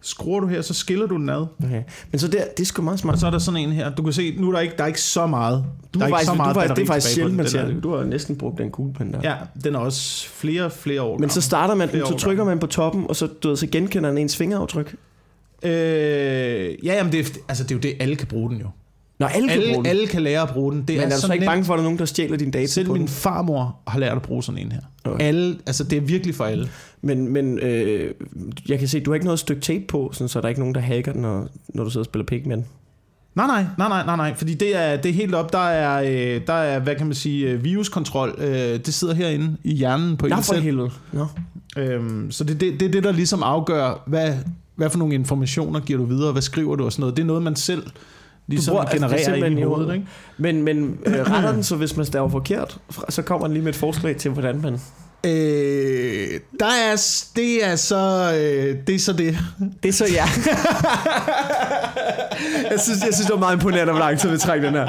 skruer 0.00 0.40
du 0.40 0.46
her, 0.46 0.62
så 0.62 0.74
skiller 0.74 1.06
du 1.06 1.16
den 1.16 1.28
ad. 1.28 1.46
Okay. 1.64 1.82
Men 2.10 2.18
så 2.18 2.28
der, 2.28 2.44
det 2.56 2.62
er 2.62 2.66
sgu 2.66 2.82
meget 2.82 2.98
smart. 3.00 3.12
Og 3.14 3.20
så 3.20 3.26
er 3.26 3.30
der 3.30 3.38
sådan 3.38 3.60
en 3.60 3.72
her. 3.72 3.94
Du 3.94 4.02
kan 4.02 4.12
se, 4.12 4.36
nu 4.38 4.48
er 4.48 4.52
der 4.52 4.60
ikke, 4.60 4.74
der 4.76 4.82
er 4.82 4.88
ikke 4.88 5.00
så 5.02 5.26
meget. 5.26 5.64
Du 5.94 5.98
der 5.98 6.04
er 6.06 6.08
er 6.08 6.08
ikke 6.08 6.14
faktisk, 6.16 6.30
så 6.30 6.34
meget 6.36 6.54
du 6.54 6.60
faktisk- 6.60 6.76
det 6.76 6.82
er 6.82 6.86
faktisk 6.86 7.14
sjældent, 7.14 7.36
man 7.36 7.48
ser. 7.48 7.80
Du 7.80 7.96
har 7.96 8.04
næsten 8.04 8.36
brugt 8.36 8.58
den 8.58 8.70
kuglepen 8.70 9.12
der. 9.12 9.18
er- 9.20 9.28
Ja, 9.30 9.36
den 9.64 9.74
er 9.74 9.78
også 9.78 10.28
flere, 10.28 10.70
flere 10.70 11.02
år 11.02 11.18
Men 11.18 11.30
så 11.30 11.40
starter 11.40 11.74
man 11.74 11.92
den, 11.92 12.06
så 12.06 12.16
trykker 12.18 12.44
man 12.44 12.58
på 12.58 12.66
toppen, 12.66 13.04
og 13.08 13.16
så, 13.16 13.26
du 13.42 13.48
ved, 13.48 13.56
så 13.56 13.66
genkender 13.66 14.08
den 14.10 14.18
ens 14.18 14.36
fingeraftryk. 14.36 14.96
Øh, 15.62 15.70
ja, 15.70 16.94
jamen 16.94 17.12
det 17.12 17.20
er, 17.20 17.24
altså, 17.48 17.64
det 17.64 17.70
er 17.70 17.74
jo 17.74 17.80
det, 17.80 17.94
alle 18.00 18.16
kan 18.16 18.26
bruge 18.26 18.50
den 18.50 18.58
jo. 18.60 18.66
Nå, 19.18 19.26
alle 19.26 19.48
kan 19.48 19.56
bruge 19.58 19.66
Alle, 19.68 19.76
den. 19.76 19.86
alle 19.86 20.06
kan 20.06 20.22
lære 20.22 20.42
at 20.42 20.48
bruge 20.48 20.72
den. 20.72 20.80
Det 20.88 20.96
Men 20.96 21.00
er 21.12 21.14
du 21.14 21.20
så 21.20 21.32
ikke 21.32 21.42
nemt. 21.42 21.50
bange 21.50 21.64
for, 21.64 21.74
at 21.74 21.78
der 21.78 21.82
er 21.82 21.84
nogen, 21.86 21.98
der 21.98 22.04
stjæler 22.04 22.36
dine 22.36 22.50
data 22.50 22.66
Selv 22.66 22.86
på 22.86 22.92
min 22.92 23.00
den? 23.02 23.08
farmor 23.08 23.76
har 23.86 23.98
lært 23.98 24.16
at 24.16 24.22
bruge 24.22 24.42
sådan 24.42 24.60
en 24.60 24.72
her. 24.72 24.80
Okay. 25.04 25.24
Alle, 25.24 25.56
altså 25.66 25.84
det 25.84 25.96
er 25.96 26.00
virkelig 26.00 26.34
for 26.34 26.44
alle. 26.44 26.68
Men, 27.02 27.28
men 27.32 27.58
øh, 27.58 28.14
jeg 28.68 28.78
kan 28.78 28.88
se, 28.88 29.00
du 29.00 29.10
har 29.10 29.14
ikke 29.14 29.24
noget 29.26 29.38
stykke 29.38 29.62
tape 29.62 29.84
på, 29.88 30.10
sådan, 30.12 30.28
så 30.28 30.38
der 30.40 30.44
er 30.44 30.48
ikke 30.48 30.60
nogen, 30.60 30.74
der 30.74 30.80
hacker 30.80 31.12
den, 31.12 31.22
når, 31.22 31.48
når 31.74 31.84
du 31.84 31.90
sidder 31.90 32.02
og 32.02 32.06
spiller 32.06 32.26
Pikmin. 32.26 32.64
Nej, 33.34 33.46
nej, 33.46 33.64
nej, 33.78 33.88
nej, 33.88 34.04
nej, 34.06 34.16
nej, 34.16 34.34
fordi 34.36 34.54
det 34.54 34.76
er, 34.76 34.96
det 34.96 35.08
er 35.08 35.12
helt 35.14 35.34
op, 35.34 35.52
der 35.52 35.58
er, 35.68 36.02
øh, 36.36 36.40
der 36.46 36.52
er, 36.52 36.78
hvad 36.78 36.94
kan 36.96 37.06
man 37.06 37.14
sige, 37.14 37.46
øh, 37.50 37.64
viruskontrol, 37.64 38.34
øh, 38.38 38.46
det 38.54 38.94
sidder 38.94 39.14
herinde 39.14 39.56
i 39.64 39.74
hjernen 39.74 40.16
på 40.16 40.26
en 40.26 40.42
selv. 40.42 40.62
helvede. 40.62 40.90
Nå. 41.12 41.26
Øhm, 41.76 42.30
så 42.30 42.44
det, 42.44 42.60
det, 42.60 42.80
det 42.80 42.86
er 42.88 42.90
det, 42.92 43.04
der 43.04 43.12
ligesom 43.12 43.42
afgør, 43.42 44.02
hvad, 44.06 44.34
hvad 44.76 44.90
for 44.90 44.98
nogle 44.98 45.14
informationer 45.14 45.80
giver 45.80 45.98
du 45.98 46.04
videre, 46.04 46.32
hvad 46.32 46.42
skriver 46.42 46.76
du 46.76 46.84
og 46.84 46.92
sådan 46.92 47.00
noget. 47.00 47.16
Det 47.16 47.22
er 47.22 47.26
noget, 47.26 47.42
man 47.42 47.56
selv 47.56 47.82
ligesom 48.46 48.72
bruger- 48.72 48.84
altså, 48.84 49.08
det 49.08 49.14
er 49.14 49.24
genererer 49.24 49.50
ind 49.50 49.58
i 49.58 49.62
hovedet, 49.62 49.94
ikke? 49.94 50.06
Men, 50.38 50.62
men 50.62 50.98
øh, 51.06 51.14
retter 51.30 51.52
den, 51.52 51.62
så 51.62 51.76
hvis 51.76 51.96
man 51.96 52.06
staver 52.06 52.28
forkert, 52.28 52.78
så 53.08 53.22
kommer 53.22 53.46
den 53.46 53.54
lige 53.54 53.64
med 53.64 53.72
et 53.72 53.78
forslag 53.78 54.16
til, 54.16 54.30
hvordan 54.30 54.60
man... 54.62 54.80
Øh, 55.26 56.40
der 56.60 56.66
er, 56.66 57.02
det 57.36 57.64
er 57.66 57.76
så, 57.76 58.32
øh, 58.34 58.76
det 58.86 58.94
er 58.94 58.98
så 58.98 59.12
det. 59.12 59.38
Det 59.82 59.88
er 59.88 59.92
så 59.92 60.04
ja. 60.12 60.24
jeg, 62.70 62.80
synes, 62.80 63.04
jeg 63.04 63.14
synes, 63.14 63.26
det 63.26 63.30
var 63.32 63.38
meget 63.38 63.54
imponerende, 63.54 63.92
hvor 63.92 64.00
lang 64.00 64.18
tid 64.18 64.30
vi 64.30 64.38
trækker 64.38 64.66
den 64.70 64.78
her. 64.78 64.88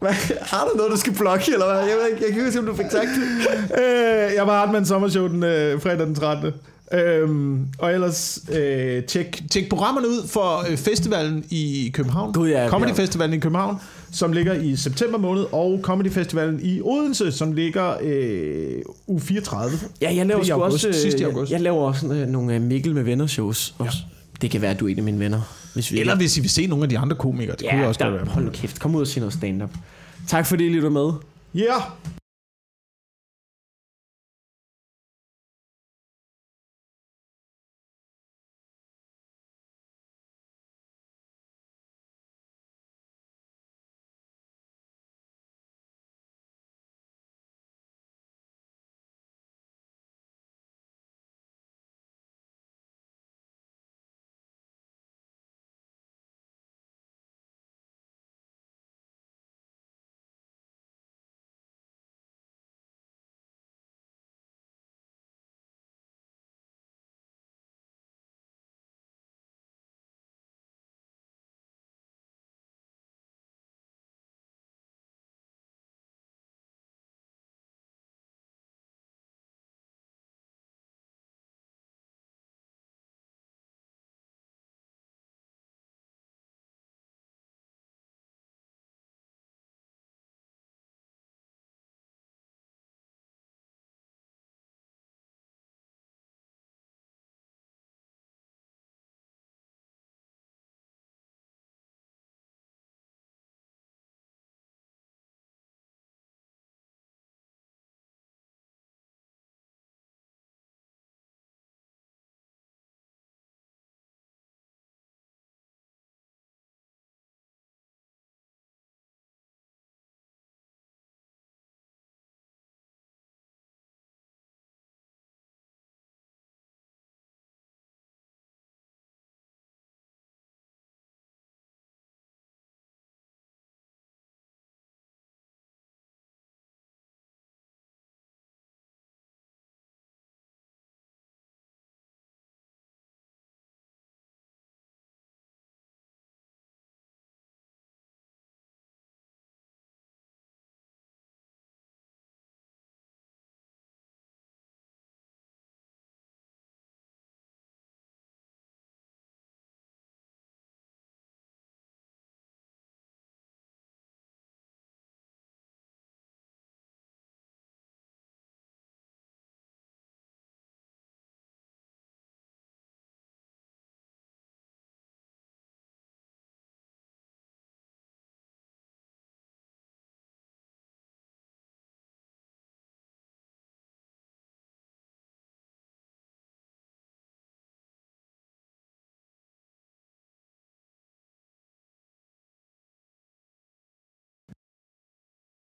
Hvad? 0.00 0.12
Har 0.42 0.64
du 0.64 0.76
noget, 0.76 0.92
du 0.92 0.96
skal 0.96 1.12
blokke, 1.14 1.52
eller 1.52 1.66
hvad? 1.66 1.76
Jeg, 1.78 1.96
ved 1.96 2.06
ikke, 2.10 2.18
jeg 2.24 2.28
kan 2.28 2.28
ikke 2.28 2.44
huske, 2.44 2.58
om 2.60 2.66
du 2.66 2.74
fik 2.76 2.86
sagt 2.90 3.06
det. 3.06 3.48
øh, 3.82 4.34
jeg 4.36 4.46
var 4.46 4.58
Hartmann 4.58 4.86
Sommershow 4.86 5.28
den 5.28 5.42
øh, 5.42 5.80
fredag 5.82 5.98
den 6.06 6.14
13. 6.14 6.52
Øhm, 6.94 7.66
og 7.78 7.92
ellers 7.94 8.40
øh, 8.52 9.04
tjek, 9.04 9.42
tjek 9.50 9.68
programmerne 9.68 10.08
ud 10.08 10.26
for 10.28 10.70
øh, 10.70 10.76
festivalen 10.76 11.44
i 11.50 11.90
København. 11.94 12.32
Gud, 12.32 12.48
ja, 12.48 12.68
Comedy 12.68 12.88
ja. 12.88 12.94
Festivalen 12.94 13.34
i 13.34 13.38
København, 13.38 13.76
som 14.12 14.32
ligger 14.32 14.54
i 14.54 14.76
september 14.76 15.18
måned, 15.18 15.44
og 15.52 15.80
Comedy 15.82 16.10
Festivalen 16.10 16.60
i 16.62 16.80
Odense, 16.80 17.32
som 17.32 17.52
ligger 17.52 17.94
øh, 18.02 18.82
u 19.06 19.18
34. 19.18 19.78
Ja, 20.00 20.14
jeg 20.14 20.26
laver 20.26 20.44
er 20.44 20.54
august, 20.54 20.74
også, 20.74 20.88
øh, 20.88 20.94
sidst 20.94 21.18
i 21.18 21.22
jeg, 21.22 21.30
august. 21.30 21.52
jeg 21.52 21.60
laver 21.60 21.78
også 21.82 22.06
øh, 22.06 22.28
nogle 22.28 22.54
øh, 22.54 22.60
Mikkel 22.62 22.94
med 22.94 23.02
venner 23.02 23.26
shows 23.26 23.74
også. 23.78 23.98
Det 24.40 24.50
kan 24.50 24.60
være, 24.62 24.70
at 24.70 24.80
du 24.80 24.86
er 24.86 24.90
en 24.92 24.98
af 24.98 25.04
mine 25.04 25.18
venner. 25.18 25.40
Hvis 25.74 25.92
vi 25.92 26.00
Eller 26.00 26.16
hvis 26.16 26.36
I 26.38 26.40
vil 26.40 26.50
se 26.50 26.66
nogle 26.66 26.82
af 26.84 26.88
de 26.88 26.98
andre 26.98 27.16
komikere, 27.16 27.56
det 27.56 27.62
ja, 27.62 27.70
kunne 27.70 27.80
jeg 27.80 27.88
også 27.88 27.98
der, 27.98 28.10
godt 28.10 28.20
være. 28.20 28.30
hold 28.30 28.44
nu 28.44 28.50
kæft, 28.50 28.80
kom 28.80 28.94
ud 28.94 29.00
og 29.00 29.06
se 29.06 29.20
noget 29.20 29.32
stand-up. 29.32 29.70
Tak 30.28 30.46
fordi 30.46 30.66
I 30.66 30.68
lytter 30.68 30.90
med. 30.90 31.10
Ja! 31.54 31.60
Yeah. 31.60 31.82